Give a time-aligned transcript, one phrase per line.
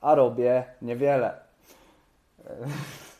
[0.00, 1.40] A robię niewiele.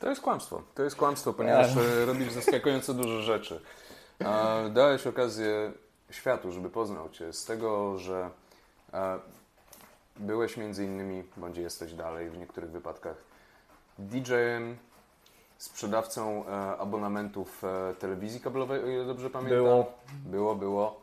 [0.00, 0.62] To jest kłamstwo.
[0.74, 1.82] To jest kłamstwo, ponieważ Nie.
[1.82, 3.60] e, robisz zaskakująco dużo rzeczy.
[4.70, 5.72] Dałeś okazję
[6.10, 8.30] światu, żeby poznał Cię z tego, że
[8.94, 9.18] e,
[10.16, 13.16] byłeś między innymi, bądź jesteś dalej w niektórych wypadkach,
[13.98, 14.76] DJ-em,
[15.58, 17.62] sprzedawcą e, abonamentów
[17.98, 19.58] telewizji kablowej, o ile dobrze pamiętam.
[19.58, 19.92] Było.
[20.24, 21.01] Było, było.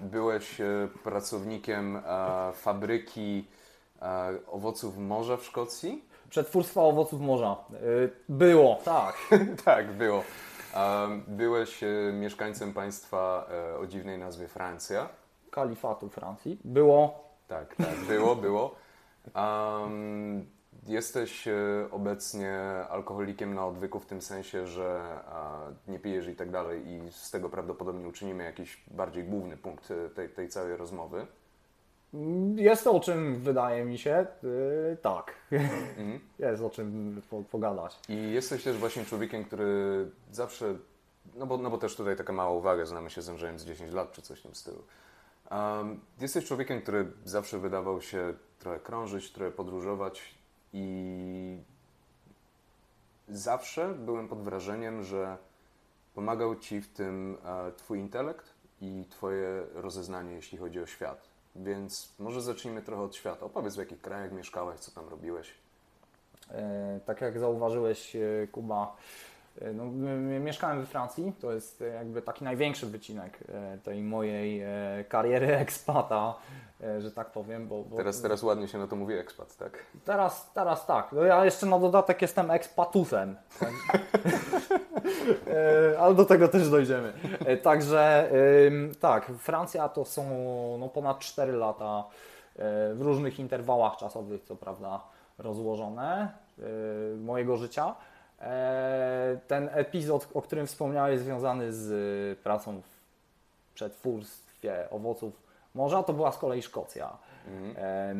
[0.00, 2.00] Byłeś e, pracownikiem e,
[2.52, 3.44] fabryki
[4.02, 6.04] e, owoców morza w Szkocji.
[6.30, 7.56] Przetwórstwa owoców morza.
[8.28, 9.16] Było, tak.
[9.64, 10.22] Tak, było.
[11.26, 11.80] Byłeś
[12.12, 13.46] mieszkańcem państwa
[13.80, 15.08] o dziwnej nazwie Francja.
[15.50, 16.58] Kalifatu Francji.
[16.64, 17.24] Było.
[17.48, 18.74] Tak, tak, było, było.
[19.34, 20.46] Um,
[20.86, 21.54] jesteś e,
[21.90, 25.18] obecnie alkoholikiem na odwyku w tym sensie, że
[25.88, 30.08] nie pijesz i tak dalej i z tego prawdopodobnie uczynimy jakiś bardziej główny punkt e,
[30.08, 31.26] tej, tej całej rozmowy.
[32.56, 35.34] Jest o czym, wydaje mi się, yy, tak.
[35.52, 36.20] Mhm.
[36.38, 38.00] Jest o czym po, pogadać.
[38.08, 40.74] I jesteś też właśnie człowiekiem, który zawsze,
[41.34, 43.92] no bo, no bo też tutaj taka mała uwaga, znamy się z Andrzejem z 10
[43.92, 44.82] lat czy coś w tym stylu.
[45.50, 50.39] Um, jesteś człowiekiem, który zawsze wydawał się trochę krążyć, trochę podróżować
[50.72, 51.58] i
[53.28, 55.36] zawsze byłem pod wrażeniem, że
[56.14, 61.28] pomagał Ci w tym e, Twój intelekt i Twoje rozeznanie, jeśli chodzi o świat.
[61.56, 63.46] Więc może zacznijmy trochę od świata.
[63.46, 65.54] Opowiedz, w jakich krajach mieszkałeś, co tam robiłeś.
[66.50, 68.20] E, Tak jak zauważyłeś, e,
[68.52, 68.96] Kuba,
[69.74, 71.32] no, m- m- mieszkałem we Francji.
[71.40, 74.68] To jest e, jakby taki największy wycinek e, tej mojej e,
[75.08, 76.34] kariery ekspata,
[76.84, 77.68] e, że tak powiem.
[77.68, 79.78] Bo, bo Teraz, teraz ładnie się na to mówi ekspat, tak?
[80.04, 81.12] Teraz, teraz tak.
[81.12, 83.36] No ja jeszcze na dodatek jestem ekspatusem.
[85.94, 87.12] E, Ale do tego też dojdziemy.
[87.44, 88.30] E, Także
[89.00, 90.24] tak, Francja to są
[90.80, 92.04] no, ponad 4 lata
[92.56, 95.00] e, w różnych interwałach czasowych, co prawda,
[95.38, 96.28] rozłożone
[96.58, 96.62] e,
[97.16, 97.94] mojego życia.
[98.40, 103.00] E, Ten epizod, o którym wspomniałeś, związany z pracą w
[103.74, 105.42] przetwórstwie owoców
[105.74, 107.16] morza, to była z kolei Szkocja.
[107.46, 107.76] Mhm.
[107.76, 108.14] E,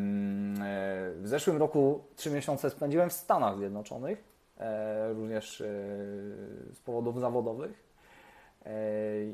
[1.14, 4.25] W zeszłym roku trzy miesiące spędziłem w Stanach Zjednoczonych,
[4.58, 5.62] e, również
[6.72, 7.91] z powodów zawodowych.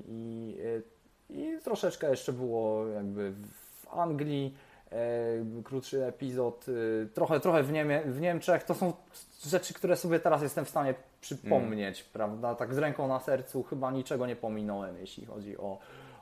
[0.08, 0.56] I,
[1.30, 4.54] I troszeczkę jeszcze było jakby w Anglii,
[5.64, 8.64] krótszy epizod, e, trochę, trochę w, Niemie, w Niemczech.
[8.64, 8.92] To są
[9.44, 12.54] rzeczy, które sobie teraz jestem w stanie przypomnieć, prawda?
[12.54, 15.78] Tak z ręką na sercu chyba niczego nie pominąłem, jeśli chodzi o,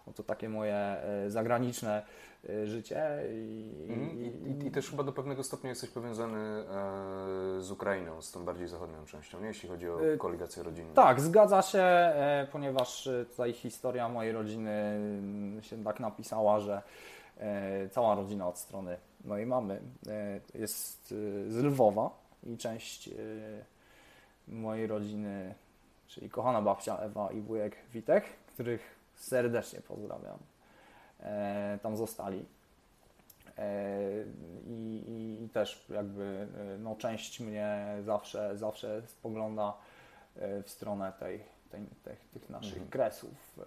[0.06, 2.02] o to takie moje e, zagraniczne
[2.48, 3.22] e, życie.
[3.32, 4.20] I, Mhm.
[4.20, 6.64] I, i, I też chyba do pewnego stopnia jesteś powiązany e,
[7.60, 9.46] z Ukrainą, z tą bardziej zachodnią częścią, nie?
[9.46, 10.94] jeśli chodzi o koligację rodzinną.
[10.94, 16.82] Tak, zgadza się, e, ponieważ tutaj historia mojej rodziny mm, się tak napisała, że
[17.38, 19.80] e, cała rodzina od strony mojej mamy
[20.54, 21.08] jest
[21.48, 22.10] z Lwowa
[22.46, 23.12] i część e,
[24.48, 25.54] mojej rodziny,
[26.06, 28.80] czyli kochana babcia Ewa i wujek Witek, których
[29.14, 30.38] serdecznie pozdrawiam,
[31.20, 32.44] e, tam zostali.
[33.58, 34.00] E,
[34.66, 39.74] I, i, I też jakby e, no, część mnie zawsze, zawsze spogląda
[40.36, 41.40] e, w stronę tej,
[41.70, 42.90] tej, tych, tych naszych Mhm.
[42.90, 43.58] kresów.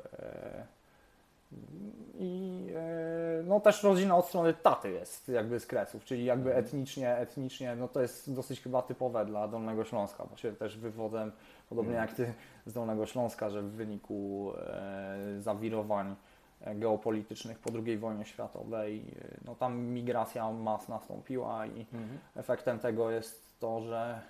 [2.19, 6.65] I e, no też rodzina od strony taty jest jakby z kresów, czyli jakby Mhm.
[6.65, 11.31] etnicznie, etnicznie, no to jest dosyć chyba typowe dla Dolnego Śląska, bo się też wywodzę,
[11.69, 12.07] podobnie Mhm.
[12.09, 12.33] jak ty
[12.65, 16.15] z Dolnego Śląska, że w wyniku e, zawirowań
[16.61, 19.05] e, geopolitycznych po II wojnie światowej,
[19.45, 22.19] no tam migracja mas nastąpiła i Mhm.
[22.35, 24.21] efektem tego jest to, że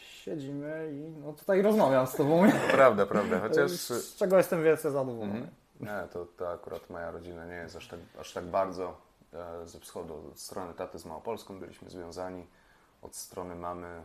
[0.00, 5.32] siedzimy i no tutaj rozmawiam z Tobą, Prawda, prawda, chociaż z czego jestem wielce zadowolony.
[5.32, 5.46] Mhm.
[5.80, 8.96] Nie, to, to akurat moja rodzina nie jest aż tak, aż tak bardzo
[9.32, 12.46] e, ze wschodu, od strony taty z Małopolską byliśmy związani,
[13.02, 14.02] od strony mamy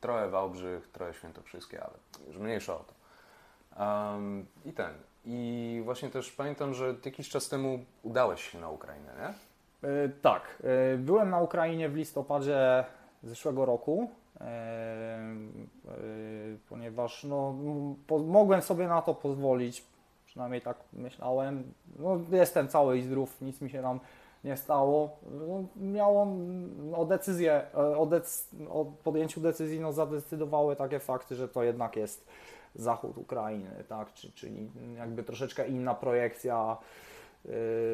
[0.00, 1.94] trochę Wałbrzych, trochę Świętokrzyskie, ale
[2.26, 2.94] już mniejsza o to.
[3.84, 4.94] Um, I ten.
[5.24, 9.34] I właśnie też pamiętam, że jakiś czas temu udałeś się na Ukrainę, nie?
[9.88, 10.62] E, tak,
[10.94, 12.84] e, byłem na Ukrainie w listopadzie
[13.22, 14.10] zeszłego roku,
[14.40, 15.18] e,
[16.68, 17.54] ponieważ no,
[18.26, 19.84] mogłem sobie na to pozwolić,
[20.30, 21.72] przynajmniej tak myślałem.
[21.98, 24.00] No, jestem cały i zdrów, nic mi się tam
[24.44, 25.16] nie stało.
[25.30, 26.26] No, miało
[26.96, 32.26] o decyzję, o, dec- o podjęciu decyzji no, zadecydowały takie fakty, że to jednak jest
[32.74, 36.76] zachód Ukrainy, tak, czyli jakby troszeczkę inna projekcja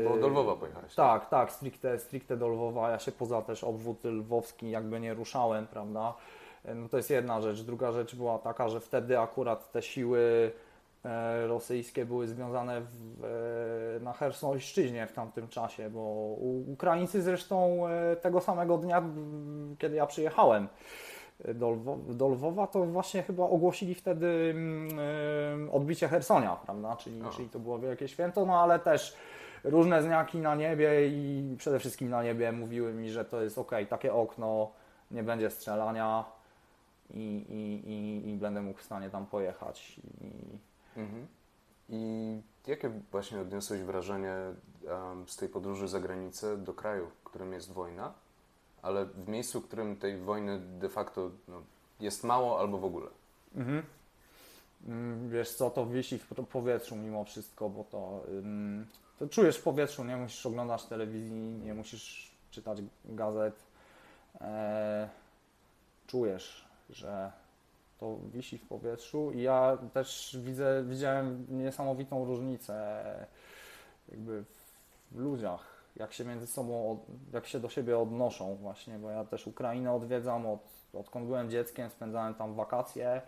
[0.08, 0.94] bo do Lwowa pojechałeś.
[0.94, 2.90] Tak, tak, tak, stricte, stricte do Lwowa.
[2.90, 6.14] Ja się poza też obwód lwowski jakby nie ruszałem, prawda?
[6.74, 7.62] No to jest jedna rzecz.
[7.62, 10.65] Druga rzecz była taka, że wtedy akurat te siły e,
[11.46, 13.24] rosyjskie były związane w,
[13.96, 16.00] e, na Chersonszczyźnie w tamtym czasie, bo
[16.72, 19.02] Ukraińcy zresztą e, tego samego dnia,
[19.78, 20.68] kiedy ja przyjechałem
[21.54, 21.76] do,
[22.08, 24.54] do Lwowa, to właśnie chyba ogłosili wtedy
[25.72, 26.96] odbicie Hersonia, prawda?
[26.96, 29.16] Czyli, czyli to było wielkie święto, no ale też
[29.64, 33.70] różne znaki na niebie i przede wszystkim na niebie mówiły mi, że to jest ok,
[33.88, 34.70] takie okno,
[35.10, 36.24] nie będzie strzelania
[37.10, 40.00] i, i, i, i będę mógł w stanie tam pojechać.
[40.20, 40.30] I,
[40.96, 41.26] mhm.
[41.88, 44.34] I jakie właśnie odniosłeś wrażenie
[44.84, 48.12] um, z tej podróży za granicę do kraju, w którym jest wojna,
[48.82, 51.62] ale w miejscu, w którym tej wojny de facto no,
[52.00, 53.06] jest mało albo w ogóle?
[53.54, 53.82] Mhm.
[54.86, 58.24] Mm, wiesz co, to wisi w powietrzu mimo wszystko, bo to
[59.18, 63.62] to czujesz w powietrzu, nie musisz oglądać telewizji, nie musisz czytać gazet.
[64.40, 65.08] E,
[66.06, 67.32] czujesz, że
[68.00, 73.04] to wisi w powietrzu i ja też widzę, widziałem niesamowitą różnicę
[74.08, 74.44] jakby
[75.10, 76.98] w ludziach, jak się między sobą,
[77.32, 80.60] jak się do siebie odnoszą właśnie, bo ja też Ukrainę odwiedzam od,
[80.94, 83.22] odkąd byłem dzieckiem, spędzałem tam wakacje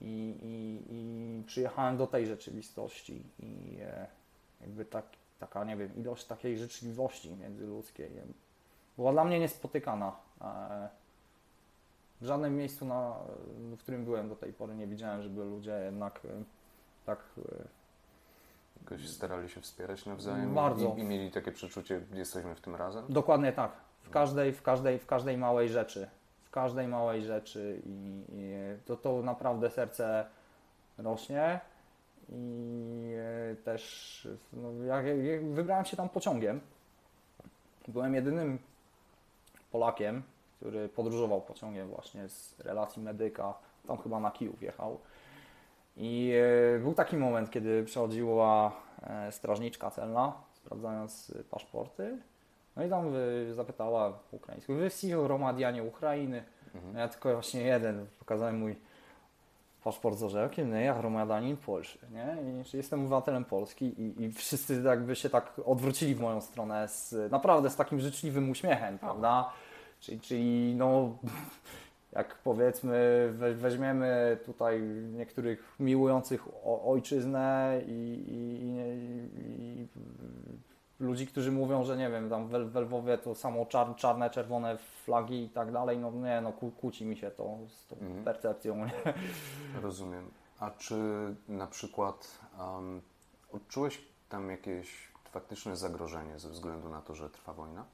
[0.00, 4.06] i, i, i przyjechałem do tej rzeczywistości i e,
[4.60, 5.04] jakby tak,
[5.38, 8.10] taka, nie wiem, ilość takiej życzliwości międzyludzkiej
[8.96, 10.16] była dla mnie niespotykana.
[12.22, 13.14] W żadnym miejscu, na,
[13.76, 16.28] w którym byłem do tej pory, nie widziałem, żeby ludzie jednak e,
[17.06, 17.18] tak.
[17.38, 17.64] E,
[18.80, 20.94] Jakoś starali się wspierać nawzajem bardzo.
[20.98, 23.04] I, i mieli takie przeczucie, jesteśmy w tym razem?
[23.08, 23.72] Dokładnie tak.
[24.02, 26.08] W każdej, w każdej, w każdej małej rzeczy.
[26.44, 28.54] W każdej małej rzeczy i, i
[28.84, 30.26] to, to naprawdę serce
[30.98, 31.60] rośnie
[32.28, 33.14] i
[33.52, 36.60] e, też no, jak, jak wybrałem się tam pociągiem.
[37.88, 38.58] Byłem jedynym
[39.72, 40.22] Polakiem,
[40.62, 43.54] który podróżował pociągiem właśnie z relacji medyka,
[43.86, 44.98] tam chyba na Kijów jechał.
[45.96, 46.32] I
[46.76, 48.72] e, był taki moment, kiedy przechodziła
[49.02, 52.18] e, strażniczka celna, sprawdzając paszporty.
[52.76, 53.12] No i tam
[53.52, 56.44] zapytała po ukraińsku, wy z Romadianie Ukrainy.
[56.74, 56.96] Mhm.
[56.96, 58.76] Ja tylko właśnie jeden, pokazałem mój
[59.84, 62.36] paszport z orzełkiem, nie, ja gromadanin Polszy, nie?
[62.72, 67.32] I, jestem obywatelem Polski i, i wszyscy jakby się tak odwrócili w moją stronę z,
[67.32, 69.52] naprawdę z takim życzliwym uśmiechem, prawda?
[70.02, 71.16] Czyli, czyli no,
[72.12, 74.82] jak powiedzmy weźmiemy tutaj
[75.12, 76.48] niektórych miłujących
[76.84, 78.76] ojczyznę i, i,
[79.38, 79.88] i
[81.00, 85.44] ludzi, którzy mówią, że nie wiem, tam w, Lwowie to samo czar, czarne, czerwone flagi
[85.44, 88.24] i tak dalej, no nie, no kłóci mi się to z tą mhm.
[88.24, 88.76] percepcją.
[88.76, 88.92] Nie?
[89.82, 90.30] Rozumiem.
[90.60, 90.96] A czy
[91.48, 93.00] na przykład um,
[93.52, 97.84] odczułeś tam jakieś faktyczne zagrożenie ze względu na to, że trwa wojna?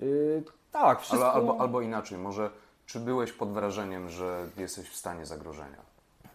[0.00, 1.32] Yy, tak, wszystko...
[1.32, 2.50] Albo, albo, albo, inaczej, może
[2.86, 5.88] czy byłeś pod wrażeniem, że jesteś w stanie zagrożenia?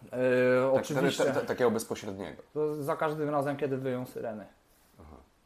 [0.04, 0.10] Yy,
[0.72, 1.24] tak, oczywiście.
[1.24, 2.42] takiego bezpośredniego.
[2.80, 4.46] Za każdym razem, kiedy wyją syreny.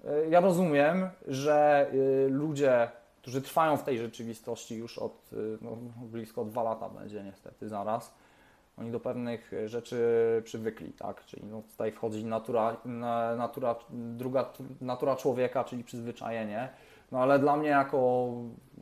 [0.05, 2.89] E, ja rozumiem, że e, ludzie,
[3.23, 8.15] którzy trwają w tej rzeczywistości już od no, blisko dwa lata będzie niestety zaraz,
[8.79, 9.99] oni do pewnych rzeczy
[10.45, 11.25] przywykli, tak?
[11.25, 12.77] Czyli no, tutaj wchodzi natura,
[13.37, 16.69] natura, druga natura człowieka, czyli przyzwyczajenie.
[17.13, 18.29] No ale dla mnie jako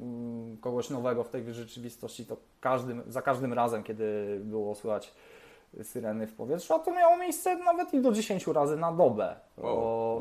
[0.03, 5.15] mm, kogoś nowego w tej rzeczywistości, to każdym, za każdym razem, kiedy było słychać
[5.83, 9.37] syreny w powietrzu, a to miało miejsce nawet i do 10 razy na dobę.
[9.59, 10.21] Wow,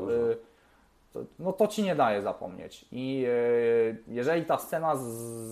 [1.12, 2.86] to, no to ci nie daje zapomnieć.
[2.92, 4.96] I e, jeżeli ta scena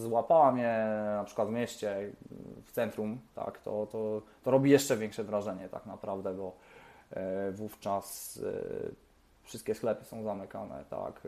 [0.02, 2.12] złapała mnie na przykład w mieście,
[2.64, 6.52] w centrum, tak, to, to, to robi jeszcze większe wrażenie tak naprawdę, bo
[7.10, 8.90] e, wówczas e,
[9.42, 11.20] wszystkie sklepy są zamykane, tak.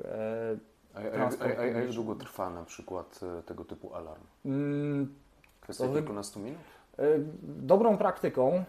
[0.97, 4.23] A, a, a, a, jak długo trwa na przykład tego typu alarm?
[4.45, 5.15] Mm,
[5.61, 6.59] Kwestia kilkunastu minut?
[7.43, 8.65] Dobrą praktyką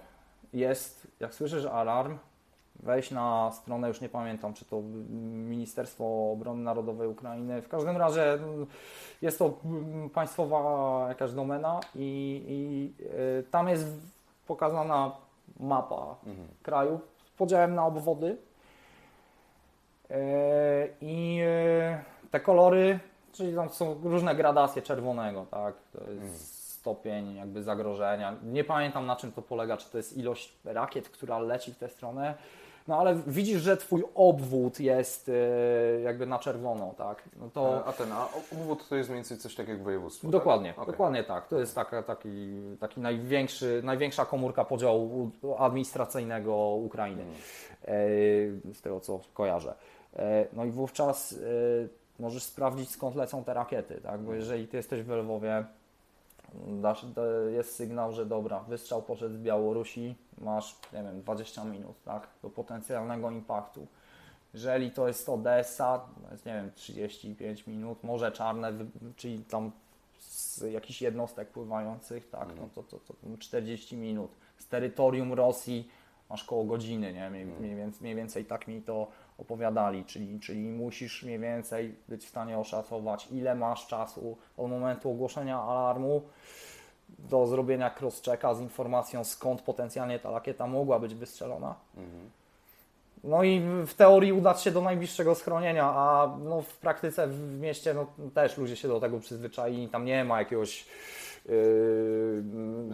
[0.54, 2.18] jest, jak słyszysz alarm,
[2.76, 4.82] wejść na stronę, już nie pamiętam, czy to
[5.50, 7.62] Ministerstwo Obrony Narodowej Ukrainy.
[7.62, 8.66] W każdym razie mm,
[9.22, 12.94] jest to mm, państwowa jakaś domena i, i
[13.40, 13.86] y, tam jest
[14.48, 15.12] pokazana
[15.60, 16.48] mapa Mhm.
[16.64, 18.38] kraju z podziałem na obwody.
[20.10, 22.04] E, I e,
[22.40, 23.00] te kolory,
[23.34, 25.76] czyli tam są różne gradacje czerwonego, tak?
[25.94, 26.34] To jest Mhm.
[26.80, 28.36] stopień jakby zagrożenia.
[28.44, 31.90] Nie pamiętam na czym to polega, czy to jest ilość rakiet, która leci w tę
[31.90, 32.36] stronę.
[32.88, 37.24] No ale widzisz, że twój obwód jest e, jakby na czerwono, tak?
[37.42, 40.28] No to A, a ten, a obwód to jest mniej więcej coś tak jak województwo,
[40.28, 40.80] Dokładnie, tak?
[40.80, 40.92] Okej.
[40.94, 41.48] dokładnie tak.
[41.48, 42.48] To jest taka, taki,
[42.80, 47.24] taki największy, największa komórka podziału administracyjnego Ukrainy,
[47.86, 47.96] e,
[48.74, 49.74] z tego co kojarzę.
[50.16, 51.38] E, no i wówczas e,
[52.20, 54.06] możesz sprawdzić skąd lecą te rakiety, tak?
[54.06, 54.26] Mhm.
[54.26, 55.66] Bo jeżeli ty jesteś w Lwowie,
[56.68, 61.96] dasz, da- jest sygnał, że dobra, wystrzał poszedł z Białorusi, masz, nie wiem, 20 minut,
[62.06, 62.28] tak?
[62.44, 63.88] Do potencjalnego impaktu.
[64.54, 68.74] Jeżeli to jest Odessa, to jest, nie wiem, 35 minut, Morze Czarne,
[69.16, 69.72] czyli tam
[70.20, 74.32] z jakichś jednostek pływających, tak, no to, to, to 40 minut.
[74.58, 75.90] Z terytorium Rosji
[76.30, 77.30] masz koło godziny, nie?
[77.30, 82.26] Mniej, mniej, więcej, mniej więcej tak mi to opowiadali, czyli, czyli musisz mniej więcej być
[82.26, 86.22] w stanie oszacować, ile masz czasu od momentu ogłoszenia alarmu
[87.10, 91.76] do zrobienia cross-checka z informacją, skąd potencjalnie ta rakieta mogła być wystrzelona.
[91.98, 92.30] Mhm.
[93.24, 97.94] No i w teorii udać się do najbliższego schronienia, a no w praktyce w mieście
[97.94, 100.86] no, też ludzie się do tego przyzwyczaili, tam nie ma jakiegoś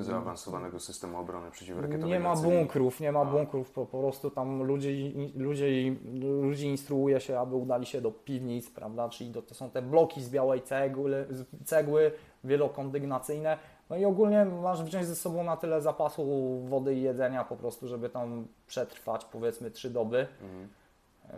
[0.04, 4.90] Zaawansowanego systemu obrony przeciwrakietowej nie ma bunkrów, nie ma bunkrów, po, po prostu tam ludzie,
[5.36, 5.66] ludzie,
[6.42, 10.22] ludzi instruuje się, aby udali się do piwnic, prawda, czyli do, to są te bloki
[10.22, 11.28] z białej cegły,
[11.66, 12.12] cegły
[12.44, 13.58] wielokondygnacyjne,
[13.90, 16.24] no i ogólnie masz wziąć ze sobą na tyle zapasu
[16.66, 20.68] wody i jedzenia po prostu, żeby tam przetrwać powiedzmy trzy doby, Mhm.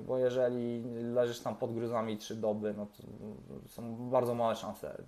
[0.08, 3.04] bo jeżeli leżysz tam pod gruzami trzy doby, no to
[3.70, 5.04] są bardzo małe szanse,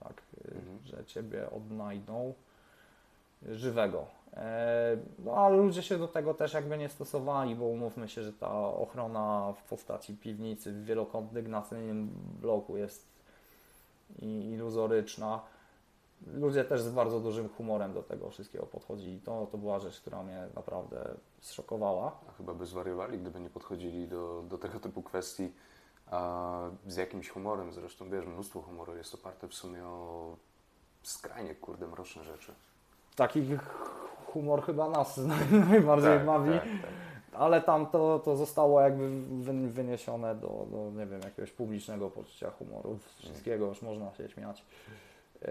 [0.00, 0.78] tak, Mhm.
[0.84, 2.34] że Ciebie odnajdą
[3.42, 4.06] żywego.
[4.34, 8.32] E, No ale ludzie się do tego też jakby nie stosowali, bo umówmy się, że
[8.32, 13.06] ta ochrona w postaci piwnicy w wielokondygnacyjnym bloku jest
[14.22, 15.40] iluzoryczna.
[16.26, 19.20] Ludzie też z bardzo dużym humorem do tego wszystkiego podchodzili.
[19.20, 22.12] To, to była rzecz, która mnie naprawdę zszokowała.
[22.28, 25.52] A chyba by zwariowali, gdyby nie podchodzili do, do tego typu kwestii
[26.86, 27.72] z jakimś humorem.
[27.72, 30.36] Zresztą wiesz, mnóstwo humoru jest oparte w sumie o
[31.02, 32.52] skrajnie, kurde, mroczne rzeczy.
[33.16, 33.58] Taki
[34.26, 35.20] humor chyba nas
[35.70, 36.50] najbardziej Tak, bawi.
[36.52, 36.90] tak, tak.
[37.32, 42.50] Ale tam to, to zostało jakby wy- wyniesione do, do, nie wiem, jakiegoś publicznego poczucia
[42.50, 42.98] humoru.
[43.18, 44.64] Wszystkiego już można się śmiać.
[45.42, 45.48] Yy,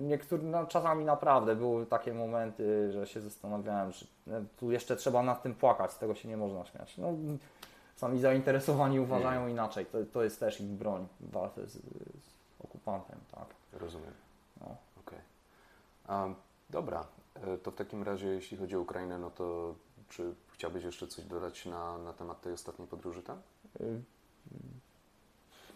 [0.00, 5.22] Niektóry, no, czasami naprawdę były takie momenty, że się zastanawiałem, że no, tu jeszcze trzeba
[5.22, 6.98] nad tym płakać, z tego się nie można śmiać.
[6.98, 7.08] No,
[8.02, 9.86] sami zainteresowani uważają inaczej.
[9.86, 11.78] To, to jest też ich broń w walce z, z
[12.64, 13.44] okupantem, tak.
[13.72, 14.12] Rozumiem.
[14.60, 14.76] No.
[15.06, 15.18] Okej.
[16.06, 16.28] A,
[16.70, 17.04] Dobra,
[17.34, 19.74] e, to w takim razie, jeśli chodzi o Ukrainę, no to
[20.08, 23.38] czy chciałbyś jeszcze coś dodać na, na temat tej ostatniej podróży tam?
[23.80, 24.00] Y,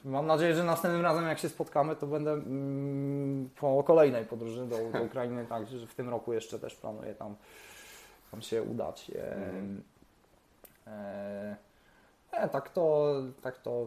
[0.05, 4.79] Mam nadzieję, że następnym razem jak się spotkamy, to będę mm, po kolejnej podróży do,
[4.93, 7.37] do Ukrainy, tak, że w tym roku jeszcze też planuję tam,
[8.31, 9.11] tam się udać.
[9.11, 9.83] E, Mhm.
[10.87, 11.57] e,
[12.33, 13.87] e, tak, to, tak to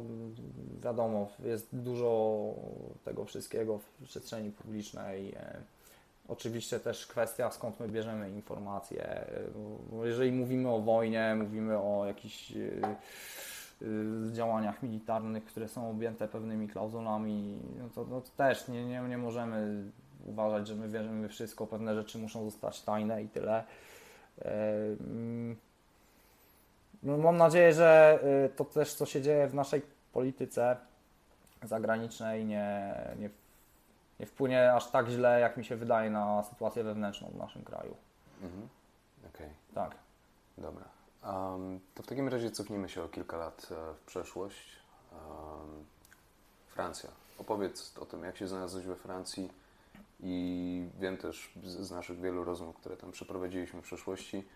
[0.84, 2.54] wiadomo, jest dużo
[3.06, 5.34] tego wszystkiego w przestrzeni publicznej.
[5.34, 5.62] E,
[6.30, 9.06] Oczywiście też kwestia, skąd my bierzemy informacje.
[9.06, 9.28] E,
[10.04, 12.98] Jeżeli mówimy o wojnie, mówimy o jakichś e,
[14.32, 19.18] działaniach militarnych, które są objęte pewnymi klauzulami, no to, no to też nie, nie, nie
[19.18, 19.84] możemy
[20.26, 23.64] uważać, że my wierzymy wszystko, pewne rzeczy muszą zostać tajne i tyle.
[27.04, 29.82] No, mam nadzieję, że y, to też, co się dzieje w naszej
[30.14, 30.78] polityce
[31.64, 33.30] zagranicznej, nie, nie,
[34.20, 37.96] nie wpłynie aż tak źle, jak mi się wydaje, na sytuację wewnętrzną w naszym kraju.
[38.42, 38.70] Mhm.
[39.36, 39.96] Okej, Tak.
[40.58, 40.86] dobra.
[41.22, 44.76] Am, to w takim razie cofnijmy się o kilka lat e, w przeszłość.
[45.12, 45.86] Am,
[46.68, 47.10] Francja.
[47.38, 49.52] Opowiedz o tym, jak się znalazłeś we Francji
[50.20, 54.48] i wiem też z, z naszych wielu rozmów, które tam przeprowadziliśmy w przeszłości,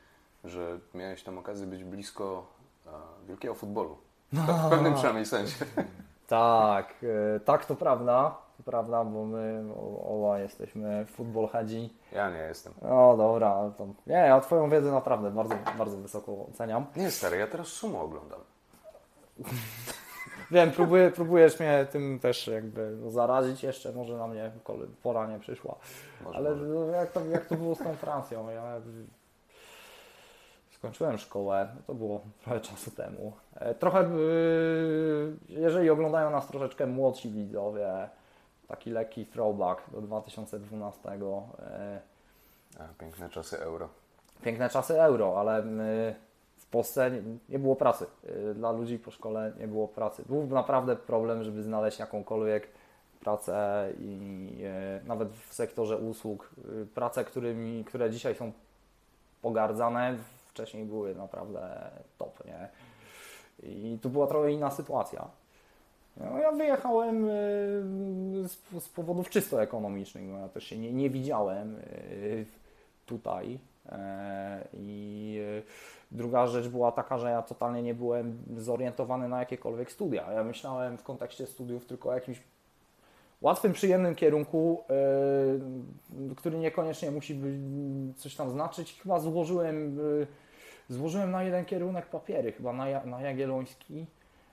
[0.44, 2.46] że miałeś tam okazję być blisko
[2.88, 2.90] e,
[3.28, 3.98] wielkiego futbolu.
[4.34, 5.66] W pewnym przynajmniej sensie.
[6.28, 6.96] Tak,
[7.36, 9.64] e, tak to prawda, to prawda, bo my
[10.04, 11.94] oba jesteśmy futbolheadzi.
[12.12, 12.74] Ja nie jestem.
[12.82, 16.86] No dobra, ale to, nie, ja Twoją wiedzę naprawdę bardzo, bardzo wysoko oceniam.
[16.96, 18.40] Nie, stary, ja teraz sumo oglądam.
[20.52, 24.52] Wiem, próbuję, próbujesz mnie tym też jakby zarazić jeszcze, może na mnie
[25.04, 25.76] pora nie przyszła.
[26.24, 26.66] Może, Ale może.
[26.66, 28.50] no, jak to, jak to było z tą Francją?
[28.50, 28.82] Ja
[30.84, 33.34] skończyłem szkołę, to było trochę czasu temu.
[33.56, 38.10] E, Trochę, yy, jeżeli oglądają nas troszeczkę młodsi widzowie,
[38.68, 41.10] taki lekki throwback do 2012.
[41.60, 42.02] e,
[42.80, 43.90] A, piękne czasy euro.
[44.42, 45.64] Piękne czasy euro, ale
[46.58, 47.12] w Polsce
[47.50, 48.06] nie, było pracy.
[48.56, 50.24] Dla ludzi po szkole nie było pracy.
[50.30, 52.68] Był naprawdę problem, żeby znaleźć jakąkolwiek
[53.20, 56.50] pracę i e, nawet w sektorze usług.
[56.96, 58.52] Prace, którymi, które dzisiaj są
[59.42, 60.18] pogardzane,
[60.54, 62.70] wcześniej były naprawdę top, nie?
[63.70, 65.28] I tu była trochę inna sytuacja.
[66.18, 67.30] No, ja wyjechałem y,
[68.80, 72.46] z, powodów czysto ekonomicznych, bo ja też się nie, nie widziałem y,
[73.06, 73.60] tutaj.
[73.92, 75.62] E, I e,
[76.12, 80.32] druga rzecz była taka, że ja totalnie nie byłem zorientowany na jakiekolwiek studia.
[80.32, 82.42] Ja myślałem w kontekście studiów tylko o jakimś
[83.42, 84.84] łatwym, przyjemnym kierunku,
[86.38, 87.42] który niekoniecznie musi
[88.18, 89.00] coś tam znaczyć.
[89.02, 90.00] Chyba złożyłem,
[90.90, 94.06] złożyłem na jeden kierunek papiery, chyba na, Ja- na Jagielloński,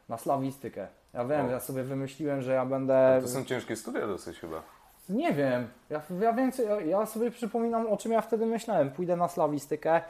[0.09, 0.87] na slawistykę.
[1.15, 1.51] Ja wiem, O.
[1.51, 3.19] ja sobie wymyśliłem, że ja będę...
[3.23, 4.63] To są ciężkie studia dosyć chyba.
[5.09, 5.69] Nie wiem.
[5.91, 8.91] Ja, ja więcej, ja, sobie przypominam, o czym ja wtedy myślałem.
[8.91, 10.01] Pójdę na slawistykę,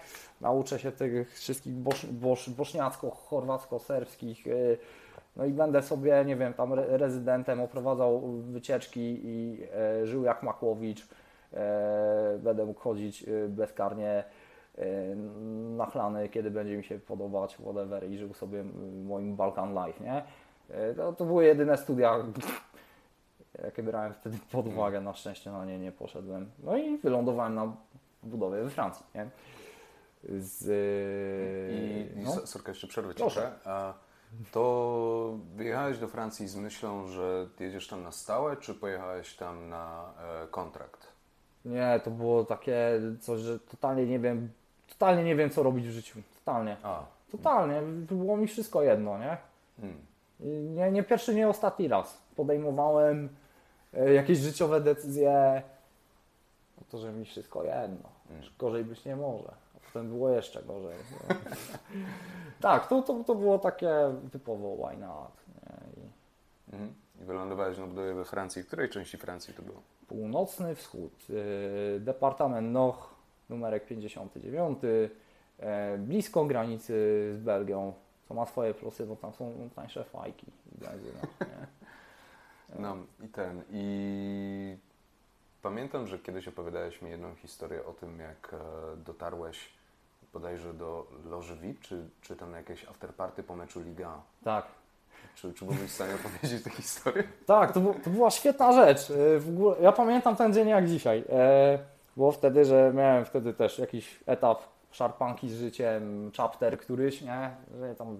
[0.40, 4.78] nauczę się tych wszystkich bosz, bosz, bośniacko-chorwacko-serbskich, yy,
[5.36, 10.42] no i będę sobie, nie wiem, tam re, rezydentem oprowadzał wycieczki i e, żył jak
[10.42, 11.08] Makłowicz.
[11.54, 14.24] E, będę mógł chodzić e, bezkarnie
[14.80, 15.14] e,
[15.76, 18.64] na chlany, kiedy będzie mi się podobać, whatever, i żył sobie
[19.04, 20.22] moim Balkan Life, nie?
[20.70, 22.16] E, to, to były jedyne studia,
[23.64, 26.50] jakie brałem wtedy pod uwagę, na szczęście na nie nie poszedłem.
[26.64, 27.72] No i wylądowałem na
[28.22, 29.30] budowie we Francji, nie?
[30.38, 30.66] Z,
[31.72, 33.40] I, i no, so- sorka, jeszcze przerwę ci Proszę.
[33.40, 33.70] trochę.
[33.70, 33.94] A
[34.52, 40.12] to wyjechałeś do Francji z myślą, że jedziesz tam na stałe, czy pojechałeś tam na
[40.44, 41.20] e, kontrakt?
[41.64, 44.50] nie, to było takie coś, że totalnie nie wiem,
[45.00, 46.76] totalnie nie wiem co robić w życiu, totalnie.
[46.82, 47.02] A,
[47.32, 49.36] Totalnie, było mi wszystko jedno, nie?
[49.78, 49.96] mm.
[50.40, 53.28] I Nie, nie pierwszy, nie ostatni raz podejmowałem
[53.94, 55.62] e, jakieś życiowe decyzje,
[56.78, 58.08] no to, że mi wszystko jedno.
[58.30, 58.42] Mm.
[58.58, 59.48] Gorzej być nie może.
[59.76, 60.96] A potem było jeszcze gorzej.
[62.60, 63.90] Tak, to, to, to było takie
[64.32, 65.32] typowo why not.
[65.48, 66.02] Nie?
[66.02, 66.06] I
[66.72, 66.94] Mhm.
[67.20, 68.62] I wylądowałeś na budowie we Francji.
[68.62, 69.80] W której części Francji to było?
[70.08, 71.12] północny wschód,
[71.96, 73.14] e, departament Noch,
[73.50, 74.78] numerek 59,
[75.60, 76.92] e, blisko granicy
[77.36, 77.92] z Belgią,
[78.28, 81.20] co ma swoje plusy, bo tam są tańsze fajki i benzyna.
[82.78, 83.62] No i ten.
[83.70, 84.76] I
[85.62, 88.56] pamiętam, że kiedyś opowiadałeś mi jedną historię o tym, jak e,
[88.96, 89.68] dotarłeś
[90.32, 94.20] bodajże do loży VIP, czy, czy tam jakieś afterparty po meczu Liga.
[94.44, 94.66] Tak,
[95.34, 97.22] Czy, czy byłbyś w stanie opowiedzieć tę historię?
[97.46, 99.10] Tak, to, to była świetna rzecz.
[99.10, 101.24] E, ogóle, ja pamiętam ten dzień jak dzisiaj.
[101.28, 101.78] E,
[102.20, 104.58] Było wtedy, że miałem wtedy też jakiś etap
[104.90, 107.50] szarpanki z życiem, chapter któryś, nie?
[107.80, 108.16] Że tam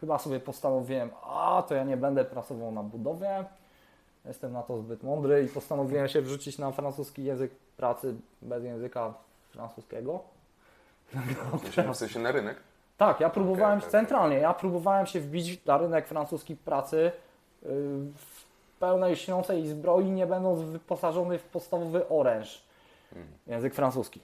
[0.00, 3.44] chyba sobie postanowiłem, a to ja nie będę pracował na budowie.
[4.24, 9.14] Jestem na to zbyt mądry i postanowiłem się wrzucić na francuski język pracy bez języka
[9.50, 10.20] francuskiego.
[11.92, 12.56] W sensie na rynek?
[12.98, 13.90] Tak, ja próbowałem okej.
[13.90, 17.12] centralnie, ja próbowałem się wbić na rynek francuski pracy
[17.62, 17.68] yy,
[18.16, 18.44] w
[18.80, 22.71] pełnej śniącej zbroi, nie będąc wyposażony w podstawowy oręż.
[23.46, 24.20] Język francuski.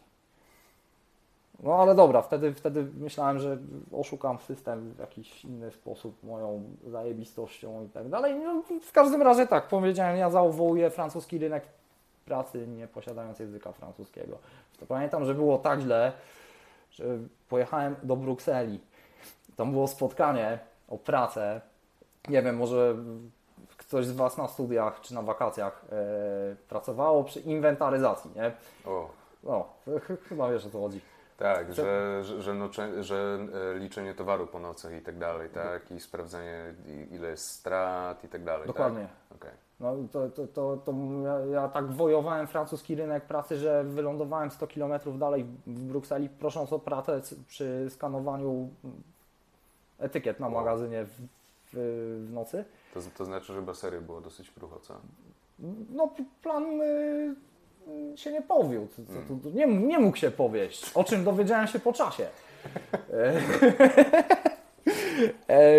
[1.62, 3.58] No ale dobra, wtedy, wtedy myślałem, że
[3.92, 8.34] oszukam system w jakiś inny sposób, moją zajebistością i tak dalej.
[8.36, 11.64] No, w każdym razie tak, powiedziałem, ja zawołuję francuski rynek
[12.24, 14.38] pracy, nie posiadając języka francuskiego.
[14.80, 16.12] To pamiętam, że było tak źle,
[16.90, 17.04] że
[17.48, 18.80] pojechałem do Brukseli.
[19.56, 21.60] Tam było spotkanie o pracę.
[22.28, 22.96] Nie wiem, może
[23.88, 25.96] ktoś z Was na studiach czy na wakacjach e,
[26.68, 28.52] pracowało przy inwentaryzacji, nie?
[28.90, 29.10] O,
[29.44, 29.64] No,
[30.00, 31.00] ch- chyba wiesz o co chodzi.
[31.38, 33.38] tak, że, że, że, nocze, że
[33.74, 35.90] e, liczenie towaru po nocach i tak dalej, tak?
[35.90, 38.66] I sprawdzanie i- ile jest strat i tak dalej.
[38.66, 39.08] Dokładnie.
[39.28, 39.38] Tak?
[39.38, 39.50] Okej.
[39.80, 40.92] No, to, to, to, to
[41.24, 46.72] ja, ja tak wojowałem francuski rynek pracy, że wylądowałem 100 km dalej w Brukseli, prosząc
[46.72, 48.68] o pracę przy skanowaniu
[49.98, 51.10] etykiet na magazynie w,
[51.72, 52.64] w, w nocy.
[53.04, 54.94] To, to znaczy, że basery było dosyć krucho, co?
[55.90, 57.34] No, plan y,
[58.14, 58.88] y, się nie powiódł.
[58.96, 59.02] To,
[59.42, 62.28] to, nie, nie mógł się powieść, o czym dowiedziałem się po czasie.
[65.48, 65.72] E,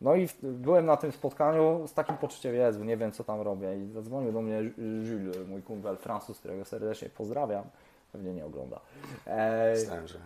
[0.00, 3.76] no i byłem na tym spotkaniu z takim poczuciem, Jezu, nie wiem co tam robię.
[3.78, 7.64] I zadzwonił do mnie Jules, mój kumpel Francuz, którego serdecznie pozdrawiam.
[8.12, 8.80] Pewnie nie ogląda.
[9.26, 10.18] E, Stałem, że...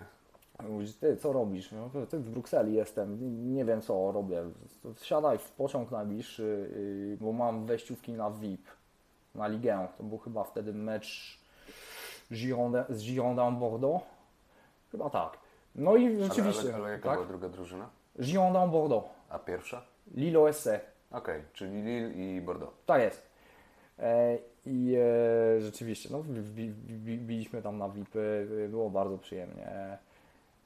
[1.01, 1.73] Ty co robisz?
[1.73, 3.18] No, ty w Brukseli jestem,
[3.55, 4.42] nie wiem co robię.
[4.94, 6.71] Wsiadaj w pociąg najbliższy,
[7.11, 8.66] yy, bo mam wejściówki na VIP,
[9.35, 9.88] na Ligę.
[9.99, 11.38] To był chyba wtedy mecz
[12.90, 14.05] z Girondin Bordeaux.
[14.90, 15.38] Chyba tak.
[15.75, 17.18] No i Ale, rzeczywiście, ale, ale jaka tak?
[17.18, 17.88] była druga drużyna?
[18.21, 19.83] Girondin Bordeaux, A pierwsza?
[20.14, 20.68] Lille SC.
[21.11, 22.73] Okej, czyli Lille i Bordeaux.
[22.87, 23.31] Tak jest.
[23.99, 26.25] E, I e, rzeczywiście, no,
[27.18, 29.99] biliśmy tam na VIPy, było bardzo przyjemnie.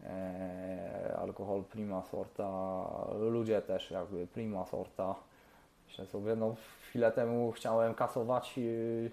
[0.02, 2.48] E, alkohol prima sorta,
[3.20, 5.14] ludzie też jakby prima sorta.
[5.86, 6.54] Myślę sobie, no
[6.88, 9.10] chwilę temu chciałem kasować y,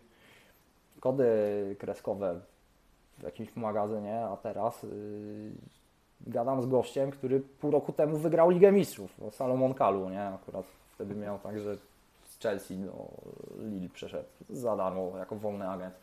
[0.99, 1.25] kody
[1.79, 2.39] kreskowe
[3.17, 5.51] w jakimś magazynie, a teraz y,
[6.21, 10.23] gadam z gościem, który pół roku temu wygrał Ligę Mistrzów, no, Salomon Kalu, nie?
[10.23, 11.75] Akurat wtedy miał tak, że
[12.25, 13.07] z Chelsea do
[13.57, 15.95] Lille przeszedł za darmo, jako wolny agent.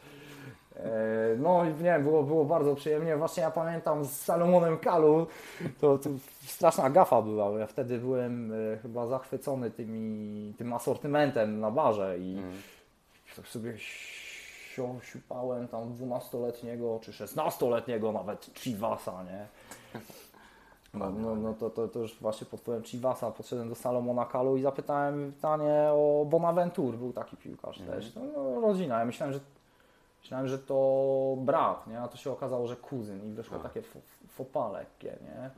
[0.76, 3.16] E, No i nie było, było bardzo przyjemnie.
[3.16, 5.26] Właśnie ja pamiętam z Salomonem Kalu,
[5.80, 6.10] to, to
[6.46, 12.36] straszna gafa była, ja wtedy byłem e, chyba zachwycony tymi, tym asortymentem na barze i
[12.38, 12.52] Mm.
[13.36, 13.74] tak sobie
[15.02, 19.46] siupałem tam 12-letniego czy 16-letniego nawet Chivasa, nie?
[20.94, 24.56] No, no, no to, to, to już właśnie pod wpływem Chivasa podszedłem do Salomona Kalu
[24.56, 28.00] i zapytałem pytanie o Bonaventur, był taki piłkarz Mhm.
[28.00, 28.14] też.
[28.14, 29.40] No, no, rodzina, ja myślałem, że
[30.26, 32.00] myślałem, że to brat, nie?
[32.00, 33.60] A to się okazało, że kuzyn i wyszło A.
[33.60, 35.50] takie fo- fopa lekkie, nie?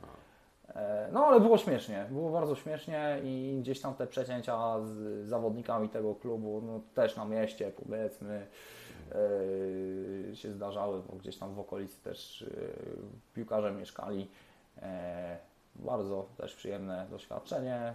[0.75, 5.89] E, No ale było śmiesznie, było bardzo śmiesznie i gdzieś tam te przecięcia z zawodnikami
[5.89, 8.47] tego klubu, no też na mieście powiedzmy
[10.31, 12.45] e, się zdarzały, bo gdzieś tam w okolicy też e,
[13.33, 14.27] piłkarze mieszkali.
[14.81, 15.37] E,
[15.75, 17.93] Bardzo też przyjemne doświadczenie.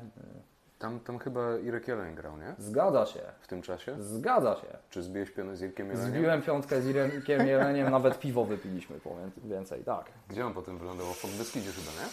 [0.79, 2.55] Tam, tam chyba Irek Jeleń grał, nie?
[2.59, 3.97] Zgadza się, W tym czasie?
[4.03, 4.67] zgadza się.
[4.91, 6.11] Czy zbiłeś pionę z Irkiem Jeleniem?
[6.11, 10.07] Zbiłem piątkę z Irenkiem Jeleniem, nawet piwo wypiliśmy powiem więcej, tak.
[10.29, 11.13] Gdzie on potem wylądował?
[11.15, 12.09] W Podbeskidzie chyba, nie?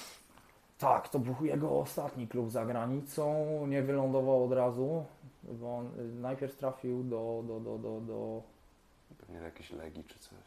[0.77, 3.45] Tak, to był jego ostatni klub za granicą.
[3.67, 5.05] Nie wylądował od razu,
[5.43, 8.41] bo on y, najpierw trafił do, do, do, do, do
[9.19, 10.37] Pewnie do jakiejś Legii czy coś.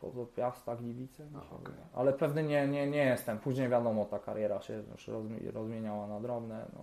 [0.00, 1.24] poza Piasta Gliwice.
[1.34, 1.76] A, wydaje.
[1.94, 3.38] Ale pewny nie, nie, nie jestem.
[3.38, 6.66] Później wiadomo, ta kariera się już rozmi- rozmieniała na drobne.
[6.72, 6.80] No.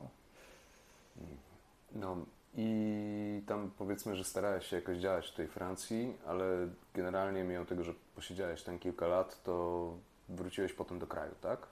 [1.96, 2.18] No
[2.56, 6.46] i tam powiedzmy, że starałeś się jakoś działać w tej Francji, ale
[6.94, 9.92] generalnie mimo tego, że posiedziałeś tam kilka lat, to
[10.30, 11.68] wróciłeś potem do kraju, tak?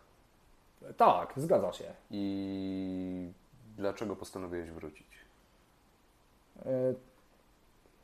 [0.97, 1.93] Tak, zgadza się.
[2.12, 3.31] I
[3.77, 5.08] dlaczego postanowiłeś wrócić?
[6.60, 6.95] Y,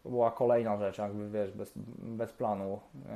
[0.04, 2.80] To była kolejna rzecz, jakby wiesz, bez, bez planu.
[2.96, 3.10] Y,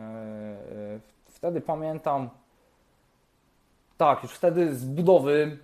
[0.75, 2.29] y, Wtedy pamiętam,
[3.97, 5.57] tak, już wtedy z budowy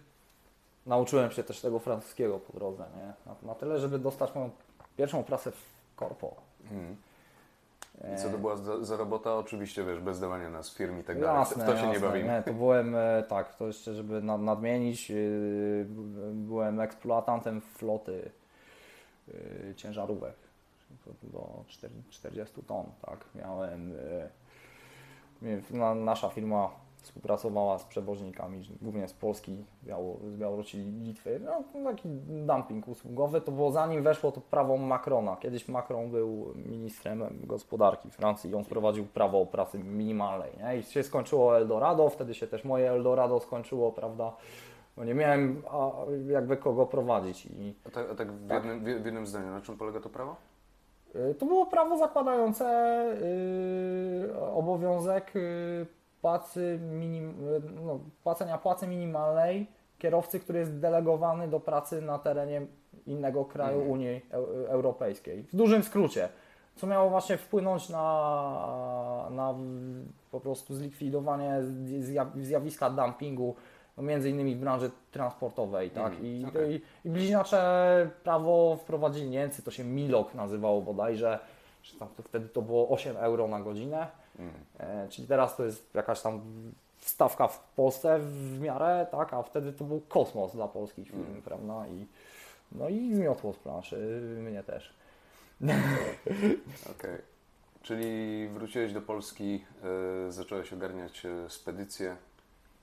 [0.85, 3.13] nauczyłem się też tego francuskiego po drodze, nie?
[3.25, 4.49] Na, na tyle, żeby dostać moją
[4.97, 5.65] pierwszą pracę w
[5.95, 6.35] korpo.
[6.63, 6.95] Mhm.
[8.15, 9.35] I co to była za, za robota?
[9.35, 11.39] Oczywiście, wiesz, bez dawania nas firm i tak dalej.
[11.39, 12.07] Jasne, w to się nie jasne.
[12.07, 12.29] bawimy.
[12.29, 15.85] Nie, to byłem, e, tak, to jeszcze, żeby na- nadmienić, yy,
[16.33, 18.31] byłem eksploatantem floty
[19.27, 20.33] yy, ciężarówek
[21.23, 23.93] do 4 40 ton, tak, miałem,
[25.41, 26.69] miałem- na, nasza firma
[27.01, 33.41] współpracowała z przewoźnikami, głównie z Polski, Biało, z Białorusi i Litwy, no, taki dumping usługowy,
[33.41, 38.63] to było zanim weszło to prawo Macrona, kiedyś Macron był ministrem gospodarki Francji i on
[38.63, 40.77] wprowadził prawo o pracy minimalnej, nie?
[40.77, 44.33] i się skończyło Eldorado, wtedy się też moje Eldorado skończyło, prawda,
[44.97, 45.91] bo nie miałem a,
[46.27, 48.65] jakby kogo prowadzić i A tak, a tak w, Tak.
[48.65, 50.35] Jednym, w jednym zdaniu, na czym polega to prawo?
[51.15, 52.65] Y, To było prawo zakładające
[53.21, 55.85] y, obowiązek y,
[56.21, 57.37] płacy minim,
[57.85, 59.67] no, płacenia płacy minimalnej
[59.99, 62.61] kierowcy, który jest delegowany do pracy na terenie
[63.05, 63.91] innego kraju Mhm.
[63.91, 65.43] Unii Eu- Europejskiej.
[65.43, 66.29] W dużym skrócie,
[66.75, 69.55] co miało właśnie wpłynąć na, na
[70.31, 71.61] po prostu zlikwidowanie
[71.99, 73.55] zja- zjawiska dumpingu,
[73.97, 76.05] no między innymi w branży transportowej, tak?
[76.13, 76.75] Mhm, I, okej.
[76.75, 81.39] i, I bliźniacze prawo wprowadzili Niemcy, to się Milok nazywało bodajże,
[81.83, 84.07] że tam to, wtedy to było 8 euro na godzinę,
[84.41, 84.53] Mm.
[84.79, 86.41] e, czyli teraz to jest jakaś tam
[86.99, 89.33] stawka w Polsce w miarę, tak?
[89.33, 91.41] A wtedy to był kosmos dla polskich firm, Mm.
[91.41, 91.87] prawda?
[91.87, 92.05] I,
[92.71, 94.93] no i zmiotło z planszy, mnie też.
[96.91, 97.17] Okej.
[97.81, 99.65] Czyli wróciłeś do Polski,
[100.27, 102.15] y, zacząłeś ogarniać y, spedycję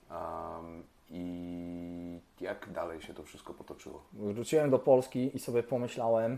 [0.09, 4.01] am, i jak dalej się to wszystko potoczyło?
[4.13, 6.37] Wróciłem do Polski i sobie pomyślałem,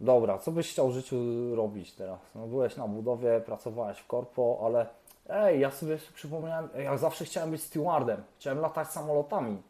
[0.00, 1.16] dobra, co byś chciał w życiu
[1.56, 2.20] robić teraz?
[2.34, 4.86] No, byłeś na budowie, pracowałeś w korpo, ale
[5.28, 9.62] ej, ja sobie przypomniałem, ej, ja zawsze chciałem być stewardem, chciałem latać samolotami.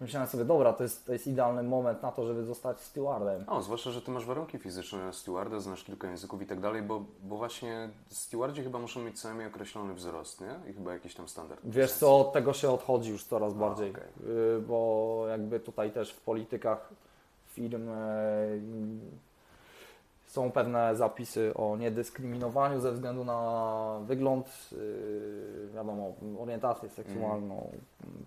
[0.00, 3.44] Myślałem sobie, dobra, to jest, to jest idealny moment na to, żeby zostać stewardem.
[3.48, 6.82] O, zwłaszcza, że ty masz warunki fizyczne na stewarda, znasz kilka języków i tak dalej,
[6.82, 10.70] bo, bo właśnie stewardzi chyba muszą mieć co najmniej określony wzrost, nie?
[10.70, 11.60] I chyba jakiś tam standard.
[11.64, 14.02] Wiesz co, od tego się odchodzi już coraz bardziej, okej.
[14.56, 16.90] Y, bo jakby tutaj też w politykach
[17.46, 17.88] firm
[20.28, 27.70] są pewne zapisy o niedyskryminowaniu ze względu na wygląd, yy, wiadomo, orientację seksualną,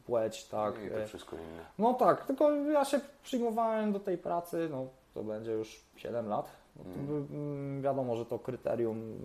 [0.05, 0.75] płeć, tak.
[0.87, 1.65] I to wszystko inne.
[1.77, 6.45] No tak, tylko ja się przyjmowałem do tej pracy, no to będzie już 7 lat.
[6.75, 7.27] No, Mm.
[7.31, 9.15] mm, wiadomo, że to kryterium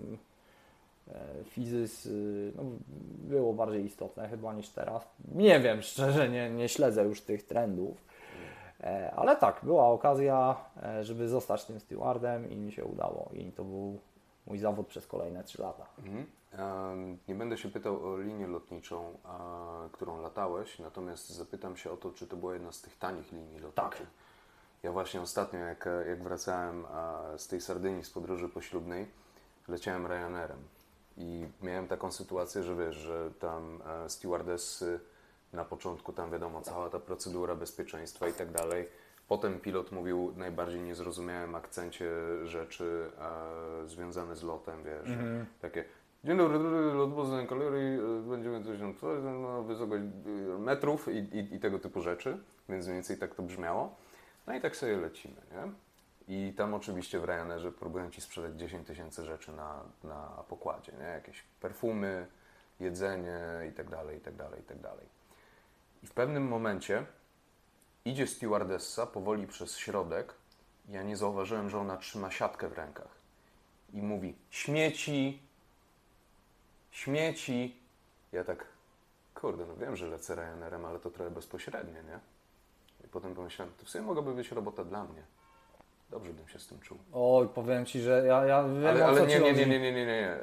[1.08, 2.62] e, fizys y, no,
[3.18, 5.02] było bardziej istotne chyba niż teraz.
[5.34, 8.05] Nie wiem, szczerze nie, nie śledzę już tych trendów.
[8.86, 13.30] E, Ale tak, była okazja, e, żeby zostać tym stewardem i mi się udało.
[13.32, 14.00] I to był
[14.46, 15.86] mój zawód przez kolejne 3 lata.
[15.98, 16.26] Mhm.
[17.28, 19.18] Nie będę się pytał o linię lotniczą,
[19.92, 23.58] którą latałeś, natomiast zapytam się o to, czy to była jedna z tych tanich linii
[23.58, 23.98] lotniczych.
[23.98, 24.06] Tak.
[24.82, 26.84] Ja właśnie ostatnio, jak, jak wracałem
[27.36, 29.06] z tej Sardynii, z podróży poślubnej,
[29.68, 30.58] leciałem Ryanerem
[31.16, 35.00] i miałem taką sytuację, że wiesz, że tam e, stewardessy
[35.52, 38.88] na początku, tam wiadomo, cała ta procedura bezpieczeństwa i tak dalej.
[39.28, 42.10] Potem pilot mówił najbardziej niezrozumiałym akcencie
[42.44, 43.10] rzeczy
[43.84, 45.46] e, związane z lotem, wiesz, Mhm.
[45.60, 45.84] takie
[46.24, 46.58] Dzień dobry,
[46.94, 51.60] lot Boston kalorii, e, będziemy coś tam, coś, no, wysokość e, metrów i, i, i
[51.60, 53.96] tego typu rzeczy, więc mniej więcej tak to brzmiało.
[54.46, 55.72] No i tak sobie lecimy, nie?
[56.28, 61.04] I tam oczywiście w Ryanerze próbują Ci sprzedać 10 tysięcy rzeczy na, na pokładzie, nie?
[61.04, 62.26] Jakieś perfumy,
[62.80, 63.38] jedzenie
[63.70, 65.06] i tak dalej, i tak dalej, i tak dalej.
[66.06, 67.06] I w pewnym momencie
[68.04, 70.34] idzie stewardessa powoli przez środek.
[70.88, 73.08] Ja nie zauważyłem, że ona trzyma siatkę w rękach.
[73.92, 75.42] I mówi, śmieci,
[76.90, 77.76] śmieci.
[78.32, 78.66] Ja tak,
[79.34, 82.18] kurde, no wiem, że lecę Ryanerem, ale to trochę bezpośrednie, nie?
[83.04, 85.22] I potem pomyślałem, to w sumie mogłaby być robota dla mnie.
[86.10, 86.98] Dobrze bym się z tym czuł.
[87.12, 90.06] Oj, powiem Ci, że ja, ja wiem Ale, ale nie, nie, nie, nie, nie, nie,
[90.06, 90.36] nie.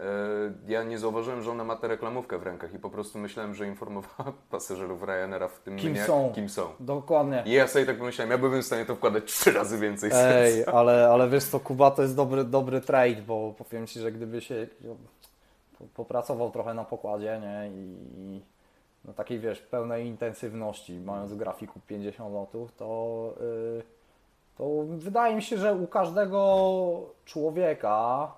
[0.68, 3.68] Ja nie zauważyłem, że ona ma tę reklamówkę w rękach i po prostu myślałem, że
[3.68, 6.32] informowała pasażerów Ryanaira w tym Kim mnie, są.
[6.36, 6.68] kim są.
[6.80, 7.44] Dokładnie.
[7.46, 10.54] I ja sobie tak pomyślałem, ja byłem w stanie to wkładać trzy razy więcej Ej,
[10.54, 10.72] sensu.
[10.78, 14.42] ale, ale wiesz co, Kuba to jest dobry, dobry trade, bo powiem Ci, że gdyby
[14.42, 14.68] się
[15.80, 18.42] po- popracował trochę na pokładzie, nie, i
[19.06, 23.34] na takiej, wiesz, pełnej intensywności, mając w grafiku 50 lotów, to,
[23.80, 23.93] y,
[24.58, 28.32] to wydaje mi się, że u każdego człowieka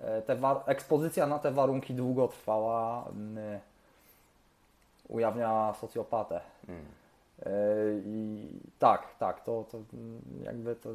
[0.00, 3.04] e, te ekspozycja na te warunki długotrwała
[5.08, 6.40] ujawnia socjopatę.
[6.68, 6.84] Mm.
[8.04, 10.90] I tak, tak, to, to mm, jakby to.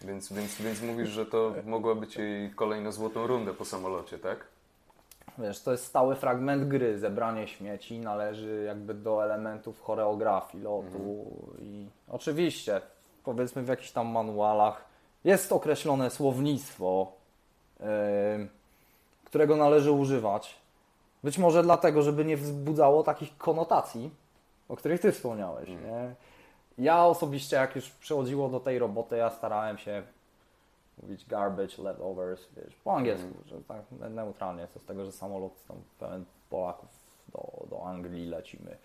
[0.00, 4.46] Więc, więc, więc mówisz, że to mogła być jej kolejna złotą rundę po samolocie, tak?
[5.38, 6.98] Wiesz, to jest stały fragment gry.
[6.98, 11.26] Zebranie śmieci należy jakby do elementów choreografii lotu.
[11.62, 12.80] I oczywiście,
[13.24, 14.84] powiedzmy w jakichś tam manualach
[15.24, 17.12] jest określone słownictwo,
[19.24, 20.56] którego należy używać.
[21.24, 24.10] Być może dlatego, żeby nie wzbudzało takich konotacji,
[24.68, 25.68] o których Ty wspomniałeś.
[25.68, 26.14] Nie?
[26.78, 30.02] Ja osobiście, jak już przychodziło do tej roboty, ja starałem się
[31.02, 35.76] mówić garbage, leftovers, wiesz, po angielsku, że tak neutralnie, co z tego, że samolot tam
[35.98, 36.88] pełen Polaków
[37.32, 38.76] do, do Anglii lecimy.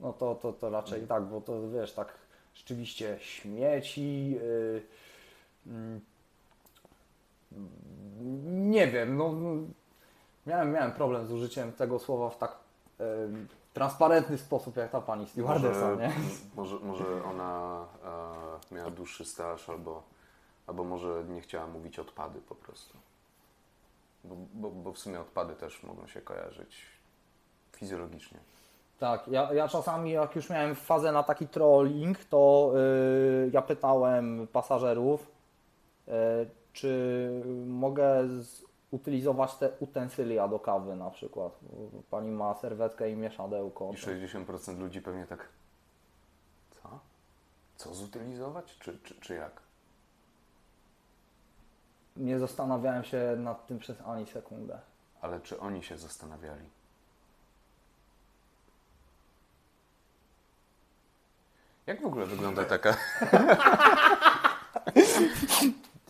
[0.00, 2.14] No to, to, to raczej tak, bo to wiesz, tak
[2.54, 4.82] rzeczywiście śmieci, yy,
[5.66, 6.00] mm,
[8.70, 9.34] nie wiem, no
[10.46, 12.56] miałem, miałem problem z użyciem tego słowa w tak
[12.98, 13.06] yy,
[13.72, 16.14] transparentny sposób, jak ta pani stewardessa, Może, nie?
[16.56, 17.84] może, może ona
[18.70, 20.02] e, miała dłuższy staż, albo,
[20.66, 22.98] albo może nie chciała mówić odpady po prostu.
[24.24, 26.86] Bo, bo, bo w sumie odpady też mogą się kojarzyć
[27.76, 28.38] fizjologicznie.
[28.98, 34.46] Tak, ja, ja czasami jak już miałem fazę na taki trolling, to yy, ja pytałem
[34.52, 35.30] pasażerów,
[36.06, 36.14] yy,
[36.72, 37.30] czy
[37.66, 38.28] mogę
[38.90, 41.58] utylizować te utensylia do kawy na przykład.
[42.10, 43.90] Pani ma serwetkę i mieszadełko.
[43.92, 45.48] I 60% ludzi pewnie tak.
[46.70, 46.98] Co?
[47.76, 48.78] Co zutylizować?
[48.78, 49.62] Czy, czy, czy jak?
[52.16, 54.80] Nie zastanawiałem się nad tym przez ani sekundę.
[55.20, 56.64] Ale czy oni się zastanawiali?
[61.86, 62.90] Jak w ogóle wygląda taka.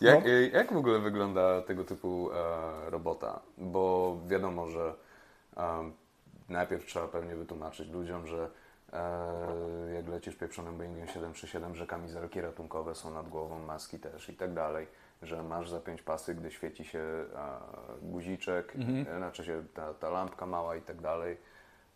[0.01, 3.39] jak, e, jak w ogóle wygląda tego typu e, robota?
[3.57, 4.93] Bo wiadomo, że
[5.57, 5.91] e,
[6.49, 8.49] najpierw trzeba pewnie wytłumaczyć ludziom, że
[8.93, 14.33] e, jak lecisz pieprzonym Boeingiem 737, że kamizelki ratunkowe są nad głową, maski też i
[14.33, 14.87] tak dalej,
[15.21, 17.25] że masz zapiąć pasy, gdy świeci się e,
[18.01, 18.73] guziczek,
[19.07, 21.37] e, znaczy się ta, ta lampka mała i tak dalej,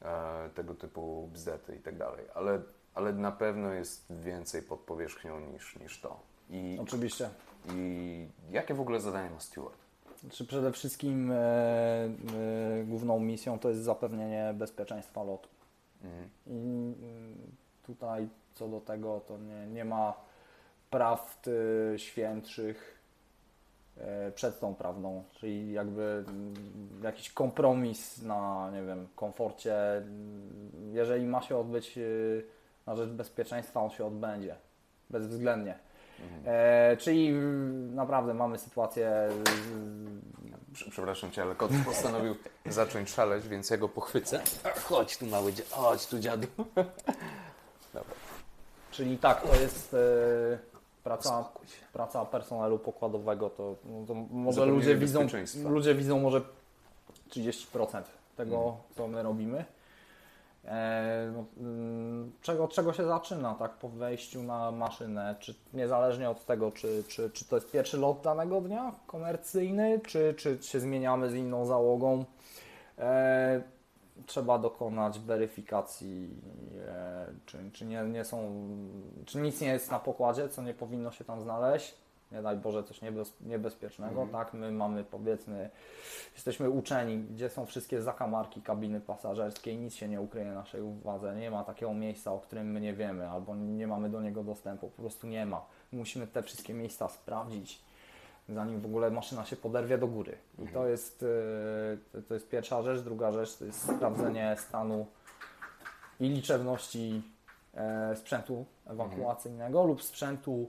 [0.01, 2.61] e, tego typu bzdety i tak dalej, ale,
[2.97, 6.19] ale na pewno jest więcej pod powierzchnią niż, niż to.
[6.49, 7.29] I, Oczywiście.
[7.73, 9.77] I jakie w ogóle zadanie ma steward?
[10.29, 12.09] Czy przede wszystkim e, e,
[12.85, 15.49] główną misją to jest zapewnienie bezpieczeństwa lotu.
[16.03, 16.29] Mhm.
[16.47, 16.93] I
[17.83, 20.13] tutaj co do tego to nie, nie ma
[20.89, 23.01] prawd y, świętszych
[23.97, 26.53] e, przed tą prawdą, czyli jakby mm,
[27.03, 29.75] jakiś kompromis na, nie wiem, komforcie.
[30.91, 32.56] Jeżeli ma się odbyć y,
[32.87, 34.55] na rzecz bezpieczeństwa, on się odbędzie,
[35.09, 35.79] bezwzględnie.
[36.45, 37.31] E, czyli
[37.95, 39.29] naprawdę mamy sytuację.
[40.73, 44.41] Prze- Przepraszam cię, ale kot postanowił zacząć szaleć, więc ja go pochwycę.
[44.83, 45.69] Chodź tu mały dziadu.
[45.71, 46.47] Chodź tu dziadu.
[48.91, 49.97] Czyli tak, to jest e,
[51.03, 51.49] praca,
[51.93, 53.49] praca personelu pokładowego.
[53.49, 55.19] To, no, to może ludzie widzą,
[55.69, 56.41] ludzie widzą może
[57.29, 58.01] 30%
[58.37, 59.65] tego, co my robimy.
[60.67, 66.45] E, no, mm, czego, czego się zaczyna, tak, po wejściu na maszynę, czy niezależnie od
[66.45, 71.29] tego, czy, czy, czy to jest pierwszy lot danego dnia, komercyjny, czy, czy się zmieniamy
[71.29, 72.25] z inną załogą,
[72.99, 73.61] e,
[74.25, 76.29] trzeba dokonać weryfikacji,
[76.87, 78.67] e, czy, czy, nie, nie są,
[79.25, 82.83] czy nic nie jest na pokładzie, co nie powinno się tam znaleźć, nie daj Boże
[82.83, 85.69] coś niebez, niebezpiecznego, tak, my mamy powiedzmy,
[86.33, 91.51] jesteśmy uczeni, gdzie są wszystkie zakamarki kabiny pasażerskiej, nic się nie ukryje naszej uwadze, nie
[91.51, 95.01] ma takiego miejsca, o którym my nie wiemy, albo nie mamy do niego dostępu, po
[95.01, 95.65] prostu nie ma.
[95.91, 97.81] Musimy te wszystkie miejsca sprawdzić,
[98.49, 100.37] zanim w ogóle maszyna się poderwie do góry.
[100.65, 101.25] I to jest,
[102.13, 103.01] e, to jest pierwsza rzecz.
[103.01, 105.05] Druga rzecz to jest sprawdzenie stanu
[106.19, 107.21] i liczebności
[107.73, 110.67] e, sprzętu ewakuacyjnego lub sprzętu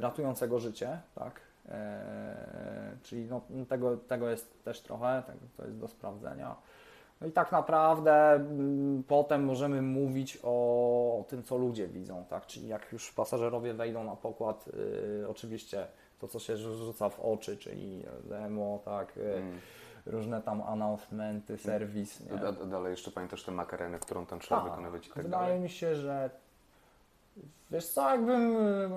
[0.00, 1.40] ratującego życie, tak?
[1.68, 6.56] E, Czyli no, tego, tego jest też trochę, tego, to jest do sprawdzenia.
[7.20, 12.46] No i tak naprawdę mm, potem możemy mówić o, tym, co ludzie widzą, tak?
[12.46, 14.68] Czyli jak już pasażerowie wejdą na pokład,
[15.22, 15.86] y, oczywiście
[16.18, 19.58] to, co się rzu- rzuca w oczy, czyli demo, tak, y, Mm.
[20.06, 22.20] różne tam announcementy, serwis.
[22.20, 22.48] Nie?
[22.48, 24.70] A, dalej jeszcze pamiętasz tę makarenę, którą tam trzeba Tak.
[24.70, 25.60] wykonywać i tak Wydaje dalej?
[25.60, 26.30] mi się, że
[27.70, 28.54] wiesz co, jakbym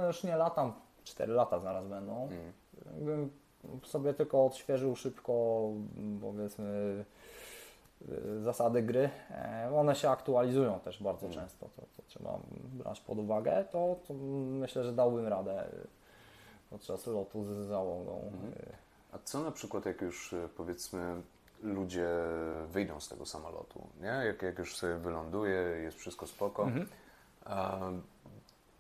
[0.08, 2.52] już nie latam, 4 lata zaraz będą, Mm.
[2.96, 3.30] jakbym
[3.84, 5.62] sobie tylko odświeżył szybko,
[6.22, 7.06] powiedzmy,
[8.12, 11.40] y, zasady gry, e, one się aktualizują też bardzo Mm.
[11.40, 12.40] często, to, to trzeba
[12.74, 14.14] brać pod uwagę, to, to
[14.60, 15.88] myślę, że dałbym radę y,
[16.70, 18.32] podczas lotu z załogą.
[18.60, 18.74] Y,
[19.12, 21.22] A co na przykład, jak już powiedzmy
[21.64, 22.08] ludzie
[22.72, 24.08] wyjdą z tego samolotu, nie?
[24.08, 26.64] Jak, jak już sobie wyląduje, jest wszystko spoko.
[26.64, 26.88] Mhm.
[27.46, 27.78] A,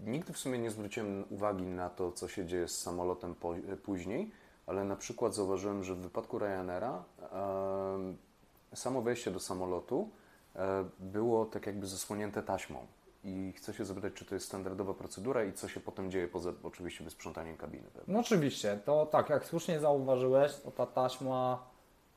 [0.05, 4.31] nigdy w sumie nie zwróciłem uwagi na to, co się dzieje z samolotem po, później,
[4.67, 10.09] ale na przykład zauważyłem, że w wypadku Ryanaira e, samo wejście do samolotu
[10.55, 12.87] e, było tak jakby zasłonięte taśmą.
[13.23, 16.53] I chcę się zapytać, czy to jest standardowa procedura i co się potem dzieje poza
[16.63, 17.83] oczywiście wysprzątaniem kabiny.
[18.07, 21.63] No oczywiście, to tak jak słusznie zauważyłeś, to ta taśma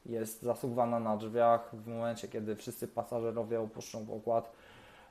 [0.06, 4.52] jest zasuwana na drzwiach w momencie, kiedy wszyscy pasażerowie opuszczą pokład.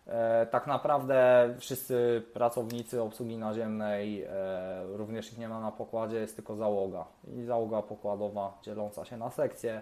[0.07, 4.27] E, tak naprawdę wszyscy pracownicy obsługi naziemnej, e,
[4.97, 7.05] również ich nie ma na pokładzie, jest tylko załoga.
[7.37, 9.81] I załoga pokładowa dzieląca się na sekcje,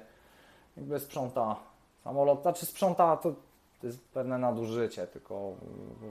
[0.78, 1.56] jakby sprząta
[2.04, 3.32] samolot, znaczy sprząta to,
[3.82, 5.54] to jest pewne nadużycie, tylko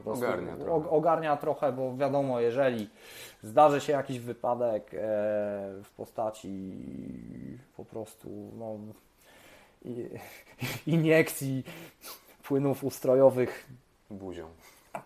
[0.05, 0.91] Ogarnia trochę.
[0.91, 2.91] ogarnia trochę, bo wiadomo, jeżeli
[3.43, 4.99] zdarzy się jakiś wypadek e,
[5.85, 6.73] w postaci
[7.77, 8.77] po prostu no,
[10.87, 11.65] iniekcji
[12.43, 13.67] płynów ustrojowych
[14.13, 14.49] Buzią.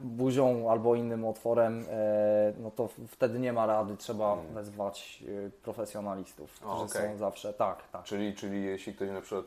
[0.00, 4.54] buzią albo innym otworem, e, no to wtedy nie ma rady, trzeba Mm.
[4.54, 7.12] wezwać e, profesjonalistów, O, którzy okej.
[7.12, 8.02] są zawsze, tak, tak.
[8.04, 9.46] Czyli, czyli jeśli ktoś na przykład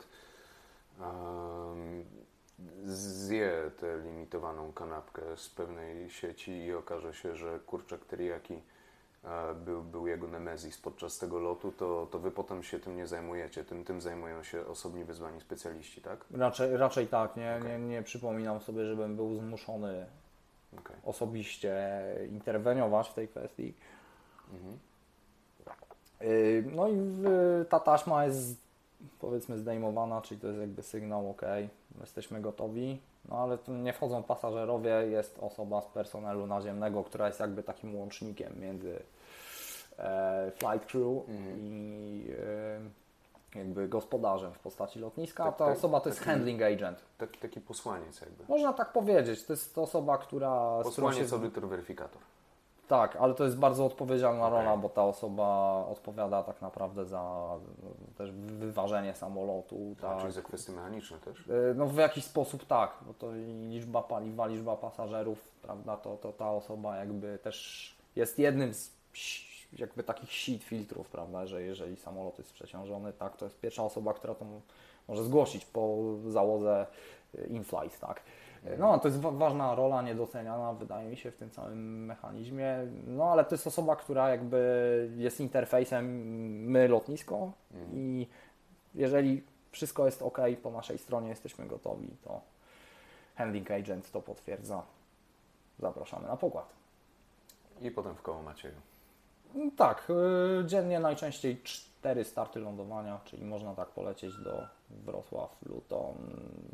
[1.01, 2.05] em,
[2.85, 8.61] zje tę limitowaną kanapkę z pewnej sieci i okaże się, że kurczak teriyaki
[9.65, 13.63] był, był jego nemezis podczas tego lotu, to, to wy potem się tym nie zajmujecie.
[13.63, 16.25] Tym, tym zajmują się osobni wyzwani specjaliści, tak?
[16.31, 17.79] Raczej, raczej tak, nie, Okej.
[17.79, 20.05] nie, nie przypominam sobie, żebym był zmuszony
[20.79, 20.95] Okej.
[21.05, 21.89] osobiście
[22.29, 23.73] interweniować w tej kwestii.
[24.53, 24.79] Mhm.
[26.21, 26.95] Yy, No i
[27.69, 28.57] ta taśma jest
[29.19, 31.41] powiedzmy zdejmowana, czyli to jest jakby sygnał ok,
[31.99, 32.99] jesteśmy gotowi.
[33.29, 37.95] No ale tu nie wchodzą pasażerowie, jest osoba z personelu naziemnego, która jest jakby takim
[37.95, 38.99] łącznikiem między
[39.99, 41.57] e, flight crew Mhm.
[41.59, 42.27] i
[43.55, 45.43] e, jakby gospodarzem w postaci lotniska.
[45.43, 46.99] Tak, Ta tak, osoba to jest taki- handling agent.
[47.17, 48.43] Taki, taki posłaniec jakby.
[48.49, 50.77] Można tak powiedzieć, to jest osoba, która...
[50.83, 52.21] z którą Posłaniec, się- audytor, weryfikator.
[52.89, 54.59] Tak, ale to jest bardzo odpowiedzialna Okej.
[54.59, 55.47] rola, bo ta osoba
[55.91, 57.49] odpowiada tak naprawdę za
[58.17, 59.95] też wyważenie samolotu.
[59.97, 60.21] A, Tak.
[60.21, 61.47] czyli za kwestie mechaniczne też.
[61.47, 66.17] Y, No w jakiś sposób tak, bo to i liczba paliwa, liczba pasażerów, prawda, to,
[66.17, 68.99] to ta osoba jakby też jest jednym z
[69.73, 74.13] jakby takich sit filtrów, prawda, że jeżeli samolot jest przeciążony, tak, to jest pierwsza osoba,
[74.13, 74.45] która to
[75.07, 76.87] może zgłosić po załodze
[77.35, 78.21] y, in-flight, tak.
[78.77, 82.77] No, to jest wa- ważna rola, niedoceniana, wydaje mi się, w tym całym mechanizmie.
[83.07, 86.05] No, ale to jest osoba, która jakby jest interfejsem
[86.71, 87.89] my lotnisko Mhm.
[87.93, 88.27] i
[88.95, 92.41] jeżeli wszystko jest ok po naszej stronie, jesteśmy gotowi, to
[93.35, 94.83] handling agent to potwierdza.
[95.79, 96.69] Zapraszamy na pokład.
[97.81, 98.75] I potem w koło Macieju.
[99.77, 100.07] Tak,
[100.61, 106.15] y, dziennie najczęściej cztery starty lądowania, czyli można tak polecieć do Wrocław, Luton,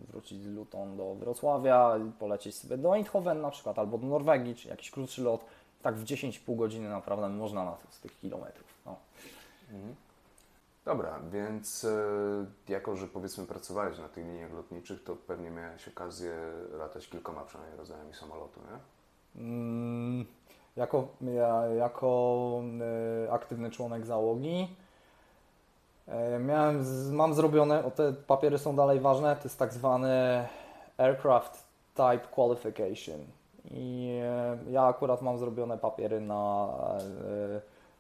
[0.10, 4.68] wrócić z Luton do Wrocławia, polecieć sobie do Eindhoven na przykład, albo do Norwegii, czy
[4.68, 5.46] jakiś krótszy lot.
[5.82, 8.68] Tak w 10,5 godziny naprawdę można na tych, z tych kilometrów.
[8.86, 8.96] No.
[9.72, 9.96] Mhm.
[10.86, 16.34] Dobra, więc e, jako, że powiedzmy pracowałeś na tych liniach lotniczych, to pewnie miałeś okazję
[16.78, 18.80] latać kilkoma przynajmniej rodzajami samolotu, nie?
[19.42, 20.26] Mm,
[20.76, 22.62] Jako, ja, jako
[23.26, 24.76] y, aktywny członek załogi
[26.40, 30.10] miałem, z, mam zrobione, te papiery są dalej ważne, to jest tak zwany
[30.98, 33.26] Aircraft Type Qualification
[33.72, 36.70] i e, ja akurat mam zrobione papiery na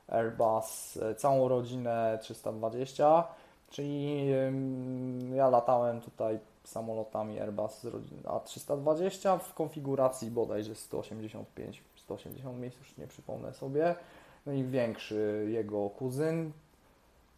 [0.09, 3.23] e, Airbus, e, całą rodzinę 320,
[3.69, 4.27] czyli
[5.33, 12.97] ja latałem tutaj samolotami Airbus z rodziny A320 w konfiguracji bodajże 185, 180 miejsc, już
[12.97, 13.95] nie przypomnę sobie.
[14.45, 16.51] No i większy jego kuzyn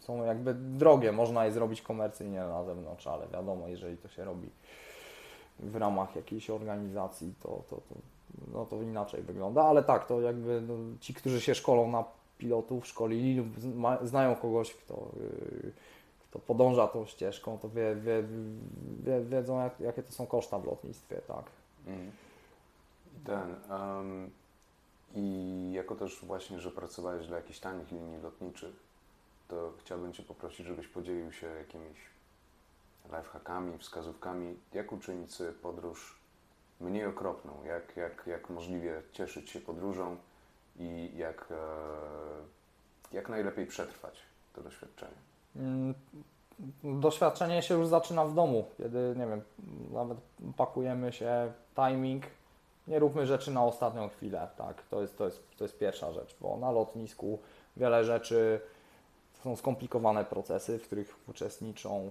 [0.00, 4.50] są jakby drogie, można je zrobić komercyjnie na zewnątrz, ale wiadomo, jeżeli to się robi
[5.58, 7.94] w ramach jakiejś organizacji, to, to, to,
[8.54, 12.04] no to inaczej wygląda, ale tak, to jakby no, ci, którzy się szkolą na
[12.38, 15.72] pilotów, szkolili lub zna- znają kogoś, kto, yy,
[16.30, 18.22] kto podąża tą ścieżką, to wie, wie,
[19.00, 21.44] wie, wiedzą, jak, jakie to są koszta w lotnictwie, tak.
[21.86, 22.10] Mhm.
[23.24, 23.54] Ten.
[23.70, 24.30] em,
[25.14, 28.74] I jako też właśnie, że pracowałeś dla jakichś tanich linii lotniczych,
[29.48, 31.98] to chciałbym Cię poprosić, żebyś podzielił się jakimiś
[33.04, 36.18] lifehackami, wskazówkami, jak uczynić sobie podróż
[36.80, 40.16] mniej okropną, jak, jak, jak możliwie cieszyć się podróżą
[40.76, 41.56] i jak, e,
[43.12, 45.16] jak najlepiej przetrwać to doświadczenie.
[45.56, 45.94] Mm,
[46.84, 49.42] Doświadczenie się już zaczyna w domu, kiedy, nie wiem,
[49.92, 50.18] nawet
[50.56, 52.24] pakujemy się, timing,
[52.88, 56.36] nie róbmy rzeczy na ostatnią chwilę, tak, to jest, to jest, to jest pierwsza rzecz,
[56.40, 57.38] bo na lotnisku
[57.76, 58.60] wiele rzeczy,
[59.42, 62.10] są skomplikowane procesy, w których uczestniczą,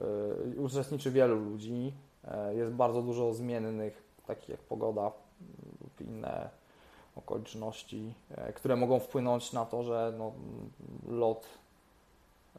[0.00, 1.92] yy, uczestniczy wielu ludzi,
[2.24, 5.12] yy, jest bardzo dużo zmiennych, takich jak pogoda
[5.80, 6.48] lub inne
[7.16, 10.32] okoliczności, yy, które mogą wpłynąć na to, że no,
[11.08, 11.46] lot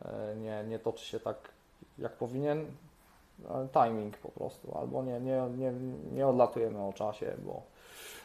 [0.02, 1.38] e, nie, nie toczy się tak
[1.98, 2.66] jak powinien,
[3.74, 5.74] timing po prostu, albo nie, nie, nie,
[6.12, 7.62] nie odlatujemy o czasie, bo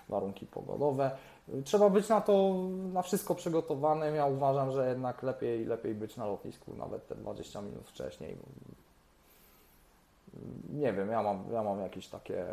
[0.09, 1.11] warunki pogodowe.
[1.65, 2.55] Trzeba być na to,
[2.93, 4.15] na wszystko przygotowanym.
[4.15, 8.37] Ja uważam, że jednak lepiej, lepiej być na lotnisku nawet te 20 minut wcześniej.
[10.73, 12.47] Nie wiem, ja mam, ja mam jakieś takie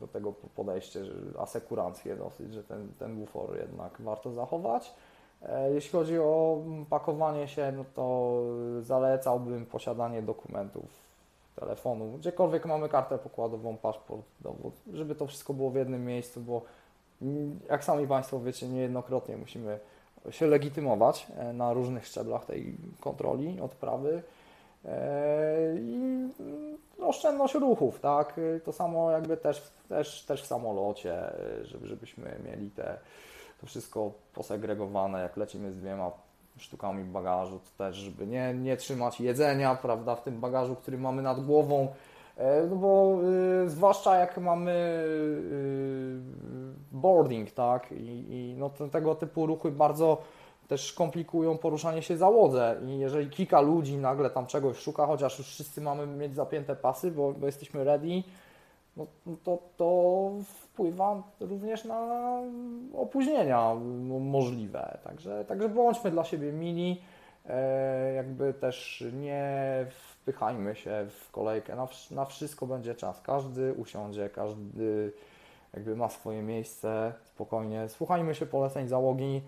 [0.00, 1.14] do tego podejście, że
[2.16, 4.94] dosyć, że ten, ten bufor jednak warto zachować.
[5.42, 6.58] E, Jeśli chodzi o
[6.90, 8.42] pakowanie się, no to
[8.80, 11.09] zalecałbym posiadanie dokumentów,
[11.60, 16.62] telefonu, gdziekolwiek mamy kartę pokładową, paszport, dowód, żeby to wszystko było w jednym miejscu, bo
[17.22, 19.78] mm, jak sami Państwo wiecie, niejednokrotnie musimy
[20.30, 24.22] się legitymować e, na różnych szczeblach tej kontroli, odprawy
[24.84, 25.94] e, i
[26.40, 28.40] mm, oszczędność ruchów, tak?
[28.64, 32.98] To samo jakby też, też, też w samolocie, e, żeby, żebyśmy mieli te
[33.60, 36.10] to wszystko posegregowane, jak lecimy z dwiema
[36.60, 41.22] sztukami bagażu, to też, żeby nie, nie trzymać jedzenia, prawda, w tym bagażu, który mamy
[41.22, 41.88] nad głową,
[42.36, 43.18] e, no bo
[43.64, 46.20] y, zwłaszcza jak mamy y,
[46.92, 50.22] boarding, tak, i, i no, te, tego typu ruchy bardzo
[50.68, 52.80] też komplikują poruszanie się załodze.
[52.86, 57.10] I jeżeli kilka ludzi nagle tam czegoś szuka, chociaż już wszyscy mamy mieć zapięte pasy,
[57.10, 58.22] bo, bo jesteśmy ready,
[58.96, 59.06] no,
[59.44, 60.30] to, to
[60.84, 62.38] wpływa również na
[62.94, 63.74] opóźnienia
[64.20, 64.98] możliwe.
[65.04, 67.02] Także, także bądźmy dla siebie mili,
[67.48, 73.20] e, jakby też nie wpychajmy się w kolejkę, na, na wszystko będzie czas.
[73.20, 75.12] Każdy usiądzie, każdy
[75.74, 77.88] jakby ma swoje miejsce, spokojnie.
[77.88, 79.42] Słuchajmy się poleceń załogi,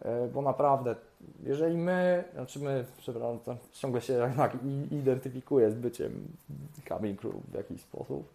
[0.00, 0.94] e, bo naprawdę,
[1.42, 3.38] jeżeli my, znaczy my, przepraszam,
[3.72, 6.28] ciągle się jednak i- identyfikuję z byciem
[6.88, 8.28] cabin crew w jakiś sposób.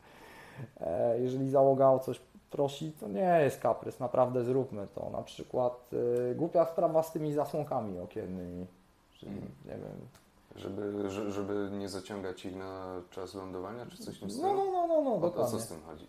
[0.82, 2.22] E, Jeżeli załoga o coś
[2.52, 5.10] prosi, to nie jest kaprys, naprawdę zróbmy to.
[5.10, 5.89] Na przykład
[6.32, 8.66] e, głupia sprawa z tymi zasłonkami okiennymi,
[9.14, 9.52] czyli Mhm.
[9.66, 10.08] nie wiem,
[10.56, 14.66] Żeby, że- żeby nie zaciągać ich na czas lądowania, czy coś w tym no, no,
[14.72, 15.60] no, no, no O, o co dokładnie.
[15.60, 16.08] z tym chodzi?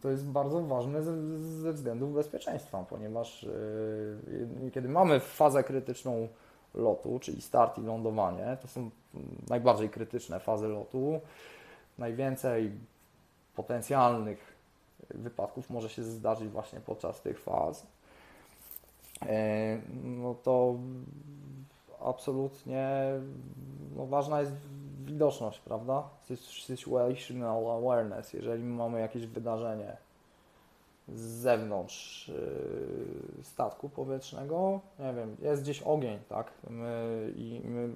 [0.00, 3.42] To jest bardzo ważne ze, ze względów bezpieczeństwa, ponieważ
[4.62, 6.28] yy, kiedy mamy fazę krytyczną
[6.74, 8.90] lotu, czyli start i lądowanie, to są mm,
[9.48, 11.20] najbardziej krytyczne fazy lotu.
[11.98, 12.72] Najwięcej
[13.56, 14.51] potencjalnych
[15.10, 17.86] wypadków może się zdarzyć właśnie podczas tych faz.
[19.22, 19.28] Yy,
[20.04, 20.74] No to
[22.00, 23.06] absolutnie
[23.96, 24.52] no ważna jest
[25.04, 26.08] widoczność, prawda?
[26.66, 28.32] Situational awareness.
[28.32, 29.96] Jeżeli mamy jakieś wydarzenie
[31.08, 36.52] z zewnątrz yy, statku powietrznego, nie wiem, jest gdzieś ogień, tak?
[36.70, 37.88] My, I my,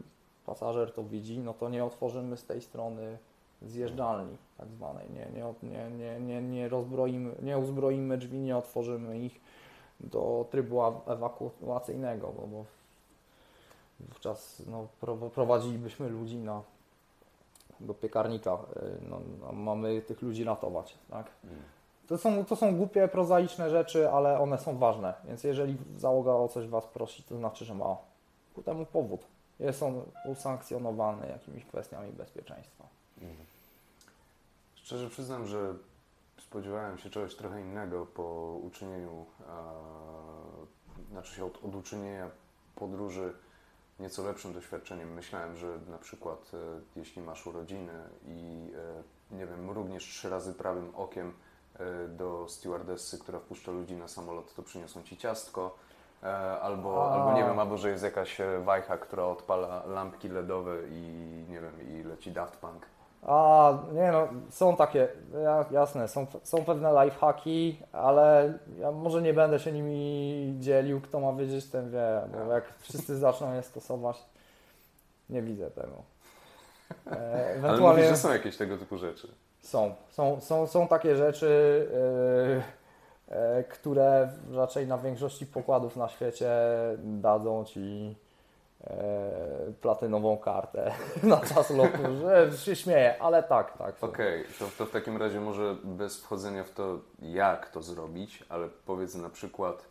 [0.46, 3.18] pasażer to widzi, no to nie otworzymy z tej strony
[3.62, 5.06] zjeżdżalni tak zwanej.
[5.10, 9.40] Nie, nie, nie, nie, nie, nie rozbroimy, nie uzbroimy drzwi, nie otworzymy ich
[10.00, 12.64] do trybu ewakuacyjnego, bo, bo
[14.00, 16.62] wówczas no, pro- prowadzilibyśmy ludzi na,
[17.80, 18.54] do piekarnika.
[18.54, 21.30] y, No, no, mamy tych ludzi ratować, tak?
[21.44, 21.56] Mm.
[22.08, 25.14] To są, to są głupie, prozaiczne rzeczy, ale one są ważne.
[25.24, 27.96] Więc jeżeli załoga o coś Was prosi, to znaczy, że ma
[28.54, 29.26] ku temu powód.
[29.60, 32.84] Jest on usankcjonowany jakimiś kwestiami bezpieczeństwa.
[34.86, 35.74] Szczerze przyznam, że
[36.40, 42.30] spodziewałem się czegoś trochę innego po uczynieniu, e, znaczy się od, od uczynienia
[42.74, 43.32] podróży
[44.00, 45.12] nieco lepszym doświadczeniem.
[45.12, 47.92] Myślałem, że na przykład e, jeśli masz urodziny
[48.26, 48.70] i
[49.32, 51.32] e, nie wiem, mrugniesz trzy razy prawym okiem
[51.78, 55.76] e, do stewardessy, która wpuszcza ludzi na samolot, to przyniosą ci ciastko.
[56.22, 57.14] E, Albo, A.
[57.14, 61.00] albo nie wiem, albo że jest jakaś e, wajcha, która odpala lampki LEDowe i
[61.48, 62.95] nie wiem, i leci Daft Punk.
[63.26, 65.08] A nie no, są takie,
[65.42, 71.20] ja- jasne, są, są pewne lifehacki, ale ja może nie będę się nimi dzielił, kto
[71.20, 74.16] ma wiedzieć, ten wie, bo jak wszyscy zaczną je stosować,
[75.30, 76.02] nie widzę tego.
[77.06, 79.28] E, Ale Ewentualnie mówisz, że są jakieś tego typu rzeczy.
[79.60, 81.88] są, są, są, są takie rzeczy,
[83.28, 86.50] e, e, które raczej na większości pokładów na świecie
[86.98, 88.16] dadzą Ci
[88.86, 94.04] e, platynową kartę na czas lotu, że się śmieję, ale tak, tak.
[94.04, 98.68] Okej, to, to w takim razie może bez wchodzenia w to, jak to zrobić, ale
[98.86, 99.84] powiedz na przykład,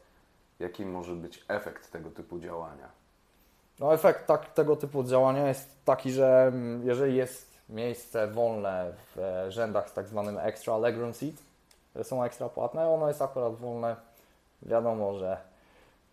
[0.60, 2.89] jaki może być efekt tego typu działania.
[3.80, 9.20] No efekt tak, tego typu działania jest taki, że mm, jeżeli jest miejsce wolne w
[9.20, 11.36] e, rzędach z tak zwanym extra legroom seat,
[12.04, 13.96] są ekstra płatne, ono jest akurat wolne,
[14.62, 15.38] wiadomo, że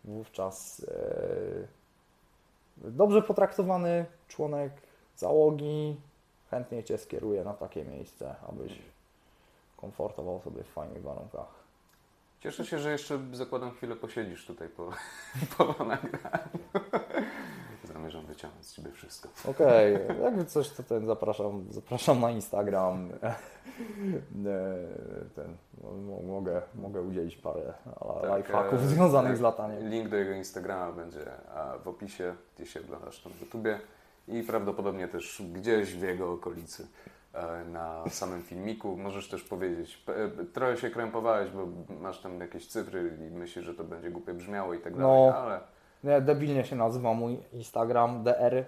[0.04, 1.81] wówczas e,
[2.84, 4.72] dobrze potraktowany członek
[5.16, 5.96] załogi
[6.50, 8.78] chętnie Cię skieruje na takie miejsce, abyś
[9.76, 11.62] komfortował sobie w fajnych warunkach.
[12.40, 14.90] Cieszę się, że jeszcze zakładam chwilę posiedzisz tutaj po,
[15.56, 16.58] po nagraniu.
[18.02, 19.28] Zamierzam wyciągnąć z Ciebie wszystko.
[19.50, 23.08] Okej, jakby coś, to ten zapraszam, zapraszam na Instagram.
[23.22, 23.34] E,
[25.34, 27.72] Ten, no, mogę, mogę udzielić parę
[28.22, 29.88] Tak, lifehacków e, związanych z lataniem.
[29.88, 31.20] Link do jego Instagrama będzie
[31.84, 33.80] w opisie, gdzie się oglądasz na YouTubie
[34.28, 36.86] i prawdopodobnie też gdzieś w jego okolicy
[37.34, 38.96] e, na samym filmiku.
[38.96, 40.04] Możesz też powiedzieć,
[40.52, 41.66] trochę się krępowałeś, bo
[42.00, 44.98] masz tam jakieś cyfry i myślisz, że to będzie głupie brzmiało i tak No.
[44.98, 45.60] dalej, ale
[46.04, 48.64] Nie, debilnie się nazywa mój Instagram dr.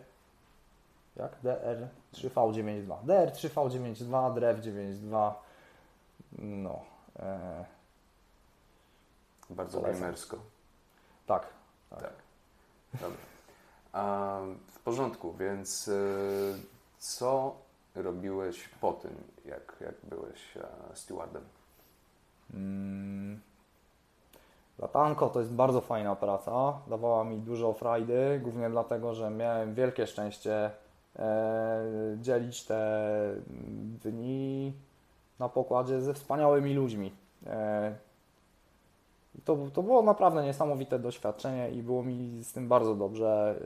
[1.16, 1.32] Jak?
[1.42, 2.96] DR3V92.
[3.06, 5.32] DR3V92, DREW92.
[6.38, 6.80] No.
[7.18, 7.64] E,
[9.50, 10.36] bardzo gamersko.
[11.26, 11.46] tak.
[11.90, 12.12] Tak.
[13.00, 13.18] Dobra.
[13.92, 14.38] A,
[14.72, 16.54] w porządku, więc y,
[16.98, 17.56] co
[17.94, 21.42] robiłeś po tym, jak, jak byłeś e, stewardem?
[22.54, 23.40] Mm.
[24.78, 26.78] Latanko to jest bardzo fajna praca.
[26.86, 30.70] Dawała mi dużo frajdy, głównie dlatego, że miałem wielkie szczęście
[31.18, 33.10] e, dzielić te
[34.04, 34.72] dni
[35.38, 37.12] na pokładzie ze wspaniałymi ludźmi.
[37.46, 37.94] E,
[39.44, 43.60] to, to było naprawdę niesamowite doświadczenie i było mi z tym bardzo dobrze.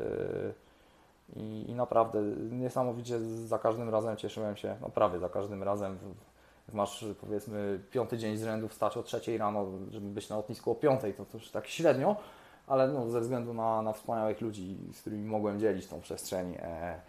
[1.36, 5.98] e, I, I naprawdę niesamowicie za każdym razem cieszyłem się, no prawie za każdym razem
[6.72, 10.74] masz powiedzmy piąty dzień z rzędu wstać o trzeciej rano, żeby być na lotnisku o
[10.74, 12.16] piątej, to, to już tak średnio,
[12.66, 17.00] ale no, ze względu na, na wspaniałych ludzi, z którymi mogłem dzielić tą przestrzeń, e,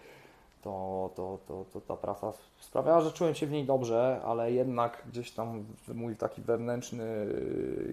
[0.62, 5.04] to, to, to, to ta praca sprawiała, że czułem się w niej dobrze, ale jednak
[5.08, 7.06] gdzieś tam mój taki wewnętrzny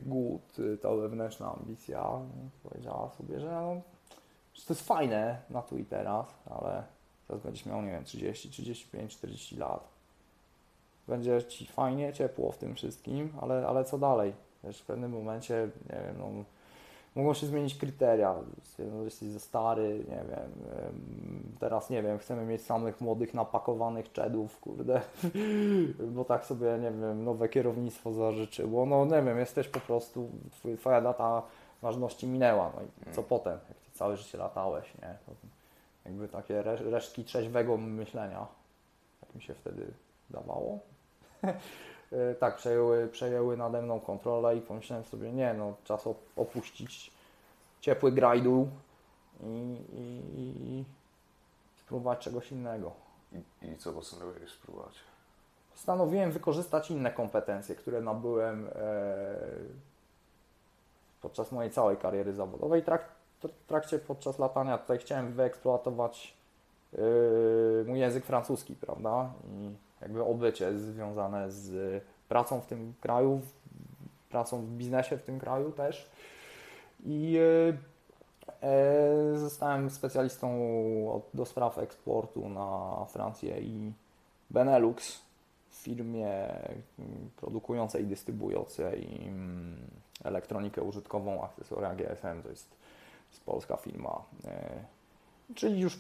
[0.03, 2.11] głód, ta wewnętrzna ambicja
[2.63, 3.81] powiedziała sobie, że, no,
[4.67, 6.83] to jest fajne na tu i teraz, ale
[7.29, 9.96] teraz będziesz miał, nie wiem, 30, 35, 40 lat.
[11.09, 14.33] Będzie Ci fajnie, ciepło w tym wszystkim, ale, ale co dalej?
[14.65, 16.45] Wiesz, w pewnym momencie, nie wiem, no,
[17.17, 18.35] mogą się zmienić kryteria.
[18.63, 20.51] Stwierdzą, że jesteś za stary, nie wiem.
[21.61, 25.01] Teraz nie wiem, chcemy mieć samych młodych, napakowanych czedów, kurde,
[26.17, 28.87] bo tak sobie, nie wiem, nowe kierownictwo zażyczyło.
[28.87, 30.31] No nie wiem, jesteś po prostu,
[30.79, 31.43] twoja data
[31.83, 32.73] ważności minęła.
[32.77, 33.29] No i co mm.
[33.29, 35.17] potem, jak ty całe życie latałeś, nie?
[35.27, 35.33] To
[36.05, 38.47] jakby takie resztki trzeźwego myślenia,
[39.21, 39.87] tak mi się wtedy
[40.31, 40.79] dawało.
[42.13, 46.05] E, tak, przejęły, przejęły nade mną kontrolę i pomyślałem sobie, nie no, czas
[46.37, 47.13] opuścić
[47.81, 48.69] ciepły grajdu
[49.41, 50.23] i, i,
[50.63, 50.85] i
[51.77, 52.93] spróbować czegoś innego.
[53.33, 54.95] I, I co postanowiłeś spróbować?
[55.73, 59.37] Postanowiłem wykorzystać inne kompetencje, które nabyłem e,
[61.23, 62.83] podczas mojej całej kariery zawodowej.
[62.83, 63.09] Trak,
[63.43, 66.37] w trakcie, podczas latania tutaj chciałem wyeksploatować
[66.93, 66.99] e,
[67.87, 69.33] mój język francuski, prawda?
[69.49, 73.41] I jakby obycie związane z pracą w tym kraju,
[74.31, 76.11] pracą w biznesie w tym kraju też.
[77.05, 77.39] I
[78.63, 80.49] e, e, zostałem specjalistą
[81.35, 83.93] do spraw eksportu na Francję i
[84.51, 85.19] Benelux
[85.71, 86.49] w firmie
[87.37, 89.77] produkującej i dystrybuującej mm,
[90.25, 94.23] elektronikę użytkową, akcesoria GSM, to jest, to jest polska firma.
[94.45, 94.69] E,
[95.55, 95.99] czyli już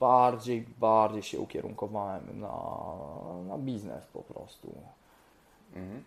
[0.00, 2.58] bardziej, bardziej się ukierunkowałem na,
[3.48, 4.74] na biznes po prostu.
[5.74, 6.04] Mhm.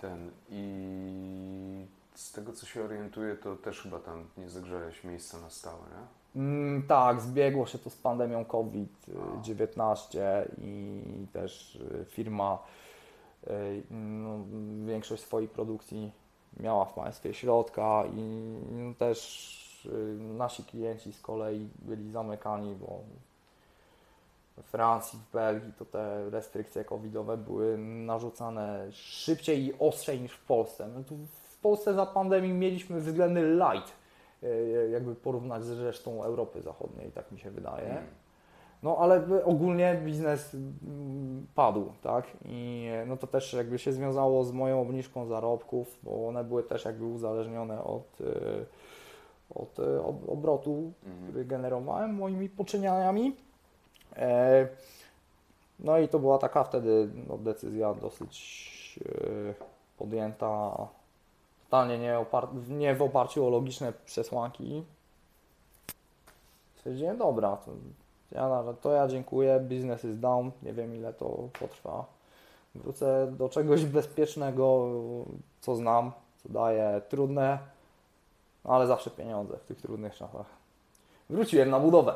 [0.00, 5.50] Ten, I z tego co się orientuję, to też chyba tam nie zagrzałeś miejsca na
[5.50, 6.06] stałe, nie?
[6.42, 10.18] Mm, tak, zbiegło się to z pandemią COVID-19
[10.58, 11.02] i
[11.32, 12.58] też y, firma
[13.46, 14.38] y, no,
[14.86, 16.12] większość swojej produkcji
[16.60, 18.20] miała w państwie środka i
[18.70, 19.69] no, też Y,
[20.18, 23.00] nasi klienci z kolei byli zamykani, bo
[24.62, 30.44] w Francji, w Belgii to te restrykcje covidowe były narzucane szybciej i ostrzej niż w
[30.44, 30.88] Polsce.
[30.94, 31.16] No tu
[31.50, 33.92] w Polsce za pandemii mieliśmy względny light,
[34.42, 37.88] y, jakby porównać z resztą Europy Zachodniej, tak mi się wydaje.
[37.88, 38.20] Hmm.
[38.82, 42.26] No ale ogólnie biznes mm, padł, tak?
[42.44, 46.84] I no to też jakby się związało z moją obniżką zarobków, bo one były też
[46.84, 48.24] jakby uzależnione od y,
[49.54, 51.28] od, e, obrotu, mhm.
[51.28, 53.36] który generowałem moimi poczynianiami.
[54.16, 54.68] E,
[55.80, 59.54] no i to była taka wtedy no, decyzja dosyć e,
[59.98, 60.76] podjęta
[61.64, 64.84] totalnie nie, opar- nie w oparciu o logiczne przesłanki.
[66.76, 67.70] Stwierdziłem, dobra, to
[68.32, 72.04] ja, to ja dziękuję, biznes is down, nie wiem ile to potrwa.
[72.74, 74.86] Wrócę do czegoś bezpiecznego,
[75.60, 77.58] co znam, co daje trudne,
[78.64, 80.46] no, ale zawsze pieniądze w tych trudnych czasach.
[81.30, 82.14] Wróciłem na budowę.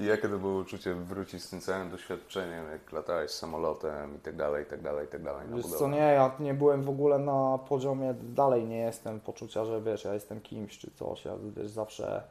[0.00, 4.36] I jakie to było uczucie wrócić z tym całym doświadczeniem, jak latałeś samolotem i tak
[4.36, 5.78] dalej, i tak dalej, i tak dalej na wiesz budowę?
[5.78, 10.04] co, nie, ja nie byłem w ogóle na poziomie, dalej nie jestem poczucia, że wiesz,
[10.04, 12.22] ja jestem kimś czy coś, ja wiesz, zawsze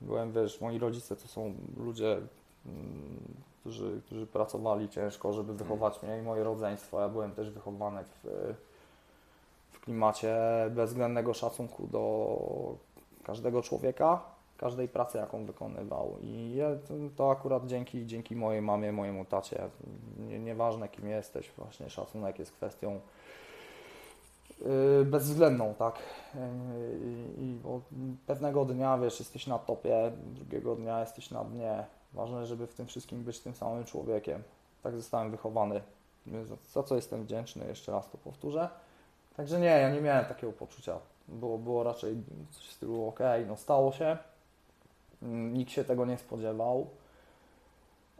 [0.00, 2.12] byłem, wiesz, moi rodzice to są ludzie,
[2.66, 8.04] mm, którzy, którzy pracowali ciężko, żeby wychować mnie i moje rodzeństwo, ja byłem też wychowany
[8.04, 8.54] w
[9.88, 10.36] klimacie
[10.70, 12.76] bezwzględnego szacunku do
[13.24, 14.20] każdego człowieka,
[14.56, 16.16] każdej pracy, jaką wykonywał.
[16.22, 16.58] I
[17.16, 19.68] to akurat dzięki, dzięki mojej mamie, mojemu tacie,
[20.18, 23.00] nie, nieważne kim jesteś, właśnie szacunek jest kwestią
[24.60, 25.94] yy, bezwzględną, tak?
[26.34, 26.40] Yy,
[27.38, 27.58] I
[28.26, 31.84] pewnego dnia, wiesz, jesteś na topie, drugiego dnia jesteś na dnie.
[32.14, 34.42] Ważne, żeby w tym wszystkim być tym samym człowiekiem.
[34.82, 35.80] Tak zostałem wychowany.
[36.72, 38.68] Za co jestem wdzięczny, jeszcze raz to powtórzę.
[39.38, 40.98] Także nie, ja nie miałem takiego poczucia.
[41.28, 42.16] Było, było raczej
[42.50, 44.18] coś w stylu, ok, no stało się,
[45.22, 46.86] mm, nikt się tego nie spodziewał.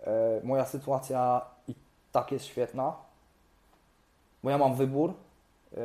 [0.07, 1.75] E, moja sytuacja i
[2.13, 2.97] tak jest świetna,
[4.43, 5.15] bo ja mam wybór.
[5.77, 5.83] E,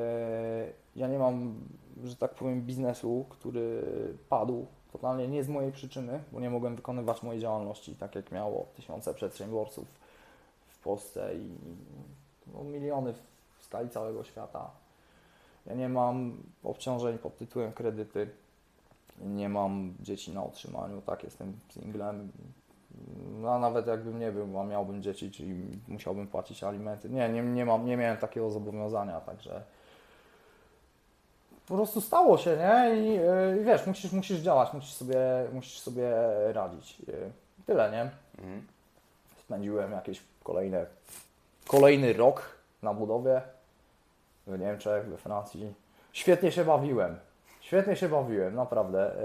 [0.95, 1.55] ja nie mam,
[2.03, 3.83] że tak powiem, biznesu, który
[4.29, 8.65] padł totalnie nie z mojej przyczyny, bo nie mogłem wykonywać mojej działalności tak jak miało
[8.75, 9.87] tysiące przedsiębiorców
[10.67, 11.57] w Polsce i
[12.53, 13.13] no, miliony
[13.59, 14.82] w skali całego świata.
[15.65, 18.29] Ja nie mam obciążeń pod tytułem kredyty,
[19.21, 22.31] nie mam dzieci na utrzymaniu, tak, jestem singlem,
[23.41, 27.09] No, a nawet jakbym nie był, a miałbym dzieci, czyli musiałbym płacić alimenty.
[27.09, 29.63] Nie, nie, nie, mam, nie miałem takiego zobowiązania, także
[31.67, 32.95] po prostu stało się, nie?
[32.95, 35.17] I, yy, i wiesz, musisz, musisz działać, musisz sobie,
[35.53, 36.11] musisz sobie
[36.53, 36.99] radzić.
[36.99, 37.31] Yy,
[37.65, 38.01] tyle, nie?
[38.43, 38.67] Mhm.
[39.39, 40.85] Spędziłem jakieś kolejne,
[41.67, 43.41] kolejny rok na budowie
[44.47, 45.73] w Niemczech, we Francji.
[46.11, 47.15] Świetnie się bawiłem.
[47.61, 49.15] Świetnie się bawiłem, naprawdę.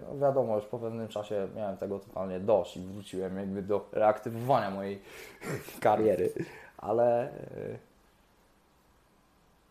[0.00, 3.88] Yy, no wiadomo, już po pewnym czasie miałem tego totalnie dość i wróciłem jakby do
[3.92, 5.02] reaktywowania mojej
[5.80, 6.32] kariery,
[6.78, 7.78] ale yy,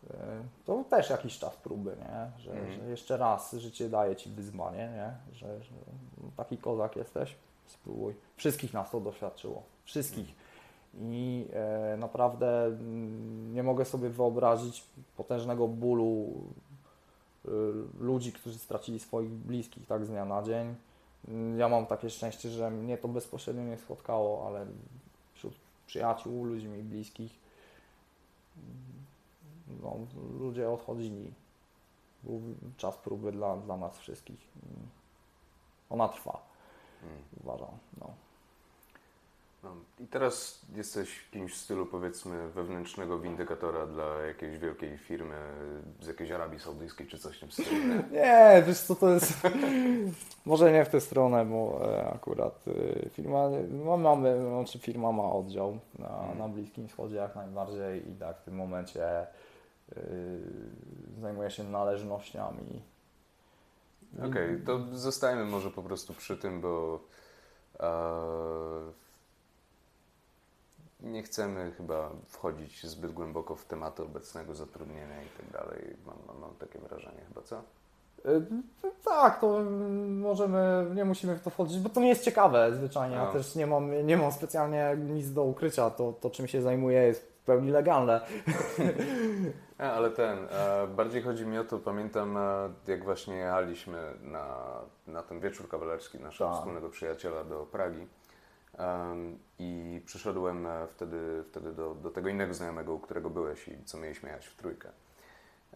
[0.10, 0.18] yy,
[0.66, 2.44] to też jakiś czas próby, nie?
[2.44, 2.72] Że, Mhm.
[2.74, 5.36] że jeszcze raz życie daje Ci wyzwanie, nie?
[5.36, 5.72] Że, że
[6.38, 7.36] taki kozak jesteś,
[7.68, 8.14] spróbuj.
[8.38, 9.64] Wszystkich nas to doświadczyło.
[9.86, 10.43] Wszystkich.
[11.02, 14.84] I e, naprawdę mm, nie mogę sobie wyobrazić
[15.18, 16.34] potężnego bólu
[17.46, 17.50] y,
[18.00, 20.76] ludzi, którzy stracili swoich bliskich tak z dnia na dzień.
[21.28, 24.66] Mm, Ja mam takie szczęście, że mnie to bezpośrednio nie spotkało, ale
[25.34, 25.54] wśród
[25.88, 27.32] przyjaciół, ludzi mi bliskich,
[28.58, 29.04] mm,
[29.84, 29.98] no,
[30.40, 31.32] ludzie odchodzili.
[32.24, 32.42] Był
[32.78, 34.48] czas próby dla, dla nas wszystkich.
[35.90, 36.40] Ona trwa,
[37.04, 37.16] Mm.
[37.44, 37.70] uważam.
[38.00, 38.10] No.
[39.64, 39.70] No.
[40.00, 45.36] I teraz jesteś kimś w stylu powiedzmy wewnętrznego windykatora dla jakiejś wielkiej firmy
[46.02, 47.70] z jakiejś Arabii Saudyjskiej czy coś w tym stylu.
[48.12, 48.64] nie?
[48.68, 49.34] Wiesz co to jest.
[50.46, 52.66] Może nie w tę stronę, bo e, akurat
[53.06, 56.38] e, firma, no mamy, znaczy firma ma oddział na, Mhm.
[56.38, 59.28] na Bliskim Wschodzie jak najbardziej i tak w tym momencie e,
[61.22, 62.82] zajmuje się należnościami.
[64.30, 67.00] Okej, to zostajemy może po prostu przy tym, bo
[71.04, 75.96] nie chcemy chyba wchodzić zbyt głęboko w tematy obecnego zatrudnienia i tak dalej.
[76.06, 77.56] Mam, mam, takie wrażenie chyba, co?
[77.58, 77.62] E,
[79.06, 79.60] Tak, to
[80.10, 83.16] możemy, nie musimy w to wchodzić, bo to nie jest ciekawe zwyczajnie.
[83.16, 83.32] Ja No.
[83.34, 85.90] też nie mam, nie mam specjalnie nic do ukrycia.
[85.90, 88.22] To, to czym się zajmuję jest w pełni legalne.
[89.78, 94.48] A, ale ten, e, bardziej chodzi mi o to, pamiętam e, jak właśnie jechaliśmy na,
[95.08, 96.58] na ten wieczór kawalerski naszego Tak.
[96.60, 98.08] wspólnego przyjaciela do Pragi
[99.60, 103.98] i przyszedłem e, wtedy, wtedy do, do tego innego znajomego, u którego byłeś i co
[103.98, 104.90] mieliśmy jechać w trójkę.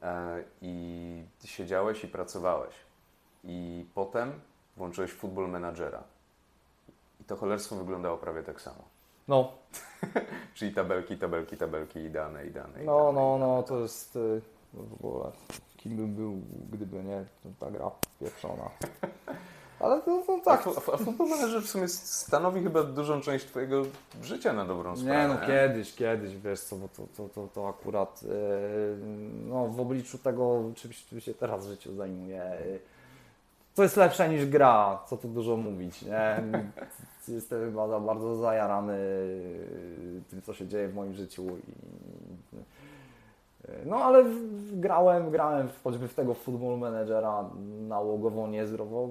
[0.01, 2.75] E, I siedziałeś i pracowałeś
[3.43, 4.39] i potem
[4.77, 6.03] włączyłeś futbol menadżera
[7.21, 8.83] i to cholerstwo wyglądało prawie tak samo.
[9.27, 9.51] No,
[10.53, 12.83] Czyli tabelki, tabelki, tabelki i dane, i dane.
[12.83, 14.41] i No, dane, no, no, to jest y,
[14.73, 15.31] w ogóle
[15.77, 16.41] kim bym był,
[16.71, 17.25] gdyby nie
[17.59, 18.69] ta gra pieprzona.
[19.80, 20.67] Ale to, to A, tak.
[21.19, 23.84] a Manager w sumie stanowi chyba dużą część Twojego
[24.23, 25.28] życia na dobrą Nie sprawę.
[25.28, 28.28] no, kiedyś, kiedyś, wiesz co, bo to, to, to, to akurat y,
[29.49, 32.80] no, w obliczu tego, czym, czym się teraz w życiu zajmuję, y,
[33.75, 36.43] to jest lepsze niż gra, co tu dużo mówić, nie?
[37.36, 41.71] Jestem chyba za bardzo zajarany y, tym, co się dzieje w moim życiu i
[43.86, 44.26] No ale
[44.72, 47.49] grałem, grałem choćby w tego football managera
[47.88, 49.09] nałogowo, niezdrowo,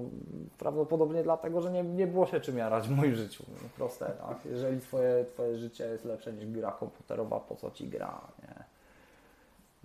[0.58, 3.44] prawdopodobnie dlatego, że nie, nie było się czym jarać w moim życiu.
[3.48, 4.38] No, proste, tak?
[4.44, 8.64] Jeżeli twoje, twoje życie jest lepsze niż gra komputerowa, po co ci gra, nie?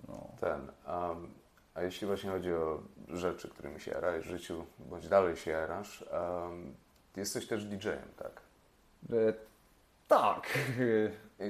[0.08, 0.26] No.
[0.40, 1.30] Ten, um,
[1.74, 6.04] a jeśli właśnie chodzi o rzeczy, którymi się jarałeś w życiu, bądź dalej się jarasz,
[6.12, 6.74] um,
[7.16, 8.40] jesteś też DJ-em, tak?
[10.12, 10.46] Tak.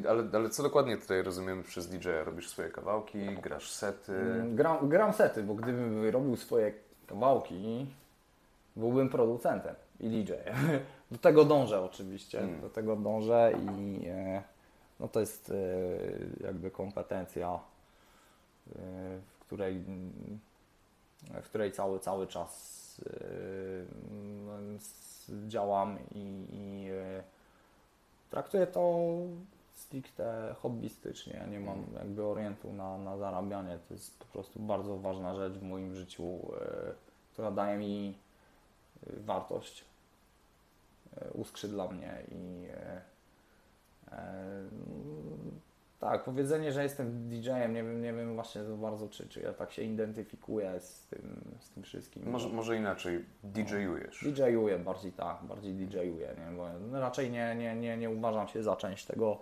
[0.09, 2.25] Ale, ale co dokładnie tutaj rozumiemy przez DJ-a?
[2.25, 4.13] Robisz swoje kawałki, grasz sety?
[4.13, 6.73] Mm, Gram, gram sety, bo gdybym robił swoje
[7.07, 7.87] kawałki,
[8.77, 10.33] byłbym producentem i DJ.
[11.11, 12.61] Do tego dążę oczywiście, Mm.
[12.61, 14.43] do tego dążę i e,
[15.01, 15.55] no to jest e,
[16.47, 17.61] jakby kompetencja, e,
[19.31, 20.39] w której, mm,
[21.43, 22.83] w której cały, cały czas
[25.49, 26.89] działam i, i
[28.33, 29.09] traktuję to
[29.73, 31.47] stricte hobbystycznie.
[31.51, 33.79] Nie mam jakby orientu na, na zarabianie.
[33.89, 36.93] To jest po prostu bardzo ważna rzecz w moim życiu, e,
[37.33, 38.19] która daje mi
[39.07, 39.85] e, wartość,
[41.17, 42.67] e, uskrzydla mnie i
[46.03, 49.53] tak, powiedzenie, że jestem DJ-em, nie wiem, nie wiem właśnie za bardzo, czy, czy ja
[49.53, 52.31] tak się identyfikuję z tym, z tym wszystkim.
[52.31, 54.25] Może, może inaczej, DJ-ujesz.
[54.25, 56.57] DJ-uję bardziej tak, bardziej DJ-uję, nie?
[56.57, 59.39] bo no raczej nie, nie, nie, nie uważam się za część tego,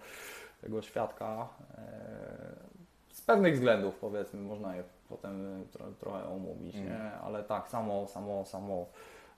[0.61, 1.49] tego świadka.
[1.79, 6.89] e, Z pewnych względów powiedzmy, można je potem tro, trochę omówić, Mm.
[6.89, 7.13] nie?
[7.13, 8.87] ale tak, samo, samo, samo,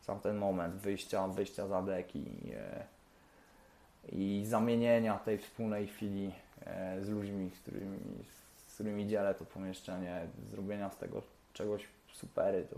[0.01, 2.25] sam ten moment wyjścia, wyjścia za deki
[2.57, 2.85] e,
[4.13, 6.33] i zamienienia tej wspólnej chwili
[7.01, 7.99] z ludźmi, z którymi,
[8.69, 12.77] z którymi dzielę to pomieszczenie, zrobienia z tego czegoś supery, to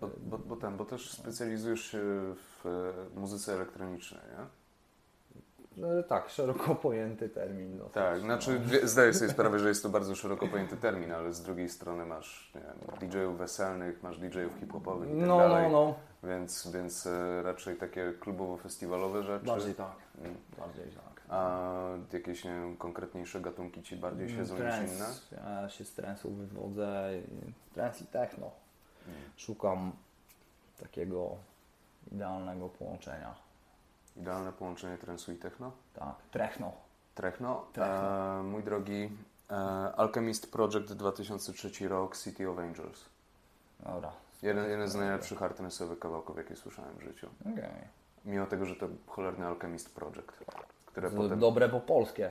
[0.00, 1.98] Bo, bo, bo bo też specjalizujesz się
[2.34, 4.44] w e, muzyce elektronicznej, nie?
[5.76, 7.78] No, tak, szeroko pojęty termin.
[7.78, 8.24] dosyć, Tak, no.
[8.24, 11.68] znaczy wie- zdaję sobie sprawę, że jest to bardzo szeroko pojęty termin, ale z drugiej
[11.68, 12.52] strony masz
[13.00, 16.28] DJ-ów weselnych, masz DJ-ów hip-hopowych i tak No, dalej, no, no.
[16.30, 19.46] Więc, więc e, raczej takie klubowo-festiwalowe rzeczy.
[19.46, 19.96] Bardziej tak.
[20.18, 20.36] Mm.
[20.58, 21.07] Bardziej tak.
[21.28, 21.70] A
[22.12, 24.92] jakieś wiem, konkretniejsze gatunki Ci bardziej siedzą niż Trans.
[24.92, 25.06] inne?
[25.44, 27.10] Ja się z trensu wywodzę.
[27.74, 28.50] Trans i techno.
[29.06, 29.20] Mm.
[29.36, 29.92] Szukam
[30.80, 31.36] takiego
[32.12, 33.34] idealnego połączenia.
[34.16, 35.72] Idealne połączenie transu i techno?
[35.94, 36.72] Tak, techno.
[37.14, 37.66] Techno.
[37.72, 38.40] Techno.
[38.40, 39.10] E, mój drogi,
[39.50, 39.54] e,
[39.96, 43.04] Alchemist Project 2003 rok, City of Angels.
[43.80, 44.12] Dobra.
[44.42, 47.28] Jeden, jeden z najlepszych hardtransowych kawałków, jakie słyszałem w życiu.
[47.40, 47.98] Okej.
[48.24, 50.32] Mimo tego, że to cholerny Alchemist Project,
[50.98, 51.38] które To potem...
[51.38, 52.30] Dobre po polskie.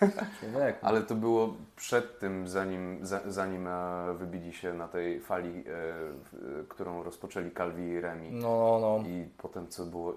[0.40, 0.76] Człowiek.
[0.82, 5.72] Ale to było przed tym, zanim, za, zanim e, wybili się na tej fali, e,
[5.72, 8.30] e, którą rozpoczęli Calvi i Remi.
[8.32, 9.08] No, no, no.
[9.08, 10.14] I potem co było?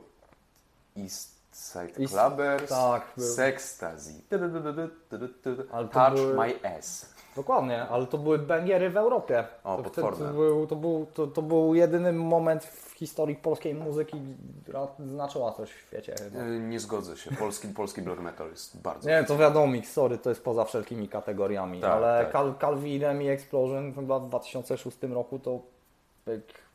[0.98, 3.04] East Side East- Clubbers, tak.
[3.18, 4.14] Sextasy,
[5.92, 7.16] Touch były- My Ass.
[7.36, 9.48] Dokładnie, ale to były bangiery w Europie.
[9.64, 10.28] O, to, potworne.
[10.28, 14.22] to, był, to, był, to, to był jedyny moment w historii polskiej muzyki,
[14.64, 16.40] która znaczyła coś w świecie chyba.
[16.40, 17.36] E, Nie zgodzę się.
[17.36, 19.10] Polski, polski black metal jest bardzo...
[19.10, 22.34] Nie, to wiadomo, sorry, to jest poza wszelkimi kategoriami, Tak, ale tak.
[22.34, 25.60] Cal, Calvi Remi Explosion chyba w 2006 roku to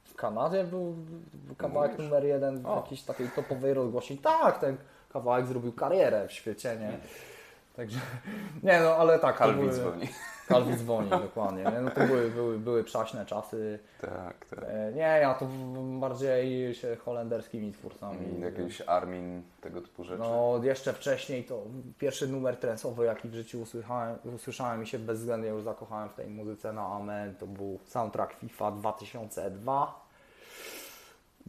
[0.04, 0.94] w Kanadzie był
[1.34, 2.04] był kawałek Mówisz?
[2.06, 2.76] numer jeden w O.
[2.76, 4.18] jakiejś takiej topowej rozgłośni.
[4.18, 4.76] Tak, ten
[5.12, 6.98] kawałek zrobił karierę w świecie, nie?
[7.76, 7.98] Także,
[8.62, 10.08] nie no, ale tak, Calvi były- dzwoni.
[10.48, 11.64] Calvi dzwoni, dokładnie.
[11.64, 11.80] Nie?
[11.80, 13.78] No to były, były, były przaśne czasy.
[14.00, 14.58] Tak, tak.
[14.68, 15.46] E, Nie, ja to
[16.00, 18.18] bardziej się holenderskimi twórcami.
[18.26, 20.18] Mm, Jakiś Armin, tego typu rzeczy.
[20.18, 21.62] No, jeszcze wcześniej to
[21.98, 26.26] pierwszy numer trensowy, jaki w życiu usłyszałem, usłyszałem i się bezwzględnie już zakochałem w tej
[26.28, 29.99] muzyce na Amen, to był soundtrack FIFA 2002.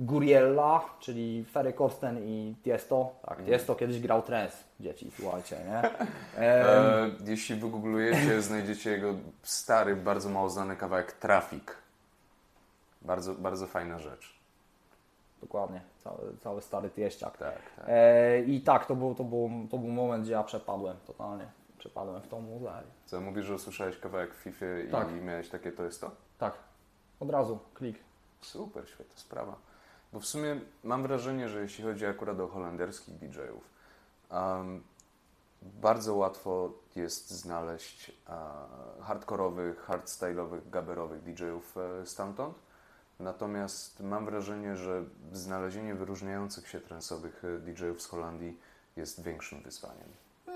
[0.05, 3.15] Guriella, czyli Ferry Corsten i Tiesto.
[3.21, 3.47] Tak, Mhm.
[3.49, 5.81] Tiesto kiedyś grał trens, dzieci, słuchajcie, nie?
[6.37, 11.63] E, jeśli wygooglujecie, znajdziecie jego stary, bardzo mało znany kawałek Traffic.
[13.01, 14.39] Bardzo, bardzo fajna rzecz.
[15.41, 17.37] Dokładnie, cały, cały stary tieściak.
[17.37, 17.85] Tak, tak.
[17.87, 21.45] E, I tak, to był, to, był, to był moment, gdzie ja przepadłem totalnie.
[21.77, 22.71] Przepadłem w tą muzę.
[23.05, 25.07] Co, mówisz, że usłyszałeś kawałek w FIFA i Tak.
[25.23, 26.11] miałeś takie, to jest to?
[26.37, 26.53] Tak,
[27.19, 27.97] od razu, klik.
[28.41, 29.55] Super, świetna sprawa.
[30.13, 33.63] Bo w sumie mam wrażenie, że jeśli chodzi akurat o holenderskich DJ-ów,
[34.31, 34.83] um,
[35.61, 42.55] bardzo łatwo jest znaleźć uh, hardkorowych, hardstyle'owych, gaberowych DJ-ów e, stamtąd.
[43.19, 45.03] Natomiast mam wrażenie, że
[45.33, 48.59] znalezienie wyróżniających się transowych e, DJ-ów z Holandii
[48.95, 50.09] jest większym wyzwaniem.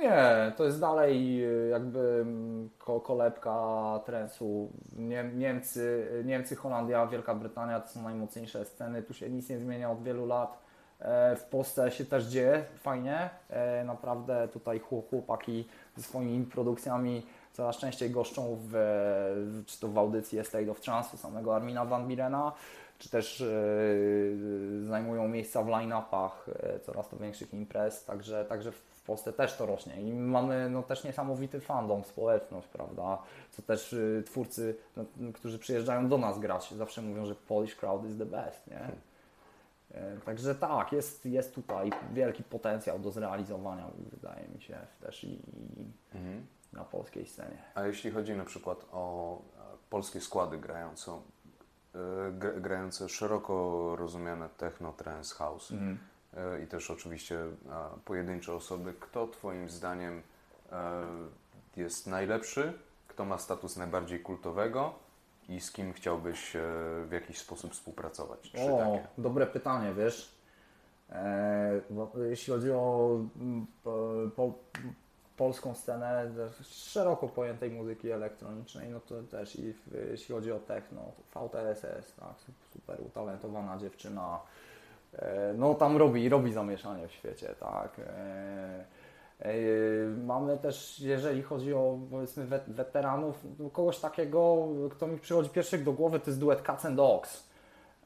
[0.05, 4.71] Nie, to jest dalej y, jakby mm, ko kolebka trensu.
[4.97, 9.03] Nie, Niemcy, Niemcy, Holandia, Wielka Brytania to są najmocniejsze sceny.
[9.03, 10.59] Tu się nic nie zmienia od wielu lat.
[10.99, 13.29] E, W Polsce się też dzieje fajnie.
[13.49, 18.73] E, Naprawdę tutaj chłop- chłopaki ze swoimi produkcjami coraz częściej goszczą w,
[19.65, 22.51] czy to w audycji State of Trance samego Armina Van Birena,
[22.97, 23.45] czy też e,
[24.87, 26.49] zajmują miejsca w line-upach
[26.81, 28.71] coraz to większych imprez, także, także
[29.05, 33.17] Polsce też to rośnie i mamy no, też niesamowity fandom, społeczność, prawda,
[33.51, 38.05] co też y, twórcy, no, którzy przyjeżdżają do nas grać, zawsze mówią, że Polish crowd
[38.09, 38.79] is the best, nie?
[39.91, 45.33] E, Także tak, jest, jest tutaj wielki potencjał do zrealizowania, wydaje mi się, też i,
[45.33, 45.85] i
[46.73, 47.57] na polskiej scenie.
[47.75, 49.37] A jeśli chodzi na przykład o
[49.89, 51.17] polskie składy grające, e,
[52.31, 55.97] gra- grające szeroko rozumiane techno, trance, house Mhm.
[56.35, 57.39] E, i też oczywiście
[58.05, 60.21] pojedyncze osoby, kto Twoim zdaniem
[60.71, 61.01] e,
[61.75, 62.73] jest najlepszy,
[63.07, 64.93] kto ma status najbardziej kultowego
[65.49, 66.61] i z kim chciałbyś e,
[67.05, 68.39] w jakiś sposób współpracować?
[68.39, 69.07] Trzy O, takie.
[69.17, 70.35] dobre pytanie, wiesz.
[71.89, 74.53] Bo jeśli chodzi o mm, po, po,
[75.37, 76.31] polską scenę
[76.61, 81.01] szeroko pojętej muzyki elektronicznej, no to też i w, jeśli chodzi o techno,
[81.35, 82.35] VTSS, tak,
[82.73, 84.39] super utalentowana dziewczyna,
[85.57, 87.99] no tam robi, robi zamieszanie w świecie, tak.
[87.99, 88.85] E,
[89.39, 89.53] e,
[90.25, 95.77] Mamy też, jeżeli chodzi o powiedzmy wet- weteranów, no, kogoś takiego, kto mi przychodzi pierwszy
[95.77, 97.49] do głowy, to jest duet Cats and Dogs.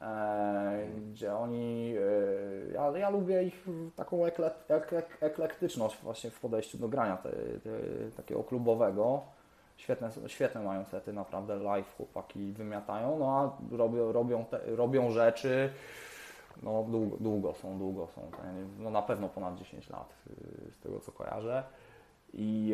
[0.01, 6.78] E, gdzie oni, e, ja, ja lubię ich taką ekle, ekle, eklektyczność właśnie w podejściu
[6.78, 7.70] do grania te, te,
[8.18, 9.22] takiego klubowego.
[9.78, 13.38] Świetne, świetne mają sety, naprawdę live chłopaki wymiatają, no
[13.72, 15.70] a robią, robią, te, robią rzeczy,
[16.64, 18.32] no długo, długo są, długo są,
[18.80, 20.14] no na pewno ponad 10 lat
[20.68, 21.64] y, z tego co kojarzę.
[22.34, 22.74] I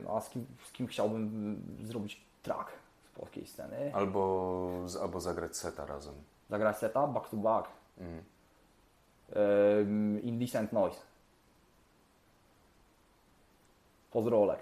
[0.00, 2.72] e, no, a z kim, z kim chciałbym zrobić track
[3.14, 3.94] polskiej sceny.
[3.94, 6.14] Albo, z- albo zagrać seta razem.
[6.50, 7.68] Zagrać seta back to back.
[7.98, 8.22] Mhm.
[9.80, 11.00] Ym, Indecent Noise.
[14.10, 14.58] Pozdrolek.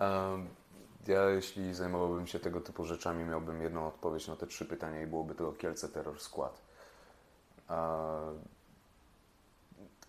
[0.00, 0.48] Um,
[1.08, 5.06] ja jeśli zajmowałbym się tego typu rzeczami, miałbym jedną odpowiedź na te trzy pytania i
[5.06, 6.60] byłoby to Kielce Terror Squad.
[7.68, 8.08] A,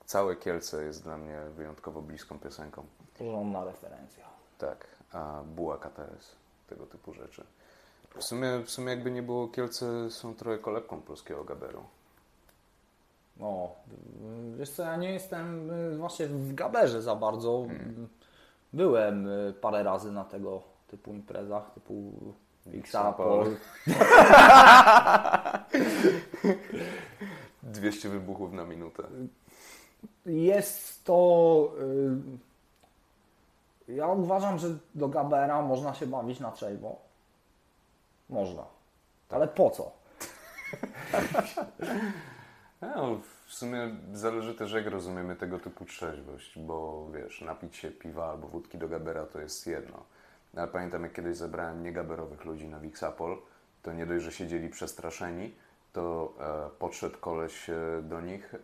[0.06, 2.86] całe Kielce jest dla mnie wyjątkowo bliską piosenką.
[3.18, 4.26] Porządna referencja.
[4.58, 6.36] Tak, a Buła KTS,
[6.70, 7.43] tego typu rzeczy.
[8.18, 11.84] W sumie, w sumie jakby nie było, Kielce są trochę kolebką polskiego gaberu.
[13.38, 13.70] No,
[14.58, 17.66] wiesz co, ja nie jestem y, właśnie w gaberze za bardzo.
[18.74, 22.11] Byłem y, parę razy na tego typu imprezach, typu
[22.73, 23.55] Xapol.
[27.63, 29.03] 200 wybuchów na minutę.
[30.25, 31.71] Jest to.
[33.88, 36.95] y, Ja uważam, że do Gabera można się bawić na trzeźwo.
[38.29, 38.63] Można.
[39.29, 39.91] Ale po co?
[42.81, 43.17] No,
[43.47, 48.47] w sumie zależy też jak rozumiemy tego typu trzeźwość, bo wiesz, napić się piwa albo
[48.47, 50.03] wódki do gabera to jest jedno.
[50.56, 53.41] No, ale pamiętam jak kiedyś zebrałem niegaberowych ludzi na Wixapol,
[53.84, 55.56] to nie dość, że siedzieli przestraszeni,
[55.93, 58.60] to e, podszedł koleś e, do nich e,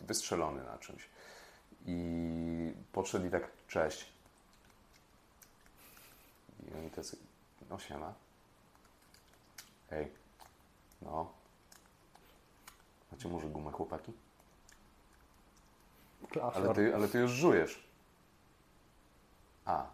[0.00, 1.08] wystrzelony na czymś.
[1.86, 4.12] I podszedł i tak, cześć.
[6.68, 7.16] I oni tacy,
[7.70, 8.14] no siema.
[9.90, 10.10] Hej.
[11.02, 11.32] No,
[13.12, 14.12] Macie może gumę, chłopaki?
[16.54, 17.88] Ale ty, ale ty już żujesz.
[19.64, 19.86] A,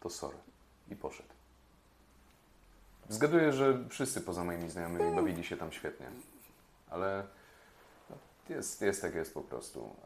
[0.00, 0.49] to sorry.
[0.90, 1.28] I poszedł.
[3.08, 6.06] Zgaduję, że wszyscy poza moimi znajomymi bawili się tam świetnie.
[6.90, 7.24] Ale
[8.10, 8.16] no,
[8.48, 9.96] jest, jest jak jest po prostu.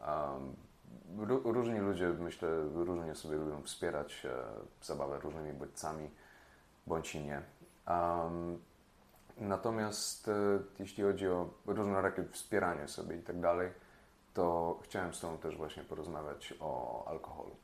[1.17, 4.37] Ró- różni ludzie, myślę, różnie sobie lubią wspierać e,
[4.81, 6.09] zabawę różnymi bodźcami,
[6.87, 7.41] bądź i nie.
[7.87, 8.59] Um,
[9.37, 13.71] Natomiast e, jeśli chodzi o różnorakie wspieranie sobie i tak dalej,
[14.33, 17.55] to chciałem z Tobą też właśnie porozmawiać o alkoholu.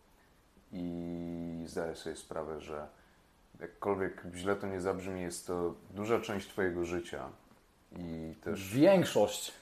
[0.71, 2.87] I zdaję sobie sprawę, że
[3.61, 7.29] jakkolwiek źle to nie zabrzmi, jest to duża część Twojego życia.
[7.97, 9.53] I też Większość.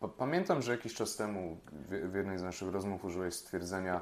[0.00, 1.58] Pa- Pamiętam, że jakiś czas temu
[1.88, 4.00] w jednej z naszych rozmów użyłeś stwierdzenia,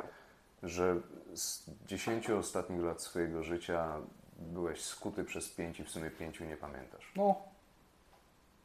[0.63, 0.97] że
[1.35, 3.95] z 10 ostatnich lat swojego życia
[4.39, 7.13] byłeś skuty przez 5 i w sumie 5 nie pamiętasz.
[7.17, 7.35] No,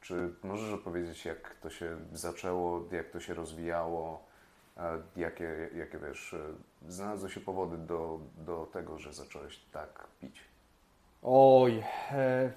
[0.02, 4.27] Czy możesz opowiedzieć, jak to się zaczęło, jak to się rozwijało,
[5.16, 6.40] jakie, jakie wiesz, e,
[6.92, 10.42] znalazły się powody do, do tego, że zacząłeś tak pić?
[11.24, 12.52] Oj, e,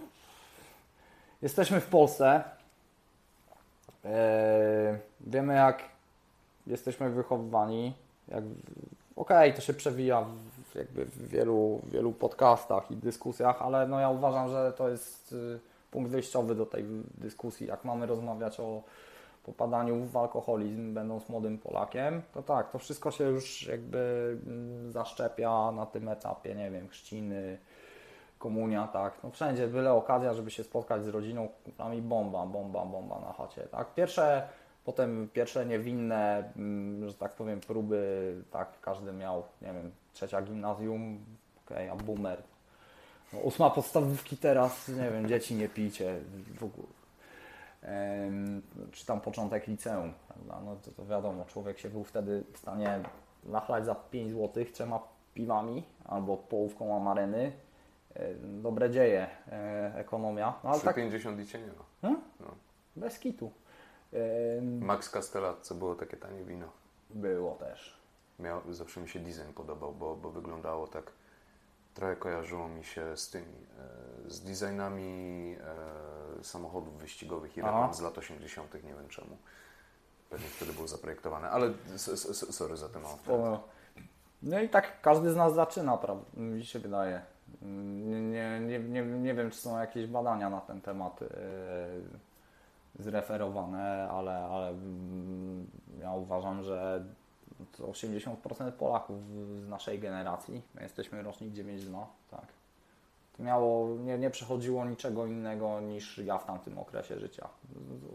[1.43, 2.45] jesteśmy w Polsce.
[4.05, 5.83] E, wiemy, jak
[6.67, 7.95] jesteśmy wychowywani.
[8.29, 8.45] Jak,
[9.17, 10.25] Okej, to się przewija
[10.71, 15.33] w, jakby w wielu, wielu podcastach i dyskusjach, ale no ja uważam, że to jest
[15.33, 15.59] y,
[15.91, 17.67] punkt wyjściowy do tej dyskusji.
[17.67, 18.83] Jak mamy rozmawiać o
[19.53, 25.73] popadaniu w alkoholizm, będąc młodym Polakiem, to tak, to wszystko się już jakby mm, zaszczepia
[25.73, 27.59] na tym etapie, nie wiem, chrzciny,
[28.39, 33.21] komunia, tak, no wszędzie, byle okazja, żeby się spotkać z rodziną, kumplami, bomba, bomba, bomba
[33.21, 33.95] na chacie, tak.
[33.95, 34.49] Pierwsze,
[34.85, 41.19] potem pierwsze niewinne, mm, że tak powiem, próby, tak, każdy miał, nie wiem, trzecia gimnazjum,
[41.67, 42.43] okej, a boomer.
[43.33, 46.21] No, ósma podstawówki teraz, nie wiem, dzieci nie pijcie
[46.59, 47.00] w ogóle.
[48.93, 50.61] Czy tam początek liceum, prawda?
[50.65, 53.01] No to, to wiadomo, człowiek się był wtedy w stanie
[53.45, 55.01] nachlać za 5 zł trzema
[55.35, 57.53] piwami albo połówką amareny.
[58.15, 60.55] E, Dobre dzieje, e, ekonomia.
[60.65, 61.85] No ale tak 3,50 i cię nie ma.
[62.01, 62.21] Hmm?
[62.41, 62.47] No.
[62.97, 63.53] bez kitu.
[64.81, 66.67] Max Castellat, było takie tanie wino.
[67.11, 68.01] Było też.
[68.39, 71.13] Miał, zawsze mi się design podobał, bo, bo wyglądało tak,
[71.95, 73.67] trochę kojarzyło mi się z tymi,
[74.27, 75.57] e, z designami
[76.41, 77.71] e, samochodów wyścigowych i Aha.
[77.71, 79.37] reklam z lat 80., nie wiem czemu.
[80.31, 81.73] Pewnie wtedy był zaprojektowany, ale
[82.51, 83.03] sorry za ten.
[83.05, 83.69] O,
[84.43, 86.25] No i tak każdy z nas zaczyna, prawda?
[86.37, 87.23] Mi się wydaje.
[87.63, 88.21] Nie,
[88.61, 91.27] nie, nie, nie, wiem, czy są jakieś badania na ten temat e,
[92.99, 95.67] zreferowane, ale, ale mm,
[96.01, 97.05] ja uważam, że
[97.79, 99.17] 80% Polaków
[99.65, 102.47] z naszej generacji, my jesteśmy rocznik 9-2, tak.
[103.37, 107.49] To miało, nie, nie przechodziło niczego innego niż ja w tamtym okresie życia.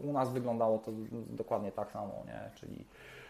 [0.02, 2.50] U nas wyglądało to dokładnie tak samo, nie?
[2.54, 2.84] Czyli,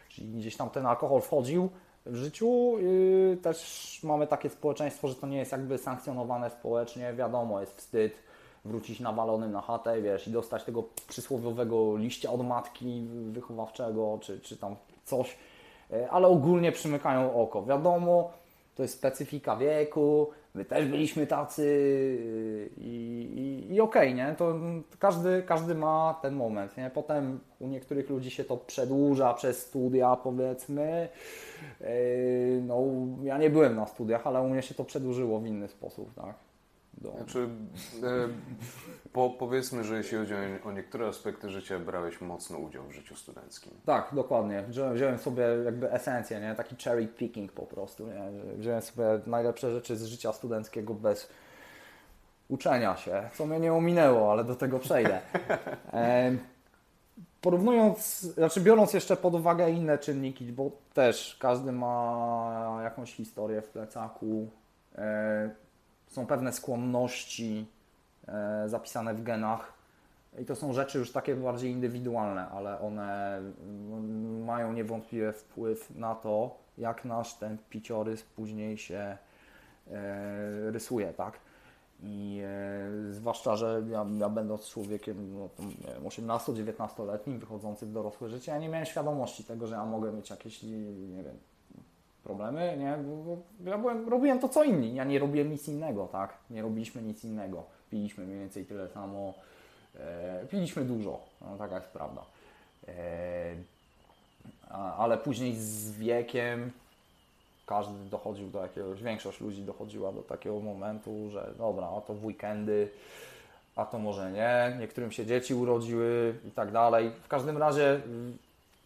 [0.09, 1.71] czyli gdzieś tam ten alkohol wchodził
[2.07, 2.79] w życiu.
[2.79, 7.15] Yy, też mamy takie społeczeństwo, że to nie jest jakby sankcjonowane społecznie.
[7.15, 8.27] Wiadomo, jest wstyd
[8.65, 14.57] wrócić nawalonym na chatę, wiesz, i dostać tego przysłowiowego liścia od matki wychowawczego, czy, czy
[14.57, 15.37] tam coś.
[15.91, 17.65] Yy, Ale ogólnie przymykają oko.
[17.65, 18.31] Wiadomo,
[18.75, 24.35] to jest specyfika wieku, my też byliśmy tacy y, i, i, i okej, nie?
[24.39, 24.55] To
[24.99, 26.91] każdy, każdy ma ten moment, nie?
[26.95, 31.09] Potem u niektórych ludzi się to przedłuża przez studia, powiedzmy.
[31.81, 31.87] Yy,
[32.63, 32.83] No,
[33.23, 36.46] ja nie byłem na studiach, ale u mnie się to przedłużyło w inny sposób, tak?
[36.97, 37.13] Do...
[37.13, 37.49] Znaczy,
[38.03, 38.29] e,
[39.13, 43.17] po, powiedzmy, że jeśli chodzi o, o niektóre aspekty życia, brałeś mocno udział w życiu
[43.17, 43.73] studenckim.
[43.85, 44.63] Tak, dokładnie.
[44.69, 46.55] Wziąłem, wziąłem sobie jakby esencję, nie?
[46.55, 48.31] Taki cherry picking po prostu, nie?
[48.57, 51.29] Wziąłem sobie najlepsze rzeczy z życia studenckiego bez
[52.49, 55.21] uczenia się, co mnie nie ominęło, ale do tego przejdę.
[55.93, 56.39] Em,
[57.41, 63.69] Porównując, znaczy biorąc jeszcze pod uwagę inne czynniki, bo też każdy ma jakąś historię w
[63.69, 64.49] plecaku,
[64.99, 65.51] e,
[66.07, 67.67] są pewne skłonności
[68.29, 69.77] e, zapisane w genach,
[70.39, 76.15] i to są rzeczy już takie bardziej indywidualne, ale one mm, mają niewątpliwie wpływ na
[76.15, 79.17] to, jak nasz ten piciorys później się
[79.91, 81.39] e, rysuje, tak?
[82.03, 87.93] I e, zwłaszcza, że ja, ja będąc człowiekiem no, tam, nie wiem, 18-19-letnim, wychodzącym w
[87.93, 91.39] dorosłe życie, ja nie miałem świadomości tego, że ja mogę mieć jakieś, nie wiem,
[92.27, 92.99] problemy, nie?
[93.71, 96.35] Ja byłem, robiłem to co inni, ja nie robiłem nic innego, tak?
[96.51, 97.65] Nie robiliśmy nic innego.
[97.91, 99.35] Piliśmy mniej więcej tyle samo,
[99.95, 102.23] e, piliśmy dużo, no, taka jest prawda.
[102.89, 103.55] E,
[104.71, 106.71] a, ale później z wiekiem
[107.67, 112.25] każdy dochodził do jakiegoś, większość ludzi dochodziła do takiego momentu, że dobra, a to w
[112.25, 112.89] weekendy,
[113.77, 117.11] a to może nie, niektórym się dzieci urodziły i tak dalej.
[117.23, 118.01] W każdym razie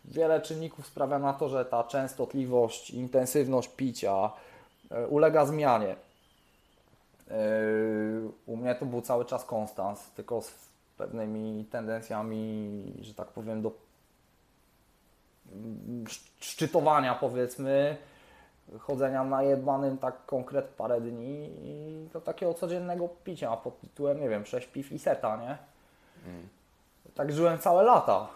[0.04, 4.30] wiele czynników sprawia na to, że ta częstotliwość, intensywność picia
[4.90, 5.96] e, ulega zmianie.
[7.30, 7.34] E,
[8.46, 10.52] U mnie to był cały czas konstans, tylko z
[10.98, 13.70] pewnymi tendencjami, że tak powiem, do
[15.52, 17.96] mm, sz- szczytowania powiedzmy,
[18.78, 24.46] chodzenia najebanym tak konkret parę dni i do takiego codziennego picia pod tytułem, nie wiem,
[24.46, 25.58] 6 piw i seta, nie?
[26.30, 26.48] Mm.
[27.14, 28.28] Tak żyłem całe lata.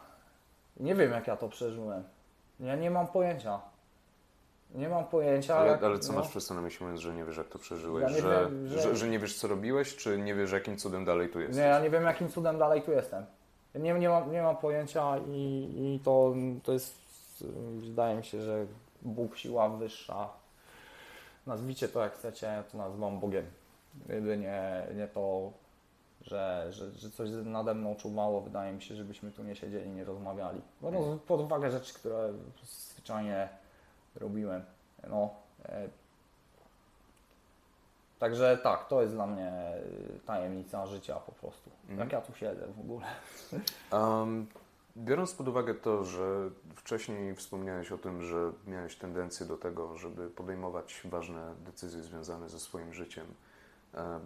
[0.80, 2.04] Nie wiem, jak ja to przeżyłem.
[2.60, 3.60] Ja nie mam pojęcia.
[4.74, 5.56] Nie mam pojęcia.
[5.56, 6.18] Ale, ale co no.
[6.18, 8.02] masz przez to na myśli, mówiąc, że nie wiesz, jak to przeżyłeś?
[8.02, 8.80] Ja że, wiem, że...
[8.82, 11.56] że- Że, nie wiesz, co robiłeś, czy nie wiesz, jakim cudem dalej tu jesteś?
[11.56, 13.26] Nie, ja nie wiem, jakim cudem dalej tu jestem.
[13.74, 16.94] Nie, nie, mam, nie mam pojęcia i, i to, to jest,
[17.80, 18.66] wydaje mi się, że
[19.02, 20.28] Bóg, siła wyższa.
[21.46, 23.44] Nazwijcie to jak chcecie, to nazywam Bogiem.
[24.04, 25.52] Gdyby nie, nie to,
[26.24, 30.04] że, że, że coś nade mną czuwało, wydaje mi się, żebyśmy tu nie siedzieli, nie
[30.04, 30.60] rozmawiali.
[30.82, 32.32] Biorąc pod uwagę rzeczy, które
[32.64, 33.48] zwyczajnie
[34.16, 34.64] robiłem.
[35.08, 35.30] No,
[35.64, 35.88] e,
[38.18, 39.72] Także tak, to jest dla mnie
[40.16, 41.70] y, tajemnica życia po prostu.
[41.82, 41.98] Mhm.
[41.98, 43.06] Jak ja tu siedzę w ogóle.
[43.92, 44.46] Um,
[44.96, 50.30] biorąc pod uwagę to, że wcześniej wspomniałeś o tym, że miałeś tendencję do tego, żeby
[50.30, 53.34] podejmować ważne decyzje związane ze swoim życiem e,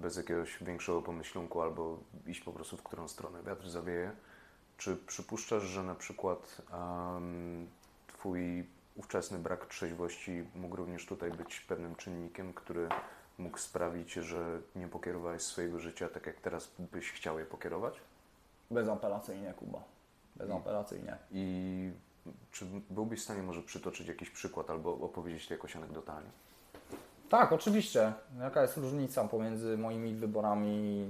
[0.01, 4.12] bez jakiegoś większego pomyślunku albo iść po prostu w którą stronę wiatr zawieje,
[4.77, 7.69] czy przypuszczasz, że na przykład um,
[8.07, 8.66] Twój
[8.97, 12.89] ówczesny brak trzeźwości mógł również tutaj być pewnym czynnikiem, który
[13.39, 18.01] mógł sprawić, że nie pokierowałeś swojego życia tak, jak teraz byś chciał je pokierować?
[18.71, 19.83] Bezapelacyjnie, Kuba.
[20.37, 21.16] Bezapelacyjnie.
[21.31, 21.91] I
[22.53, 26.31] czy byłbyś w stanie może przytoczyć jakiś przykład albo opowiedzieć to jakoś anegdotalnie?
[27.29, 28.12] Tak, oczywiście.
[28.41, 31.07] Jaka jest różnica pomiędzy moimi wyborami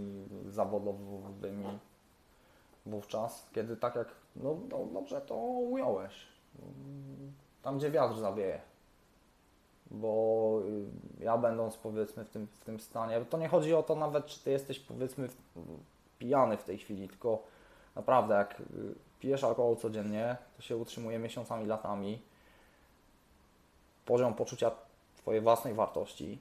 [0.48, 1.78] zawodowymi
[2.86, 6.26] wówczas, kiedy tak jak, no, no dobrze to ująłeś.
[7.62, 8.60] Tam, gdzie wiatr zawieje.
[9.90, 10.60] Bo
[11.20, 14.26] y, ja będąc powiedzmy w tym, w tym stanie, to nie chodzi o to nawet,
[14.26, 15.28] czy ty jesteś powiedzmy
[16.18, 17.42] pijany w tej chwili, tylko
[17.96, 18.64] naprawdę jak y,
[19.20, 22.22] pijesz alkohol codziennie, to się utrzymuje miesiącami, latami.
[24.04, 24.70] Poziom poczucia
[25.18, 26.38] Twojej własnej wartości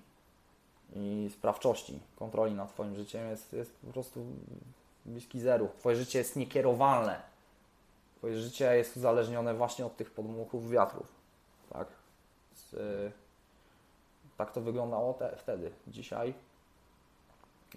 [0.95, 4.25] i sprawczości, kontroli nad Twoim życiem jest, jest po prostu
[5.05, 5.69] bliski zeru.
[5.79, 7.21] Twoje życie jest niekierowalne.
[8.17, 11.07] Twoje życie jest uzależnione właśnie od tych podmuchów wiatrów.
[11.69, 11.87] Tak?
[12.53, 13.11] Z, y,
[14.37, 15.71] tak to wyglądało te, wtedy.
[15.87, 16.33] Dzisiaj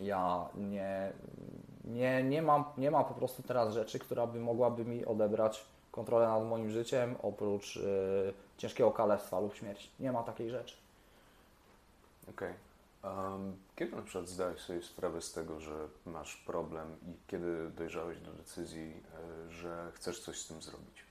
[0.00, 1.12] ja nie,
[1.84, 6.26] nie, nie, mam, nie ma po prostu teraz rzeczy, która by mogłaby mi odebrać kontrolę
[6.26, 9.90] nad moim życiem oprócz y, ciężkiego kalectwa lub śmierci.
[10.00, 10.76] Nie ma takiej rzeczy.
[12.28, 12.54] Okej.
[13.04, 18.20] Em, kiedy na przykład zdałeś sobie sprawę z tego, że masz problem i kiedy dojrzałeś
[18.20, 19.02] do decyzji,
[19.48, 21.04] e, że chcesz coś z tym zrobić?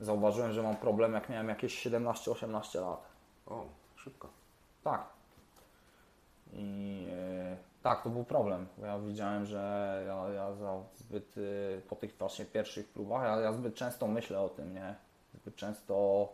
[0.00, 3.08] Zauważyłem, że mam problem, jak miałem jakieś 17-18 lat.
[3.46, 3.66] O,
[3.96, 4.28] szybko.
[4.84, 5.06] Tak.
[6.52, 11.80] I e, tak, to był problem, bo ja widziałem, że ja, ja za zbyt e,
[11.80, 14.94] po tych właśnie pierwszych próbach, ja, ja zbyt często myślę o tym, nie?
[15.34, 16.28] Zbyt często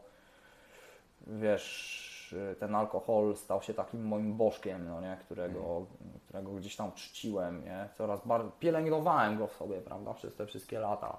[1.27, 5.19] wiesz, już y, ten alkohol stał się takim moim bożkiem, no nie?
[5.25, 5.87] Którego,
[6.25, 7.89] którego gdzieś tam czciłem, nie?
[7.99, 11.17] Coraz bardziej pielęgnowałem go w sobie, prawda, przez te wszystkie lata.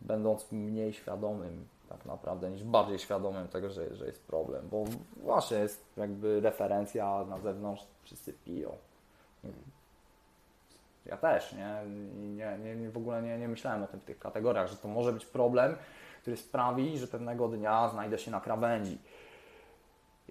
[0.00, 4.84] Będąc mniej świadomym tak naprawdę, niż bardziej świadomym tego, że, że jest problem, bo
[5.16, 8.76] właśnie jest jakby referencja na zewnątrz, wszyscy piją.
[11.06, 11.76] Ja też, nie?
[12.16, 14.88] Nie, nie, nie w ogóle nie, nie myślałem o tym w tych kategoriach, że to
[14.88, 15.76] może być problem,
[16.20, 18.98] który sprawi, że pewnego dnia znajdę się na krawędzi.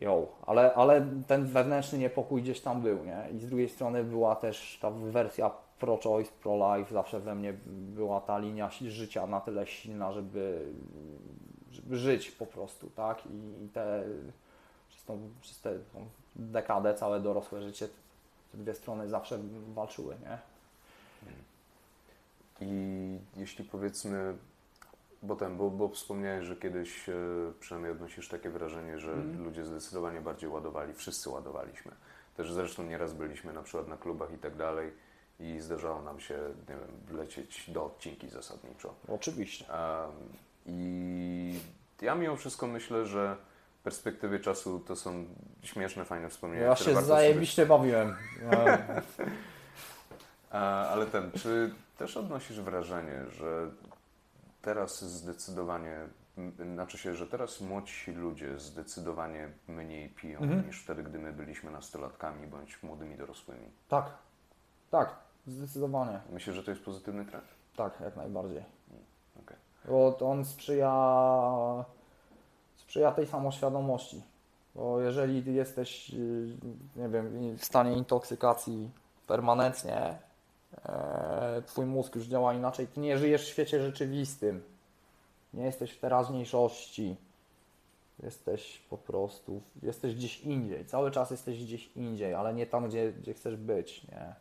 [0.01, 3.27] Jo, ale, ale ten wewnętrzny niepokój gdzieś tam był, nie?
[3.35, 8.37] I z drugiej strony była też ta wersja pro-choice, pro-life, zawsze we mnie była ta
[8.37, 10.73] linia życia na tyle silna, żeby,
[11.71, 13.25] żeby żyć po prostu, tak?
[13.25, 14.03] I, te,
[14.89, 15.73] przez, tą, przez tę
[16.35, 17.87] dekadę, całe dorosłe życie,
[18.51, 19.39] te dwie strony zawsze
[19.73, 20.37] walczyły, nie?
[22.61, 24.33] I jeśli powiedzmy,
[25.23, 27.13] bo, ten, bo, bo wspomniałeś, że kiedyś e,
[27.59, 29.43] przynajmniej odnosisz takie wrażenie, że Mhm.
[29.43, 31.91] ludzie zdecydowanie bardziej ładowali, wszyscy ładowaliśmy.
[32.37, 34.93] Też zresztą nieraz byliśmy na przykład na klubach i tak dalej
[35.39, 36.33] i zdarzało nam się,
[36.69, 38.93] nie wiem, lecieć do odcinki zasadniczo.
[39.07, 39.65] Oczywiście.
[39.73, 40.11] Em,
[40.65, 41.59] I
[42.01, 43.35] ja mimo wszystko myślę, że
[43.79, 45.25] w perspektywie czasu to są
[45.63, 46.65] śmieszne, fajne wspomnienia.
[46.65, 48.15] Ja się warto sobie- zajebiście bawiłem.
[50.51, 53.69] E, ale ten, czy też odnosisz wrażenie, że
[54.63, 55.97] teraz zdecydowanie,
[56.73, 60.67] znaczy się, że teraz młodsi ludzie zdecydowanie mniej piją Mhm.
[60.67, 63.71] niż wtedy, gdy my byliśmy nastolatkami bądź młodymi dorosłymi?
[63.89, 64.05] Tak,
[64.91, 65.15] tak,
[65.47, 66.19] zdecydowanie.
[66.29, 67.45] Myślę, że to jest pozytywny trend.
[67.75, 68.63] Tak, jak najbardziej.
[69.43, 69.57] Okej.
[69.87, 71.85] Bo to on sprzyja,
[72.75, 74.23] sprzyja tej samoświadomości.
[74.75, 76.47] Bo jeżeli jesteś, yy,
[76.95, 78.91] nie wiem, w stanie intoksykacji
[79.27, 80.17] permanentnie,
[81.65, 84.63] twój mózg już działa inaczej, ty nie żyjesz w świecie rzeczywistym.
[85.53, 87.15] Nie jesteś w teraźniejszości.
[88.23, 90.85] Jesteś po prostu, jesteś gdzieś indziej.
[90.85, 94.35] Cały czas jesteś gdzieś indziej, ale nie tam, gdzie, gdzie chcesz być, nie?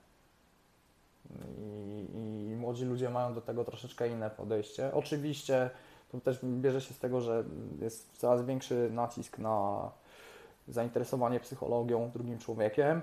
[1.58, 4.94] I, I młodzi ludzie mają do tego troszeczkę inne podejście.
[4.94, 5.70] Oczywiście
[6.12, 7.44] to też bierze się z tego, że
[7.80, 9.90] jest coraz większy nacisk na
[10.68, 13.02] zainteresowanie psychologią, drugim człowiekiem.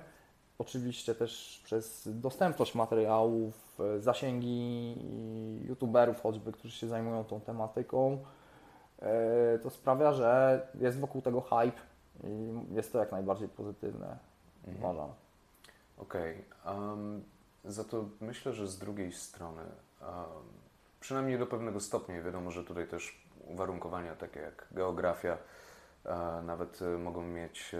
[0.59, 4.95] Oczywiście też przez dostępność materiałów, e, zasięgi
[5.67, 8.23] youtuberów choćby, którzy się zajmują tą tematyką.
[9.01, 11.77] E, To sprawia, że jest wokół tego hype
[12.23, 14.17] i jest to jak najbardziej pozytywne,
[14.77, 15.09] uważam.
[15.97, 16.45] Okej.
[16.65, 17.23] em,
[17.65, 20.07] za to myślę, że z drugiej strony, em,
[20.99, 25.37] przynajmniej do pewnego stopnia, wiadomo, że tutaj też uwarunkowania takie jak geografia
[26.05, 27.75] e, nawet mogą mieć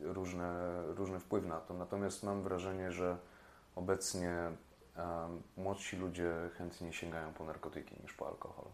[0.00, 1.74] różne, różny wpływ na to.
[1.74, 3.16] Natomiast mam wrażenie, że
[3.76, 4.32] obecnie
[4.96, 8.64] em, młodsi ludzie chętniej sięgają po narkotyki niż po alkohol.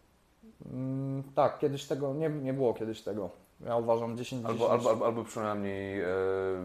[0.72, 3.30] Mm, tak, kiedyś tego nie, nie było kiedyś tego.
[3.60, 4.70] Ja uważam 10 Albo, 10.
[4.72, 6.06] albo, albo, albo przynajmniej e,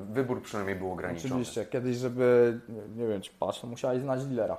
[0.09, 1.33] wybór przynajmniej był ograniczony.
[1.33, 2.59] Oczywiście, kiedyś, żeby,
[2.95, 3.31] nie, wiem, czy
[3.61, 4.57] to musiałeś znać dealera.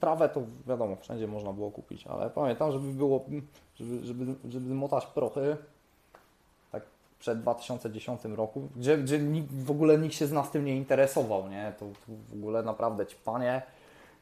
[0.00, 3.24] Trawę to wiadomo, wszędzie można było kupić, ale pamiętam, żeby było,
[3.74, 5.56] żeby, żeby, żeby motać prochy,
[7.20, 11.48] przed 2010 roku, gdzie, gdzie nikt, w ogóle nikt się z nas tym nie interesował,
[11.48, 11.72] nie?
[11.78, 13.62] To, to w ogóle naprawdę ci panie,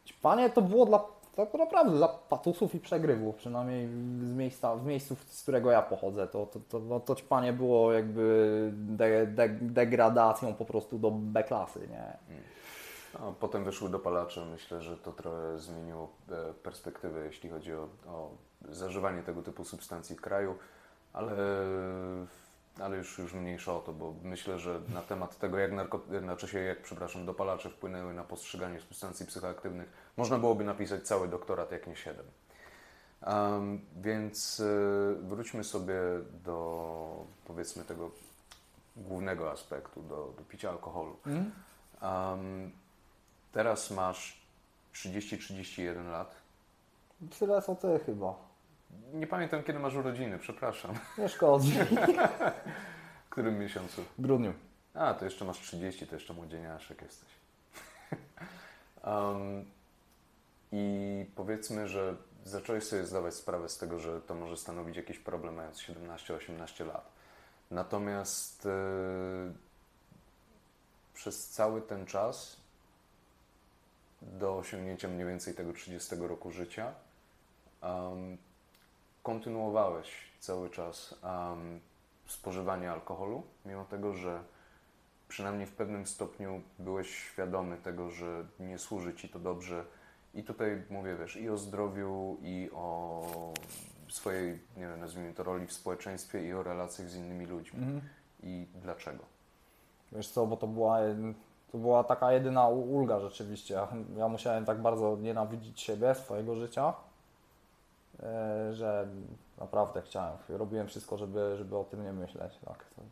[0.04, 1.04] ci panie to było dla,
[1.36, 3.88] tak naprawdę dla patusów i przegrywów, przynajmniej
[4.22, 7.92] z miejsca, w miejscu, z którego ja pochodzę, to, to, to, no, to ćpanie było
[7.92, 12.36] jakby de, de, degradacją po prostu do B-klasy, nie?
[13.20, 14.44] No, potem wyszły dopalacze.
[14.44, 18.30] Myślę, że to trochę zmieniło e, perspektywę, jeśli chodzi o, o
[18.68, 20.54] zażywanie tego typu substancji w kraju,
[21.12, 21.32] ale,
[22.80, 26.48] ale już, już mniejsza o to, bo myślę, że na temat tego, jak, narko, znaczy
[26.48, 31.86] się, jak przepraszam, dopalacze wpłynęły na postrzeganie substancji psychoaktywnych, można byłoby napisać cały doktorat, jak
[31.86, 32.26] nie siedem.
[33.22, 34.64] Em, więc e,
[35.22, 35.94] wróćmy sobie
[36.44, 38.10] do powiedzmy tego
[38.96, 41.16] głównego aspektu, do, do picia alkoholu.
[41.26, 41.50] Mm?
[42.02, 42.72] Um,
[43.52, 44.40] teraz masz
[44.94, 46.34] 30-31 lat.
[47.38, 48.47] Tyle co ty chyba.
[49.12, 50.94] Nie pamiętam, kiedy masz urodziny, przepraszam.
[51.18, 51.72] Nie szkodzi.
[53.26, 54.04] W którym miesiącu?
[54.18, 54.52] W grudniu.
[54.94, 57.28] A, to jeszcze masz 30, to jeszcze młodzieniaszek jesteś.
[59.04, 59.64] um,
[60.72, 65.54] I powiedzmy, że zacząłeś sobie zdawać sprawę z tego, że to może stanowić jakiś problem
[65.54, 67.12] mając 17-18 lat.
[67.70, 68.70] Natomiast e,
[71.14, 72.56] przez cały ten czas
[74.22, 76.94] do osiągnięcia mniej więcej tego 30 roku życia
[77.82, 78.38] um,
[79.28, 80.08] kontynuowałeś
[80.40, 81.80] cały czas um,
[82.26, 84.40] spożywanie alkoholu, mimo tego, że
[85.28, 89.84] przynajmniej w pewnym stopniu byłeś świadomy tego, że nie służy Ci to dobrze.
[90.34, 93.22] I tutaj mówię, wiesz, i o zdrowiu, i o
[94.08, 97.78] swojej, nie wiem, nazwijmy to roli w społeczeństwie i o relacjach z innymi ludźmi.
[97.78, 98.00] Mhm.
[98.42, 99.24] I dlaczego?
[100.12, 100.98] Wiesz co, bo to była,
[101.72, 103.74] to była taka jedyna ulga rzeczywiście.
[104.16, 106.94] Ja- musiałem tak bardzo nienawidzić siebie, swojego życia,
[108.70, 109.08] że
[109.58, 110.36] naprawdę chciałem.
[110.48, 112.58] Robiłem wszystko, żeby, żeby o tym nie myśleć.
[112.64, 112.84] Tak.
[112.96, 113.02] To,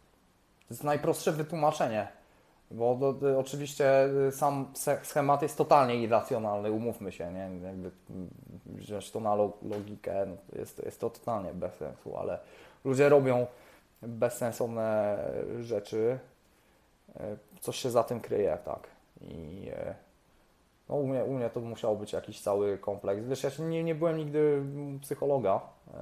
[0.71, 2.09] jest najprostsze wytłumaczenie.
[2.71, 2.99] Bo
[3.39, 4.73] oczywiście y, sam
[5.03, 7.67] schemat jest totalnie irracjonalny, umówmy się, nie?
[7.67, 8.31] Jakby mm,
[8.67, 12.39] wziąć to na lo- logikę, no jest, jest to totalnie bez sensu, ale
[12.85, 13.47] ludzie robią
[14.03, 15.19] bezsensowne
[15.61, 16.19] rzeczy,
[17.17, 18.89] e, coś się za tym kryje, tak.
[19.21, 19.95] I e,
[20.89, 23.25] no u, mnie, u mnie to musiał być jakiś cały kompleks.
[23.25, 24.63] Wiesz, ja nie, nie byłem nigdy
[25.01, 25.61] psychologa
[25.95, 25.99] e,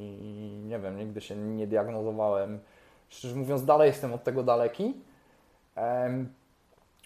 [0.00, 2.60] i nie wiem, nigdy się nie diagnozowałem.
[3.08, 4.94] Szczerze mówiąc, dalej jestem od tego daleki.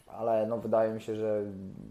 [0.07, 1.43] Ale no, wydaje mi się, że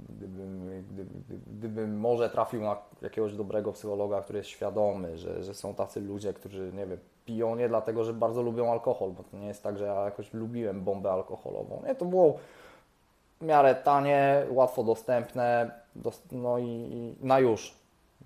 [0.10, 5.74] gdybym, gdyby, gdybym może trafił na jakiegoś dobrego psychologa, który jest świadomy, że, że są
[5.74, 9.48] tacy ludzie, którzy, nie wiem, piją nie dlatego, że bardzo lubią alkohol, bo to nie
[9.48, 11.84] jest tak, że ja jakoś lubiłem bombę alkoholową.
[11.88, 12.38] Nie, to było
[13.42, 17.76] w miarę tanie, łatwo dostępne, dos- no i, i na już.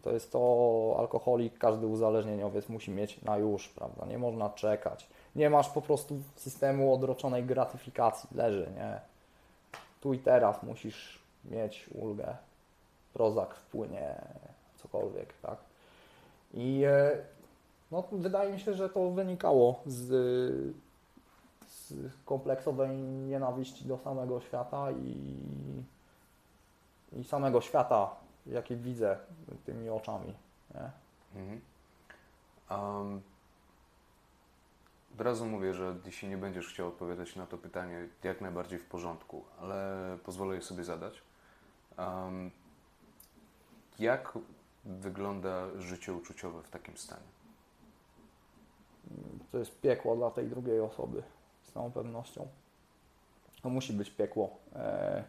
[0.01, 4.05] To jest to alkoholik, każdy uzależnieniowiec musi mieć na już, prawda?
[4.05, 5.07] Nie można czekać.
[5.35, 8.99] Nie masz po prostu systemu odroczonej gratyfikacji, leży, nie?
[10.01, 12.35] Tu i teraz musisz mieć ulgę.
[13.13, 14.15] Prozak wpłynie,
[14.77, 15.57] cokolwiek, tak?
[16.53, 17.11] I e,
[17.91, 20.07] no, wydaje mi się, że to wynikało z,
[21.89, 25.37] z kompleksowej nienawiści do samego świata i,
[27.11, 29.17] i samego świata, jaki widzę
[29.65, 30.33] tymi oczami.
[30.73, 30.91] Nie?
[31.41, 31.61] Mhm.
[32.69, 33.21] Um,
[35.13, 38.85] od razu mówię, że jeśli nie będziesz chciał odpowiadać na to pytanie, jak najbardziej w
[38.85, 41.21] porządku, ale pozwolę je sobie zadać.
[41.97, 42.51] Um,
[43.99, 44.37] jak
[44.85, 47.27] wygląda życie uczuciowe w takim stanie?
[49.51, 51.23] To jest piekło dla tej drugiej osoby,
[51.69, 52.47] z całą pewnością.
[53.61, 54.49] To musi być piekło.
[54.75, 55.23] E,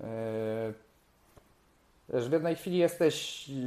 [0.00, 0.72] e,
[2.08, 3.60] w jednej chwili jesteś i,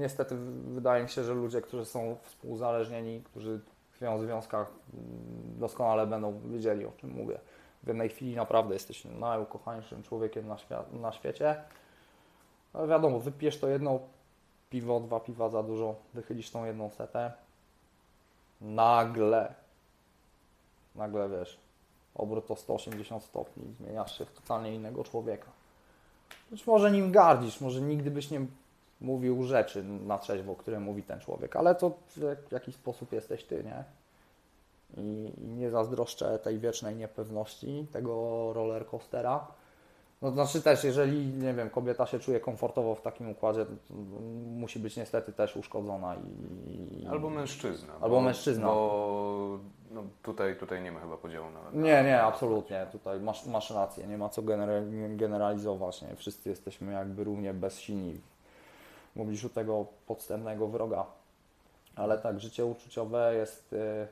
[0.00, 0.36] niestety
[0.74, 3.60] wydaje mi się, że ludzie, którzy są współzależnieni, którzy
[3.92, 7.38] tkwią w związkach, mm, doskonale będą wiedzieli, o czym mówię.
[7.82, 10.56] W jednej chwili naprawdę jesteś najukochańszym człowiekiem na,
[10.92, 11.56] na świecie.
[12.72, 14.00] Ale wiadomo, wypijesz to jedno
[14.70, 17.32] piwo, dwa piwa za dużo, wychylisz tą jedną setę,
[18.64, 19.54] nagle,
[20.94, 21.58] nagle wiesz,
[22.14, 25.50] obrót o 180 stopni, zmieniasz się w totalnie innego człowieka.
[26.50, 28.46] Być może nim gardzisz, może nigdy byś nie
[29.00, 31.92] mówił rzeczy na trzeźwo, które mówi ten człowiek, ale to
[32.48, 33.84] w jakiś sposób jesteś ty, nie?
[34.96, 39.46] I, i nie zazdroszczę tej wiecznej niepewności, tego rollercoastera.
[40.24, 43.94] No znaczy też, jeżeli, nie wiem, kobieta się czuje komfortowo w takim układzie, to
[44.46, 46.16] musi być niestety też uszkodzona
[46.68, 47.06] i...
[47.10, 47.92] Albo mężczyzna.
[48.00, 48.66] Albo mężczyzna.
[48.66, 49.58] Bo
[49.90, 51.80] no, tutaj, tutaj nie ma chyba podziału na.
[51.82, 52.86] Nie, nie, absolutnie.
[52.92, 56.02] Tutaj masz, masz rację, nie ma co gener- generalizować.
[56.02, 56.16] Nie?
[56.16, 58.20] Wszyscy jesteśmy jakby równie bezsilni
[59.16, 61.06] w obliczu tego podstępnego wroga.
[61.96, 64.06] Ale tak, życie uczuciowe jest, y,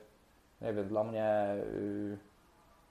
[0.60, 2.31] nie wiem, dla mnie y,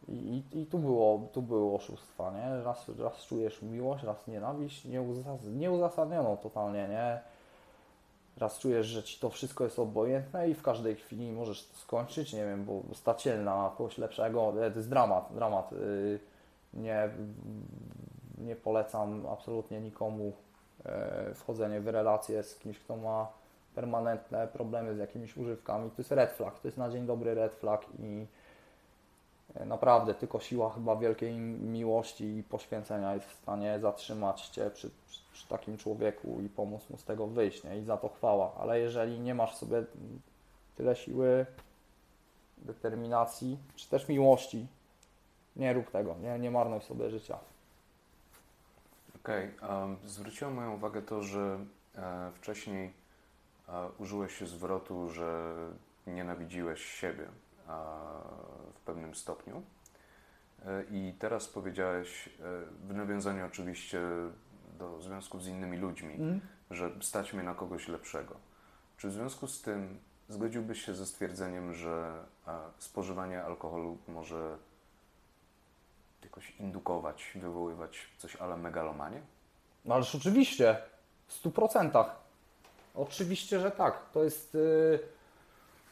[0.07, 2.63] i, i, tu było, tu były oszustwa, nie?
[2.63, 7.19] Raz, raz czujesz miłość, raz nienawiść, nieuzas- nieuzasadnioną totalnie, nie?
[8.37, 12.33] Raz czujesz, że ci to wszystko jest obojętne i w każdej chwili możesz to skończyć,
[12.33, 14.65] nie wiem, bo stać się na kogoś lepszego.
[14.65, 15.73] E, To jest dramat, dramat.
[15.73, 16.19] Y,
[16.73, 17.09] Nie,
[18.37, 20.33] nie polecam absolutnie nikomu
[20.85, 23.27] e, wchodzenie w relacje z kimś, kto ma
[23.75, 25.89] permanentne problemy z jakimiś używkami.
[25.89, 28.25] To jest red flag, to jest na dzień dobry red flag i
[29.65, 35.21] naprawdę tylko siła chyba wielkiej miłości i poświęcenia jest w stanie zatrzymać Cię przy, przy,
[35.33, 37.77] przy takim człowieku i pomóc mu z tego wyjść, nie?
[37.77, 38.53] I za to chwała.
[38.59, 39.83] Ale jeżeli nie masz w sobie
[40.75, 41.45] tyle siły,
[42.57, 44.67] determinacji, czy też miłości,
[45.55, 47.37] nie rób tego, nie, nie marnuj sobie życia.
[49.15, 51.59] Okej, em, zwróciło moją uwagę to, że
[51.95, 52.93] e, wcześniej
[53.69, 55.55] e, użyłeś się zwrotu, że
[56.07, 57.50] nienawidziłeś siebie e,
[58.75, 59.63] w pewnym stopniu.
[60.65, 62.31] E, I teraz powiedziałeś, e,
[62.87, 64.01] w nawiązaniu oczywiście
[64.79, 66.41] do związków z innymi ludźmi,
[66.71, 68.35] że stać mnie na kogoś lepszego.
[68.97, 69.99] Czy w związku z tym
[70.29, 72.23] zgodziłbyś się ze stwierdzeniem, że
[72.77, 74.57] spożywanie alkoholu może
[76.23, 79.21] jakoś indukować, wywoływać coś ale megalomanię?
[79.85, 80.77] No ależ oczywiście,
[81.27, 82.15] w stu procentach.
[82.95, 84.09] Oczywiście, że tak.
[84.13, 84.99] To jest yy,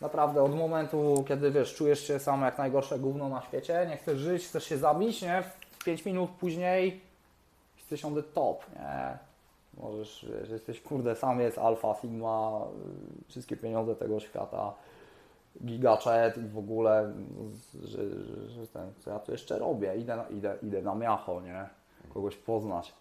[0.02, 4.20] naprawdę od momentu, kiedy wiesz, czujesz się sam jak najgorsze gówno na świecie, nie chcesz
[4.20, 5.44] żyć, chcesz się zabić, nie?
[5.72, 7.02] W 5 minut później
[7.78, 9.18] jesteś on the top, nie?
[9.84, 12.62] Możesz, wiesz, jesteś kurde, sam jest alfa, sigma,
[13.22, 14.74] y, wszystkie pieniądze tego świata,
[15.66, 17.14] gigachet i w ogóle,
[17.84, 21.42] że, że, że ten, co ja tu jeszcze robię, idę na, idę, idę na miacho,
[21.42, 21.70] nie?
[22.14, 22.94] Kogoś poznać.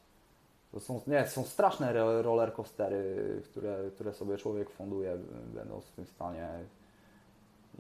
[0.73, 5.17] To są, nie, są straszne ro- rollercoastery, które, które sobie człowiek funduje,
[5.55, 6.49] będąc w tym stanie.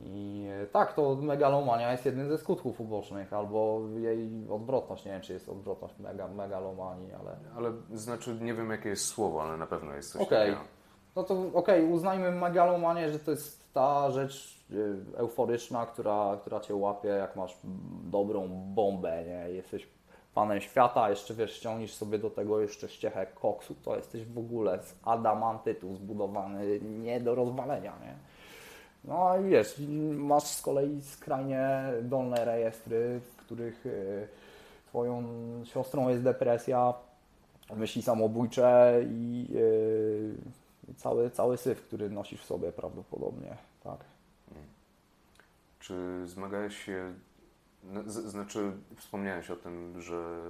[0.05, 5.05] I e, tak, to megalomania jest jednym ze skutków ubocznych, albo jej odwrotność.
[5.05, 7.37] Nie wiem, czy jest odwrotność mega, megalomanii, ale.
[7.57, 10.39] Ale znaczy, nie wiem jakie jest słowo, ale na pewno jest coś Okej.
[10.39, 10.79] takiego.
[11.16, 16.75] No to okej, uznajmy megalomanię, że to jest ta rzecz y, euforyczna, która, która cię
[16.75, 17.57] łapie, jak masz
[18.11, 19.51] dobrą bombę, nie?
[19.51, 19.89] Jesteś
[20.35, 24.83] panem świata, jeszcze wiesz, ściągniesz sobie do tego jeszcze ściechę koksu, to jesteś w ogóle
[24.83, 28.15] z adamantytu zbudowany, nie do rozwalenia, nie?
[29.05, 29.81] No i wiesz,
[30.15, 34.29] masz z kolei skrajnie dolne rejestry, w których y,
[34.87, 35.25] twoją
[35.65, 36.95] siostrą jest depresja,
[37.77, 43.99] myśli samobójcze i y, cały, cały syf, który nosisz w sobie prawdopodobnie, tak.
[45.81, 47.15] Czy zmagałeś się,
[48.07, 50.41] znaczy wspomniałeś o tym, że,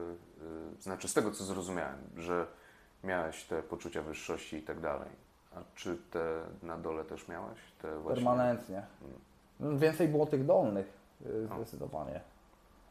[0.79, 2.47] y, znaczy z tego co zrozumiałem, że
[3.05, 5.28] miałeś te poczucia wyższości i tak dalej.
[5.59, 7.59] A czy te na dole też miałeś?
[7.83, 8.25] Te właśnie...
[8.25, 8.83] Permanentnie.
[9.61, 10.93] No, Więcej było tych dolnych,
[11.27, 11.57] y, No.
[11.57, 12.21] zdecydowanie.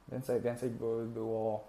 [0.08, 1.64] Więcej, więcej było,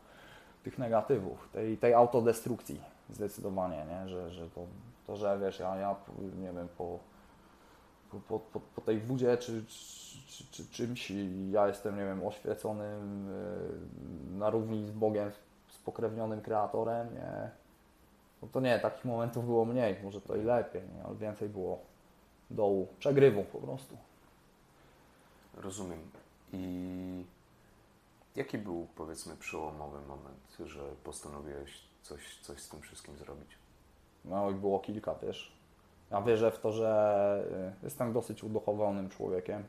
[0.63, 2.81] tych negatywów, tej, tej autodestrukcji
[3.11, 4.09] zdecydowanie, nie?
[4.09, 4.61] Że, że to,
[5.07, 5.97] to, że wiesz, ja, ja
[6.39, 6.99] nie wiem, po,
[8.11, 9.65] po, po, po, tej wódzie czy,
[10.27, 11.13] czy, czy czymś
[11.51, 13.29] ja jestem, nie wiem, oświeconym
[14.35, 15.31] y, na równi z Bogiem,
[15.69, 17.51] spokrewnionym kreatorem, nie?
[18.43, 21.05] No to nie, takich momentów było mniej, może to i lepiej, nie?
[21.05, 21.79] ale więcej było
[22.51, 23.97] dołu, przegrywu po prostu.
[25.55, 26.11] Rozumiem.
[26.53, 27.25] I
[28.37, 33.59] jaki był, powiedzmy, przełomowy moment, że postanowiłeś coś, coś z tym wszystkim zrobić?
[34.25, 35.59] No i było kilka, wiesz.
[36.11, 39.65] Ja wierzę w to, że y, jestem dosyć uduchowionym człowiekiem.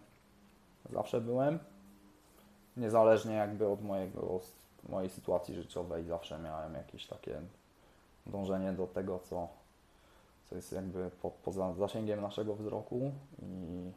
[0.90, 1.60] Zawsze byłem.
[2.78, 4.40] Niezależnie jakby od mojego,
[4.90, 7.42] mojej sytuacji życiowej, zawsze miałem jakieś takie
[8.30, 9.48] dążenie do tego, co,
[10.50, 13.12] co jest jakby po, poza zasięgiem naszego wzroku
[13.42, 13.92] i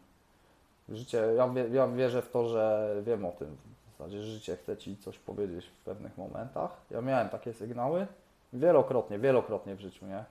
[0.88, 3.56] życie, ja, ja wierzę w to, że wiem o tym.
[3.94, 6.70] W zasadzie życie chce Ci coś powiedzieć w pewnych momentach.
[6.90, 8.06] Ja miałem takie sygnały
[8.52, 10.24] wielokrotnie, wielokrotnie w życiu, nie?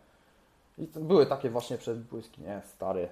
[0.77, 3.09] I były takie właśnie przebłyski, nie, stary,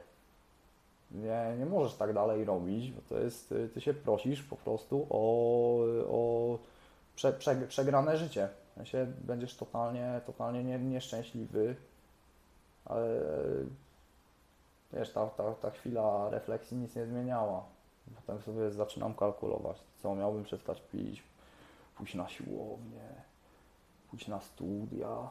[1.12, 5.80] nie, nie możesz tak dalej robić, bo to jest, ty się prosisz po prostu o,
[6.10, 6.58] o
[7.16, 8.50] prze, prze, przegrane życie.
[8.80, 11.76] Sensie będziesz totalnie, totalnie nie, nieszczęśliwy,
[12.86, 13.20] ale
[14.94, 17.64] wiesz, ta, ta, ta chwila refleksji nic nie zmieniała.
[18.16, 21.24] Potem sobie zaczynam kalkulować, co miałbym przestać pić,
[21.98, 23.10] pójść na siłownię,
[24.10, 25.30] pójść na studia,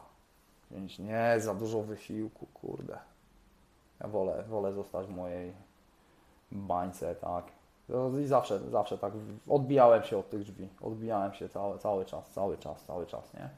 [0.71, 2.99] wziąć nie za dużo wysiłku, kurde.
[4.01, 5.53] Ja wolę, wolę zostać w mojej
[6.53, 7.58] bańce, tak.
[7.89, 9.13] No I zawsze, zawsze tak
[9.49, 10.69] odbijałem się od tych drzwi.
[10.81, 13.49] Odbijałem się cały, cały czas, cały czas, cały czas, nie?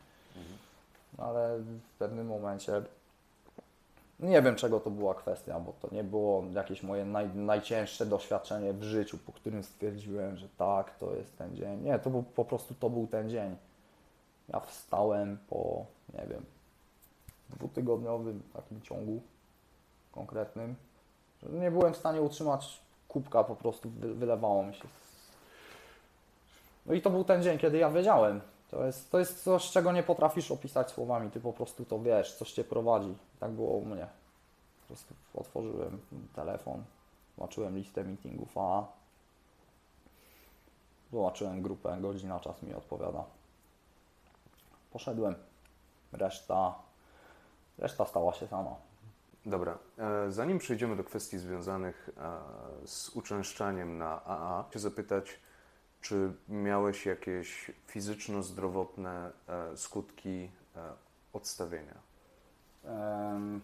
[1.19, 2.83] Ale w pewnym momencie
[4.21, 8.73] nie wiem czego to była kwestia, bo to nie było jakieś moje naj, najcięższe doświadczenie
[8.73, 11.83] w życiu, po którym stwierdziłem, że tak, to jest ten dzień.
[11.83, 13.57] Nie, to był, po prostu to był ten dzień.
[14.49, 16.45] Ja wstałem po, nie wiem,
[17.51, 19.21] dwutygodniowym takim ciągu
[20.13, 20.75] konkretnym,
[21.43, 22.81] że nie byłem w stanie utrzymać
[23.13, 24.89] kubka, po prostu wy- wylewało mi się.
[26.87, 28.41] No i to był ten dzień, kiedy ja wiedziałem.
[28.71, 32.35] To jest, to jest coś, czego nie potrafisz opisać słowami, ty po prostu to wiesz,
[32.35, 33.15] coś cię prowadzi.
[33.41, 34.07] Tak było u mnie.
[34.81, 36.01] Po prostu otworzyłem
[36.37, 36.85] telefon,
[37.39, 38.85] zobaczyłem listę meetingów A,
[41.13, 43.25] zobaczyłem grupę, godzina, czas mi odpowiada.
[44.93, 45.35] Poszedłem.
[46.13, 46.75] Reszta,
[47.79, 48.75] reszta stała się sama.
[49.51, 55.41] Dobra, e, zanim przejdziemy do kwestii związanych e, z uczęszczaniem na AA, chcę zapytać,
[56.01, 60.51] czy miałeś jakieś fizyczno-zdrowotne e, skutki
[61.33, 61.95] odstawienia?
[62.85, 63.61] Em,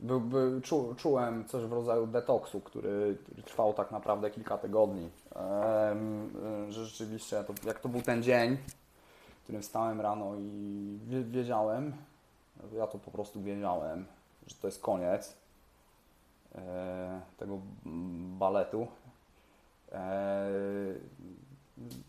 [0.00, 5.10] Był, był, czu, czułem coś w rodzaju detoksu, który, który trwał tak naprawdę kilka tygodni.
[6.68, 8.56] Y, Że rzeczywiście, to, jak to był ten dzień,
[9.40, 11.92] w którym wstałem rano i wie- wiedziałem,
[12.76, 14.06] ja to po prostu wiedziałem,
[14.46, 15.36] że to jest koniec
[16.54, 17.58] e, tego
[18.38, 18.86] baletu.
[19.92, 20.48] E,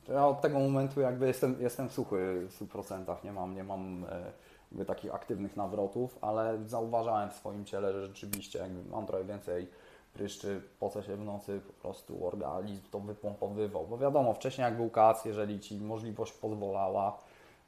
[0.07, 4.31] Ja od tego momentu jakby jestem, jestem suchy w 100%, nie mam, nie mam e,
[4.71, 9.67] jakby takich aktywnych nawrotów, ale zauważałem w swoim ciele, że rzeczywiście jakby mam trochę więcej
[10.13, 14.89] pryszczy, pocę się w nocy, po prostu organizm to wypompowywał, bo wiadomo, wcześniej jak był
[15.25, 17.19] jeżeli Ci możliwość pozwalała,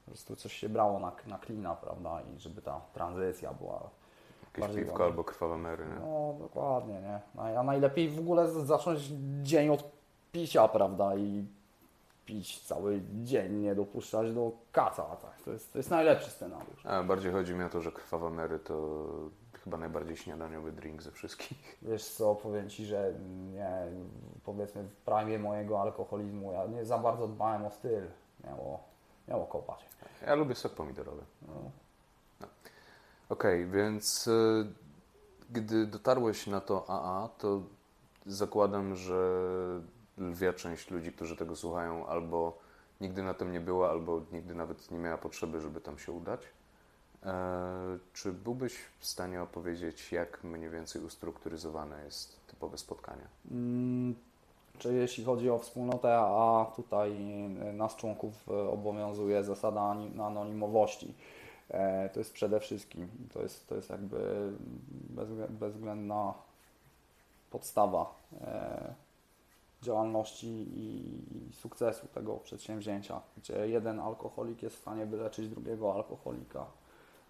[0.05, 2.21] Po prostu coś się brało na, na klina, prawda?
[2.21, 3.89] I żeby ta tranzycja była
[4.43, 6.05] Jakieś bardziej piwko albo krwawe mery, nie?
[6.05, 7.19] No, dokładnie, nie?
[7.37, 9.01] A a najlepiej w ogóle zacząć
[9.41, 9.83] dzień od
[10.31, 11.15] picia, prawda?
[11.15, 11.45] I
[12.25, 15.03] pić cały dzień, nie dopuszczać do kaca.
[15.03, 15.41] Tak?
[15.45, 16.85] To, jest, to jest najlepszy scenariusz.
[16.85, 19.05] A bardziej chodzi mi o to, że krwawe mery to
[19.63, 21.77] chyba najbardziej śniadaniowy drink ze wszystkich.
[21.81, 23.13] Wiesz co, powiem Ci, że
[23.53, 23.69] nie,
[24.43, 28.07] powiedzmy w prime mojego alkoholizmu ja nie za bardzo dbałem o styl.
[28.43, 28.79] Miało,
[29.27, 29.85] miało kopać.
[30.21, 31.23] Ja lubię sok pomidorowy.
[31.47, 31.71] No.
[33.29, 34.67] Okej, więc y,
[35.49, 37.61] gdy dotarłeś na to AA, to
[38.25, 39.41] zakładam, że
[40.17, 42.57] lwia część ludzi, którzy tego słuchają, albo
[43.01, 46.41] nigdy na tym nie była, albo nigdy nawet nie miała potrzeby, żeby tam się udać.
[47.23, 53.27] E, czy byłbyś w stanie opowiedzieć, jak mniej więcej ustrukturyzowane jest typowe spotkanie?
[54.79, 57.13] Czy jeśli chodzi o wspólnotę, a tutaj
[57.73, 59.81] nas członków y, obowiązuje zasada
[60.19, 61.13] anonimowości.
[61.69, 64.51] E, To jest przede wszystkim, to jest, to jest jakby
[65.15, 66.33] bezwzglę- bezwzględna
[67.51, 68.93] podstawa e,
[69.81, 71.19] działalności i
[71.53, 76.65] sukcesu tego przedsięwzięcia, gdzie jeden alkoholik jest w stanie wyleczyć drugiego alkoholika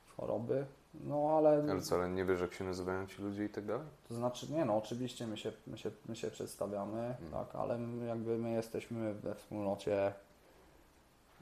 [0.07, 0.65] z choroby.
[1.03, 3.88] No ale Ale co, ale nie wiesz, jak się nazywają ci ludzie i tak dalej?
[4.07, 8.38] to znaczy, nie no, oczywiście my się, my się, my się przedstawiamy, tak, ale jakby
[8.38, 10.13] my jesteśmy we wspólnocie,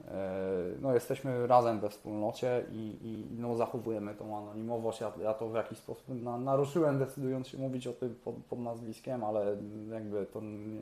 [0.08, 0.32] e,
[0.80, 5.00] no jesteśmy razem we wspólnocie i, i no, zachowujemy tą anonimowość.
[5.00, 8.58] Ja, ja to w jakiś sposób na, naruszyłem, decydując się mówić o tym pod, pod
[8.58, 9.56] nazwiskiem, ale
[9.90, 10.80] jakby to nie,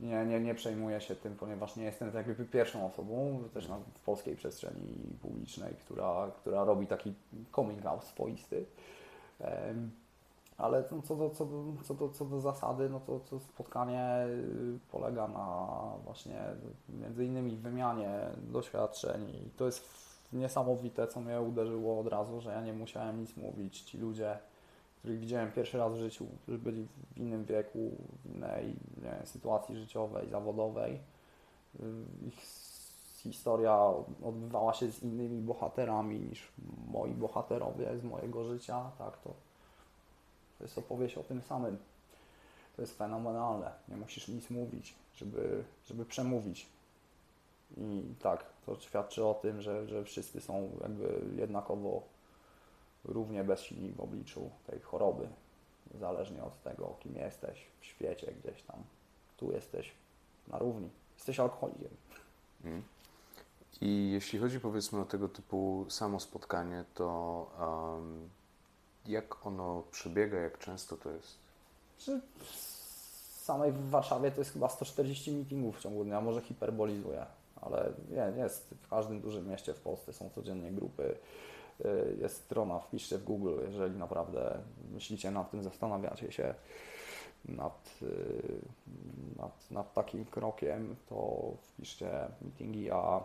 [0.00, 4.36] nie, nie, nie przejmuję się tym, ponieważ nie jestem jakby pierwszą osobą też w polskiej
[4.36, 7.14] przestrzeni publicznej, która, która robi taki
[7.54, 8.64] coming out swoisty.
[9.40, 9.90] Em,
[10.58, 14.26] ale no, co, do, co, do, co, do, co do zasady, no to, to spotkanie
[14.26, 15.66] y, polega na
[16.04, 16.42] właśnie
[16.88, 19.88] między innymi wymianie doświadczeń i to jest
[20.32, 23.80] niesamowite, co mnie uderzyło od razu, że ja nie musiałem nic mówić.
[23.80, 24.38] Ci ludzie,
[25.06, 27.90] których widziałem pierwszy raz w życiu, którzy byli w innym wieku,
[28.24, 28.76] w innej
[29.24, 31.82] sytuacji życiowej, zawodowej, y,
[32.26, 32.40] ich
[33.22, 33.78] historia
[34.24, 36.48] odbywała się z innymi bohaterami niż
[36.88, 39.34] moi bohaterowie z mojego życia, tak, to
[40.58, 41.78] to jest opowieść o tym samym.
[42.76, 43.70] To jest fenomenalne.
[43.88, 46.66] Nie musisz nic mówić, żeby, żeby przemówić.
[47.76, 52.02] I tak, to świadczy o tym, że, że wszyscy są jakby jednakowo
[53.08, 55.28] równie bezsilni w obliczu tej choroby.
[55.94, 58.82] Niezależnie od tego, kim jesteś w świecie gdzieś tam.
[59.36, 59.92] Tu jesteś
[60.48, 60.90] na równi.
[61.16, 61.90] Jesteś alkoholikiem.
[62.64, 62.82] Mm.
[63.80, 67.46] I jeśli chodzi powiedzmy o tego typu samo spotkanie, to
[67.98, 68.28] em,
[69.06, 71.38] jak ono przebiega, jak często to jest?
[72.38, 77.26] W samej w Warszawie to jest chyba 140 meetingów w ciągu dnia, może hiperbolizuję,
[77.60, 81.16] ale nie, jest w każdym dużym mieście w Polsce są codziennie grupy,
[82.20, 84.58] jest strona, wpiszcie w Google, jeżeli naprawdę
[84.92, 86.54] myślicie nad tym, zastanawiacie się
[87.44, 88.58] nad, y,
[89.36, 92.10] nad, nad takim krokiem, to wpiszcie
[92.42, 93.20] meetingi, a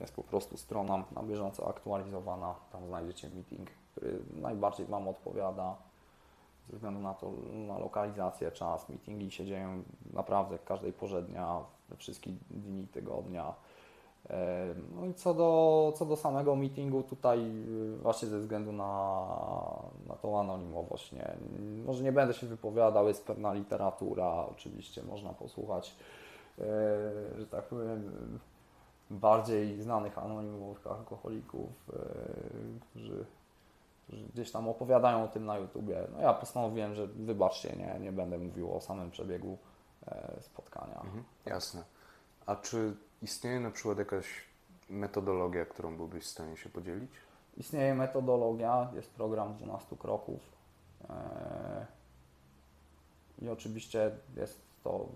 [0.00, 5.76] jest po prostu strona na bieżąco aktualizowana, tam znajdziecie meeting, który najbardziej Wam odpowiada
[6.70, 9.82] ze względu na to, na lokalizację, czas, meetingi się dzieją
[10.12, 13.54] naprawdę każdej porze dnia, we wszystkich dni tygodnia.
[14.94, 17.40] No i co do, co do samego meetingu, tutaj
[17.94, 19.26] y, właśnie ze względu na,
[20.06, 21.36] na tą anonimowość, nie,
[21.86, 25.96] może nie będę się wypowiadał, jest pewna literatura, oczywiście można posłuchać,
[26.58, 26.62] e,
[27.38, 28.12] że tak powiem,
[29.10, 31.98] bardziej znanych anonimowych alkoholików, e,
[32.80, 33.26] którzy
[34.12, 36.06] którzy gdzieś tam opowiadają o tym na YouTubie.
[36.12, 39.58] No ja postanowiłem, że wybaczcie, nie, nie będę mówił o samym przebiegu
[40.06, 41.00] e, spotkania.
[41.04, 41.82] Mhm, jasne.
[42.46, 44.26] A czy istnieje na przykład jakaś
[44.90, 47.10] metodologia, którą byłbyś w stanie się podzielić?
[47.56, 50.40] Istnieje metodologia, jest program 12 kroków
[51.10, 51.86] e,
[53.38, 55.06] i oczywiście jest to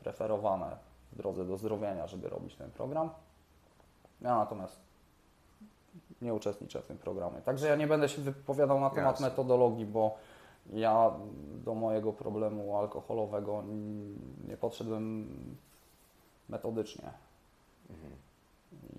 [0.00, 0.76] preferowane
[1.12, 3.10] w drodze do zdrowienia, żeby robić ten program.
[4.20, 4.80] Ja natomiast
[6.22, 7.40] nie uczestniczę w tym programie.
[7.42, 9.28] Także ja nie będę się wypowiadał na temat Jasne.
[9.28, 10.16] metodologii, bo
[10.72, 11.12] ja
[11.64, 13.64] do mojego problemu alkoholowego
[14.48, 15.28] nie podszedłem
[16.48, 17.12] metodycznie.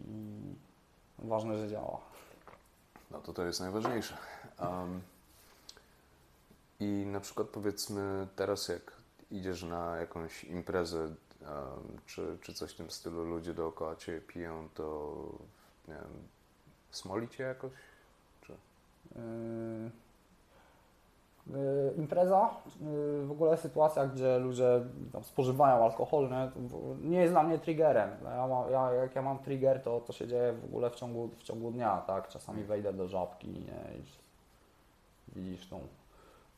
[0.08, 2.02] I ważne, że działa.
[3.12, 4.18] No to to jest najważniejsze.
[4.60, 5.02] Um,
[6.80, 8.92] I na przykład powiedzmy teraz jak
[9.32, 11.16] idziesz na jakąś imprezę, um,
[12.06, 15.16] czy, czy coś w tym stylu, ludzie dookoła Ciebie piją, to
[15.88, 16.28] nie wiem,
[16.92, 17.72] smoli Cię jakoś?
[18.42, 18.54] Czy...
[19.16, 19.92] Yy,
[21.98, 22.50] impreza,
[23.22, 24.82] y, w ogóle sytuacja, gdzie ludzie
[25.22, 26.52] spożywają alkohol, nie,
[27.10, 28.10] nie jest dla mnie triggerem.
[28.24, 30.96] No Ja ma, ja, jak ja mam trigger, to to się dzieje w ogóle w
[30.96, 32.28] ciągu, w ciągu dnia, tak?
[32.28, 34.02] Czasami wejdę do żabki nie, i
[35.40, 35.80] widzisz tą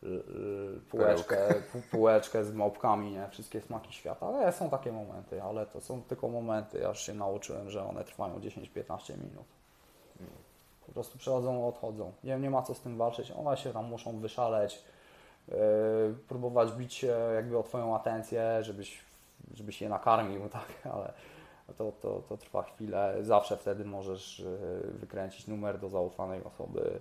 [0.03, 0.23] l-
[0.89, 1.47] półeczkę,
[1.91, 3.27] półeczkę z małpkami, nie?
[3.30, 4.26] Wszystkie smaki świata.
[4.27, 6.77] Ale są takie momenty, ale to są tylko momenty.
[6.80, 9.45] Ja już się nauczyłem, że one trwają 10-15 minut.
[10.86, 12.12] Po prostu przychodzą, odchodzą.
[12.24, 13.32] Nie, nie ma co z tym walczyć.
[13.32, 14.84] One się tam muszą wyszaleć,
[15.48, 15.56] yy,
[16.28, 19.02] próbować bić się jakby o Twoją atencję, żebyś,
[19.53, 21.14] żebyś je nakarmił, tak, ale
[21.78, 23.16] to, to, to trwa chwilę.
[23.22, 26.99] Zawsze wtedy możesz yy, wykręcić numer do zaufanej osoby,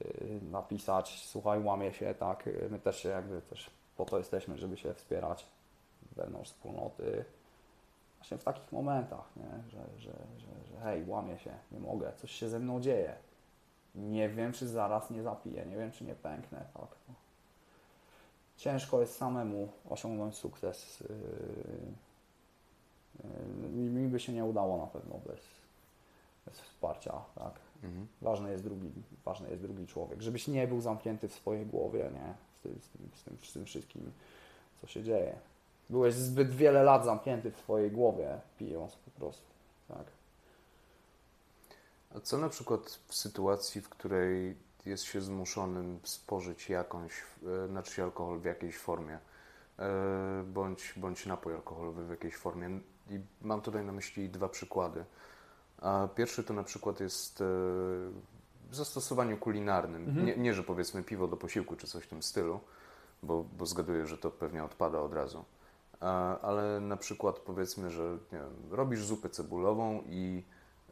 [0.00, 4.76] yy, napisać, słuchaj, łamie się, tak, my też się jakby też po to jesteśmy, żeby
[4.76, 5.46] się wspierać
[6.16, 7.24] wewnątrz wspólnoty.
[8.22, 9.70] Właśnie w takich momentach, nie?
[9.70, 13.14] Że, że, że, że hej, łamię się, nie mogę, coś się ze mną dzieje.
[13.94, 16.64] Nie wiem, czy zaraz nie zapiję, nie wiem, czy nie pęknę.
[16.74, 16.88] Tak.
[18.56, 21.00] Ciężko jest samemu osiągnąć sukces.
[21.00, 21.16] Yy,
[23.24, 25.40] yy, Mi by się nie udało na pewno bez,
[26.46, 27.12] bez wsparcia.
[27.34, 27.54] Tak.
[27.82, 28.06] Mhm.
[28.20, 28.90] Ważny jest, drugi,
[29.24, 32.34] ważny jest drugi człowiek, żebyś nie był zamknięty w swojej głowie, nie?
[32.58, 32.78] Z, tym,
[33.14, 34.12] z, tym, z tym wszystkim,
[34.80, 35.38] co się dzieje.
[35.90, 39.46] Byłeś zbyt wiele lat zamknięty w swojej głowie, pijąc po prostu.
[39.88, 40.04] Tak.
[42.16, 44.56] A co na przykład w sytuacji, w której
[44.86, 47.12] jest się zmuszonym spożyć jakąś,
[47.64, 49.18] e, znaczy alkohol w jakiejś formie,
[49.78, 52.80] e, bądź, bądź napój alkoholowy w jakiejś formie?
[53.10, 55.04] I mam tutaj na myśli dwa przykłady.
[55.78, 57.44] A pierwszy to na przykład jest e,
[58.70, 60.08] w zastosowaniu kulinarnym.
[60.08, 60.26] Mhm.
[60.26, 62.60] Nie, nie, że powiedzmy piwo do posiłku czy coś w tym stylu,
[63.22, 65.44] bo, bo zgaduję, że to pewnie odpada od razu.
[66.42, 70.42] Ale na przykład powiedzmy, że wiem, robisz zupę cebulową i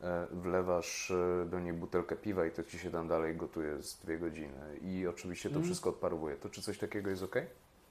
[0.03, 3.99] e, wlewasz e, do niej butelkę piwa i to ci się tam dalej gotuje z
[3.99, 4.79] dwie godziny.
[4.83, 5.65] I oczywiście to Mhm.
[5.65, 6.37] wszystko odparowuje.
[6.37, 7.37] To czy coś takiego jest ok?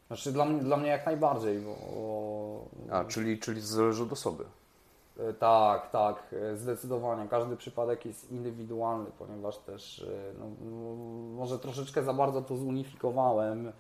[0.07, 2.65] Znaczy dla mnie, dla mnie jak najbardziej, bo...
[2.91, 4.43] A, czyli, czyli zależy od osoby.
[5.19, 7.27] E, Tak, tak, zdecydowanie.
[7.29, 10.05] Każdy przypadek jest indywidualny, ponieważ też
[10.39, 10.45] no,
[11.35, 13.71] może troszeczkę za bardzo to zunifikowałem,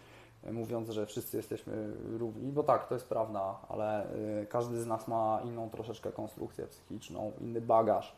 [0.43, 4.03] mówiąc, że wszyscy jesteśmy równi, bo tak, to jest prawda, ale
[4.41, 8.15] e, każdy z nas ma inną troszeczkę konstrukcję psychiczną, inny bagaż.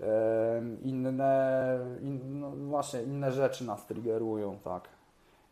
[0.00, 4.88] e, Inne, in, no właśnie, inne rzeczy nas triggerują, tak.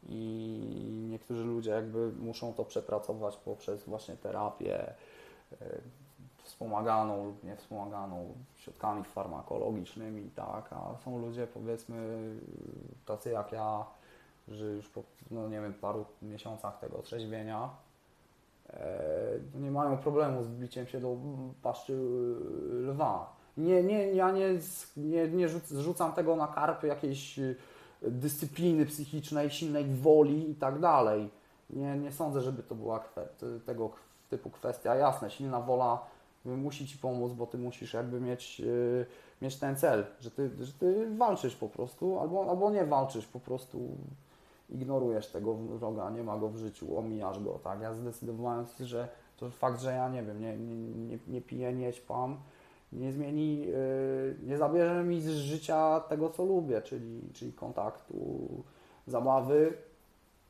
[0.08, 4.92] I niektórzy ludzie jakby muszą to przepracować poprzez właśnie terapię,
[5.52, 5.66] e,
[6.42, 12.18] wspomaganą lub niewspomaganą środkami farmakologicznymi, tak, a są ludzie powiedzmy
[13.06, 13.84] tacy jak ja,
[14.50, 17.70] że już po, no nie wiem, paru miesiącach tego trzeźwienia
[18.70, 19.00] e,
[19.54, 21.16] nie mają problemu z wbiciem się do
[21.62, 23.36] paszczy e, lwa.
[23.56, 24.48] Nie, nie, ja nie,
[24.96, 27.54] nie, nie rzuc- zrzucam tego na karpy jakiejś e,
[28.02, 31.30] dyscypliny psychicznej, silnej woli i tak dalej.
[31.70, 33.04] Nie, nie sądzę, żeby to była
[33.66, 33.90] tego
[34.30, 34.94] typu kwestia.
[34.94, 36.06] Jasne, silna wola
[36.44, 38.62] musi Ci pomóc, bo Ty musisz jakby mieć,
[39.42, 43.40] mieć ten cel, że ty, że ty walczysz po prostu, albo, albo nie walczysz, po
[43.40, 43.96] prostu
[44.68, 47.80] ignorujesz tego wroga, nie ma go w życiu, omijasz go, tak?
[47.80, 52.36] Ja zdecydowałem, że to fakt, że ja nie wiem, nie, nie, nie, piję, nie ćpam,
[52.92, 58.48] nie zmieni, yy, nie zabierze mi z życia tego, co lubię, czyli, czyli kontaktu,
[59.06, 59.72] zabawy.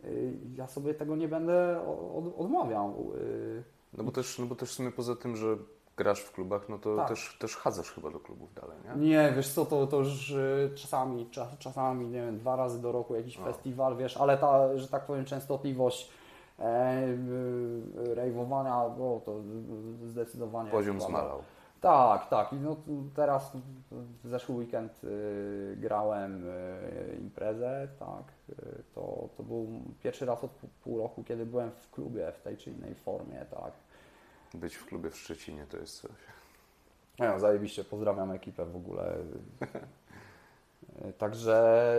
[0.04, 1.80] Yy, ja sobie tego nie będę
[2.14, 3.12] od, odmawiał.
[3.14, 3.62] Yy,
[3.98, 5.56] No bo też, no bo też w sumie poza tym, że
[5.98, 7.08] grasz w klubach, no to Tak.
[7.08, 9.08] też, też chadzasz chyba do klubów dalej, nie?
[9.08, 10.34] Nie, wiesz co, to, to już
[10.74, 13.44] czasami, czas, czasami, nie wiem, dwa razy do roku jakiś No.
[13.44, 16.10] festiwal, wiesz, ale ta, że tak powiem, częstotliwość
[16.58, 19.34] e, y, rejwowania, no to
[20.06, 20.70] zdecydowanie...
[20.70, 21.42] Poziom zmalał.
[21.80, 22.52] Tak, tak.
[22.52, 22.76] I no,
[23.14, 23.52] teraz
[24.24, 28.24] w zeszły weekend y, grałem y, imprezę, tak.
[28.58, 29.66] Y, to, to był
[30.02, 33.46] pierwszy raz od pół, pół roku, kiedy byłem w klubie w tej czy innej formie,
[33.50, 33.72] tak.
[34.54, 36.10] Być w klubie w Szczecinie to jest coś.
[37.18, 39.16] Ja, zajebiście, pozdrawiam ekipę w ogóle.
[41.18, 41.94] Także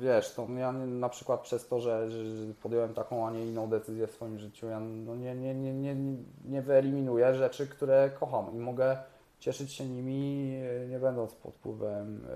[0.00, 4.06] wiesz, to ja na przykład przez to, że, że podjąłem taką, a nie inną decyzję
[4.06, 5.96] w swoim życiu, ja no nie, nie, nie, nie,
[6.44, 8.96] nie wyeliminuję rzeczy, które kocham i mogę
[9.40, 12.26] cieszyć się nimi, yy, nie będąc pod wpływem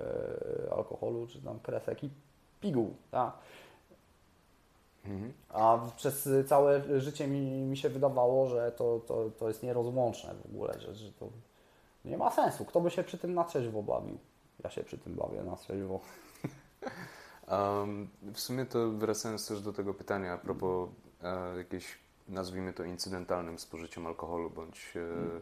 [0.62, 2.10] yy, alkoholu czy tam kresek i
[2.60, 2.94] piguł.
[3.10, 3.38] Tak?
[5.08, 5.32] Mhm.
[5.48, 10.46] A przez całe życie mi, mi się wydawało, że to, to, to jest nierozłączne w
[10.46, 11.28] ogóle, że, że to
[12.04, 12.64] nie ma sensu.
[12.64, 14.18] Kto by się przy tym na trzeźwo bawił?
[14.64, 16.00] Ja się przy tym bawię na trzeźwo.
[17.48, 20.88] Um, w sumie to wracając też do tego pytania a propos
[21.22, 25.40] e, jakiejś, nazwijmy to incydentalnym spożyciem alkoholu bądź e,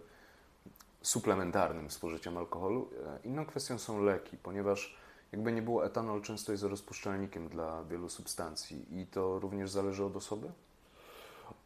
[1.02, 4.96] suplementarnym spożyciem alkoholu, e, inną kwestią są leki, ponieważ
[5.34, 10.16] jakby nie było, etanol często jest rozpuszczalnikiem dla wielu substancji i to również zależy od
[10.16, 10.50] osoby?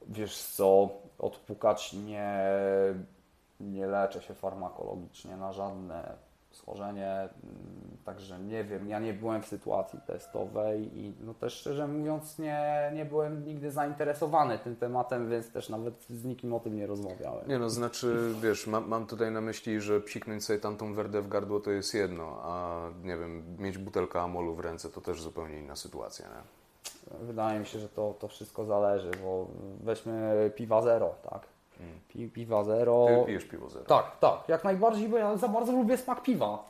[0.07, 0.89] Wiesz co,
[1.19, 2.45] odpukać nie,
[3.61, 6.17] nie leczę się farmakologicznie na żadne
[6.59, 11.89] schorzenie, mm, także nie wiem, ja nie byłem w sytuacji testowej i no też szczerze
[11.89, 16.77] mówiąc nie, nie byłem nigdy zainteresowany tym tematem, więc też nawet z nikim o tym
[16.77, 17.49] nie rozmawiałem.
[17.49, 21.29] Nie no, znaczy, wiesz, mam, mam tutaj na myśli, że psiknąć sobie tamtą werdę w
[21.29, 25.59] gardło to jest jedno, a nie wiem, mieć butelkę amolu w ręce to też zupełnie
[25.59, 26.59] inna sytuacja, nie?
[27.21, 29.47] Wydaje mi się, że to, to wszystko zależy, bo
[29.81, 31.58] weźmy piwa zero, tak?
[31.81, 32.01] Mm.
[32.09, 33.07] Pi, piwa zero.
[33.09, 33.85] Ty pijesz piwo zero.
[33.85, 36.65] Tak, tak, jak najbardziej, bo ja za bardzo lubię smak piwa.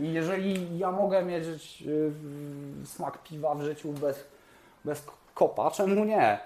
[0.00, 1.44] I jeżeli ja mogę mieć
[1.86, 2.12] y,
[2.84, 4.24] smak piwa w życiu bez,
[4.84, 6.38] bez kopa, czemu nie?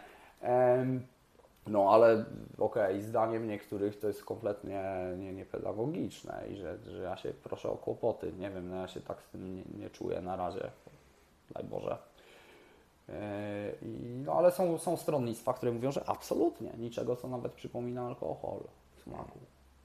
[1.67, 2.25] No ale
[2.59, 4.83] okej, zdaniem niektórych to jest kompletnie
[5.19, 8.33] nie, niepedagogiczne i że, że ja się proszę o kłopoty.
[8.39, 10.71] Nie wiem, no ja się tak z tym nie, nie czuję na razie.
[11.51, 11.99] Daj Boże.
[13.83, 18.61] I, no ale są, są stronnictwa, które mówią, że absolutnie niczego, co nawet przypomina alkohol
[18.97, 19.39] w smaku.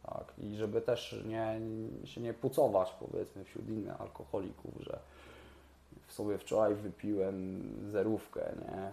[0.03, 0.33] Tak?
[0.37, 1.59] I żeby też nie,
[2.05, 4.99] się nie pucować powiedzmy wśród innych alkoholików, że
[6.07, 8.91] w sobie wczoraj wypiłem zerówkę, nie?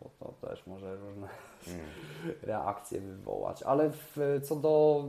[0.00, 1.28] Bo to też może różne
[1.68, 1.86] Mm.
[2.42, 3.62] reakcje wywołać.
[3.62, 5.04] Ale w, co do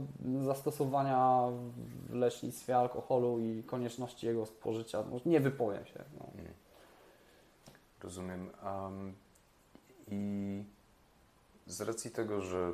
[0.46, 1.48] zastosowania
[2.10, 6.04] w leśnictwie alkoholu i konieczności jego spożycia, no, nie wypowiem się.
[6.20, 6.26] No.
[6.34, 6.54] Mm.
[8.04, 8.50] Rozumiem.
[8.64, 9.14] Um,
[10.08, 10.64] I
[11.68, 12.72] z racji tego, że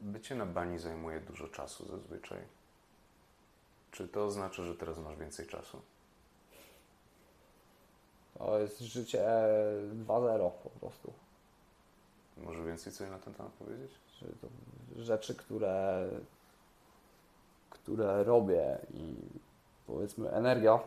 [0.00, 2.38] bycie na bani zajmuje dużo czasu zazwyczaj,
[3.90, 5.82] czy to oznacza, że teraz masz więcej czasu?
[8.38, 9.24] To jest życie
[10.06, 11.12] 2.0 po prostu.
[12.36, 13.90] Może więcej coś na ten temat powiedzieć?
[14.96, 16.08] Rzeczy, które,
[17.70, 19.14] które robię i
[19.86, 20.78] powiedzmy energia,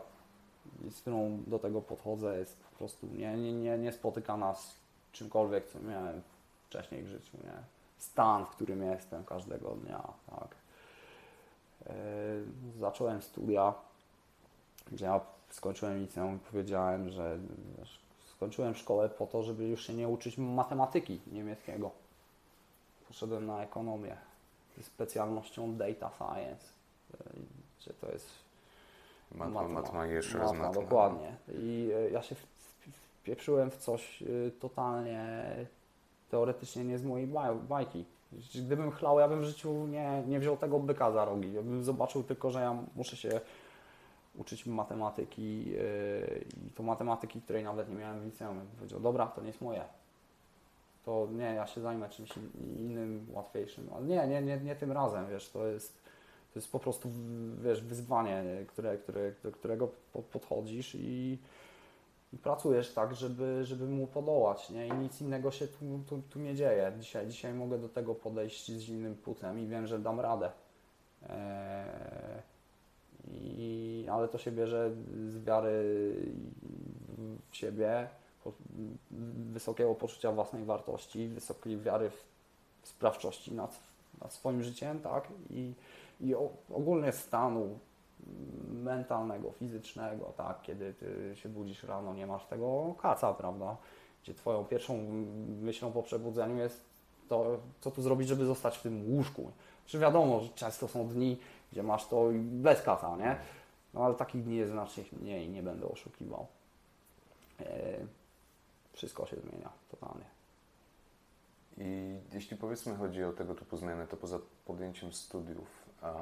[0.91, 4.75] z którą do tego podchodzę, jest po prostu nie, nie, nie, niespotykana z
[5.11, 6.21] czymkolwiek, co miałem
[6.67, 7.37] wcześniej w życiu.
[7.43, 7.53] Nie?
[7.97, 10.07] Stan, w którym jestem każdego dnia.
[10.29, 10.55] Tak?
[11.85, 11.93] Yy,
[12.79, 13.73] zacząłem studia,
[14.91, 15.19] gdzie ja
[15.49, 17.37] skończyłem liceum i powiedziałem, że
[17.77, 17.99] wiesz,
[18.37, 21.91] skończyłem szkołę po to, żeby już się nie uczyć matematyki niemieckiego.
[23.07, 24.17] Poszedłem na ekonomię
[24.81, 26.65] specjalnością data science,
[27.79, 28.46] gdzie to jest
[29.31, 29.81] Matma, Matma.
[29.81, 30.81] matma jeszcze raz matma, matma.
[30.81, 31.35] dokładnie.
[31.53, 32.35] I e, ja się
[33.21, 34.25] wpieprzyłem w coś e,
[34.59, 35.25] totalnie
[36.31, 38.05] teoretycznie nie z mojej baj- bajki.
[38.55, 41.53] Gdybym chlał, ja bym w życiu nie, nie wziął tego byka za rogi.
[41.53, 43.41] Ja bym zobaczył tylko, że ja muszę się
[44.35, 46.37] uczyć matematyki e,
[46.67, 48.55] i to matematyki, której nawet nie miałem w liceum.
[48.57, 49.83] Ja bym powiedział, dobra, to nie jest moje.
[51.05, 53.89] To nie, ja się zajmę czymś in- innym, łatwiejszym.
[53.95, 55.93] Ale nie, nie, nie, nie tym razem, wiesz, to jest
[56.57, 57.09] to jest po prostu,
[57.63, 61.37] wiesz, wyzwanie, które, które, do którego po- podchodzisz i,
[62.43, 64.87] pracujesz tak, żeby, żeby mu podołać, nie?
[64.87, 66.93] I nic innego się tu, tu, tu nie dzieje.
[66.99, 70.51] Dzisiaj, dzisiaj mogę do tego podejść z innym płucem i wiem, że dam radę.
[71.29, 72.41] Eee,
[73.31, 74.91] i, ale to się bierze
[75.27, 76.15] z wiary
[77.49, 78.07] w siebie,
[79.53, 83.79] wysokiego poczucia własnej wartości, wysokiej wiary w sprawczości nad,
[84.21, 85.27] nad swoim życiem, tak?
[85.49, 85.73] I,
[86.21, 86.35] i
[86.69, 87.79] ogólnie stanu
[88.69, 90.61] mentalnego, fizycznego, tak?
[90.61, 93.77] Kiedy ty się budzisz rano, nie masz tego kaca, prawda?
[94.23, 94.97] Gdzie twoją pierwszą
[95.61, 96.85] myślą po przebudzeniu jest
[97.29, 99.51] to, co tu zrobić, żeby zostać w tym łóżku.
[99.85, 101.37] Czy wiadomo, że często są dni,
[101.71, 103.37] gdzie masz to bez kaca, nie?
[103.93, 106.47] No ale takich dni jest znacznie mniej, nie będę oszukiwał.
[107.59, 107.65] E,
[108.93, 110.25] wszystko się zmienia totalnie.
[111.77, 116.13] I jeśli powiedzmy chodzi o tego typu zmiany, to poza podjęciem studiów, a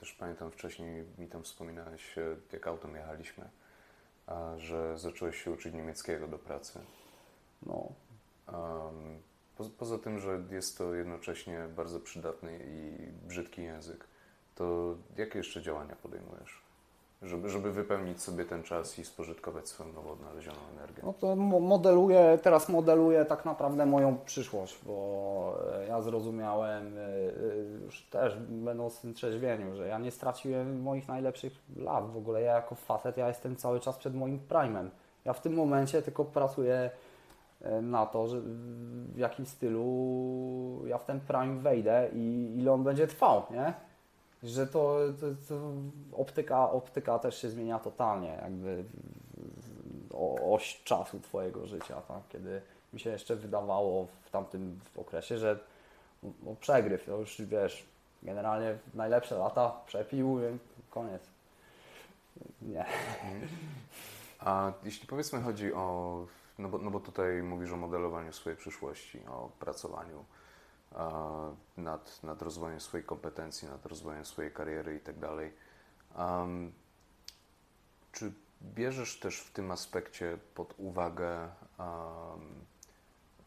[0.00, 3.44] też pamiętam wcześniej mi tam wspominałeś, e, jak autem jechaliśmy,
[4.56, 6.80] że zacząłeś się uczyć niemieckiego do pracy.
[7.66, 7.92] No,
[9.56, 14.04] po, poza tym, że jest to jednocześnie bardzo przydatny i brzydki język,
[14.54, 16.62] to jakie jeszcze działania podejmujesz,
[17.22, 21.02] żeby, żeby wypełnić sobie ten czas i spożytkować swoją nowo odnalezioną energię?
[21.06, 27.00] No to mo- modeluję, teraz modeluję tak naprawdę moją przyszłość, bo e, ja zrozumiałem e,
[27.00, 27.06] e,
[27.84, 32.10] już też będąc w tym trzeźwieniu, że ja nie straciłem moich najlepszych lat.
[32.10, 34.90] W ogóle ja jako facet, ja jestem cały czas przed moim primem.
[35.24, 36.90] Ja w tym momencie tylko pracuję
[37.82, 38.40] na to, że
[39.14, 43.74] w jakim stylu ja w ten prime wejdę i ile on będzie trwał, nie?
[44.42, 45.72] Że to, to, to
[46.12, 48.84] optyka, optyka też się zmienia totalnie, jakby
[50.44, 52.22] oś czasu Twojego życia, tak?
[52.28, 52.62] kiedy
[52.92, 55.58] mi się jeszcze wydawało w tamtym okresie, że
[56.22, 57.86] no, przegryw, to już wiesz,
[58.22, 60.40] generalnie najlepsze lata, przepił,
[60.90, 61.22] koniec.
[62.62, 62.84] Nie.
[64.40, 66.26] A jeśli powiedzmy chodzi o,
[66.58, 70.24] no bo, no bo tutaj mówisz o modelowaniu swojej przyszłości, o pracowaniu
[71.76, 75.52] nad, nad rozwojem swojej kompetencji, nad rozwojem swojej kariery i tak dalej.
[76.18, 76.72] Um,
[78.12, 81.48] czy bierzesz też w tym aspekcie pod uwagę
[81.78, 82.64] um,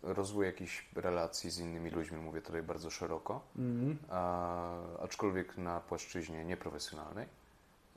[0.03, 3.97] rozwój jakichś relacji z innymi ludźmi, mówię tutaj bardzo szeroko, Mhm.
[4.09, 4.71] a,
[5.03, 7.27] aczkolwiek na płaszczyźnie nieprofesjonalnej.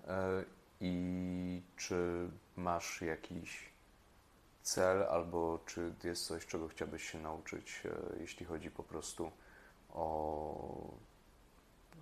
[0.09, 0.45] E,
[0.81, 3.76] I czy masz jakiś
[4.67, 9.31] cel, albo czy jest coś, czego chciałbyś się nauczyć, e, jeśli chodzi po prostu
[9.95, 10.91] o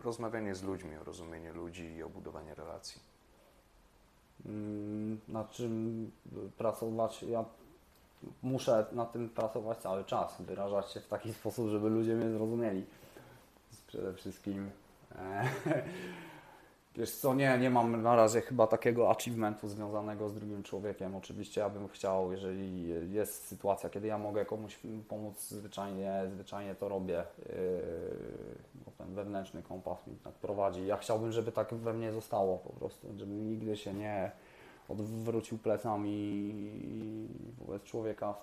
[0.05, 3.01] rozmawianie z ludźmi, o rozumienie ludzi i o budowanie relacji?
[4.47, 6.11] Mm, nad czym
[6.59, 7.23] pracować.
[7.23, 7.45] Ja
[8.43, 12.86] muszę nad tym pracować cały czas, wyrażać się w taki sposób, żeby ludzie mnie zrozumieli.
[13.86, 14.70] Przede wszystkim.
[16.97, 21.16] Wiesz co, nie, nie mam na razie chyba takiego achievementu związanego z drugim człowiekiem.
[21.16, 26.89] Oczywiście ja bym chciał, jeżeli jest sytuacja, kiedy ja mogę komuś pomóc, zwyczajnie, zwyczajnie to
[26.89, 27.25] robię.
[27.39, 27.55] Yy,
[28.99, 30.87] ten wewnętrzny kompas mi tak prowadzi.
[30.87, 34.31] Ja chciałbym, żeby tak we mnie zostało po prostu, żebym nigdy się nie
[34.89, 36.53] odwrócił plecami
[37.59, 38.35] wobec człowieka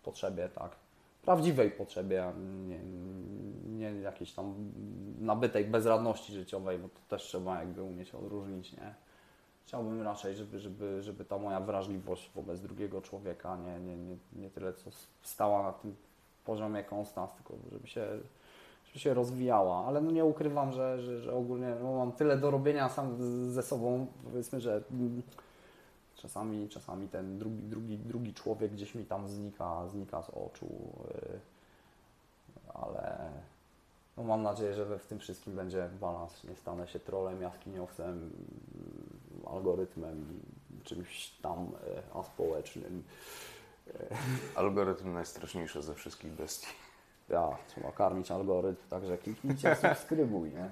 [0.00, 0.83] w potrzebie, tak.
[1.24, 2.32] Prawdziwej potrzebie,
[2.68, 2.78] nie,
[3.66, 4.54] nie jakiejś tam
[5.20, 8.94] nabytej bezradności życiowej, bo to też trzeba jakby umieć odróżnić, nie?
[9.66, 14.50] Chciałbym raczej, żeby, żeby, żeby ta moja wrażliwość wobec drugiego człowieka nie, nie, nie, nie
[14.50, 14.90] tyle co
[15.22, 15.94] stała na tym
[16.44, 18.06] poziomie konstans, tylko żeby się,
[18.86, 19.84] żeby się rozwijała.
[19.86, 23.16] Ale no nie ukrywam, że, że, że ogólnie no mam tyle do robienia sam
[23.52, 25.22] ze sobą, powiedzmy, że mm,
[26.24, 30.66] czasami, czasami ten drugi, drugi, drugi człowiek gdzieś mi tam znika, znika z oczu,
[31.14, 31.40] yy,
[32.74, 33.30] ale
[34.16, 36.44] no mam nadzieję, że w tym wszystkim będzie balans.
[36.44, 38.30] Nie stanę się trolem, jaskiniowcem,
[39.46, 40.40] algorytmem,
[40.84, 43.04] czymś tam yy, aspołecznym.
[44.54, 46.83] Algorytm najstraszniejszy ze wszystkich bestii.
[47.28, 50.70] Ja, trzeba karmić algorytm, także kliknijcie, subskrybuj, nie?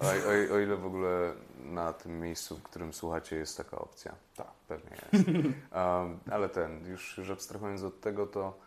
[0.00, 4.14] O, o, o ile w ogóle na tym miejscu, w którym słuchacie, jest taka opcja.
[4.36, 4.46] Tak.
[4.68, 5.28] Pewnie jest.
[5.28, 8.58] Um, ale ten, już, już abstrahując od tego, to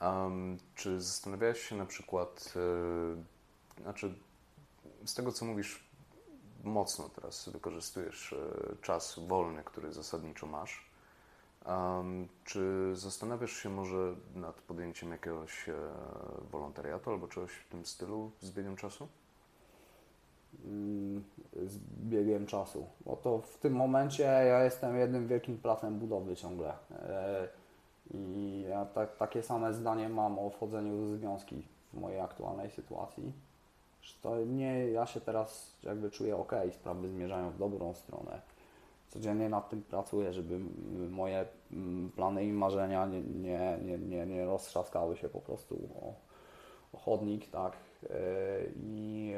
[0.00, 2.54] um, czy zastanawiałeś się na przykład,
[3.78, 4.14] e, znaczy
[5.04, 5.88] z tego co mówisz,
[6.64, 10.87] mocno teraz wykorzystujesz e, czas wolny, który zasadniczo masz.
[11.68, 15.74] Um, czy zastanawiasz się może nad podjęciem jakiegoś e,
[16.50, 19.08] wolontariatu albo czegoś w tym stylu z biegiem czasu?
[20.64, 21.24] Mm,
[21.66, 21.78] z
[22.08, 22.86] biegiem czasu.
[23.06, 26.72] Bo to w tym momencie ja jestem jednym wielkim placem budowy ciągle.
[26.92, 27.48] E,
[28.14, 33.32] I ja tak, takie same zdanie mam o wchodzeniu w związki w mojej aktualnej sytuacji.
[34.02, 38.40] Że to nie, ja się teraz jakby czuję ok, sprawy zmierzają w dobrą stronę.
[39.08, 40.60] Codziennie nad tym pracuję, żeby
[41.10, 41.46] moje
[42.16, 46.14] plany i marzenia nie, nie, nie, nie, nie roztrzaskały się po prostu o,
[46.92, 47.76] o chodnik, tak.
[48.10, 48.16] E,
[48.76, 49.32] I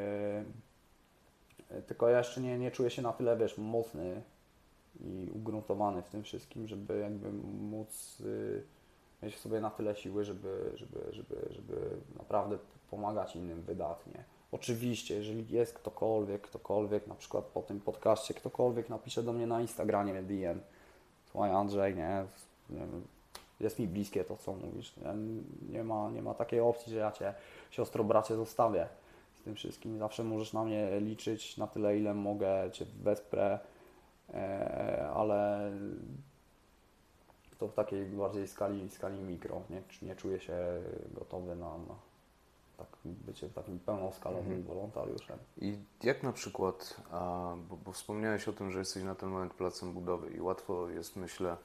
[1.70, 4.22] e, tylko ja jeszcze nie, nie czuję się na tyle, wiesz, mocny
[5.00, 8.62] i ugruntowany w tym wszystkim, żeby jakby móc y,
[9.22, 12.58] mieć w sobie na tyle siły, żeby, żeby, żeby, żeby naprawdę
[12.90, 14.24] pomagać innym wydatnie.
[14.52, 19.60] Oczywiście, jeżeli jest ktokolwiek, ktokolwiek, na przykład po tym podcaście, ktokolwiek napisze do mnie na
[19.60, 20.60] Instagramie DM,
[21.30, 22.24] słuchaj Andrzej, nie,
[23.60, 24.96] jest mi bliskie to, co mówisz.
[24.96, 25.14] Nie,
[25.72, 27.34] nie, ma, nie ma takiej opcji, że ja Cię,
[27.70, 28.88] siostro, bracie, zostawię
[29.34, 29.98] z tym wszystkim.
[29.98, 33.58] Zawsze możesz na mnie liczyć na tyle, ile mogę, Cię wesprę,
[34.34, 35.70] e, ale
[37.58, 39.62] to w takiej bardziej skali, skali mikro.
[39.70, 40.56] Nie, nie czuję się
[41.14, 42.09] gotowy na, na
[42.80, 44.62] tak bycie takim pełnoskalowym Mhm.
[44.62, 45.38] wolontariuszem.
[45.58, 49.54] I jak na przykład, a, bo, bo wspomniałeś o tym, że jesteś na ten moment
[49.54, 51.56] placem budowy i łatwo jest, myślę,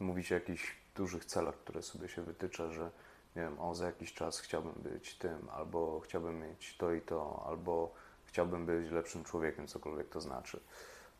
[0.00, 2.90] mówić o jakichś dużych celach, które sobie się wytycza, że
[3.36, 7.44] nie wiem, o za jakiś czas chciałbym być tym, albo chciałbym mieć to i to,
[7.48, 7.94] albo
[8.24, 10.60] chciałbym być lepszym człowiekiem, cokolwiek to znaczy.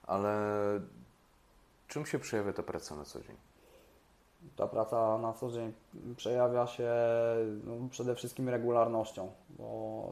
[0.06, 0.40] Ale
[1.89, 3.36] czym się przejawia ta praca na co dzień?
[4.56, 5.72] Ta praca na co dzień
[6.16, 6.90] przejawia się
[7.64, 10.10] no, przede wszystkim regularnością, bo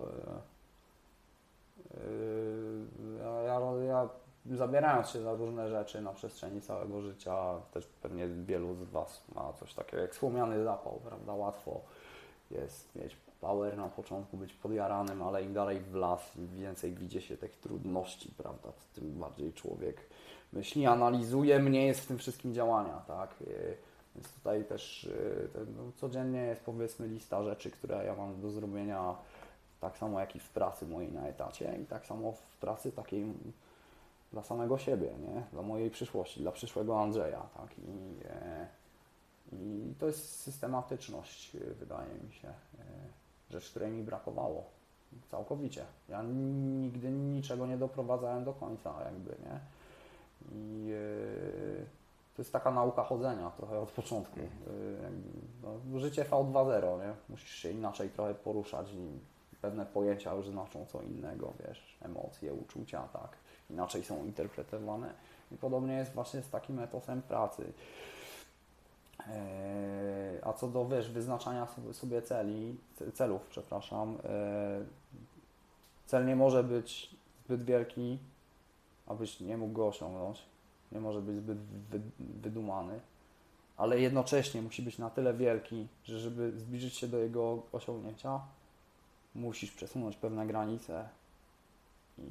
[1.91, 4.09] yy, ja, ja, ja
[4.51, 9.53] zabierając się za różne rzeczy na przestrzeni całego życia, też pewnie wielu z Was ma
[9.53, 11.33] coś takiego jak wspomniany zapał, prawda?
[11.33, 11.81] Łatwo
[12.51, 17.23] jest mieć power na początku, być podjaranym, ale im dalej w las, im więcej widzi
[17.23, 18.69] się tych trudności, prawda?
[18.95, 19.97] Tym bardziej człowiek
[20.53, 23.35] myśli, analizuje, mniej jest w tym wszystkim działania, tak?
[24.15, 25.11] Więc tutaj też
[25.53, 29.17] ten, no, codziennie jest powiedzmy lista rzeczy, które ja mam do zrobienia,
[29.81, 33.25] tak samo jak i w pracy mojej na etacie i tak samo w pracy takiej
[34.33, 35.43] dla samego siebie, nie?
[35.53, 37.43] dla mojej przyszłości, dla przyszłego Andrzeja.
[37.57, 37.79] Tak?
[37.79, 38.67] I, e,
[39.53, 42.53] I to jest systematyczność, e, wydaje mi się, e,
[43.51, 44.65] rzecz, której mi brakowało
[45.31, 45.85] całkowicie.
[46.09, 49.61] Ja nigdy niczego nie doprowadzałem do końca, jakby, nie?
[50.53, 52.02] I e,
[52.37, 54.41] to jest taka nauka chodzenia trochę od początku.
[54.41, 54.45] E,
[55.63, 57.15] no, życie V2.0, nie?
[57.29, 59.19] Musisz się inaczej trochę poruszać i
[59.61, 63.31] pewne pojęcia już znaczą co innego, wiesz, emocje, uczucia, tak,
[63.71, 65.15] inaczej są interpretowane.
[65.53, 67.73] I podobnie jest właśnie z takim etosem pracy.
[69.29, 72.77] Eee, a co do, wiesz, wyznaczania sobie, celi,
[73.15, 74.87] celów, przepraszam, eee,
[76.07, 78.19] cel nie może być zbyt wielki,
[79.07, 80.52] abyś nie mógł go osiągnąć.
[80.93, 81.59] Nie może być zbyt
[82.19, 83.01] wydumany,
[83.77, 88.41] ale jednocześnie musi być na tyle wielki, że żeby zbliżyć się do jego osiągnięcia,
[89.35, 91.09] musisz przesunąć pewne granice
[92.19, 92.23] i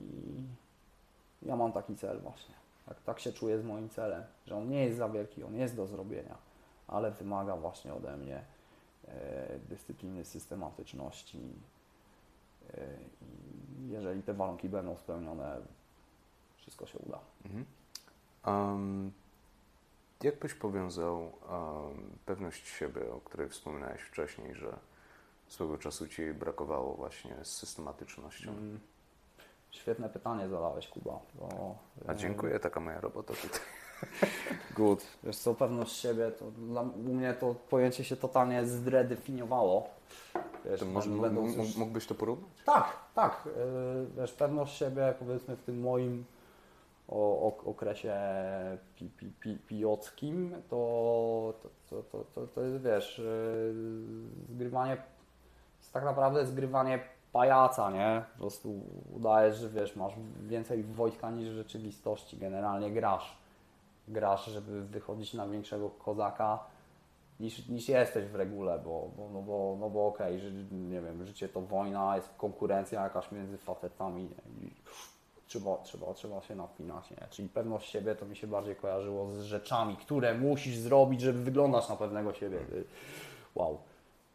[1.42, 2.56] ja mam taki cel właśnie.
[2.86, 5.76] Tak, tak się czuję z moim celem, że on nie jest za wielki, on jest
[5.76, 6.38] do zrobienia,
[6.88, 8.42] ale wymaga właśnie ode mnie
[9.08, 11.40] e, dyscypliny, systematyczności
[12.74, 12.88] e,
[13.90, 15.62] jeżeli te warunki będą spełnione,
[16.58, 17.20] wszystko się uda.
[17.46, 17.66] Mhm.
[18.46, 19.12] Um,
[20.24, 21.32] jak byś powiązał um,
[22.26, 24.78] pewność siebie, o której wspominałeś wcześniej, że
[25.48, 28.52] swego czasu Ci brakowało właśnie z systematycznością?
[28.52, 28.80] Mm.
[29.72, 31.20] Świetne pytanie zadałeś, Kuba.
[31.36, 31.76] Bo,
[32.08, 33.60] A dziękuję, taka moja robota tutaj.
[34.78, 35.08] Good.
[35.24, 39.90] Wiesz co, pewność siebie, to dla, u mnie to pojęcie się totalnie zredefiniowało.
[40.66, 41.10] Wiesz, to może,
[41.78, 42.50] mógłbyś to porównać?
[42.66, 43.44] Tak, tak.
[43.48, 43.52] Y,
[44.18, 46.26] wiesz, pewność siebie, powiedzmy w tym moim
[47.12, 48.14] o, o okresie
[48.96, 49.10] pi,
[49.40, 49.84] pi, pi,
[50.70, 51.54] to,
[51.90, 53.74] to, to, to, to jest, wiesz, y,
[54.50, 54.98] zgrywanie
[55.94, 57.00] tak naprawdę zgrywanie
[57.32, 58.24] pajaca, nie?
[58.34, 58.82] Po prostu
[59.14, 62.38] udajesz, że wiesz, masz więcej wojska niż w rzeczywistości.
[62.38, 63.38] Generalnie grasz.
[64.08, 66.60] Grasz, żeby wychodzić na większego kozaka
[67.40, 71.26] niż, niż jesteś w regule, bo, bo, no bo, no bo okej, okay, nie wiem,
[71.26, 74.70] życie to wojna, jest konkurencja jakaś między facetami nie?
[75.52, 77.28] Trzeba, trzeba, trzeba się napinać, nie?
[77.30, 81.90] Czyli pewność siebie to mi się bardziej kojarzyło z rzeczami, które musisz zrobić, żeby wyglądać
[81.90, 82.60] na pewnego siebie.
[83.56, 83.78] Wow.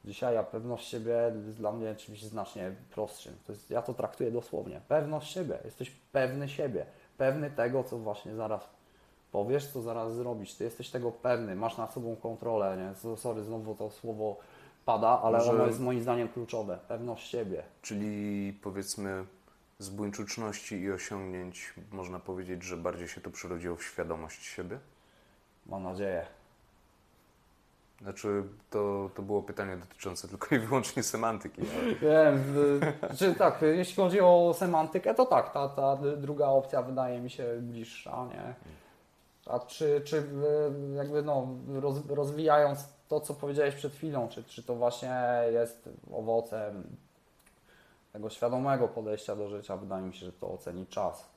[0.04, 3.36] Dzisiaj a pewność siebie jest dla mnie czymś znacznie prostszym.
[3.46, 4.80] To jest, ja to traktuję dosłownie.
[4.88, 5.58] Pewność siebie.
[5.64, 6.86] Jesteś pewny siebie.
[7.18, 8.68] Pewny tego, co właśnie zaraz
[9.32, 10.54] powiesz, co zaraz zrobisz.
[10.54, 11.56] Ty jesteś tego pewny.
[11.56, 12.76] Masz nad sobą kontrolę.
[12.76, 13.16] Nie?
[13.16, 14.36] Sorry, znowu to słowo
[14.84, 15.50] pada, ale Może...
[15.50, 16.78] ono jest moim zdaniem kluczowe.
[16.88, 17.62] Pewność siebie.
[17.82, 19.24] Czyli powiedzmy
[19.78, 24.78] z buńczuczności i osiągnięć można powiedzieć, że bardziej się to przyrodziło w świadomość siebie?
[25.66, 26.26] Mam nadzieję.
[28.02, 31.62] Znaczy, to, to było pytanie dotyczące tylko i wyłącznie semantyki.
[32.02, 32.44] Wiem,
[32.98, 37.44] znaczy, tak, jeśli chodzi o semantykę, to tak, ta, ta druga opcja wydaje mi się
[37.60, 38.54] bliższa, nie?
[39.46, 40.26] A czy, czy
[40.96, 41.48] jakby no,
[41.80, 46.96] roz, rozwijając to, co powiedziałeś przed chwilą, czy, czy to właśnie jest owocem
[48.16, 51.28] tego świadomego podejścia do życia, wydaje mi się, że to oceni czas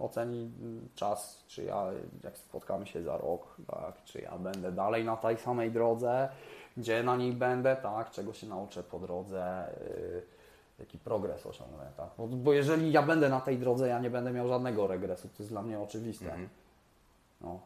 [0.00, 0.52] oceni
[0.94, 1.86] czas, czy ja,
[2.24, 6.28] jak spotkamy się za rok, tak, czy ja będę dalej na tej samej drodze,
[6.76, 10.22] gdzie na niej będę, tak, czego się nauczę po drodze, yy,
[10.78, 12.10] jaki progres osiągnę, tak.
[12.18, 15.34] Bo, bo, jeżeli ja będę na tej drodze, ja nie będę miał żadnego regresu, to
[15.38, 16.26] jest dla mnie oczywiste.
[16.26, 16.48] Mhm.
[17.40, 17.60] No.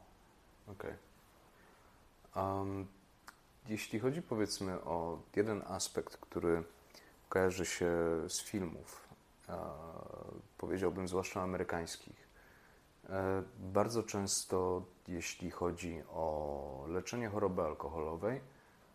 [0.69, 0.91] Okej.
[2.33, 2.45] Okay.
[2.45, 2.87] Um,
[3.69, 6.65] jeśli chodzi powiedzmy o jeden aspekt, który
[7.33, 7.91] kojarzy się
[8.29, 9.09] z filmów,
[10.59, 12.29] powiedziałbym zwłaszcza amerykańskich.
[13.09, 18.41] E, bardzo często, jeśli chodzi o leczenie choroby alkoholowej,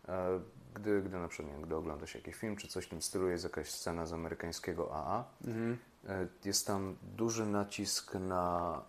[0.08, 0.40] e,
[0.74, 3.44] gdy, gdy na przykład gdy ogląda się jakiś film czy coś w tym stylu, jest
[3.44, 5.78] jakaś scena z amerykańskiego AA, mhm.
[6.08, 8.82] E, jest tam duży nacisk na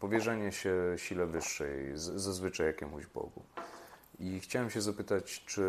[0.00, 3.42] powierzenie się sile wyższej, zazwyczaj jakiemuś Bogu.
[4.18, 5.62] I chciałem się zapytać, czy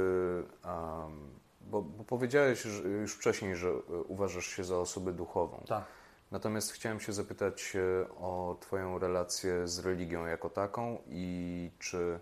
[0.65, 1.29] um,
[1.71, 2.65] bo, bo powiedziałeś
[3.01, 3.73] już wcześniej, że
[4.07, 5.63] uważasz się za osobę duchową.
[5.67, 5.83] Tak.
[6.31, 12.19] Natomiast chciałem się zapytać e, o Twoją relację z religią jako taką i czy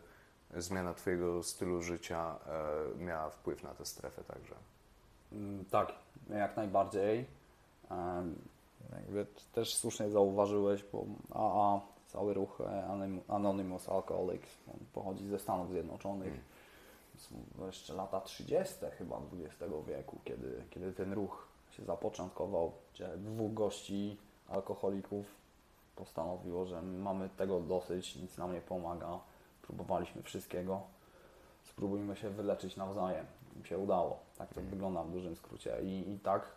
[0.57, 2.35] zmiana Twojego stylu życia
[2.99, 4.55] e, miała wpływ na tę strefę także?
[5.31, 5.93] Mm, tak,
[6.30, 7.26] jak najbardziej.
[8.91, 15.69] Jakby też słusznie zauważyłeś, bo AA, cały ruch e, Anonymous Alcoholics, on pochodzi ze Stanów
[15.69, 16.34] Zjednoczonych.
[17.17, 18.75] Są jeszcze lata 30.
[18.97, 24.17] chyba XX wieku, kiedy, kiedy ten ruch się zapoczątkował, gdzie dwóch gości
[24.47, 25.25] alkoholików
[25.95, 29.19] postanowiło, że mamy tego dosyć, nic nam nie pomaga,
[29.61, 30.81] próbowaliśmy wszystkiego,
[31.63, 33.25] spróbujmy się wyleczyć nawzajem.
[33.55, 34.19] Im się udało.
[34.37, 35.77] Tak to wygląda w dużym skrócie.
[35.83, 36.55] I, i tak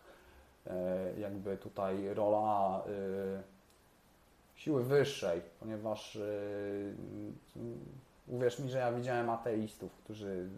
[0.67, 3.43] e, jakby tutaj rola e,
[4.59, 6.93] siły wyższej, ponieważ yy,
[8.29, 10.49] uwierz mi, że ja widziałem ateistów, którzy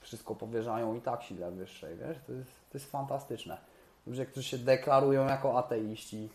[0.00, 3.58] wszystko powierzają i tak sile wyższej, wiesz, to jest, to jest fantastyczne.
[4.06, 6.28] Ludzie, którzy się deklarują jako ateiści,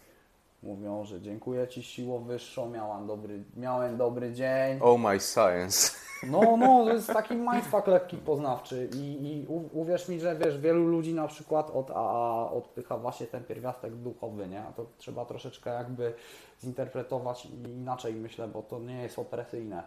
[0.64, 4.80] mówią, że dziękuję Ci siło wyższą, miałem dobry, miałem dobry dzień.
[4.82, 5.92] Oh my science.
[6.24, 10.88] No, no, to jest taki mindfuck lekki poznawczy i, i uwierz mi, że wiesz, wielu
[10.88, 14.62] ludzi na przykład od AA odpycha właśnie ten pierwiastek duchowy, nie?
[14.62, 16.14] A to trzeba troszeczkę jakby
[16.62, 19.84] zinterpretować inaczej, myślę, bo to nie jest opresyjne.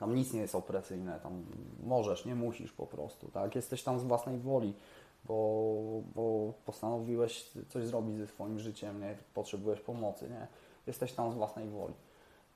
[0.00, 1.44] Tam nic nie jest opresyjne, tam
[1.82, 3.54] możesz, nie musisz po prostu, tak?
[3.54, 4.74] Jesteś tam z własnej woli,
[5.24, 5.82] bo,
[6.14, 9.16] bo postanowiłeś coś zrobić ze swoim życiem, nie?
[9.34, 10.46] Potrzebujesz pomocy, nie?
[10.86, 11.94] Jesteś tam z własnej woli.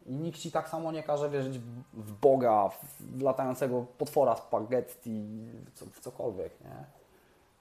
[0.06, 1.58] I nikt ci tak samo nie każe wierzyć
[1.92, 2.70] w- Boga,
[3.00, 5.20] w latającego potwora spaghetti,
[5.66, 6.84] w, co, w cokolwiek, nie?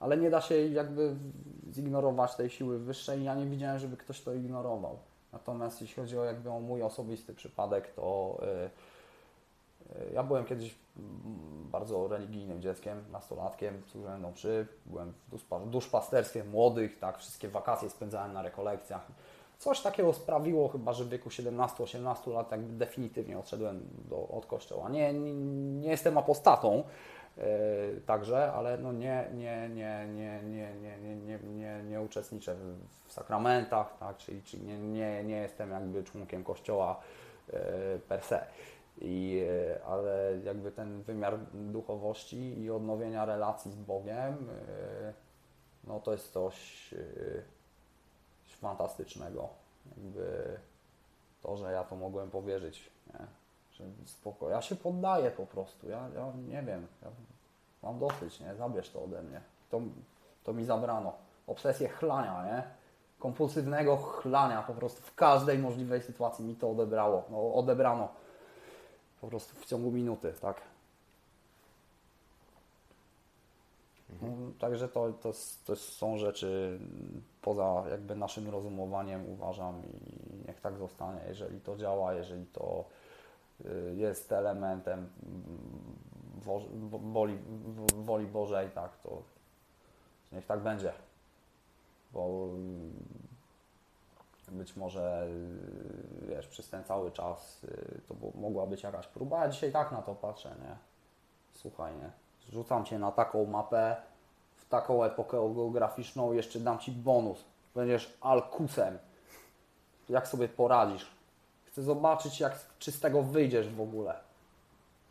[0.00, 1.16] Ale nie da się jakby
[1.72, 3.24] zignorować tej siły wyższej.
[3.24, 4.98] Ja nie widziałem, żeby ktoś to ignorował.
[5.32, 8.70] Natomiast jeśli chodzi o jakby o mój osobisty przypadek, to y, y,
[10.14, 10.74] ja byłem kiedyś
[11.72, 18.32] bardzo religijnym dzieckiem, nastolatkiem, służyłem mszy, byłem w duszpa- duszpasterstwie młodych, tak, wszystkie wakacje spędzałem
[18.32, 19.06] na rekolekcjach.
[19.58, 24.88] Coś takiego sprawiło chyba, że w wieku 17-18 lat jakby definitywnie odszedłem do, od kościoła.
[24.88, 25.34] Nie, nie,
[25.80, 26.84] nie jestem apostatą
[27.38, 27.42] e,
[28.06, 32.54] także, ale no nie, nie, nie, nie, nie, nie, nie, nie, nie, nie uczestniczę
[33.06, 37.00] w, sakramentach, tak, czyli, czyli nie, nie, nie jestem jakby członkiem kościoła
[37.52, 37.60] e,
[38.08, 38.46] per se.
[39.00, 45.12] I, e, ale jakby ten wymiar duchowości i odnowienia relacji z Bogiem, e,
[45.84, 46.96] no to jest coś, e,
[48.44, 49.48] coś fantastycznego.
[49.96, 50.56] Jakby
[51.42, 53.26] to, że ja to mogłem powierzyć, nie?
[53.72, 54.50] że spoko.
[54.50, 57.08] Ja się poddaję po prostu, ja, ja nie wiem, ja
[57.82, 58.54] mam dosyć, nie?
[58.54, 59.40] Zabierz to ode mnie.
[59.70, 59.80] To,
[60.44, 61.12] to mi zabrano.
[61.46, 62.62] Obsesję chlania, nie?
[63.18, 68.08] Kompulsywnego chlania po prostu w każdej możliwej sytuacji mi to odebrało, no, odebrano
[69.22, 70.60] po prostu w ciągu minuty, tak?
[74.22, 74.28] No,
[74.58, 75.32] Także to, to,
[75.64, 76.78] to są rzeczy
[77.42, 82.84] poza jakby naszym rozumowaniem uważam i niech tak zostanie, jeżeli to działa, jeżeli to
[83.64, 85.08] y, jest elementem
[86.44, 87.38] wo- wo- woli,
[87.96, 89.22] woli Bożej, tak, to
[90.32, 90.92] niech tak będzie.
[92.12, 93.31] Bo y,
[94.52, 95.26] być może
[96.22, 99.44] y, wiesz, przez ten cały czas y, to mogła być jakaś próba.
[99.44, 100.76] Ja dzisiaj tak na to patrzę, nie?
[101.52, 102.10] Słuchaj, nie?
[102.52, 103.96] Rzucam cię na taką mapę,
[104.56, 107.44] w taką epokę geograficzną, jeszcze dam ci bonus.
[107.74, 108.98] Będziesz alkusem.
[110.08, 111.10] Jak sobie poradzisz?
[111.64, 114.14] Chcę zobaczyć, jak, czy z tego wyjdziesz w ogóle.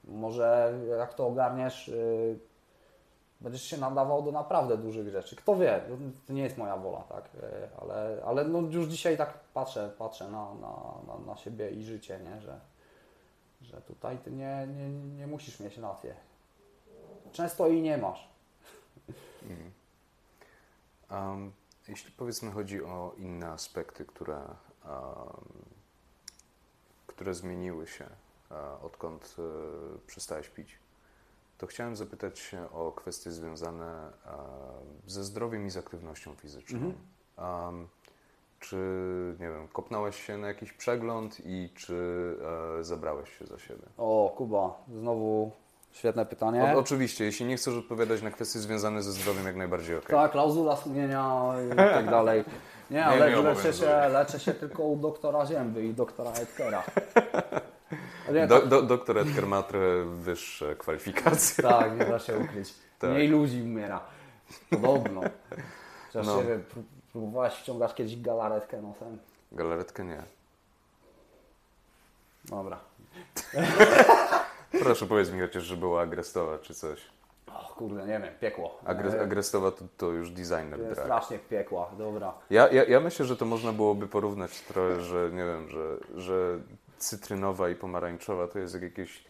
[0.03, 2.39] Może jak to ogarniesz, yy,
[3.41, 5.35] będziesz się nadawał do naprawdę dużych rzeczy.
[5.35, 5.97] Kto wie, to-
[6.27, 7.29] to nie jest moja wola, tak?
[7.33, 7.41] Yy,
[7.81, 10.73] ale ale no już dzisiaj tak patrzę, patrzę na, na,
[11.07, 12.41] na, na siebie i życie, nie?
[12.41, 12.59] Że,
[13.61, 16.15] że tutaj ty nie, nie, nie musisz mieć rację.
[17.31, 18.29] Często i nie masz.
[21.11, 21.51] Um,
[21.87, 24.45] jeśli powiedzmy chodzi o inne aspekty, które, um,
[27.07, 28.05] które zmieniły się,
[28.51, 30.77] e, odkąd e, przestałeś pić,
[31.61, 34.09] to chciałem zapytać się o kwestie związane
[35.07, 36.93] ze zdrowiem i z aktywnością fizyczną.
[37.37, 37.87] Um,
[38.59, 38.77] czy,
[39.39, 41.95] nie wiem, kopnąłeś się na jakiś przegląd i czy
[42.79, 43.83] e, zabrałeś się za siebie?
[43.97, 45.51] O, Kuba, znowu
[45.91, 46.73] świetne pytanie.
[46.75, 50.15] O, oczywiście, jeśli nie chcesz odpowiadać na kwestie związane ze zdrowiem, jak najbardziej okej.
[50.15, 52.43] Tak, klauzula sumienia i tak dalej.
[52.91, 53.73] Nie, ale nie leczę, obowiązuje.
[53.73, 56.83] się, leczę się tylko u doktora Zięby i doktora Edkera.
[58.31, 61.63] Do, tak, do, doktor Edgar ma trochę wyższe kwalifikacje.
[61.69, 62.73] tak, nie da się ukryć.
[62.99, 63.09] Tak.
[63.09, 64.01] Mniej ludzi umiera.
[64.69, 65.21] Podobno.
[66.07, 66.37] Chociaż No.
[66.37, 69.17] nie wiem, pró- próbowałeś wciągać kiedyś galaretkę nosem?
[69.51, 70.23] Galaretkę nie.
[72.45, 72.79] Dobra.
[74.83, 77.01] Proszę powiedz mi chociaż, że była agrestowa czy coś.
[77.47, 78.79] O kurde, nie wiem, piekło.
[78.85, 80.97] Agres, agrestowa to, to już designer drag.
[80.99, 82.33] strasznie piekła, dobra.
[82.49, 86.59] Ja, ja, ja myślę, że to można byłoby porównać trochę, że nie wiem, że, że
[87.01, 89.23] cytrynowa i pomarańczowa to jest jak jakieś,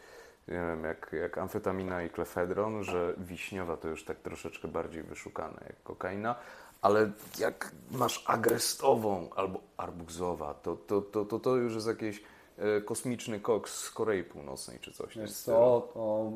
[0.48, 5.64] nie wiem, jak, jak amfetamina i klefedron, że wiśniowa to już tak troszeczkę bardziej wyszukane
[5.68, 6.36] jak kokaina,
[6.82, 12.24] ale jak masz agrestową albo arbukzowa, to, to, to, to, to już jest jakiś
[12.58, 15.18] e, kosmiczny koks z Korei Północnej czy coś.
[15.18, 16.32] Wiesz co, to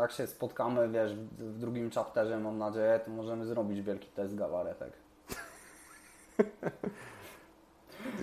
[0.00, 4.92] jak się spotkamy, wiesz, w drugim chapterze, mam nadzieję, to możemy zrobić wielki test galaretek.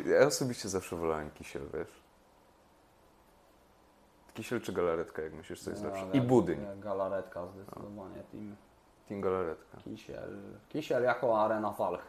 [0.05, 1.98] Ja osobiście zawsze wolałem kisiel, wiesz.
[4.33, 6.05] Kisiel czy galaretka, jak myślisz, co jest No, lepsze?
[6.13, 6.59] I budyń.
[6.79, 8.23] Galaretka zdecydowanie.
[8.31, 8.55] Team,
[9.09, 9.77] Team Galaretka.
[9.77, 10.37] Kisiel,
[10.69, 12.01] Kisiel jako arena walk.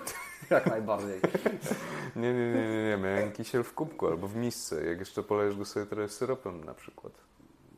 [0.50, 1.20] Jak najbardziej.
[2.16, 5.56] Nie, nie, nie, nie, nie, miałem kisiel w kubku albo w misce, jak jeszcze polejesz
[5.56, 7.12] go sobie trochę syropem na przykład.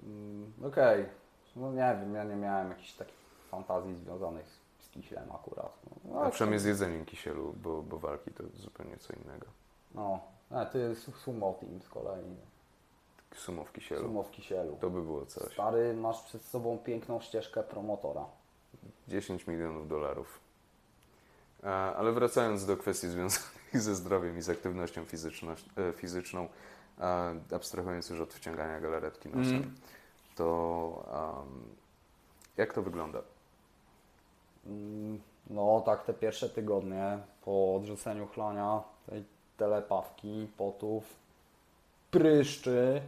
[0.02, 1.06] Mm, Okej.
[1.56, 3.16] No nie wiem, ja nie miałem jakichś takich
[3.50, 5.78] fantazji związanych z, z Kisielem akurat.
[6.04, 9.46] No, A przynajmniej z jedzeniem kisielu, bo, bo walki to zupełnie co innego.
[9.94, 10.20] No,
[10.50, 12.24] a ty su- sumo team z kolei.
[13.36, 14.02] Sumo w kisielu.
[14.02, 14.76] Sumo w Kisielu.
[14.80, 15.52] To by było coś.
[15.52, 18.24] Stary, masz przed sobą piękną ścieżkę promotora.
[19.08, 20.40] 10 milionów dolarów.
[21.96, 23.56] Ale wracając do kwestii związanych
[23.86, 26.48] ze zdrowiem i z aktywnością fizyczną, e, fizyczną
[27.54, 29.74] abstrahując już od wciągania galaretki nosem, Mhm.
[30.36, 31.64] to am,
[32.56, 33.22] jak to wygląda?
[34.66, 39.24] Mm, No, tak te pierwsze tygodnie po odrzuceniu chlania, tej
[39.56, 41.04] telepawki, potów,
[42.10, 43.02] pryszczy,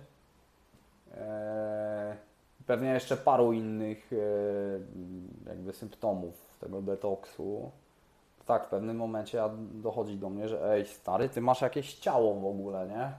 [2.66, 4.16] pewnie jeszcze paru innych e,
[5.48, 7.70] jakby symptomów tego detoksu.
[8.46, 12.46] Tak, w pewnym momencie dochodzi do mnie, że ej stary, ty masz jakieś ciało w
[12.46, 13.12] ogóle, nie?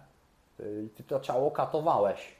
[0.57, 2.35] Ty, ty to ciało katowałeś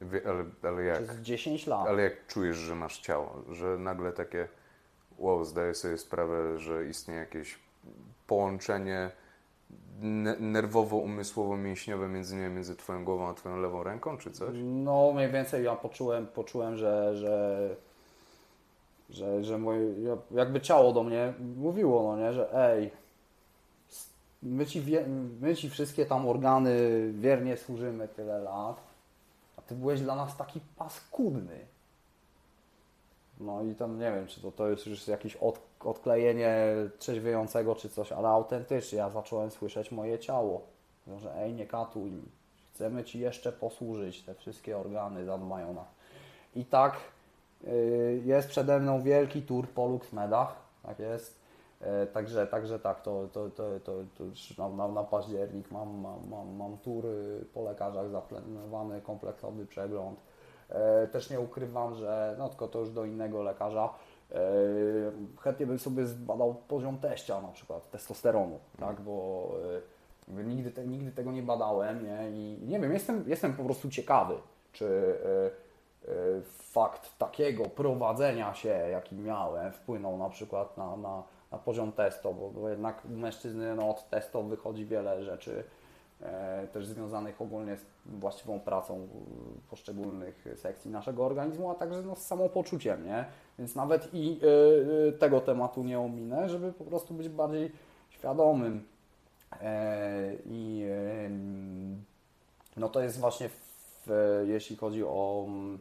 [0.00, 1.02] Wie, ale, ale jak?
[1.02, 1.88] przez 10 lat.
[1.88, 4.48] Ale jak czujesz, że masz ciało, że nagle takie
[5.18, 7.58] wow, zdaję sobie sprawę, że istnieje jakieś
[8.26, 9.10] połączenie
[10.40, 14.56] nerwowo-umysłowo-mięśniowe między, nie między twoją głową a twoją lewą ręką, czy coś?
[14.62, 17.68] No, mniej więcej ja poczułem, poczułem że, że,
[19.10, 22.90] że, że moje, ja- jakby ciało do mnie mówiło, no nie, że ej,
[24.42, 25.06] my ci, wie,
[25.40, 26.78] my ci wszystkie tam organy
[27.12, 28.80] wiernie służymy tyle lat,
[29.56, 31.58] a ty byłeś dla nas taki paskudny.
[33.40, 36.56] No i tam nie wiem, czy to, to jest już jakieś od, odklejenie
[36.98, 40.60] trzeźwiejącego czy coś, ale autentycznie ja zacząłem słyszeć moje ciało.
[41.18, 42.12] Że ej, nie katuj.
[42.74, 45.84] Chcemy Ci jeszcze posłużyć, te wszystkie organy zadbają.
[46.54, 46.96] I tak
[47.64, 51.46] y, jest przede mną wielki tour po Luxmedach, tak jest.
[51.80, 56.00] E, Także, także tak, to, to, to, to, to już na, na, na październik mam,
[56.00, 60.20] mam, mam, mam tour y, po lekarzach zaplanowany, kompleksowy przegląd.
[60.68, 63.88] E, Też nie ukrywam, że no tylko to już do innego lekarza.
[64.32, 64.38] E,
[65.40, 69.48] Chętnie bym sobie zbadał poziom teścia na przykład, testosteronu, tak, bo
[70.28, 72.30] e, nigdy, te, nigdy tego nie badałem nie?
[72.30, 74.34] i nie wiem, jestem, jestem po prostu ciekawy,
[74.72, 75.66] czy e,
[76.42, 81.22] fakt takiego prowadzenia się, jaki miałem, wpłynął na przykład na, na,
[81.52, 85.64] na poziom testo, bo, bo jednak u mężczyzny no, od testo wychodzi wiele rzeczy,
[86.20, 89.08] e, też związanych ogólnie z właściwą pracą
[89.70, 93.24] poszczególnych sekcji naszego organizmu, a także no, z samopoczuciem, nie?
[93.58, 97.72] Więc nawet i e, e, tego tematu nie ominę, żeby po prostu być bardziej
[98.10, 98.84] świadomym.
[99.62, 100.86] E, I
[102.76, 103.48] no to jest właśnie,
[104.06, 105.78] w, jeśli chodzi o mm,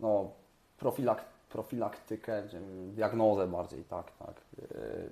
[0.00, 0.30] no,
[0.78, 2.42] profilak, profilaktykę,
[2.94, 4.40] diagnozę bardziej, tak, tak.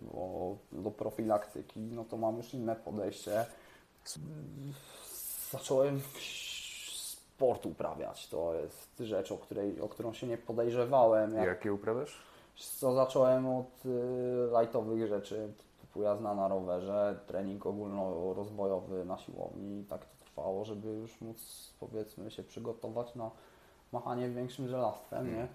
[0.03, 3.47] Bo do profilaktyki, no to mam już inne podejście.
[5.51, 6.01] Zacząłem
[7.37, 8.29] sport uprawiać.
[8.29, 11.35] To jest rzecz, o, której, o którą się nie podejrzewałem.
[11.35, 12.23] Jak Jakie uprawiasz?
[12.57, 19.85] Co zacząłem od y, lightowych rzeczy, typu jazda na rowerze, trening ogólnorozwojowy na siłowni i
[19.85, 23.31] tak to trwało, żeby już móc powiedzmy się przygotować na
[23.93, 25.49] machanie większym żelastwem, nie?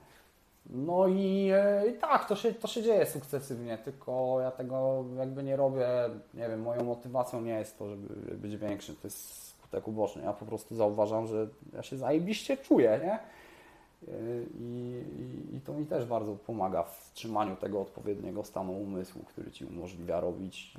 [0.66, 5.44] No i, e, i tak, to się, to się dzieje sukcesywnie, tylko ja tego jakby
[5.44, 5.88] nie robię,
[6.34, 10.24] nie wiem, moją motywacją nie jest to, żeby być większym, to jest skutek uboczny.
[10.24, 13.20] Ja po prostu zauważam, że ja się zajebiście czuję, nie?
[14.60, 15.04] I,
[15.52, 19.66] i, I to mi też bardzo pomaga w trzymaniu tego odpowiedniego stanu umysłu, który ci
[19.66, 20.74] umożliwia robić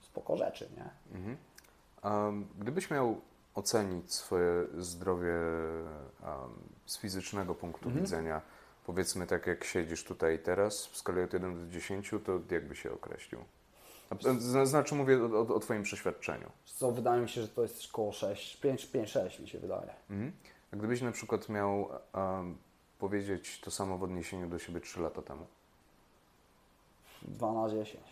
[0.00, 1.16] spoko rzeczy, nie?
[1.18, 1.36] Mhm.
[2.02, 3.20] A gdybyś miał
[3.54, 5.34] ocenić swoje zdrowie
[6.22, 6.30] um,
[6.86, 8.04] z fizycznego punktu Mhm.
[8.04, 8.40] widzenia,
[8.86, 12.92] powiedzmy tak jak siedzisz tutaj teraz, w skali od 1 do 10, to jakby się
[12.92, 13.40] określił?
[14.64, 16.50] Znaczy mówię o, o, Twoim przeświadczeniu.
[16.64, 19.94] Co wydaje mi się, że to jest około 6, 5, 5 6 mi się wydaje.
[20.10, 20.32] Mhm.
[20.72, 22.56] A gdybyś na przykład miał um,
[22.98, 25.46] powiedzieć to samo w odniesieniu do siebie 3 lata temu,
[27.22, 28.04] 2 na 10.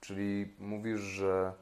[0.00, 1.52] czyli mówisz, że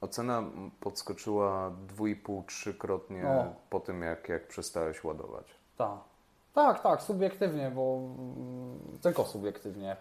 [0.00, 0.42] ocena
[0.80, 3.54] podskoczyła 2,5-3-krotnie No.
[3.70, 5.46] po tym, jak, jak przestałeś ładować.
[5.78, 5.98] Tak.
[6.54, 9.96] Tak, tak, subiektywnie, bo mm, tylko subiektywnie.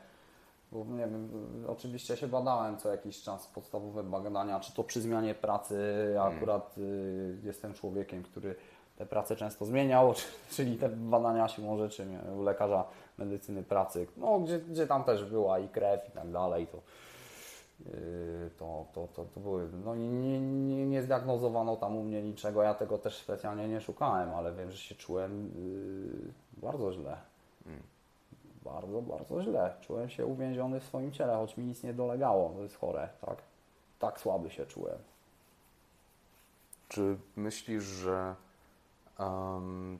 [0.73, 1.29] Bo nie wiem,
[1.67, 6.11] oczywiście się badałem co jakiś czas podstawowe badania, czy to przy zmianie pracy.
[6.15, 8.55] Ja akurat y, jestem człowiekiem, który
[8.95, 10.13] te prace często zmieniał,
[10.55, 12.83] czyli te badania siłą rzeczy miałem u lekarza
[13.17, 16.67] medycyny pracy, no, gdzie, gdzie tam też była i krew i tak dalej.
[16.67, 16.77] To,
[17.85, 22.21] Yy, to, to, to, to były, no nie, nie, nie, nie zdiagnozowano tam u mnie
[22.21, 25.51] niczego, ja tego też specjalnie nie szukałem, ale wiem, że się czułem
[26.55, 27.17] yy, bardzo źle.
[28.65, 29.75] Bardzo, bardzo źle.
[29.81, 32.49] Czułem się uwięziony w swoim ciele, choć mi nic nie dolegało.
[32.49, 33.37] To jest chore, tak?
[33.99, 34.97] Tak słaby się czułem.
[36.89, 38.35] Czy myślisz, że
[39.19, 39.99] um,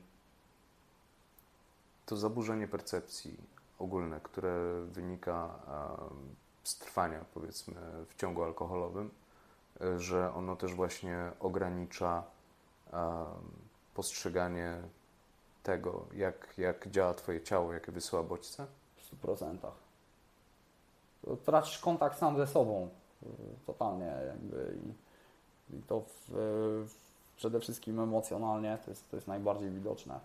[2.06, 3.36] to zaburzenie percepcji
[3.78, 6.34] ogólne, które wynika um,
[6.64, 7.74] z trwania, powiedzmy,
[8.08, 9.10] w ciągu alkoholowym,
[9.82, 12.22] y, że ono też właśnie ogranicza
[12.92, 13.02] um,
[13.94, 14.82] postrzeganie
[15.68, 18.66] tego, jak, jak działa Twoje ciało, jakie wysyła bodźce?
[18.96, 19.56] W 100%.
[21.24, 22.88] To tracisz kontakt sam ze sobą.
[23.22, 23.26] y,
[23.66, 24.76] Totalnie jakby.
[24.84, 24.94] I,
[25.76, 26.86] i to w,
[27.36, 30.20] przede wszystkim emocjonalnie to jest, to jest najbardziej widoczne.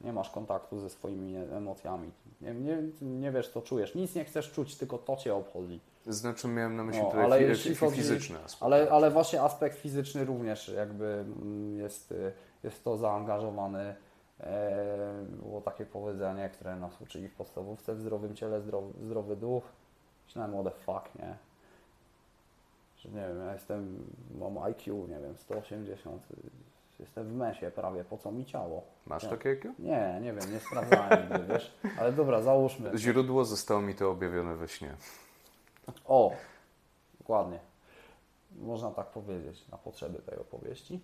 [0.00, 2.10] Nie masz kontaktu ze swoimi emocjami.
[2.40, 3.94] Nie, nie, nie wiesz, co czujesz.
[3.94, 5.80] Nic nie chcesz czuć, tylko to cię obchodzi.
[6.06, 8.62] Znaczy miałem na myśli No, tutaj ale jeśli chodzi- fizyczny aspekt.
[8.62, 11.04] Ale, ale właśnie aspekt fizyczny również jakby
[11.42, 13.94] mm, jest, y, jest to zaangażowany.
[14.40, 19.64] E, było takie powiedzenie, które nas uczyli w podstawówce w zdrowym ciele, zdrowy, zdrowy duch.
[20.26, 21.36] Myślałem, the fuck, nie?
[22.96, 24.06] Że nie wiem, ja jestem,
[24.38, 26.36] mam IQ, nie wiem, 180, y,
[26.98, 28.82] jestem w mesie prawie, po co mi ciało?
[29.06, 29.28] Masz Nie.
[29.28, 29.74] takie IQ?
[29.78, 31.74] Nie, nie wiem, nie sprawdzałem nigdy, wiesz?
[31.98, 32.98] Ale dobra, załóżmy.
[32.98, 34.96] Źródło zostało mi to objawione we śnie.
[36.04, 36.32] O,
[37.18, 37.58] dokładnie.
[38.56, 41.00] Można tak powiedzieć na potrzeby tej opowieści.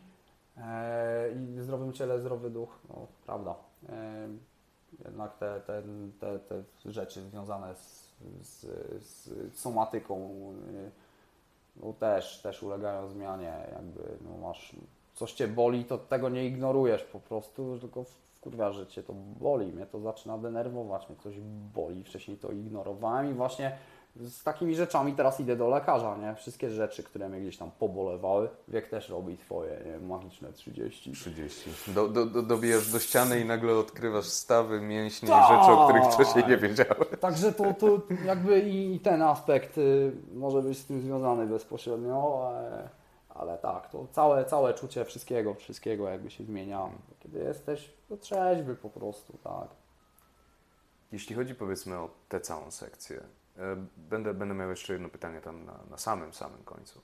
[0.56, 3.54] E, I w zdrowym ciele, zdrowy duch, no prawda.
[3.88, 4.28] E,
[5.04, 5.82] jednak te, te,
[6.20, 6.62] te, te
[6.92, 8.60] rzeczy związane z, z,
[9.04, 10.90] z somatyką e,
[11.76, 13.52] no też, też ulegają zmianie.
[13.72, 14.76] Jakby no masz
[15.14, 18.04] coś cię boli, to tego nie ignorujesz po prostu, tylko
[18.34, 19.72] wkurwia, że cię to boli.
[19.72, 21.40] Mnie to zaczyna denerwować, mnie coś
[21.74, 22.04] boli.
[22.04, 23.78] Wcześniej to ignorowałem i właśnie
[24.16, 26.34] z takimi rzeczami teraz idę do lekarza, nie?
[26.34, 29.98] Wszystkie rzeczy, które mnie gdzieś tam pobolewały, wiek też robi twoje, nie?
[29.98, 31.12] Magiczne 30.
[31.12, 31.70] 30.
[31.94, 35.48] Do, do, do, dobijasz do ściany i nagle odkrywasz stawy, mięśnie i Tak!
[35.48, 37.04] rzeczy, o których wcześniej nie wiedziałem.
[37.20, 42.88] Także to, to jakby i ten aspekt y, może być z tym związany bezpośrednio, ale,
[43.28, 46.88] ale tak, to całe, całe czucie wszystkiego, wszystkiego jakby się zmienia,
[47.20, 49.68] kiedy jesteś no, trzeźwy po prostu, tak.
[51.12, 53.20] Jeśli chodzi powiedzmy o tę całą sekcję,
[53.96, 57.00] będę, będę miał jeszcze jedno pytanie tam na, na samym, samym końcu.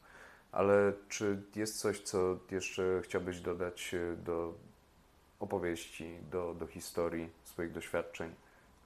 [0.53, 4.55] Ale czy jest coś, co jeszcze chciałbyś dodać e, do
[5.41, 8.35] opowieści, do, do historii swoich doświadczeń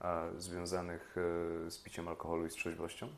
[0.01, 1.17] a, związanych
[1.67, 3.09] e, z piciem alkoholu i z trzeźwością?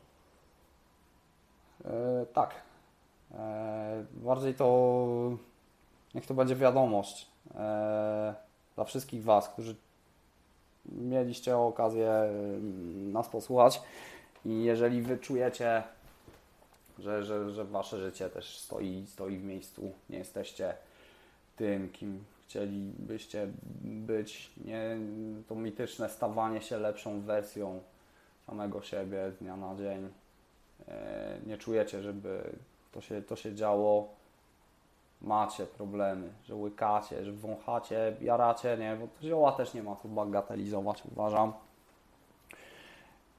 [1.85, 2.55] E, tak.
[3.31, 5.37] E, bardziej to
[6.15, 8.35] niech to będzie wiadomość e,
[8.75, 9.75] dla wszystkich Was, którzy
[10.85, 13.81] mieliście okazję mm, nas posłuchać
[14.45, 15.83] i jeżeli Wy czujecie,
[16.99, 20.73] że, że, że Wasze życie też stoi, stoi w miejscu, nie jesteście
[21.55, 23.47] tym, kim chcielibyście
[23.83, 24.97] być, nie
[25.47, 27.81] to mityczne stawanie się lepszą wersją
[28.45, 30.09] samego siebie z dnia na dzień,
[30.87, 32.43] e, nie czujecie, żeby
[32.91, 34.09] to się, to się działo,
[35.21, 40.07] macie problemy, że łykacie, że wąchacie, jaracie, nie, bo to zioła też nie ma co
[40.07, 41.53] bagatelizować, uważam.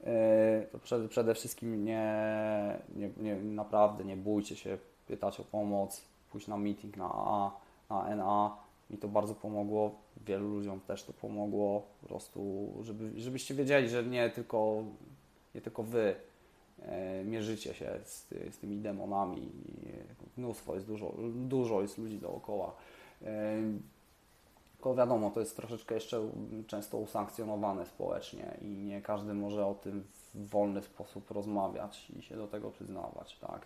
[0.05, 6.05] E, To przede, przede wszystkim nie, nie, nie, naprawdę nie bójcie się pytać o pomoc,
[6.31, 7.52] pójść na meeting na AA,
[7.90, 8.56] na NA.
[8.90, 9.94] Mi to bardzo pomogło,
[10.26, 14.85] wielu ludziom też to pomogło, po prostu, żeby, żebyście wiedzieli, że nie tylko,
[15.55, 16.14] nie tylko Wy
[16.82, 19.52] e, mierzycie się z, z tymi demonami.
[20.36, 22.74] Mnóstwo jest dużo, dużo jest ludzi dookoła.
[24.85, 26.20] E, Tylko wiadomo, to jest troszeczkę jeszcze
[26.66, 30.05] często usankcjonowane społecznie i nie każdy może o tym
[30.35, 33.61] w wolny sposób rozmawiać i się do tego przyznawać, tak.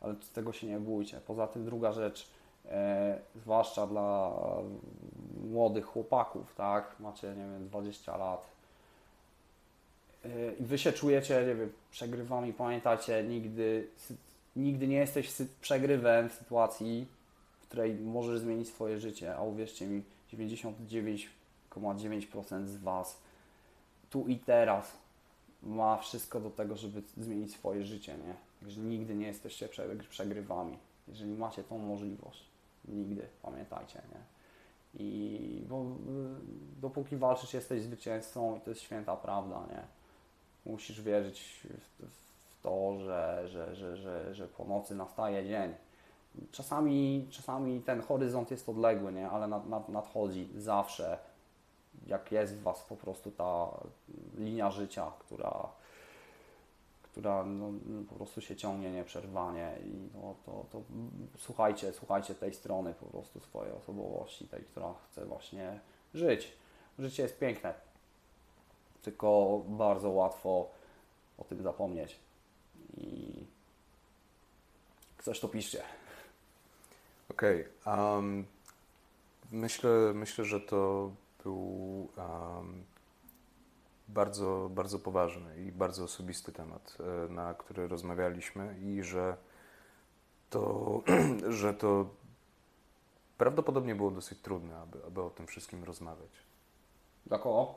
[0.00, 1.20] Ale tego się nie bójcie.
[1.26, 2.28] Poza tym druga rzecz,
[2.66, 4.32] e, zwłaszcza dla
[5.50, 8.46] młodych chłopaków, tak, macie, nie wiem, 20 lat,
[10.60, 13.88] i wy się czujecie, nie wiem, przegrywami, pamiętajcie, nigdy,
[14.56, 17.06] nigdy nie jesteś przegrywem w sytuacji,
[17.60, 20.02] w której możesz zmienić swoje życie, a uwierzcie mi,
[20.36, 23.18] 99,9% z Was
[24.10, 24.92] tu i teraz
[25.62, 28.34] ma wszystko do tego, żeby zmienić swoje życie, nie?
[28.60, 30.78] Także nigdy nie jesteście prze- przegrywami,
[31.08, 32.44] jeżeli macie tą możliwość.
[32.88, 34.20] Nigdy, pamiętajcie, nie?
[35.04, 35.86] I bo, y,
[36.80, 39.82] dopóki walczysz, jesteś zwycięzcą i to jest święta prawda, nie?
[40.66, 41.66] musisz wierzyć
[41.98, 45.74] w, w to, że, że, że, że, że po nocy nastaje dzień.
[46.52, 49.30] Czasami, czasami ten horyzont jest odległy, nie?
[49.30, 51.18] ale nad, nad, nadchodzi zawsze,
[52.06, 53.68] jak jest w Was po prostu ta
[54.38, 55.68] linia życia, która,
[57.02, 57.72] która no,
[58.08, 60.82] po prostu się ciągnie nieprzerwanie i no, to, to
[61.38, 65.80] słuchajcie, słuchajcie tej strony po prostu swojej osobowości, tej, która chce właśnie
[66.14, 66.52] żyć.
[66.98, 67.74] Życie jest piękne,
[69.02, 70.68] tylko bardzo łatwo
[71.38, 72.18] o tym zapomnieć.
[72.96, 73.32] I
[75.22, 75.82] coś to piszcie.
[77.32, 77.64] Okej.
[77.86, 78.44] Um,
[79.50, 81.10] myślę, myślę, że to
[81.44, 82.84] był um,
[84.08, 89.36] bardzo, bardzo poważny i bardzo osobisty temat, e, na który rozmawialiśmy i że
[90.50, 91.02] to,
[91.62, 92.06] że to
[93.38, 96.30] prawdopodobnie było dosyć trudne, aby, aby o tym wszystkim rozmawiać.
[97.26, 97.74] Dla kogo?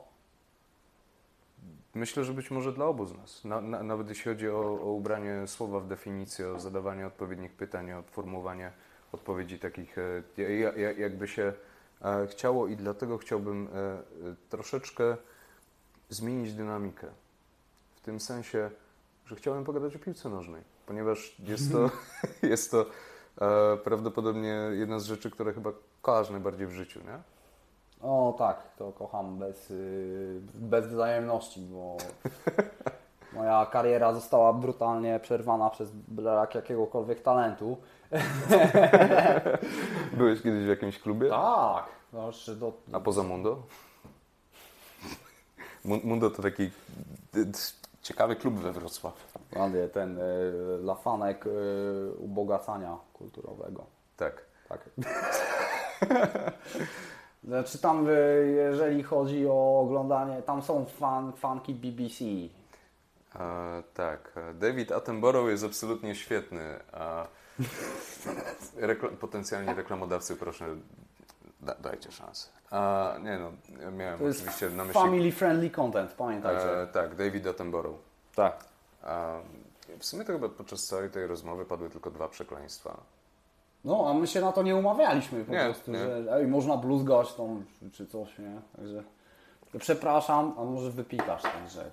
[1.94, 3.44] Myślę, że być może dla obu z nas.
[3.44, 7.92] Na, na, nawet jeśli chodzi o, o ubranie słowa w definicję, o zadawanie odpowiednich pytań,
[7.92, 8.72] o formułowanie
[9.12, 11.52] odpowiedzi takich, e, ja- ja- jakby się
[12.04, 14.02] e, chciało i dlatego chciałbym e,
[14.50, 15.16] troszeczkę
[16.10, 17.06] zmienić dynamikę.
[17.96, 18.70] W tym sensie,
[19.26, 21.90] że chciałem pogadać o piłce nożnej, ponieważ jest to,
[22.48, 22.86] jest to
[23.84, 25.72] prawdopodobnie jedna z rzeczy, które chyba
[26.02, 27.18] kochasz najbardziej w życiu, nie?
[28.08, 31.96] O tak, to kocham bez, y, bez wzajemności, bo
[33.36, 37.76] moja kariera została brutalnie przerwana przez brak jakiegokolwiek talentu.
[40.16, 41.28] Byłeś kiedyś w jakimś klubie?
[41.30, 43.62] Tak, no, jeszcze do, A poza Mundo?
[45.84, 46.70] Mu- Mundo to taki
[48.02, 49.16] ciekawy klub we Wrocławiu.
[49.56, 50.22] Ładnie, ten y,
[50.82, 53.84] lafanek y, ubogacania kulturowego.
[54.16, 54.42] Tak.
[54.68, 54.90] Tak.
[57.44, 62.24] Znaczy tam, y, jeżeli chodzi o oglądanie, tam są fan, fanki BBC.
[63.40, 64.32] E, tak.
[64.36, 66.60] e, David Attenborough jest absolutnie świetny.
[66.92, 67.26] A
[68.76, 70.64] rekla- potencjalnie reklamodawcy, proszę,
[71.60, 72.48] da, dajcie szansę.
[72.70, 73.52] A, nie no,
[73.82, 75.00] ja miałem To jest oczywiście na myśli...
[75.00, 76.82] family friendly content, pamiętajcie.
[76.82, 77.98] E, tak, David Attenborough.
[78.34, 78.64] tak.
[79.98, 82.96] W sumie to chyba podczas całej tej rozmowy padły tylko dwa przekleństwa.
[83.84, 85.98] No, a my się na to nie umawialiśmy po Nie, prostu, nie.
[85.98, 88.60] że ej, można bluzgać tą, czy, czy coś, nie?
[88.76, 89.04] Także
[89.78, 91.90] przepraszam, a może wypikasz także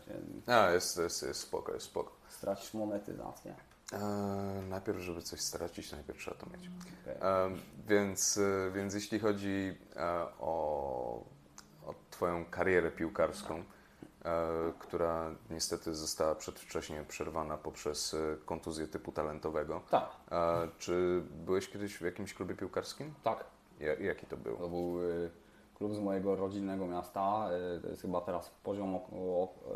[0.47, 2.11] A, jest, jest, jest spoko, jest spoko.
[2.29, 3.55] stracisz monetyzację.
[3.93, 3.99] E,
[4.69, 6.69] najpierw, żeby coś stracić, najpierw trzeba to mieć.
[7.03, 7.15] Okej.
[7.21, 7.49] E,
[7.87, 11.23] więc, e, więc jeśli chodzi e, o,
[11.85, 13.63] o Twoją karierę piłkarską, e,
[14.79, 22.01] która niestety została przedwcześnie przerwana poprzez kontuzję typu talentowego, Tak, e, czy byłeś kiedyś w
[22.01, 23.13] jakimś klubie piłkarskim?
[23.23, 23.43] tak.
[23.79, 24.57] Ja, jaki to był?
[24.57, 25.31] To był y,
[25.77, 27.49] klub z mojego rodzinnego miasta.
[27.77, 28.99] y, To jest chyba teraz poziom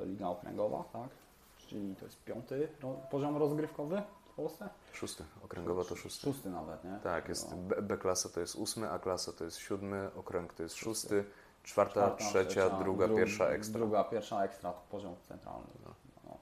[0.05, 1.09] Liga Okręgowa, tak?
[1.57, 2.67] Czyli to jest piąty
[3.11, 4.01] poziom rozgrywkowy
[4.31, 4.69] w Polsce?
[4.93, 6.21] Szósty, okręgowo to szósty.
[6.27, 6.99] Szósty nawet, nie?
[7.03, 7.57] Tak, jest No.
[7.57, 11.23] B, B klasa to jest ósmy, A klasa to jest siódmy, okręg to jest szósty,
[11.63, 13.79] czwarta, Czwarta, trzecia, druga, dru- pierwsza ekstra.
[13.79, 15.67] Druga, pierwsza ekstra to poziom centralny.
[15.85, 16.37] No.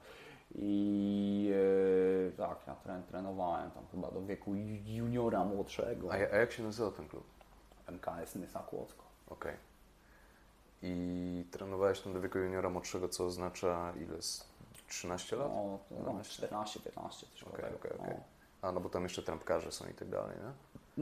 [0.55, 1.51] I
[2.29, 6.11] e, tak, ja tren, trenowałem tam chyba do wieku ju- juniora młodszego.
[6.11, 7.23] A, a jak się nazywał ten klub?
[7.91, 9.04] MKS Nysa Kłodzko.
[9.29, 9.53] Okej.
[10.81, 14.21] I trenowałeś tam do wieku juniora młodszego, co oznacza ile?
[14.21, 14.45] Z
[14.87, 15.49] 13 lat?
[15.49, 18.13] No, No, no, 14, 15, coś Okej, okej, okej.
[18.17, 18.23] No.
[18.61, 20.51] A, no bo tam jeszcze trampkarze są i tak dalej, nie?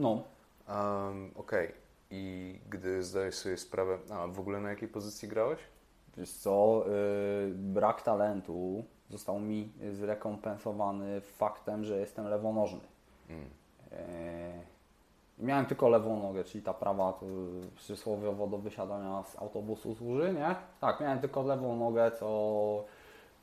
[0.02, 0.22] no,
[0.68, 1.72] Um, Okej.
[2.10, 3.98] I gdy zdajesz sobie sprawę...
[4.10, 5.60] A, w ogóle na jakiej pozycji grałeś?
[6.16, 12.80] wiesz co, y, brak talentu został mi zrekompensowany faktem, że jestem lewonożny.
[13.28, 13.50] Mm.
[13.92, 14.52] E,
[15.38, 17.26] Miałem tylko lewą nogę, czyli ta prawa to
[17.76, 20.54] przysłowiowo do wysiadania z autobusu służy, nie?
[20.80, 22.84] Tak, miałem tylko lewą nogę, co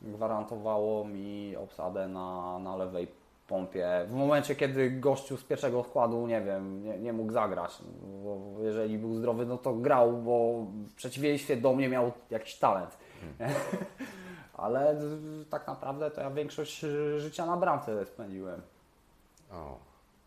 [0.02, 3.08] gwarantowało mi obsadę na, na lewej
[3.48, 4.06] pompie.
[4.08, 7.78] W momencie, kiedy gościu z pierwszego składu, nie wiem, nie, nie mógł zagrać,
[8.24, 12.98] bo jeżeli był zdrowy, no to grał, bo w przeciwieństwie do mnie miał jakiś talent.
[14.54, 14.96] Ale
[15.50, 16.86] tak naprawdę to ja większość
[17.18, 18.62] życia na bramce spędziłem.
[19.52, 19.78] O,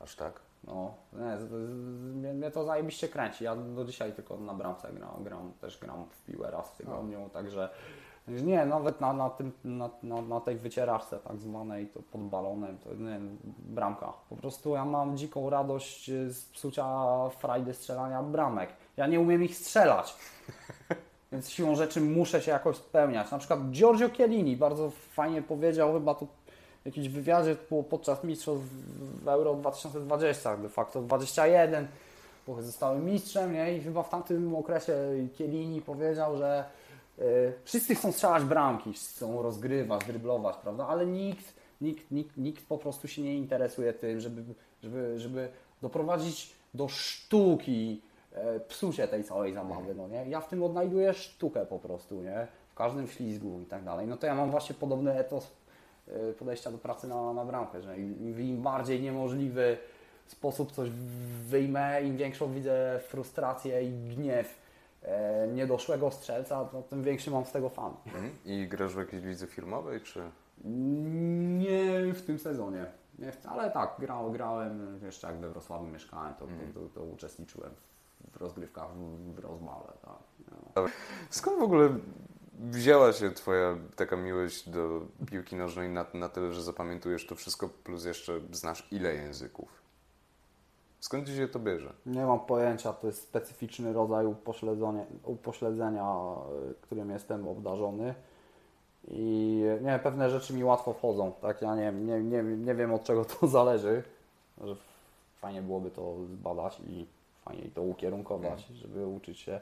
[0.00, 0.40] aż tak?
[0.66, 3.44] No, nie, z, z, mnie, mnie to zajebiście kręci.
[3.44, 7.30] Ja do dzisiaj tylko na bramce gram, gram też gram w piłę raz w tygodniu,
[7.32, 7.68] także
[8.28, 12.78] nie, nawet na, na, tym, na, na, na tej wycieraczce tak zwanej, to pod balonem,
[12.78, 13.20] to nie,
[13.58, 14.12] bramka.
[14.28, 16.84] Po prostu ja mam dziką radość z psucia
[17.28, 18.70] frajdy strzelania bramek.
[18.96, 20.16] Ja nie umiem ich strzelać.
[21.32, 23.30] Więc siłą rzeczy muszę się jakoś spełniać.
[23.30, 26.26] Na przykład Giorgio Chiellini bardzo fajnie powiedział, chyba to
[26.84, 28.66] w jakimś wywiadzie było podczas mistrzostw
[29.24, 31.88] w Euro 2020, de facto 21,
[32.46, 33.76] bo zostałem mistrzem, nie?
[33.76, 34.94] I chyba w tamtym okresie
[35.34, 36.64] Chiellini powiedział, że
[37.18, 40.86] y, wszyscy chcą strzelać bramki, chcą rozgrywać, dryblować, prawda?
[40.86, 44.42] Ale nikt, nikt, nikt, nikt po prostu się nie interesuje tym, żeby,
[44.82, 45.48] żeby, żeby
[45.82, 48.02] doprowadzić do sztuki
[48.32, 50.24] e, psucie tej całej zabawy, no nie?
[50.28, 52.46] Ja w tym odnajduję sztukę po prostu, nie?
[52.68, 54.06] W każdym ślizgu i tak dalej.
[54.06, 55.50] No to ja mam właśnie podobny etos
[56.38, 59.78] podejścia do pracy na, na bramkę, że im, im bardziej niemożliwy
[60.26, 60.90] sposób coś
[61.48, 64.60] wyjmę, im większą widzę frustrację i gniew
[65.02, 67.92] e, niedoszłego strzelca, to tym większy mam z tego fan.
[68.06, 68.30] Mhm.
[68.44, 70.22] I grasz w jakiejś lidze filmowej, czy...
[71.58, 72.86] Nie w tym sezonie.
[73.18, 77.70] Nie, ale tak, grał, grałem, jeszcze jak we Wrocławiu mieszkałem, to, to, to, to uczestniczyłem
[78.32, 79.86] w rozgrywkach w, w rozmale.
[80.02, 80.18] Tak.
[80.76, 80.84] No.
[81.30, 81.88] Skąd w ogóle
[82.58, 85.00] wzięła się Twoja taka miłość do
[85.30, 89.84] piłki nożnej na, na tyle, że zapamiętujesz to wszystko, plus jeszcze znasz ile języków?
[91.00, 91.92] Skąd Ci się to bierze?
[92.06, 96.34] Nie mam pojęcia, to jest specyficzny rodzaj upośledzenia, upośledzenia
[96.70, 98.14] y, którym jestem obdarzony.
[99.08, 101.32] I nie, pewne rzeczy mi łatwo wchodzą.
[101.42, 104.02] Tak, ja nie, nie, nie, nie wiem od czego to zależy.
[104.64, 104.76] Że
[105.40, 107.06] fajnie byłoby to zbadać i
[107.44, 109.60] fajnie to ukierunkować, żeby uczyć się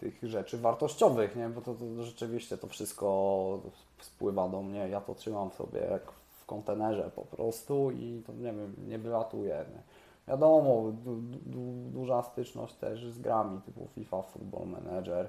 [0.00, 1.48] tych rzeczy wartościowych, nie?
[1.48, 3.60] Bo to, to rzeczywiście to wszystko
[4.00, 4.88] spływa do mnie.
[4.88, 6.02] Ja to trzymam sobie jak
[6.40, 9.64] w kontenerze po prostu i to nie wiem, nie wylatuje.
[9.74, 9.82] Nie?
[10.28, 11.16] Wiadomo, du,
[11.46, 15.28] du, duża styczność też z grami typu FIFA, Football Manager,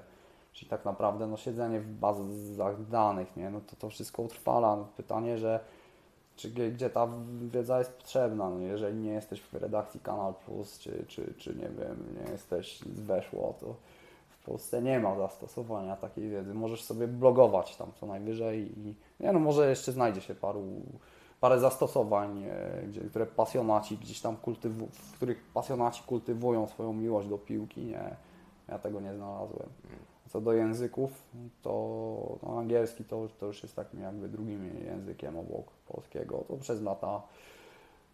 [0.52, 3.50] czyli tak naprawdę no, siedzenie w bazach danych, nie?
[3.50, 4.76] No to to wszystko utrwala.
[4.76, 5.60] No, pytanie, że
[6.36, 7.08] czy, gdzie, ta
[7.42, 11.68] wiedza jest potrzebna, no, jeżeli nie jesteś w redakcji Kanal Plus, czy, czy, czy nie
[11.68, 13.74] wiem, nie jesteś z Weszło, to
[14.48, 16.54] Polsce nie ma zastosowania takiej wiedzy.
[16.54, 20.62] Możesz sobie blogować tam co najwyżej i nie no, może jeszcze znajdzie się paru
[21.40, 27.28] parę zastosowań, e, gdzie, które pasjonaci gdzieś tam kultywu, w których pasjonaci kultywują swoją miłość
[27.28, 28.16] do piłki, nie,
[28.68, 29.68] ja tego nie znalazłem.
[30.28, 31.22] Co do języków,
[31.62, 36.44] to no, angielski to, to już jest takim jakby drugim językiem obok polskiego.
[36.48, 37.22] To przez lata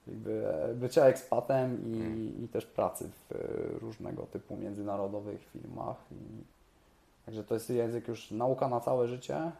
[0.06, 0.44] jakby
[0.74, 3.38] bycia ekspatem i, i też pracy w e,
[3.78, 5.96] różnego typu międzynarodowych firmach.
[6.12, 6.44] I,
[7.26, 9.52] także to jest język już nauka na całe życie, e,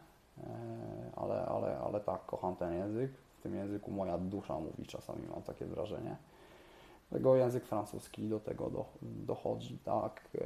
[1.15, 3.11] ale, ale, ale tak, kocham ten język.
[3.39, 6.15] W tym języku moja dusza mówi, czasami mam takie wrażenie.
[7.09, 10.21] Tego język francuski do tego do, dochodzi, tak.
[10.35, 10.45] e,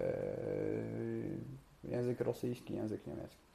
[1.84, 3.49] Język rosyjski, język niemiecki.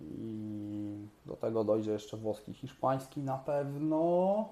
[0.00, 4.48] I do tego dojdzie jeszcze włoski, hiszpański na pewno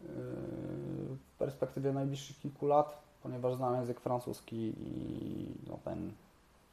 [0.00, 6.12] yy, w perspektywie najbliższych kilku lat, ponieważ znam język francuski i no, ten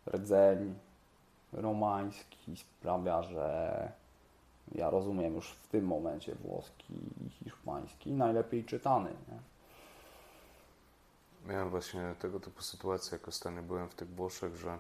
[0.08, 0.76] rdzeń
[1.54, 3.92] romański sprawia, że
[4.76, 6.94] ja rozumiem już w tym momencie włoski
[7.26, 9.10] i hiszpański, najlepiej czytany.
[9.10, 9.52] Nie?
[11.52, 14.80] Miałem właśnie tego typu sytuację, jak ostatnio byłem w tych Włoszech, że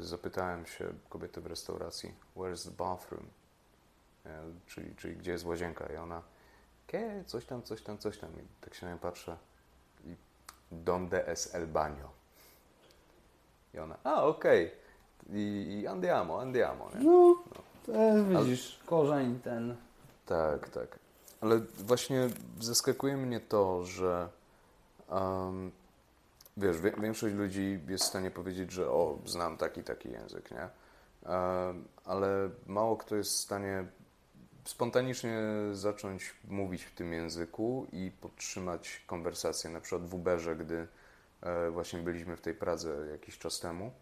[0.00, 3.26] zapytałem się kobiety w restauracji, where's the bathroom?
[4.26, 5.86] E, czyli, czyli gdzie jest łazienka?
[5.92, 6.22] I ona,
[6.86, 8.30] que, coś tam, coś tam, coś tam.
[8.30, 9.36] I tak się na nią patrzę
[10.04, 10.16] i
[10.72, 12.08] donde es el baño?
[13.74, 14.70] I ona, a okej.
[15.30, 16.90] I, I andiamo, andiamo.
[16.94, 17.04] Nie?
[17.04, 17.42] No,
[17.86, 17.92] to
[18.24, 19.76] widzisz, korzeń ten
[20.26, 20.98] Tak, tak.
[21.40, 22.28] Ale właśnie
[22.60, 24.28] zaskakuje mnie to, że
[25.08, 25.70] um,
[26.56, 30.68] wiesz, wie, większość ludzi jest w stanie powiedzieć, że o, znam taki, taki język, nie?
[31.32, 33.84] Um, ale mało kto jest w stanie
[34.64, 35.38] spontanicznie
[35.72, 39.70] zacząć mówić w tym języku i podtrzymać konwersację.
[39.70, 40.86] Na przykład w Uberze, gdy
[41.40, 43.92] e, właśnie byliśmy w tej Pradze jakiś czas temu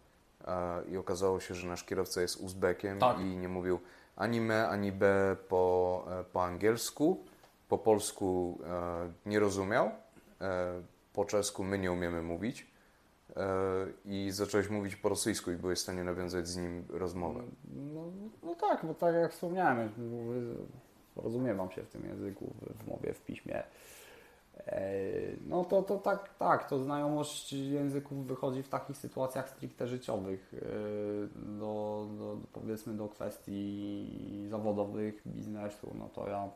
[0.47, 3.19] e, i okazało się, że nasz kierowca jest Uzbekiem Tak.
[3.19, 3.79] i nie mówił
[4.15, 7.23] ani me, ani b po, e, po angielsku,
[7.69, 9.91] po polsku e, nie rozumiał,
[10.41, 10.81] e,
[11.13, 12.67] po czesku my nie umiemy mówić
[13.35, 13.43] e,
[14.05, 17.43] i zacząłeś mówić po rosyjsku i byłeś w stanie nawiązać z nim rozmowę.
[17.93, 18.03] No,
[18.43, 19.89] no tak, bo tak jak wspomniałem,
[21.15, 23.63] rozumiewam się w tym języku, w, mowie, w piśmie.
[24.57, 24.91] E,
[25.47, 30.59] No to, to tak, tak, to znajomość języków wychodzi w takich sytuacjach stricte życiowych, e,
[31.59, 36.49] do, do, powiedzmy do kwestii zawodowych, biznesu, no to ja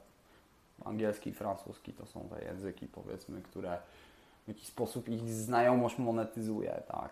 [0.85, 3.77] angielski francuski to są te języki powiedzmy, które
[4.45, 7.09] w jakiś sposób ich znajomość monetyzuje, tak.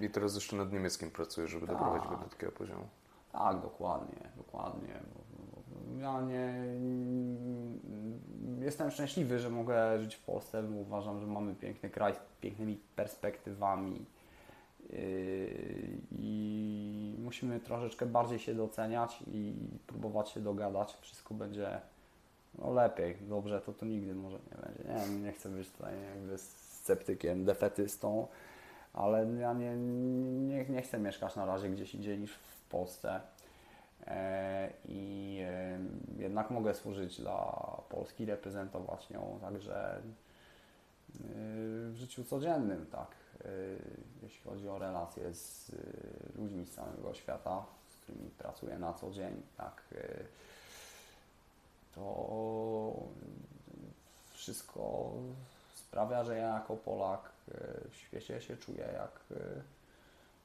[0.00, 1.76] I teraz jeszcze nad niemieckim pracuję, żeby Tak.
[1.76, 2.88] doprowadzić go do takiego poziomu.
[3.32, 4.94] Tak, dokładnie, dokładnie.
[6.00, 6.54] Ja nie,
[8.64, 12.80] jestem szczęśliwy, że mogę żyć w Polsce, bo uważam, że mamy piękny kraj z pięknymi
[12.96, 14.06] perspektywami
[14.90, 14.96] yy,
[16.10, 19.54] i musimy troszeczkę bardziej się doceniać i
[19.86, 20.96] próbować się dogadać.
[21.00, 21.80] Wszystko będzie
[22.58, 25.10] no, lepiej, dobrze, to to nigdy może nie będzie.
[25.12, 26.38] Nie, nie chcę być tutaj jakby
[26.88, 28.26] sceptykiem, defetystą,
[28.92, 33.20] ale ja nie, nie, nie chcę mieszkać na razie gdzieś indziej niż w Polsce.
[34.06, 35.78] E, I e,
[36.18, 37.36] jednak mogę służyć dla
[37.88, 40.00] Polski, reprezentować ją także e,
[41.90, 43.08] w życiu codziennym, tak.
[44.22, 45.72] Jeśli chodzi o relacje z
[46.36, 49.82] ludźmi z całego świata, z którymi pracuję na co dzień, tak.
[51.94, 52.92] To
[54.32, 55.12] wszystko
[55.88, 59.62] sprawia, że ja jako Polak e, w świecie się czuję jak e,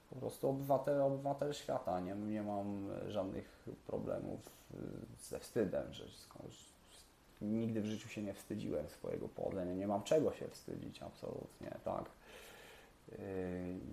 [0.10, 2.00] po prostu obywatel, obywatel świata.
[2.00, 4.40] Nie, nie mam żadnych problemów
[4.74, 4.78] e,
[5.24, 6.66] ze wstydem, że skądś,
[7.42, 9.74] nigdy w życiu się nie wstydziłem swojego pochodzenia.
[9.74, 12.06] Nie mam czego się wstydzić, absolutnie, tak.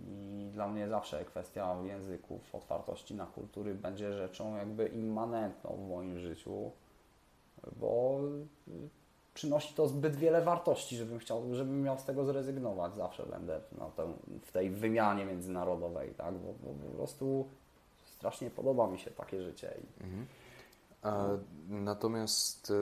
[0.09, 6.19] I dla mnie zawsze kwestia języków, otwartości na kultury będzie rzeczą jakby immanentną w moim
[6.19, 6.71] życiu,
[7.77, 8.21] bo
[9.35, 12.95] przynosi to zbyt wiele wartości, żebym chciał, żebym miał z tego zrezygnować.
[12.95, 14.13] Zawsze będę na tę,
[14.43, 16.35] w tej wymianie międzynarodowej, tak?
[16.35, 17.49] Bo, bo, po prostu
[18.17, 19.75] strasznie podoba mi się takie życie.
[20.01, 20.27] Mhm.
[21.03, 21.27] A,
[21.69, 22.75] natomiast e,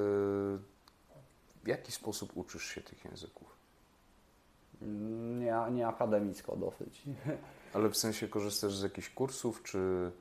[1.65, 3.59] w jaki sposób uczysz się tych języków?
[5.41, 7.03] Nie, nie akademicko dosyć.
[7.75, 10.13] Ale w sensie korzystasz z jakichś kursów, czy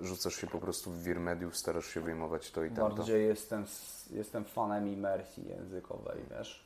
[0.00, 2.96] rzucasz się po prostu w wir mediów, starasz się wyjmować to i tamto?
[2.96, 3.64] Bardziej jestem,
[4.10, 6.64] jestem fanem imersji językowej, wiesz.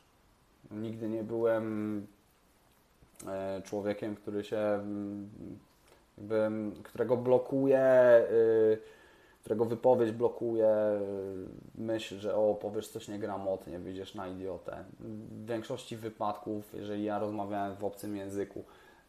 [0.71, 2.07] Nigdy nie byłem
[3.27, 4.79] e, człowiekiem, który się
[6.19, 6.49] jakby,
[6.83, 8.77] którego blokuje y,
[9.39, 10.67] którego wypowiedź blokuje
[11.77, 14.83] y, myśl, że o, powiesz coś niegramotnie, wyjdziesz na idiotę.
[14.99, 18.63] W większości wypadków, jeżeli ja rozmawiałem w obcym języku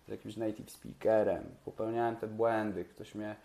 [0.06, 3.36] z jakimś native speakerem, popełniałem te błędy, ktoś mnie,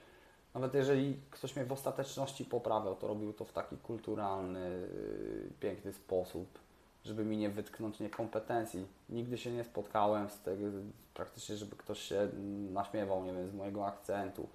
[0.55, 5.93] nawet jeżeli ktoś mnie w ostateczności poprawiał, to robił to w taki kulturalny, y, piękny
[5.93, 6.59] sposób,
[7.05, 8.87] żeby mi nie wytknąć niekompetencji.
[9.09, 10.65] Nigdy się nie spotkałem z tego,
[11.13, 12.29] praktycznie, żeby ktoś się
[12.71, 14.47] naśmiewał, nie wiem, z mojego akcentu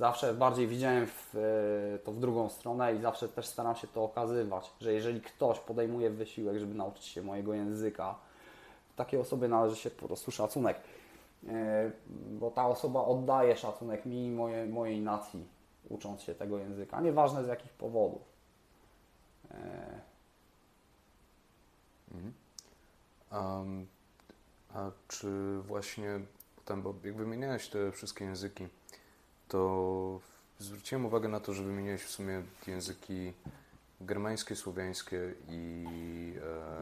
[0.00, 4.04] zawsze bardziej widziałem w, e, to w drugą stronę i zawsze też staram się to
[4.04, 8.14] okazywać, że jeżeli ktoś podejmuje wysiłek, żeby nauczyć się mojego języka,
[8.96, 10.80] takiej osobie należy się po prostu szacunek.
[11.48, 11.90] E,
[12.30, 15.48] bo ta osoba oddaje szacunek mi i moje, mojej nacji,
[15.88, 18.22] ucząc się tego języka, nieważne z jakich powodów.
[22.12, 22.32] Mhm.
[23.32, 23.86] Um,
[24.74, 26.20] a czy właśnie
[26.64, 28.68] tam, bo jak wymieniałeś te wszystkie języki,
[29.48, 30.20] to
[30.58, 33.32] zwróciłem uwagę na to, że wymieniłeś w sumie języki
[34.00, 35.84] germańskie, słowiańskie i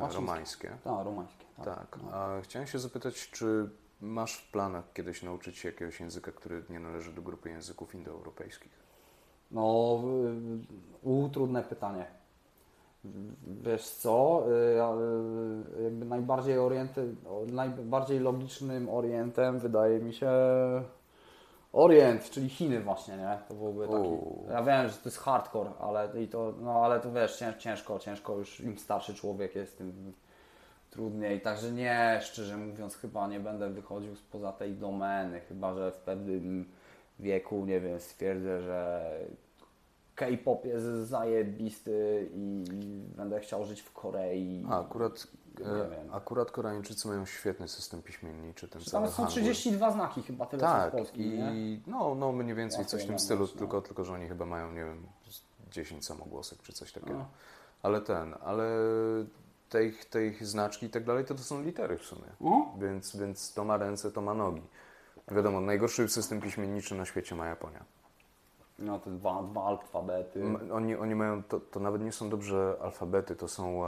[0.00, 0.68] e, romańskie.
[0.84, 1.44] Tak, romańskie.
[1.56, 1.64] Tak.
[1.64, 1.98] tak.
[2.02, 2.14] No.
[2.14, 3.70] A chciałem się zapytać, czy
[4.00, 8.72] masz w planach kiedyś nauczyć się jakiegoś języka, który nie należy do grupy języków indoeuropejskich?
[9.50, 9.62] No,
[11.02, 12.06] u, trudne pytanie.
[13.64, 17.14] Wiesz co, y, jakby najbardziej, orienty,
[17.46, 20.30] najbardziej logicznym orientem wydaje mi się
[21.72, 23.38] Orient, czyli Chiny właśnie, nie?
[23.48, 24.08] To byłby taki...
[24.50, 28.36] Ja wiem, że to jest hardcore, ale i to, no ale to wiesz, ciężko, ciężko
[28.36, 30.12] już im starszy człowiek jest, tym
[30.90, 31.40] trudniej.
[31.40, 36.68] Także nie, szczerze mówiąc, chyba nie będę wychodził spoza tej domeny, chyba że w pewnym
[37.18, 39.10] wieku, nie wiem, stwierdzę, że
[40.14, 42.64] K-pop jest zajebisty i
[43.16, 44.66] będę chciał żyć w Korei.
[44.68, 45.26] A, akurat
[45.66, 48.68] E, akurat Koreańczycy mają świetny system piśmienniczy.
[48.68, 51.80] Ten Tam są 32 znaki chyba, tyle tak, co w Polskim, i nie?
[51.86, 54.84] no, no mniej więcej coś w tym stylu, tylko, tylko że oni chyba mają, nie
[54.84, 55.06] wiem,
[55.70, 57.18] 10 samogłosek czy coś takiego.
[57.18, 57.28] No.
[57.82, 58.66] Ale ten, ale
[59.68, 62.28] tej, tej znaczki i tak dalej, to to są litery w sumie.
[62.38, 62.78] Uh?
[62.78, 64.62] Więc, więc to ma ręce, to ma nogi.
[65.30, 67.84] Wiadomo, najgorszy system piśmienniczy na świecie ma Japonia.
[68.78, 70.42] No te dwa, dwa alfabety.
[70.72, 73.78] Oni, oni mają, to, to nawet nie są dobrze alfabety, to są...
[73.78, 73.86] Uh,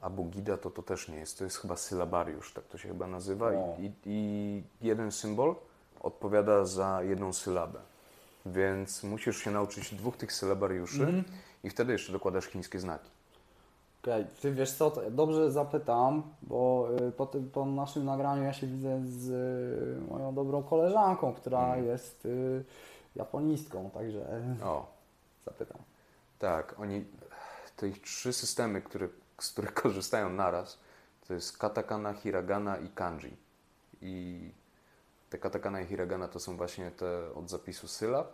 [0.00, 3.52] Abugida to to też nie jest, to jest chyba sylabariusz, tak to się chyba nazywa
[3.78, 5.54] I, i, jeden symbol
[6.00, 7.78] odpowiada za jedną sylabę.
[8.46, 11.24] Więc musisz się nauczyć dwóch tych sylabariuszy mm.
[11.64, 13.10] i wtedy jeszcze dokładasz chińskie znaki.
[14.06, 14.34] Okej, okay.
[14.40, 19.00] ty wiesz co, dobrze zapytam, bo y, po, tym, po naszym nagraniu ja się widzę
[19.06, 21.86] z y, moją dobrą koleżanką, która mm.
[21.86, 22.64] jest y,
[23.16, 24.86] japonistką, także o.
[25.46, 25.78] zapytam.
[26.38, 27.04] Tak, oni,
[27.76, 29.08] te ich trzy systemy, które
[29.40, 30.78] z których korzystają naraz,
[31.28, 33.36] to jest katakana, hiragana i kanji.
[34.02, 34.40] I
[35.30, 38.32] te katakana i hiragana to są właśnie te od zapisu sylab,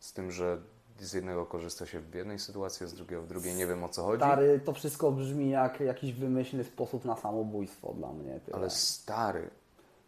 [0.00, 0.58] z tym, że
[1.06, 3.54] z jednego korzysta się w jednej sytuacji, a z drugiego w drugiej.
[3.54, 4.24] Nie wiem o co chodzi.
[4.24, 8.40] Stary, to wszystko brzmi jak jakiś wymyślny sposób na samobójstwo dla mnie.
[8.40, 8.56] Tyle.
[8.56, 9.50] Ale stary,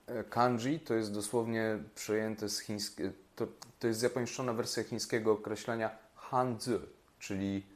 [0.06, 3.46] e, kanji to jest dosłownie przejęte z chińskiego, to,
[3.80, 6.70] to jest japońszczona wersja chińskiego określenia hanzi,
[7.18, 7.66] czyli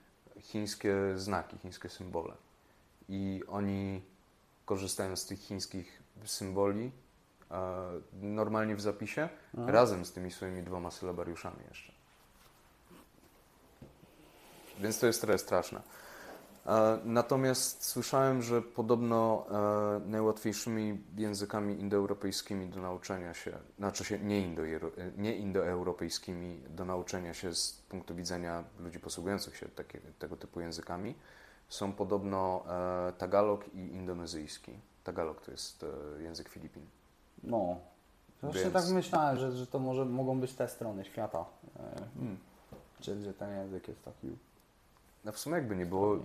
[0.41, 2.35] chińskie znaki, chińskie symbole
[3.09, 4.03] i oni
[4.65, 6.91] korzystają z tych chińskich symboli
[8.23, 9.73] normalnie w zapisie, Aha.
[9.73, 11.93] razem z tymi swoimi dwoma sylabariuszami jeszcze.
[14.81, 15.81] Więc to jest trochę straszne.
[17.05, 24.63] Natomiast słyszałem, że podobno e, najłatwiejszymi językami indoeuropejskimi do nauczenia się, znaczy się nie, indo,
[25.17, 31.15] nie indoeuropejskimi do nauczenia się z punktu widzenia ludzi posługujących się takie, tego typu językami,
[31.69, 32.65] są podobno
[33.09, 34.73] e, tagalog i indonezyjski.
[35.05, 35.85] Tagalog to jest
[36.19, 36.83] e, język Filipin.
[37.43, 37.77] No.
[38.43, 41.45] Właśnie Więc- tak myślałem, że, że to może mogą być te strony świata.
[41.77, 41.81] E,
[42.15, 42.39] Hmm.
[43.01, 44.37] Gdzie, gdzie ten język jest taki
[45.25, 46.19] No w sumie jakby nie było,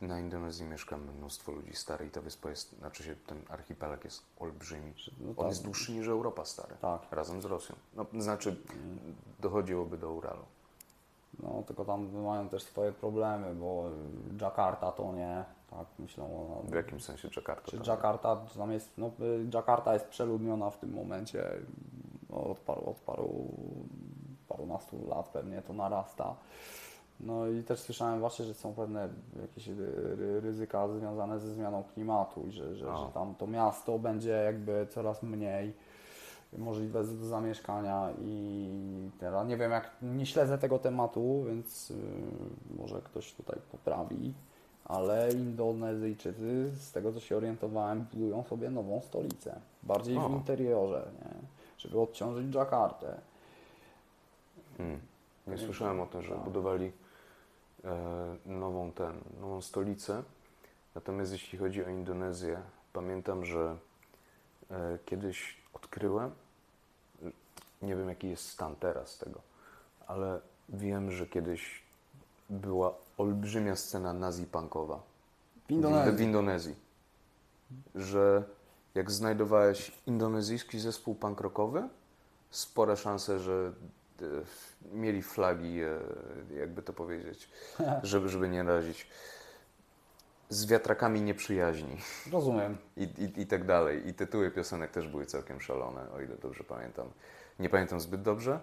[0.00, 4.22] na Indonezji mieszka mnóstwo ludzi stary i ta wyspa jest, znaczy się ten archipelag jest
[4.40, 4.94] olbrzymi.
[5.20, 5.46] No On tak.
[5.46, 6.74] jest dłuższy niż Europa stary.
[6.80, 7.00] Tak.
[7.10, 7.76] Razem z Rosją.
[7.94, 8.56] No, znaczy
[9.40, 10.44] dochodziłoby do Uralu.
[11.42, 13.90] No, tylko tam mają też swoje problemy, bo
[14.40, 16.62] Jakarta to nie, tak myślą o...
[16.64, 17.70] W jakim sensie Jakarta?
[17.70, 17.80] Czy?
[17.86, 21.50] Jakarta, czy tam jest, no, y, Jakarta jest przeludniona w tym momencie
[22.30, 23.48] no, od paru, od paru,
[24.48, 26.36] parunastu lat pewnie to narasta.
[27.20, 29.08] No i też słyszałem właśnie, że są pewne
[29.42, 33.98] jakieś ry- ry- ryzyka związane ze zmianą klimatu i że, że, że tam to miasto
[33.98, 35.72] będzie jakby coraz mniej
[36.58, 41.94] możliwe do zamieszkania i teraz nie wiem jak, nie śledzę tego tematu, więc y,
[42.78, 44.34] może ktoś tutaj poprawi,
[44.84, 50.28] ale Indonezyjczycy z tego co się orientowałem budują sobie nową stolicę, bardziej O.
[50.28, 51.30] w interiorze, nie?
[51.78, 53.20] żeby odciążyć Jakartę.
[54.78, 55.00] Mm.
[55.46, 56.44] Ja słyszałem o tym, że Tak.
[56.44, 56.92] budowali
[58.46, 60.22] nową ten, nową stolicę.
[60.94, 63.76] Natomiast jeśli chodzi o Indonezję, pamiętam, że
[64.70, 66.30] e, kiedyś odkryłem,
[67.82, 69.40] nie wiem jaki jest stan teraz tego,
[70.06, 71.82] ale wiem, że kiedyś
[72.50, 75.00] była olbrzymia scena nazi-punkowa
[75.68, 76.12] W Indonezji.
[76.12, 76.74] w Indonezji.
[77.94, 78.44] Że
[78.94, 81.88] jak znajdowałeś indonezyjski zespół punk rockowy,
[82.50, 83.72] spore szanse, że e,
[84.92, 85.98] mieli flagi, e,
[86.58, 87.50] jakby to powiedzieć,
[88.02, 89.10] żeby, żeby nie razić.
[90.48, 91.96] Z wiatrakami nieprzyjaźni
[92.32, 92.76] Rozumiem.
[92.96, 94.08] i, i, i tak dalej.
[94.08, 97.10] I tytuły piosenek też były całkiem szalone, o ile dobrze pamiętam.
[97.58, 98.60] Nie pamiętam zbyt dobrze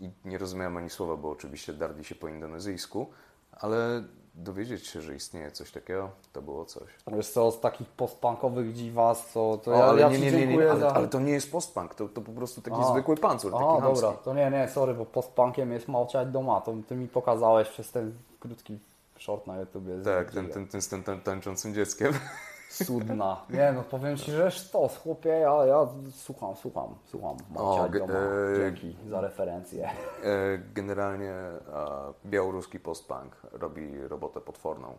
[0.00, 3.10] i nie rozumiałem ani słowa, bo oczywiście darli się po indonezyjsku,
[3.52, 6.88] ale dowiedzieć się, że istnieje coś takiego, to było coś.
[7.06, 10.46] Wiesz co, z takich postpunkowych dziwas, co to O, ja, ale ja nie, nie, nie,
[10.46, 10.94] nie, ale, za...
[10.94, 12.84] ale to nie jest postpunk, to, to po prostu taki A.
[12.84, 16.74] zwykły pancur, taki A, dobra, to nie, nie, sorry, bo postpunkiem jest małciać doma, to
[16.88, 18.78] ty mi pokazałeś przez ten krótki
[19.18, 20.02] short na YouTubie.
[20.04, 22.12] Tak, ten, ten, ten z tym tańczącym dzieckiem.
[22.70, 23.36] Cudna.
[23.50, 27.36] Nie no, powiem Ci, że sztos, chłopie, ja, ja słucham, słucham, słucham.
[27.88, 29.88] Ge- doma, e, dzięki za referencję.
[29.88, 29.92] E,
[30.74, 31.60] Generalnie e,
[32.26, 34.96] białoruski postpunk robi robotę potworną.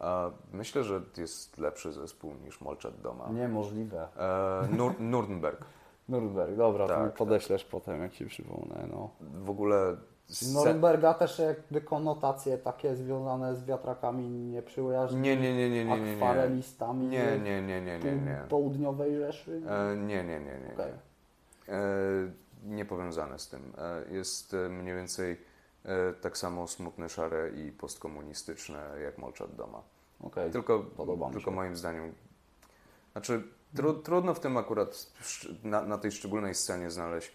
[0.00, 3.28] E, Myślę, że jest lepszy zespół niż Molchat Doma.
[3.28, 4.08] Niemożliwe.
[4.16, 5.64] E, Nur Nuremberg.
[6.08, 9.10] Nuremberg, dobra, to Tak, mi podeślesz potem, jak Ci przypomnę, no.
[9.20, 9.96] W ogóle
[10.28, 15.84] Z Norymberga też jakby konotacje takie związane z wiatrakami nie przyjaźni, Nie, nie, nie, nie,
[15.84, 16.12] nie, nie, nie.
[16.14, 18.42] akwarelistami Nie, nie, nie, nie, nie, nie.
[18.48, 19.62] południowej Rzeszy.
[19.68, 20.72] E, Nie, nie, nie, nie.
[20.74, 20.92] Okej.
[21.68, 21.74] E,
[22.64, 23.72] Niepowiązane z tym.
[23.78, 25.40] E, Jest e, mniej więcej
[25.84, 29.82] e, tak samo smutne, szare i postkomunistyczne jak Molchat Doma.
[30.20, 30.50] Okej.
[30.50, 31.56] Tylko, Podoba tylko się.
[31.56, 32.14] moim zdaniem.
[33.12, 33.42] Znaczy,
[33.76, 35.06] tru, trudno w tym akurat
[35.64, 37.32] na, na tej szczególnej scenie znaleźć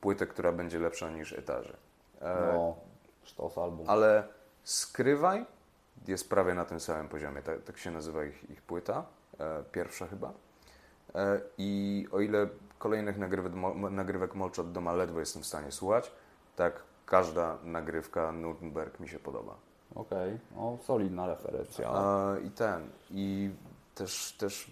[0.00, 1.76] płytę, która będzie lepsza niż etaże.
[2.22, 2.76] E, No,
[3.24, 3.90] sztos album.
[3.90, 4.24] Ale
[4.64, 5.46] Skrywaj
[6.08, 7.42] jest prawie na tym samym poziomie.
[7.42, 9.04] Tak, tak się nazywa ich, ich płyta.
[9.40, 10.32] E, pierwsza chyba.
[11.14, 13.52] E, I o ile kolejnych nagrywek,
[13.90, 16.12] nagrywek Molchat Doma ledwo jestem w stanie słuchać,
[16.56, 19.54] tak każda nagrywka Nuremberg mi się podoba.
[19.94, 21.90] Okej, no solidna referencja.
[21.90, 23.50] A, I ten, i
[23.94, 24.70] też, też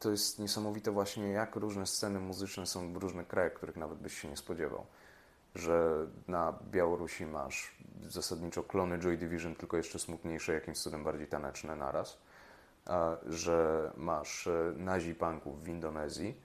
[0.00, 4.18] to jest niesamowite właśnie, jak różne sceny muzyczne są w różnych krajach, których nawet byś
[4.20, 4.86] się nie spodziewał.
[5.58, 7.74] Że na Białorusi masz
[8.08, 12.18] zasadniczo klony Joy Division, tylko jeszcze smutniejsze, jakimś cudem bardziej taneczne naraz.
[13.26, 16.40] Że masz e, nazi punków w Indonezji.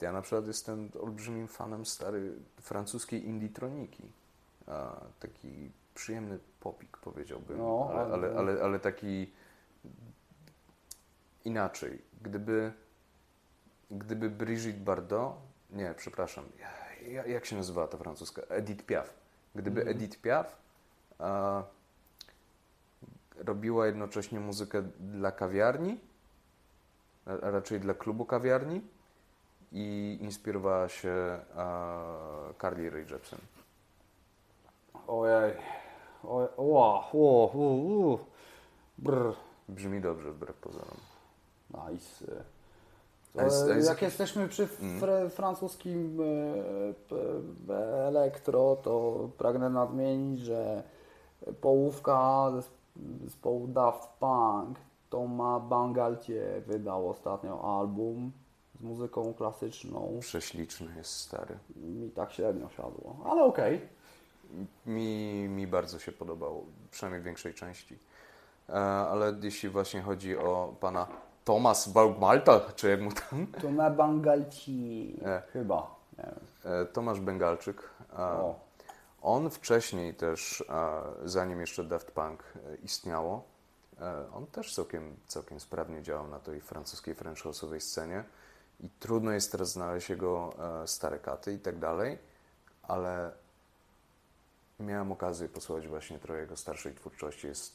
[0.00, 4.02] Ja na przykład jestem olbrzymim fanem stary francuskiej indie-troniki.
[4.66, 9.32] A, Taki przyjemny popik powiedziałbym, No, ale, ale- ale, ale, taki
[11.44, 12.02] inaczej.
[12.22, 12.72] Gdyby,
[13.90, 15.32] gdyby Brigitte Bardot,
[15.70, 16.44] nie, przepraszam,
[17.10, 18.42] jak się nazywała ta francuska?
[18.42, 19.14] Edith Piaf.
[19.54, 19.96] Gdyby Mhm.
[19.96, 20.56] Edith Piaf
[21.18, 21.62] a,
[23.36, 26.00] robiła jednocześnie muzykę dla kawiarni,
[27.26, 28.80] a raczej dla klubu kawiarni
[29.72, 32.04] i inspirowała się a,
[32.60, 33.38] Carly Rae Jepsen.
[35.06, 35.52] Ojej.
[36.24, 38.18] Oj, ła, ło, u.
[38.98, 39.34] Brr.
[39.68, 40.96] Brzmi dobrze wbrew pozorom.
[41.70, 42.44] Nice.
[43.34, 45.00] Jak jakiś- jesteśmy przy Mm.
[45.00, 46.94] fre, francuskim e,
[47.68, 50.82] p- elektro, to pragnę nadmienić, że
[51.60, 52.70] połówka zes-
[53.24, 54.78] zespołu Daft Punk
[55.10, 58.32] Thomas Bangaltie wydał ostatnio album
[58.80, 60.16] z muzyką klasyczną.
[60.20, 61.58] Prześliczny jest stary.
[61.76, 63.80] Mi tak średnio siadło, ale okej.
[64.86, 67.98] Mi, mi bardzo się podobał, przynajmniej w większej części.
[68.68, 71.06] E, ale jeśli właśnie chodzi o pana
[71.44, 73.46] Thomas Baugmalta, czy jak mu tam?
[73.46, 75.16] To na Bangalci.
[75.24, 75.42] E.
[75.52, 75.94] Chyba.
[76.64, 77.90] E, Tomasz Bengalczyk.
[78.18, 78.54] E.
[79.22, 80.64] On wcześniej też,
[81.24, 83.44] zanim jeszcze Daft Punk e, istniało,
[84.00, 88.24] e, on też całkiem, całkiem sprawnie działał na tej francuskiej French house'owej scenie
[88.80, 90.52] i trudno jest teraz znaleźć jego
[90.82, 92.18] e, stare katy i tak dalej,
[92.82, 93.32] ale
[94.80, 97.46] miałem okazję posłuchać właśnie trochę jego starszej twórczości.
[97.46, 97.72] Jest,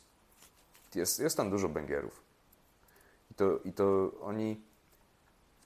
[0.95, 2.24] jest, jest tam dużo bęgierów.
[3.35, 4.61] I to, I to oni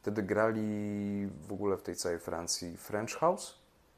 [0.01, 3.55] wtedy grali w ogóle w tej całej Francji French House,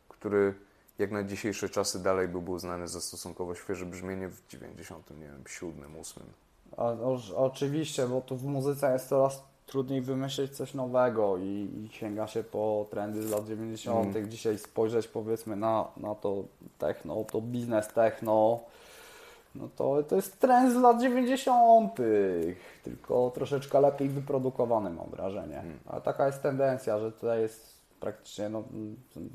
[0.09, 0.53] który
[1.00, 6.24] jak na dzisiejsze czasy dalej by był znany za stosunkowo świeże brzmienie w 97, 8.
[6.77, 11.90] O, o, oczywiście, bo tu w muzyce jest coraz trudniej wymyślić coś nowego i, i
[11.91, 14.16] sięga się po trendy z lat 90.
[14.16, 14.32] Mm.
[14.32, 16.43] Dzisiaj spojrzeć powiedzmy na, na to
[16.77, 18.59] techno, to biznes techno,
[19.55, 21.97] no to, to jest trend z lat 90.
[22.83, 25.59] Tylko troszeczkę lepiej wyprodukowany mam wrażenie.
[25.59, 25.80] Mm.
[25.85, 28.63] Ale taka jest tendencja, że tutaj jest praktycznie no,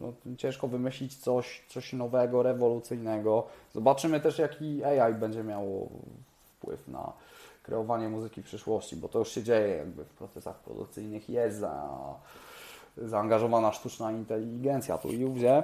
[0.01, 3.47] no, ciężko wymyślić coś, coś nowego, rewolucyjnego.
[3.75, 5.89] Zobaczymy też jaki AI będzie miało
[6.57, 7.13] wpływ na
[7.63, 11.89] kreowanie muzyki w przyszłości, bo to już się dzieje jakby w procesach produkcyjnych, jest za,
[12.97, 15.63] zaangażowana sztuczna inteligencja tu i ówdzie,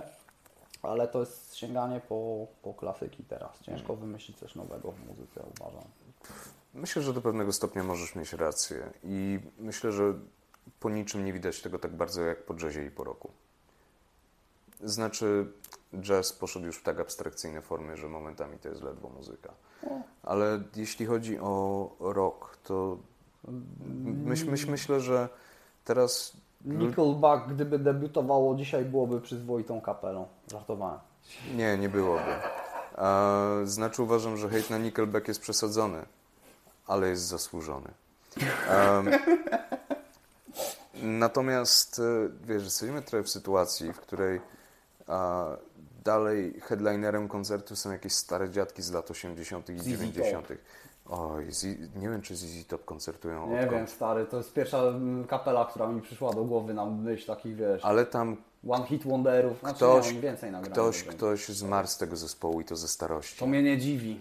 [0.83, 3.61] ale to jest sięganie po, po klasyki teraz.
[3.61, 5.85] Ciężko wymyślić coś nowego w muzyce, uważam.
[6.75, 10.15] Myślę, że do pewnego stopnia możesz mieć rację i myślę, że
[10.81, 13.31] po niczym nie widać tego tak bardzo jak po jazzie i po roku.
[14.81, 15.53] Znaczy,
[16.01, 19.55] jazz poszedł już w tak abstrakcyjne formy, że momentami to jest ledwo muzyka.
[20.23, 22.99] Ale jeśli chodzi o rock, to
[24.05, 25.29] myśl, myśl, myślę, że
[25.85, 30.27] teraz Nickelback, gdyby debiutowało dzisiaj, byłoby przyzwoitą kapelą.
[30.51, 30.99] Żartowałem.
[31.55, 32.35] Nie, nie byłoby.
[32.97, 36.03] A, znaczy uważam, że hejt na Nickelback jest przesadzony,
[36.87, 37.89] ale jest zasłużony.
[38.69, 39.11] Em,
[41.03, 44.41] natomiast, e, wiesz, jesteśmy trochę w sytuacji, w której
[45.09, 45.47] a,
[46.05, 49.71] dalej headlinerem koncertu są jakieś stare dziadki z lat 80.
[49.71, 50.49] i ZZ 90.
[51.07, 51.47] Oj,
[51.97, 53.51] nie wiem, czy ZZ Top koncertują.
[53.51, 54.83] Nie odkąd- wiem, stary, to jest pierwsza
[55.29, 58.37] kapela, która mi przyszła do głowy na myśl takich, wiesz, Ale tam
[58.69, 59.61] one hit wonderów.
[59.61, 60.73] Znaczy, Ktoś- oni więcej nagrali.
[60.73, 63.39] ktoś, ktoś zmarł z tego zespołu i to ze starości.
[63.41, 64.21] To mnie nie dziwi.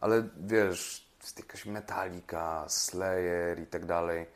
[0.00, 1.06] Ale wiesz,
[1.38, 4.26] jakaś Metallica, Slayer i tak dalej,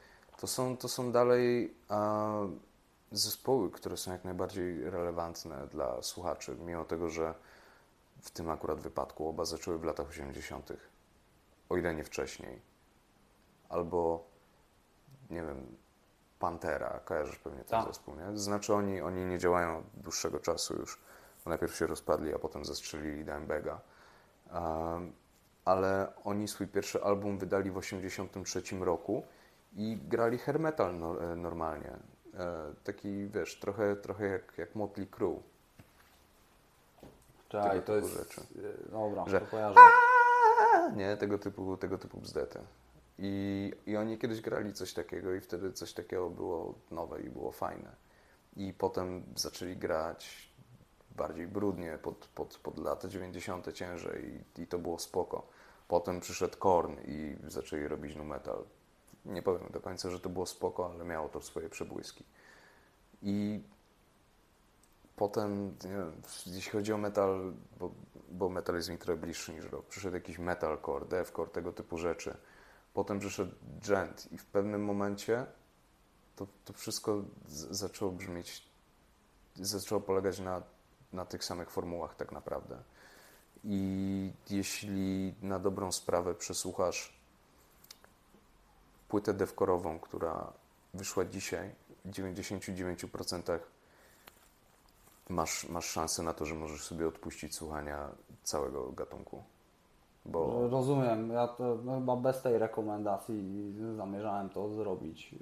[0.40, 2.32] to są, to są dalej a,
[3.12, 7.34] zespoły, które są jak najbardziej relevantne dla słuchaczy, mimo tego, że
[8.25, 10.73] w tym akurat wypadku oba zaczęły w latach 80.,
[11.69, 12.61] o ile nie wcześniej.
[13.69, 14.25] Albo,
[15.31, 15.77] nie wiem,
[16.39, 17.86] Pantera, kojarzysz pewnie ten Tak.
[17.86, 18.39] zespół, nie?
[18.39, 21.01] Znaczy oni, oni nie działają od dłuższego czasu już.
[21.44, 23.77] Bo najpierw się rozpadli, a potem zastrzelili Dimebag'a.
[24.53, 25.12] Um,
[25.65, 29.23] ale oni swój pierwszy album wydali w 1983 roku
[29.77, 31.91] i grali hair metal no, e, normalnie.
[32.35, 35.43] E, taki, wiesz, trochę, trochę jak, jak Motley Crue.
[37.62, 38.08] Tego to jest...
[38.08, 38.41] rzeczy.
[38.41, 39.81] y, Dobra, Że- to kojarzę.
[40.97, 42.58] Nie, tego typu, tego typu bzdety.
[43.18, 47.52] I, I oni kiedyś grali coś takiego i wtedy coś takiego było nowe i było
[47.52, 47.91] fajne.
[48.57, 50.50] I potem zaczęli grać
[51.16, 53.73] bardziej brudnie pod, pod, pod lata 90.
[53.73, 55.47] ciężej i, i to było spoko.
[55.89, 58.65] Potem przyszedł Korn i zaczęli robić nu metal.
[59.24, 62.24] Nie powiem do końca, że to było spoko, ale miało to swoje przebłyski.
[63.23, 63.62] I
[65.17, 66.12] potem, wiem,
[66.47, 67.91] jeśli chodzi o metal, bo,
[68.28, 72.36] bo metal jest mi trochę bliższy niż rock, przyszedł jakiś metalcore, deathcore, tego typu rzeczy.
[72.94, 73.52] Potem przyszedł
[73.89, 75.47] gent i w pewnym momencie
[76.36, 77.23] to, to wszystko
[77.70, 78.68] zaczęło brzmieć,
[79.57, 80.62] zaczęło polegać na,
[81.12, 82.83] na tych samych formułach tak naprawdę.
[83.65, 87.15] I jeśli na dobrą sprawę przesłuchasz
[89.09, 90.52] płytę devkorową, która
[90.94, 93.59] wyszła dzisiaj, w 99%
[95.28, 98.09] masz, masz szansę na to, że możesz sobie odpuścić słuchania
[98.43, 99.43] całego gatunku.
[100.27, 105.35] Bo Rozumiem, ja to no, chyba bez tej rekomendacji zamierzałem to zrobić.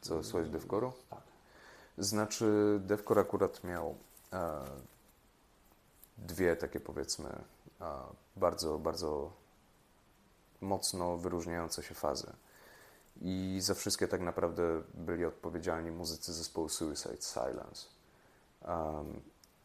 [0.00, 0.92] co, słuchać devkoru?
[1.10, 1.20] Tak.
[1.98, 3.94] Znaczy, Devcore akurat miał
[4.32, 4.64] e,
[6.18, 7.84] dwie takie powiedzmy e,
[8.36, 9.32] bardzo, bardzo
[10.60, 12.32] mocno wyróżniające się fazy.
[13.20, 17.86] I za wszystkie tak naprawdę byli odpowiedzialni muzycy zespołu Suicide Silence.
[18.68, 19.20] Um,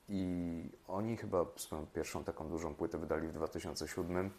[0.09, 4.31] I oni chyba swoją pierwszą taką dużą płytę wydali w 2007.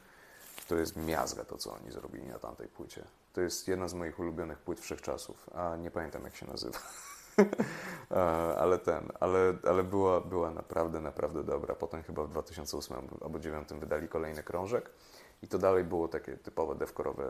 [0.68, 3.04] To jest miazga to, co oni zrobili na tamtej płycie.
[3.32, 6.78] To jest jedna z moich ulubionych płyt wszechczasów, a nie pamiętam jak się nazywa.
[8.10, 8.14] E,
[8.58, 11.74] ale ten, ale, ale była, była naprawdę, naprawdę dobra.
[11.74, 14.90] Potem chyba w 2008 albo 2009 wydali kolejny krążek
[15.42, 17.24] i to dalej było takie typowe devkorowe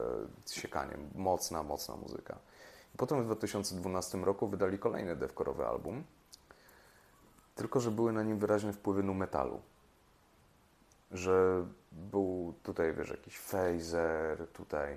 [0.50, 0.98] siekanie.
[1.14, 2.38] Mocna, mocna muzyka.
[2.94, 6.04] I potem w 2012 roku wydali kolejny devkorowy album,
[7.54, 9.60] tylko że były na nim wyraźne wpływy nu metalu.
[11.12, 14.96] Że był tutaj, wiesz, jakiś phaser, tutaj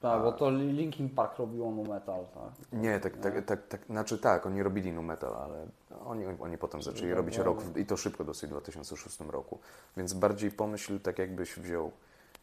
[0.00, 2.72] Tak, bo to Linkin Park robiło nu metal, tak?
[2.72, 5.66] Nie, tak, tak, tak, tak, znaczy tak, oni robili nu metal, ale
[6.04, 9.58] oni, oni potem zaczęli robić rock i to szybko dosyć w 2006 roku.
[9.96, 11.92] Więc bardziej pomyśl tak jakbyś wziął,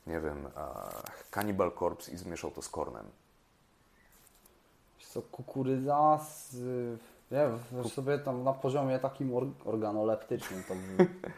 [0.07, 0.47] nie wiem,
[1.31, 3.05] Cannibal Corpse i zmieszał to z Kornem.
[4.99, 6.55] Wiesz co, kukurydza z...
[7.31, 11.07] Nie wiem, weź sobie tam na poziomie takim or, organoleptycznym to by...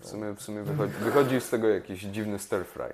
[0.00, 2.92] W sumie, w sumie wychodzi, wychodzi z tego jakiś dziwny stir fry.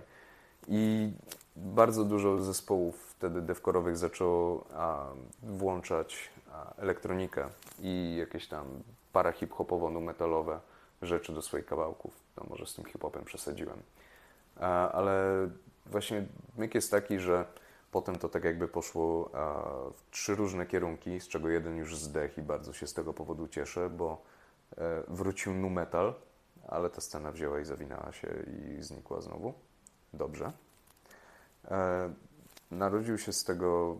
[0.68, 1.12] I
[1.56, 5.06] bardzo dużo zespołów wtedy devkorowych zaczęło a,
[5.42, 7.48] włączać a, elektronikę
[7.80, 8.66] i jakieś tam
[9.12, 10.58] para hip-hopowo-metalowe
[11.02, 12.14] rzeczy do swoich kawałków.
[12.36, 13.82] No może z tym hip-hopem przesadziłem.
[14.92, 15.48] Ale
[15.86, 17.44] właśnie myk jest taki, że
[17.90, 19.30] potem to tak jakby poszło
[19.94, 23.48] w trzy różne kierunki, z czego jeden już zdech i bardzo się z tego powodu
[23.48, 24.22] cieszę, bo
[24.78, 26.14] e, wrócił nu metal,
[26.68, 28.28] ale ta scena wzięła i zawinęła się
[28.78, 29.54] i znikła znowu.
[30.12, 30.52] Dobrze.
[31.70, 32.12] E,
[32.70, 33.96] narodził się z tego,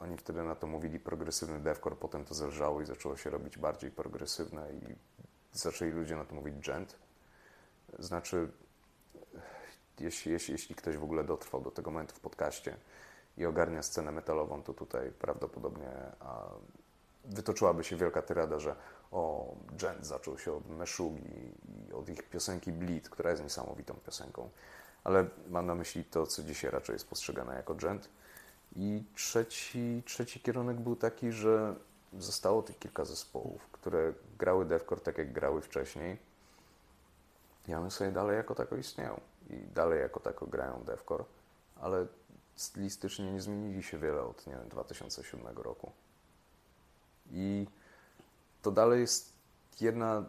[0.00, 3.90] oni wtedy na to mówili progresywny deathcore, potem to zelżało i zaczęło się robić bardziej
[3.90, 4.94] progresywne i
[5.52, 6.96] zaczęli ludzie na to mówić gent.
[7.98, 8.48] Znaczy,
[10.00, 12.76] jeśli, jeśli, jeśli ktoś w ogóle dotrwał do tego momentu w podcaście
[13.36, 15.90] i ogarnia scenę metalową, to tutaj prawdopodobnie
[16.20, 16.48] a,
[17.24, 18.76] wytoczyłaby się wielka tyrada, że
[19.12, 21.52] o, gent zaczął się od Meshugi
[21.88, 24.50] i od ich piosenki Bleed, która jest niesamowitą piosenką.
[25.04, 28.08] Ale mam na myśli to, co dzisiaj raczej jest postrzegane jako gent.
[28.76, 31.74] I trzeci, trzeci kierunek był taki, że
[32.18, 36.18] zostało tych kilka zespołów, które grały deathcore tak, jak grały wcześniej.
[37.68, 39.20] I one sobie dalej jako tako istnieją.
[39.50, 41.24] I dalej jako tako grają deathcore,
[41.80, 42.06] ale
[42.56, 45.92] stylistycznie nie zmienili się wiele od nie wiem, 2007 roku.
[47.30, 47.66] I
[48.62, 49.32] to dalej jest
[49.80, 50.24] jedna,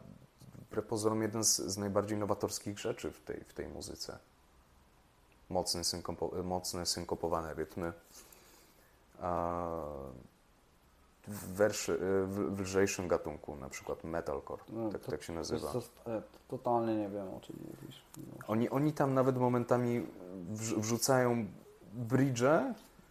[0.56, 4.18] wbrew pozorom, jeden z, z najbardziej nowatorskich rzeczy w tej, w tej muzyce.
[5.50, 7.94] Mocne, synkopo, mocne synkopowane rytmy.
[11.28, 11.98] W, werszy,
[12.28, 15.72] w, w lżejszym gatunku, na przykład metalcore, No, tak, to- tak się nazywa.
[15.72, 15.80] co,
[16.12, 18.02] e, totalnie nie wiem o czym mówisz.
[18.48, 20.08] Oni, oni tam nawet momentami
[20.54, 21.46] wrz- wrzucają
[21.94, 22.44] bridge,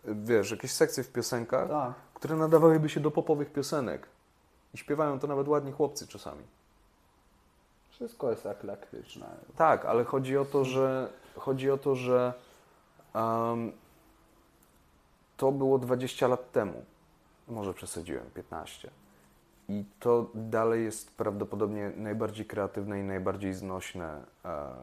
[0.04, 4.06] wiesz, jakieś sekcje w piosenkach, Tak, które nadawałyby się do popowych piosenek.
[4.74, 6.42] I śpiewają to nawet ładnie chłopcy czasami.
[7.90, 9.26] wszystko jest eklektyczne.
[9.56, 12.32] Tak, ale chodzi o to, że chodzi o to, że
[13.14, 13.72] em,
[15.36, 16.84] to było 20 lat temu.
[17.48, 18.90] Może przesadziłem, 15.
[19.68, 24.74] I to dalej jest prawdopodobnie najbardziej kreatywne i najbardziej znośne e,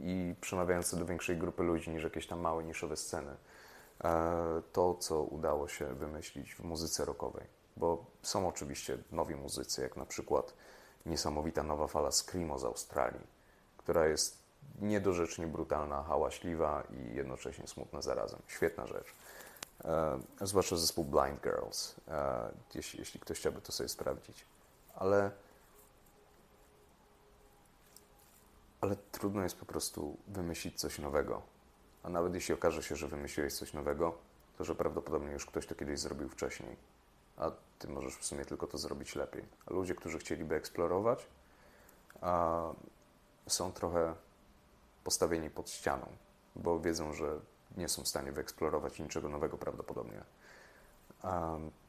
[0.00, 3.36] i przemawiające do większej grupy ludzi niż jakieś tam małe niszowe sceny.
[4.04, 7.46] E, to, co udało się wymyślić w muzyce rockowej.
[7.76, 10.54] Bo są oczywiście nowi muzycy, jak na przykład
[11.06, 13.26] niesamowita nowa fala Screamo z Australii,
[13.76, 14.42] która jest
[14.80, 18.40] niedorzecznie brutalna, hałaśliwa i jednocześnie smutna zarazem.
[18.46, 19.14] Świetna rzecz.
[19.84, 24.46] E, zwłaszcza zespół Blind Girls, e, jeśli, jeśli ktoś chciałby to sobie sprawdzić.
[24.94, 25.30] Ale,
[28.80, 31.42] ale trudno jest po prostu wymyślić coś nowego.
[32.02, 34.18] A nawet jeśli okaże się, że wymyśliłeś coś nowego,
[34.58, 36.76] to że prawdopodobnie już ktoś to kiedyś zrobił wcześniej.
[37.36, 39.44] A ty możesz w sumie tylko to zrobić lepiej.
[39.66, 41.26] A ludzie, którzy chcieliby eksplorować,
[43.46, 44.14] są trochę
[45.04, 46.06] postawieni pod ścianą,
[46.56, 47.40] bo wiedzą, że
[47.76, 50.22] nie są w stanie wyeksplorować niczego nowego prawdopodobnie,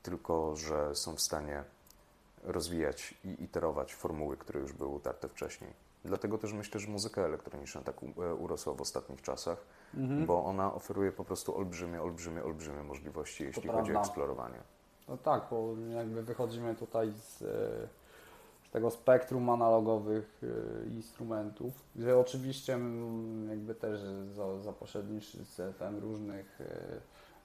[0.03, 1.63] tylko że są w stanie
[2.43, 5.73] rozwijać i iterować formuły, które już były utarte wcześniej.
[6.05, 9.57] Dlatego też myślę, że muzyka elektroniczna tak e, urosła w ostatnich czasach,
[9.93, 10.25] Mhm.
[10.25, 14.59] bo ona oferuje po prostu olbrzymie, olbrzymie, olbrzymie możliwości, jeśli chodzi o eksplorowanie.
[15.07, 18.02] No tak, bo jakby wychodzimy tutaj z, e, z
[18.73, 23.99] tego spektrum analogowych e, instrumentów, gdzie oczywiście mm, jakby też
[24.35, 26.65] za, za pośrednictwem różnych e,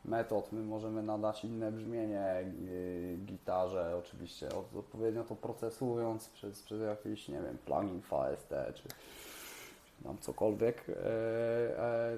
[0.05, 2.45] metod my możemy nadać inne brzmienie e,
[3.27, 8.89] gitarze, oczywiście od- odpowiednio to procesując przez, przez jakiś, nie wiem, plugin VST czy
[10.05, 10.89] tam cokolwiek.
[10.89, 10.95] E,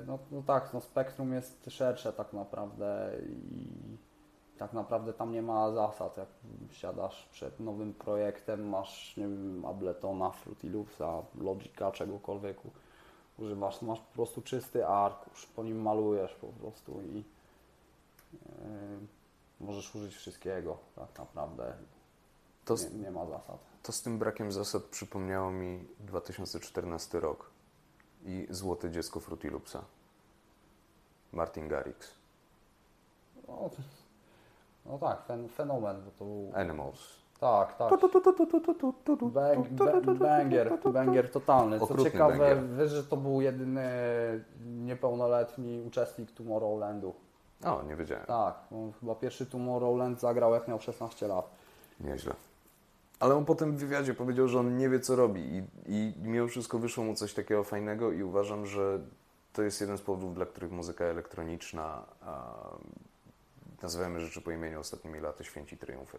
[0.07, 4.10] no, no tak, no spektrum jest szersze tak naprawdę i
[4.61, 6.17] tak naprawdę tam nie ma zasad.
[6.17, 6.29] Jak
[6.73, 12.57] siadasz przed nowym projektem, masz nie wiem, Abletona, Fruity Loopsa, Logica, czegokolwiek
[13.39, 18.41] używasz, masz po prostu czysty arkusz, po nim malujesz po prostu i yy,
[19.61, 21.75] możesz użyć wszystkiego, tak naprawdę.
[22.65, 23.59] To, Nie, nie ma zasad.
[23.83, 27.51] to z tym brakiem zasad przypomniało mi 2014 rok
[28.25, 29.85] i Złote Dziecko Fruity Loopsa.
[31.33, 32.11] Martin Garrix.
[33.49, 33.71] No,
[34.91, 36.51] no tak, fen, fenomen, bo to był...
[36.55, 36.99] Animals.
[37.41, 37.91] Tak, tak.
[39.31, 41.79] Bang, ba- banger, banger totalny.
[41.79, 42.77] Co Okrutny ciekawe, banger.
[42.79, 43.89] wiesz, że to był jedyny
[44.67, 47.15] niepełnoletni uczestnik Tomorrowlandu.
[47.65, 48.27] O, nie wiedziałem.
[48.27, 51.51] Tak, on chyba pierwszy Tomorrowland zagrał jak miał 16 lat.
[52.01, 52.35] Nieźle.
[53.21, 56.49] Ale on potem w wywiadzie powiedział, że on nie wie, co robi i, i mimo
[56.49, 59.01] wszystko wyszło mu coś takiego fajnego i uważam, że
[59.53, 62.03] to jest jeden z powodów, dla których muzyka elektroniczna,
[63.83, 66.19] nazywamy rzeczy po imieniu, ostatnimi laty święci triumfy.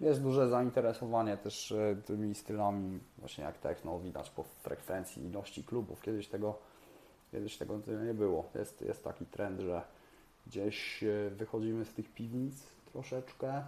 [0.00, 6.02] Jest duże zainteresowanie też e, tymi stylami, właśnie jak techno, widać po frekwencji, ilości klubów.
[6.02, 6.58] Kiedyś tego,
[7.32, 8.50] kiedyś tego nie było.
[8.54, 9.82] Jest, jest taki trend, że
[10.46, 12.54] gdzieś e, wychodzimy z tych piwnic
[12.92, 13.62] troszeczkę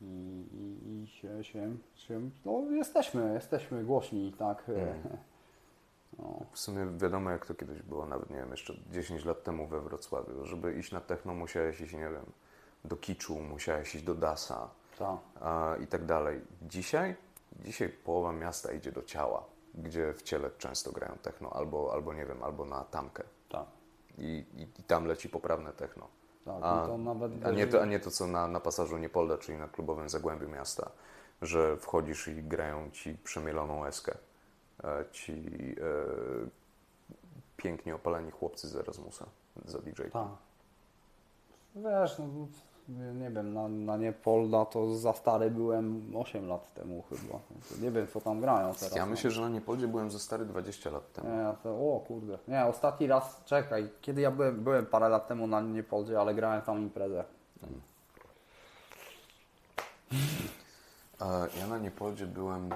[0.00, 4.68] i, i, i się, się, się, no jesteśmy, jesteśmy głośni, tak.
[4.68, 5.18] Mm.
[6.18, 9.66] No, W sumie wiadomo, jak to kiedyś było, nawet nie wiem, jeszcze 10 lat temu
[9.66, 10.46] we Wrocławiu.
[10.46, 12.24] Żeby iść na techno, musiałeś iść, nie wiem,
[12.84, 15.80] do kiczu, musiałeś iść do Dasa tak.
[15.82, 16.40] i tak dalej.
[16.62, 17.16] Dzisiaj,
[17.64, 22.26] dzisiaj połowa miasta idzie do ciała, gdzie w ciele często grają techno, albo, albo nie
[22.26, 23.22] wiem, albo na tamkę.
[23.50, 23.66] Tak,
[24.18, 26.06] I, i, i tam leci poprawne techno.
[26.60, 26.62] tak.
[26.64, 26.86] A-
[27.48, 30.48] A nie to, a nie to co na, na pasażu Niepolda, czyli na klubowym zagłębiu
[30.48, 30.90] miasta,
[31.42, 34.14] że wchodzisz i grają ci przemieloną eskę.
[34.84, 35.74] E, Ci e,
[37.56, 39.26] pięknie opaleni chłopcy z Erasmusa,
[39.64, 40.02] za DJ.
[40.12, 40.26] Tak.
[41.74, 42.24] Wiesz, no,
[43.12, 47.38] nie- wiem, na, na Niepolda to za stary byłem 8 lat temu chyba.
[47.80, 48.94] Nie wiem, co tam grają teraz.
[48.96, 49.10] Ja no.
[49.10, 51.28] myślę, że na Niepoldzie byłem za stary 20 lat temu.
[51.28, 52.38] Nie, to, o kurde.
[52.48, 56.62] Nie, ostatni raz, czekaj, kiedy ja byłem, byłem parę lat temu na Niepoldzie, ale grałem
[56.62, 57.24] tam imprezę.
[61.20, 62.70] E, Ja na Niepoldzie byłem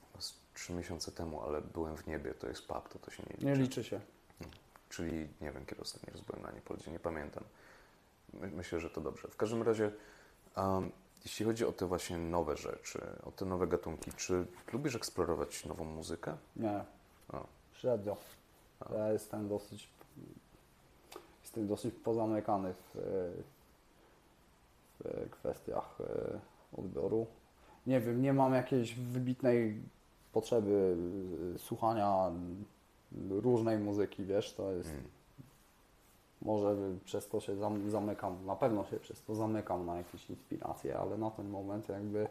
[0.00, 0.34] chyba z
[0.66, 3.46] trzy miesiące temu, ale byłem w niebie, to jest pub, to to się nie liczy.
[3.46, 4.00] Nie liczy się.
[4.88, 7.44] Czyli nie wiem, kiedy ostatni raz byłem na Niepoldzie, nie pamiętam.
[8.32, 9.28] My, myślę, że to dobrze.
[9.28, 9.90] W każdym razie,
[10.56, 10.90] um,
[11.24, 15.84] jeśli chodzi o te właśnie nowe rzeczy, o te nowe gatunki, czy lubisz eksplorować nową
[15.84, 16.36] muzykę?
[16.56, 16.84] Nie,
[17.32, 18.16] O, średnio.
[18.90, 19.88] Ja jestem dosyć,
[21.42, 22.98] jestem dosyć pozamykany w,
[25.00, 26.40] w kwestiach e,
[26.78, 27.26] odbioru.
[27.86, 29.82] Nie wiem, nie mam jakiejś wybitnej
[30.36, 30.96] potrzeby
[31.54, 32.30] e, słuchania
[33.30, 34.90] różnej muzyki, wiesz, to jest...
[34.90, 35.02] mm.
[36.42, 40.98] Może przez to się zam- zamykam, na pewno się przez to zamykam na jakieś inspiracje,
[40.98, 42.28] ale na ten moment jakby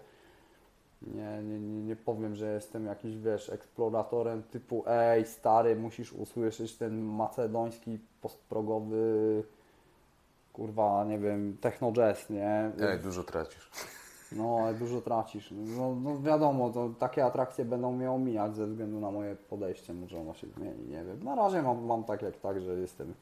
[1.02, 6.76] nie, nie, nie, nie powiem, że jestem jakiś, wiesz, eksploratorem typu ej, stary, musisz usłyszeć
[6.78, 9.44] ten macedoński postprogowy
[10.54, 12.72] kurwa, nie wiem, techno jazz, nie?
[12.82, 13.70] Ej, dużo tracisz.
[14.36, 15.54] No, ale dużo tracisz.
[15.78, 20.20] No, no wiadomo, to takie atrakcje będą mnie omijać ze względu na moje podejście, może
[20.20, 21.24] ono się zmieni, nie wiem.
[21.24, 23.14] Na razie mam, mam tak jak tak, że jestem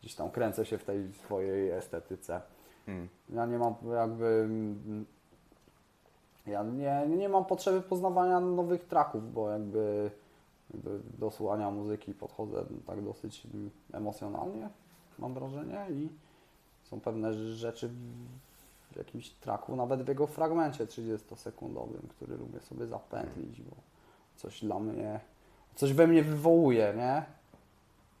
[0.00, 2.40] gdzieś tam, kręcę się w tej swojej estetyce.
[2.88, 3.08] Mm.
[3.30, 4.48] Ja nie mam jakby...
[6.46, 10.10] Ja nie, nie mam potrzeby poznawania nowych traków, bo jakby,
[10.74, 13.46] jakby do słuchania muzyki podchodzę tak dosyć
[13.92, 14.68] emocjonalnie,
[15.18, 16.08] mam wrażenie i
[16.82, 17.90] są pewne rzeczy
[18.94, 23.76] w jakimś traku, nawet w jego fragmencie 30-sekundowym, który lubię sobie zapętlić, bo
[24.36, 25.20] coś dla mnie,
[25.74, 27.24] coś we mnie wywołuje, nie?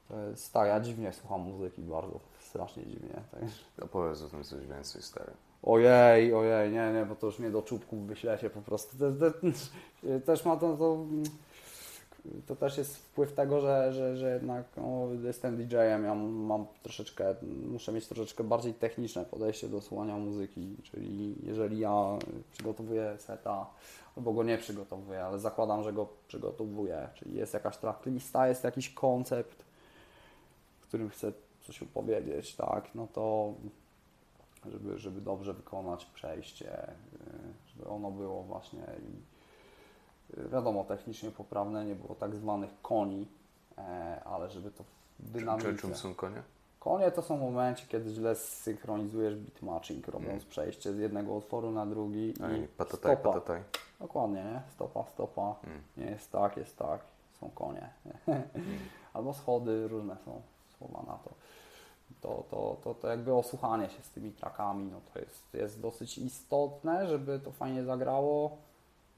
[0.08, 3.22] To jest tak, ja dziwnie słucham muzyki bardzo, strasznie dziwnie.
[3.30, 3.64] Także.
[3.82, 5.32] Opowiedz o tym coś więcej, stary.
[5.62, 8.96] Ojej, ojej, nie, nie, bo to już mnie do czubków wyślecie po prostu.
[10.26, 11.04] Też ma to, to,
[12.46, 17.34] to też jest wpływ tego, że, że, że jednak no, jestem DJ-em, ja mam troszeczkę,
[17.66, 22.18] muszę mieć troszeczkę bardziej techniczne podejście do słuchania muzyki, czyli jeżeli ja
[22.52, 23.66] przygotowuję seta,
[24.16, 28.90] albo go nie przygotowuję, ale zakładam, że go przygotowuję, czyli jest jakaś tracklista, jest jakiś
[28.90, 29.64] koncept,
[30.80, 31.32] w którym chcę
[31.66, 33.54] coś opowiedzieć, tak, no to
[34.70, 36.94] żeby, żeby dobrze wykonać przejście, y,
[37.66, 38.86] żeby ono było właśnie
[40.52, 43.28] wiadomo, technicznie poprawne, nie było tak zwanych koni,
[43.78, 44.84] e, ale żeby to
[45.18, 46.42] w Czy, czy, czym są konie?
[46.80, 50.50] Konie to są momenty, kiedy źle synchronizujesz beat matching, robiąc Mm.
[50.50, 53.32] przejście z jednego utworu na drugi Ej, i patataj, stopa.
[53.32, 53.62] patataj.
[54.00, 54.62] Dokładnie, nie?
[54.74, 55.54] Stopa, stopa.
[55.64, 55.82] Mm.
[55.96, 57.00] Nie jest tak, jest tak.
[57.40, 57.88] Są konie.
[59.14, 60.40] Albo schody, różne są
[60.78, 61.30] słowa na to.
[62.20, 66.18] To, to, to, to jakby osłuchanie się z tymi trakami, no to jest, jest dosyć
[66.18, 68.56] istotne, żeby to fajnie zagrało.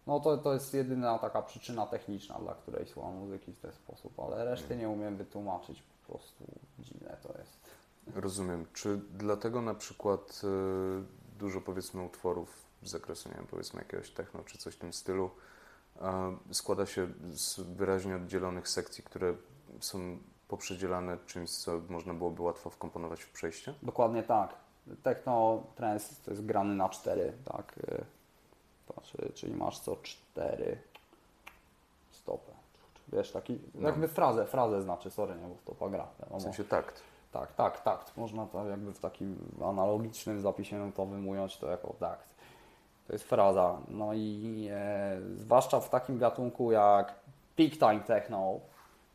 [0.07, 4.20] No to, to jest jedyna taka przyczyna techniczna, dla której słucham muzyki w ten sposób,
[4.20, 6.44] ale reszty nie umiem wytłumaczyć, po prostu
[6.78, 7.60] dziwne to jest.
[8.15, 8.67] Rozumiem.
[8.73, 14.44] Czy dlatego na przykład y, dużo powiedzmy utworów z zakresu, nie wiem, powiedzmy jakiegoś techno
[14.44, 15.31] czy coś w tym stylu
[16.51, 19.35] y, składa się z wyraźnie oddzielonych sekcji, które
[19.81, 20.18] są
[20.49, 23.75] poprzedzielane czymś, co można byłoby łatwo wkomponować w przejście?
[23.83, 24.55] Dokładnie tak.
[25.02, 27.78] Techno trance to jest grany na cztery, tak.
[27.78, 28.15] y,
[28.94, 30.78] Patrz, czyli masz co cztery
[32.10, 32.52] stopę.
[33.08, 33.89] Wiesz, taki, No.
[33.89, 36.39] jakby frazę, frazę znaczy, sorry, nie, bo stopa gra, wiadomo.
[36.40, 37.02] W sensie takt.
[37.32, 38.16] Tak, tak, takt.
[38.16, 42.34] Można to jakby w takim analogicznym zapisie nutowym ująć to jako takt.
[43.06, 43.78] To jest fraza.
[43.89, 47.15] No i e, zwłaszcza w takim gatunku jak
[47.56, 48.60] peak time techno,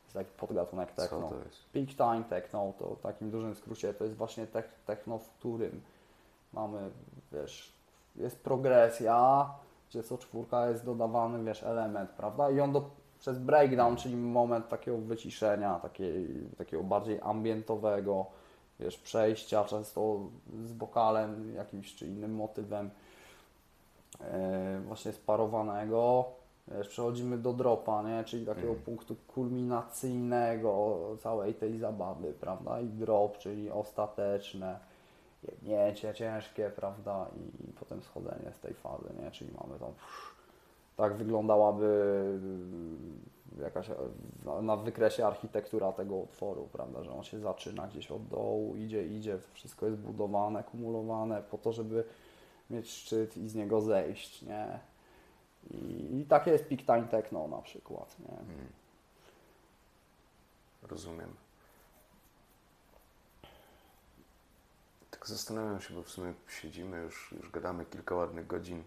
[0.03, 1.30] jest taki podgatunek Co techno.
[1.30, 1.66] to jest?
[1.74, 5.82] Peak time techno to w takim dużym skrócie to jest właśnie tech, techno, w którym
[6.53, 6.90] mamy,
[7.32, 7.74] wiesz,
[8.15, 9.49] jest progresja,
[9.90, 12.51] gdzie co czwórka jest dodawany, wiesz, element, prawda?
[12.51, 18.25] I on do, przez breakdown, czyli moment takiego wyciszenia, takiej, takiego bardziej ambientowego,
[18.80, 20.19] wiesz, przejścia często
[20.65, 22.90] z wokalem jakimś czy innym motywem
[24.22, 26.25] e, właśnie sparowanego.
[26.67, 28.23] Wiesz, przechodzimy do dropa, nie?
[28.23, 28.81] czyli takiego Mm.
[28.81, 32.81] punktu kulminacyjnego całej tej zabawy, prawda?
[32.81, 34.80] I drop, czyli ostateczne,
[35.44, 37.28] jebnięcie ciężkie, prawda?
[37.36, 39.32] I, i potem schodzenie z tej fazy, nie?
[39.32, 39.94] Czyli mamy tą
[40.98, 41.86] tak wyglądałaby
[43.60, 43.95] y, jakaś e,
[44.45, 49.08] na, na wykresie architektura tego utworu, prawda, że on się zaczyna gdzieś od dołu, idzie,
[49.08, 52.03] idzie, wszystko jest budowane, kumulowane po to, żeby
[52.70, 54.80] mieć szczyt i z niego zejść, nie?
[55.72, 58.38] I, i takie jest peak time techno na przykład, nie?
[58.38, 58.68] Mm.
[60.84, 61.36] Rozumiem.
[65.22, 68.83] Tak zastanawiam się, bo w sumie siedzimy już, już gadamy kilka ładnych godzin.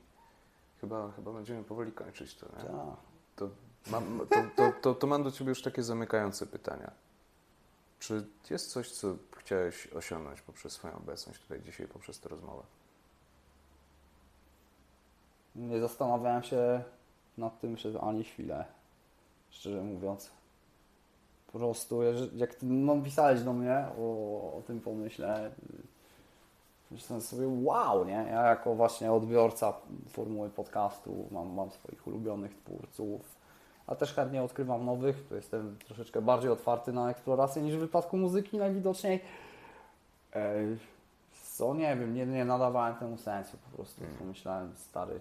[0.80, 2.64] Chyba, chyba będziemy powoli kończyć to, nie?
[2.64, 2.96] Tak.
[3.36, 3.50] To
[3.90, 6.90] mam, to, to, to, to mam do Ciebie już takie zamykające pytania.
[7.98, 12.62] Czy jest coś, co chciałeś osiągnąć poprzez swoją obecność tutaj dzisiaj, poprzez tę rozmowę?
[15.56, 16.82] Nie zastanawiałem się
[17.38, 18.64] nad tym przez ani chwilę,
[19.50, 20.30] szczerze mówiąc.
[21.46, 22.00] Po prostu,
[22.36, 25.50] jak ty no, pisałeś do mnie o, o tym pomyśle,
[26.94, 28.26] myślałem sobie, wow, nie?
[28.30, 29.72] Ja jako właśnie odbiorca
[30.08, 33.36] formuły podcastu mam, mam swoich ulubionych twórców,
[33.86, 38.16] a też chętnie odkrywam nowych, to jestem troszeczkę bardziej otwarty na eksplorację niż w wypadku
[38.16, 39.20] muzyki najwidoczniej.
[40.32, 40.78] Ej,
[41.52, 45.20] co, nie wiem, nie, nie nadawałem temu sensu po prostu, pomyślałem, stary,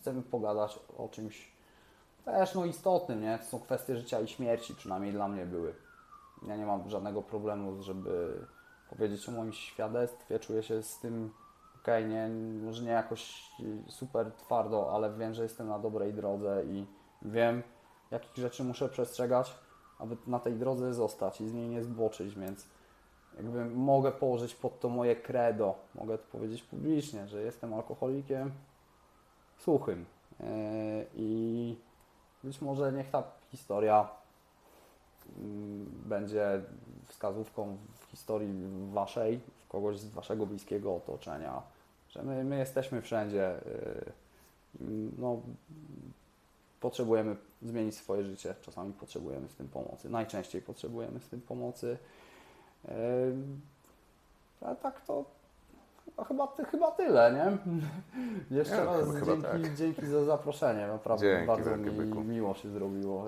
[0.00, 1.52] chcemy pogadać o czymś
[2.24, 3.38] też no istotnym, nie?
[3.38, 5.74] To są kwestie życia i śmierci, przynajmniej dla mnie były.
[6.46, 8.38] Ja nie mam żadnego problemu, żeby
[8.90, 11.30] powiedzieć o moim świadectwie, czuję się z tym
[11.82, 12.28] okej, nie,
[12.64, 13.50] może nie jakoś
[13.88, 16.86] super twardo, ale wiem, że jestem na dobrej drodze i
[17.22, 17.62] wiem,
[18.10, 19.54] jakich rzeczy muszę przestrzegać,
[19.98, 22.66] aby na tej drodze zostać i z niej nie zboczyć, więc
[23.36, 28.52] jakby mogę położyć pod to moje credo, mogę to powiedzieć publicznie, że jestem alkoholikiem
[29.58, 30.06] suchym
[30.40, 31.76] Yy, i
[32.44, 34.08] być może niech ta historia
[35.38, 36.62] mm, będzie
[37.06, 37.76] wskazówką
[38.10, 38.48] historii
[38.92, 41.62] waszej, w kogoś z waszego bliskiego otoczenia,
[42.08, 43.54] że my, my jesteśmy wszędzie,
[44.80, 45.40] yy, no,
[46.80, 51.98] potrzebujemy zmienić swoje życie, czasami potrzebujemy z tym pomocy, najczęściej potrzebujemy z tym pomocy.
[52.84, 52.92] Yy,
[54.60, 55.24] A tak to
[56.10, 57.58] chyba, chyba, ty- chyba tyle, nie?
[58.58, 59.74] Jeszcze Ja, raz chyba- chyba dzięki, tak.
[59.74, 62.20] dzięki za zaproszenie, naprawdę Dzięki bardzo mi byku.
[62.24, 63.26] miło się zrobiło.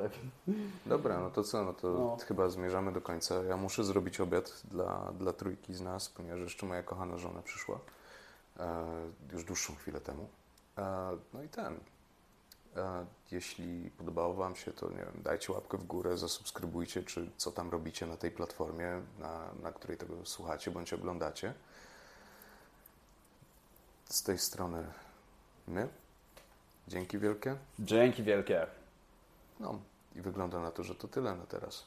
[0.87, 2.17] Dobra, no to co, no to No.
[2.27, 3.35] chyba zmierzamy do końca.
[3.35, 7.79] Ja muszę zrobić obiad dla, dla trójki z nas, ponieważ jeszcze moja kochana żona przyszła
[8.61, 8.85] e,
[9.33, 10.29] już dłuższą chwilę temu.
[10.79, 11.81] E, no i ten.
[12.77, 17.51] E, jeśli podobało Wam się, to nie wiem, dajcie łapkę w górę, zasubskrybujcie, czy co
[17.53, 21.55] tam robicie na tej platformie, na, na której tego słuchacie bądź oglądacie.
[24.11, 24.87] Z tej strony
[25.69, 25.89] my.
[26.89, 27.57] Dzięki wielkie.
[27.79, 28.67] Dzięki wielkie.
[29.61, 29.79] No
[30.17, 31.85] i wygląda na to, że to tyle na teraz.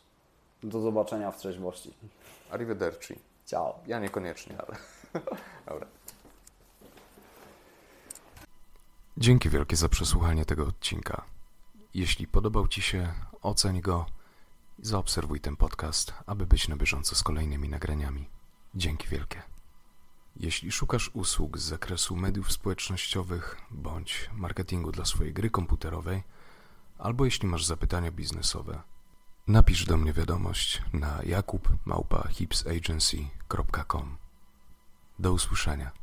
[0.64, 1.94] Do zobaczenia w trzeźwości.
[2.52, 3.20] Arrivederci.
[3.46, 3.80] Ciao.
[3.88, 4.78] Ja niekoniecznie, ale
[5.70, 5.88] dobra.
[9.18, 11.26] Dzięki wielkie za przesłuchanie tego odcinka.
[11.94, 14.06] Jeśli podobał Ci się, oceń go
[14.80, 18.30] i zaobserwuj ten podcast, aby być na bieżąco z kolejnymi nagraniami.
[18.76, 19.53] Dzięki wielkie.
[20.36, 26.24] Jeśli szukasz usług z zakresu mediów społecznościowych bądź marketingu dla swojej gry komputerowej,
[26.98, 28.82] albo jeśli masz zapytania biznesowe,
[29.48, 34.18] napisz do mnie wiadomość na jakub.hipsagency.com.
[35.20, 36.03] Do usłyszenia.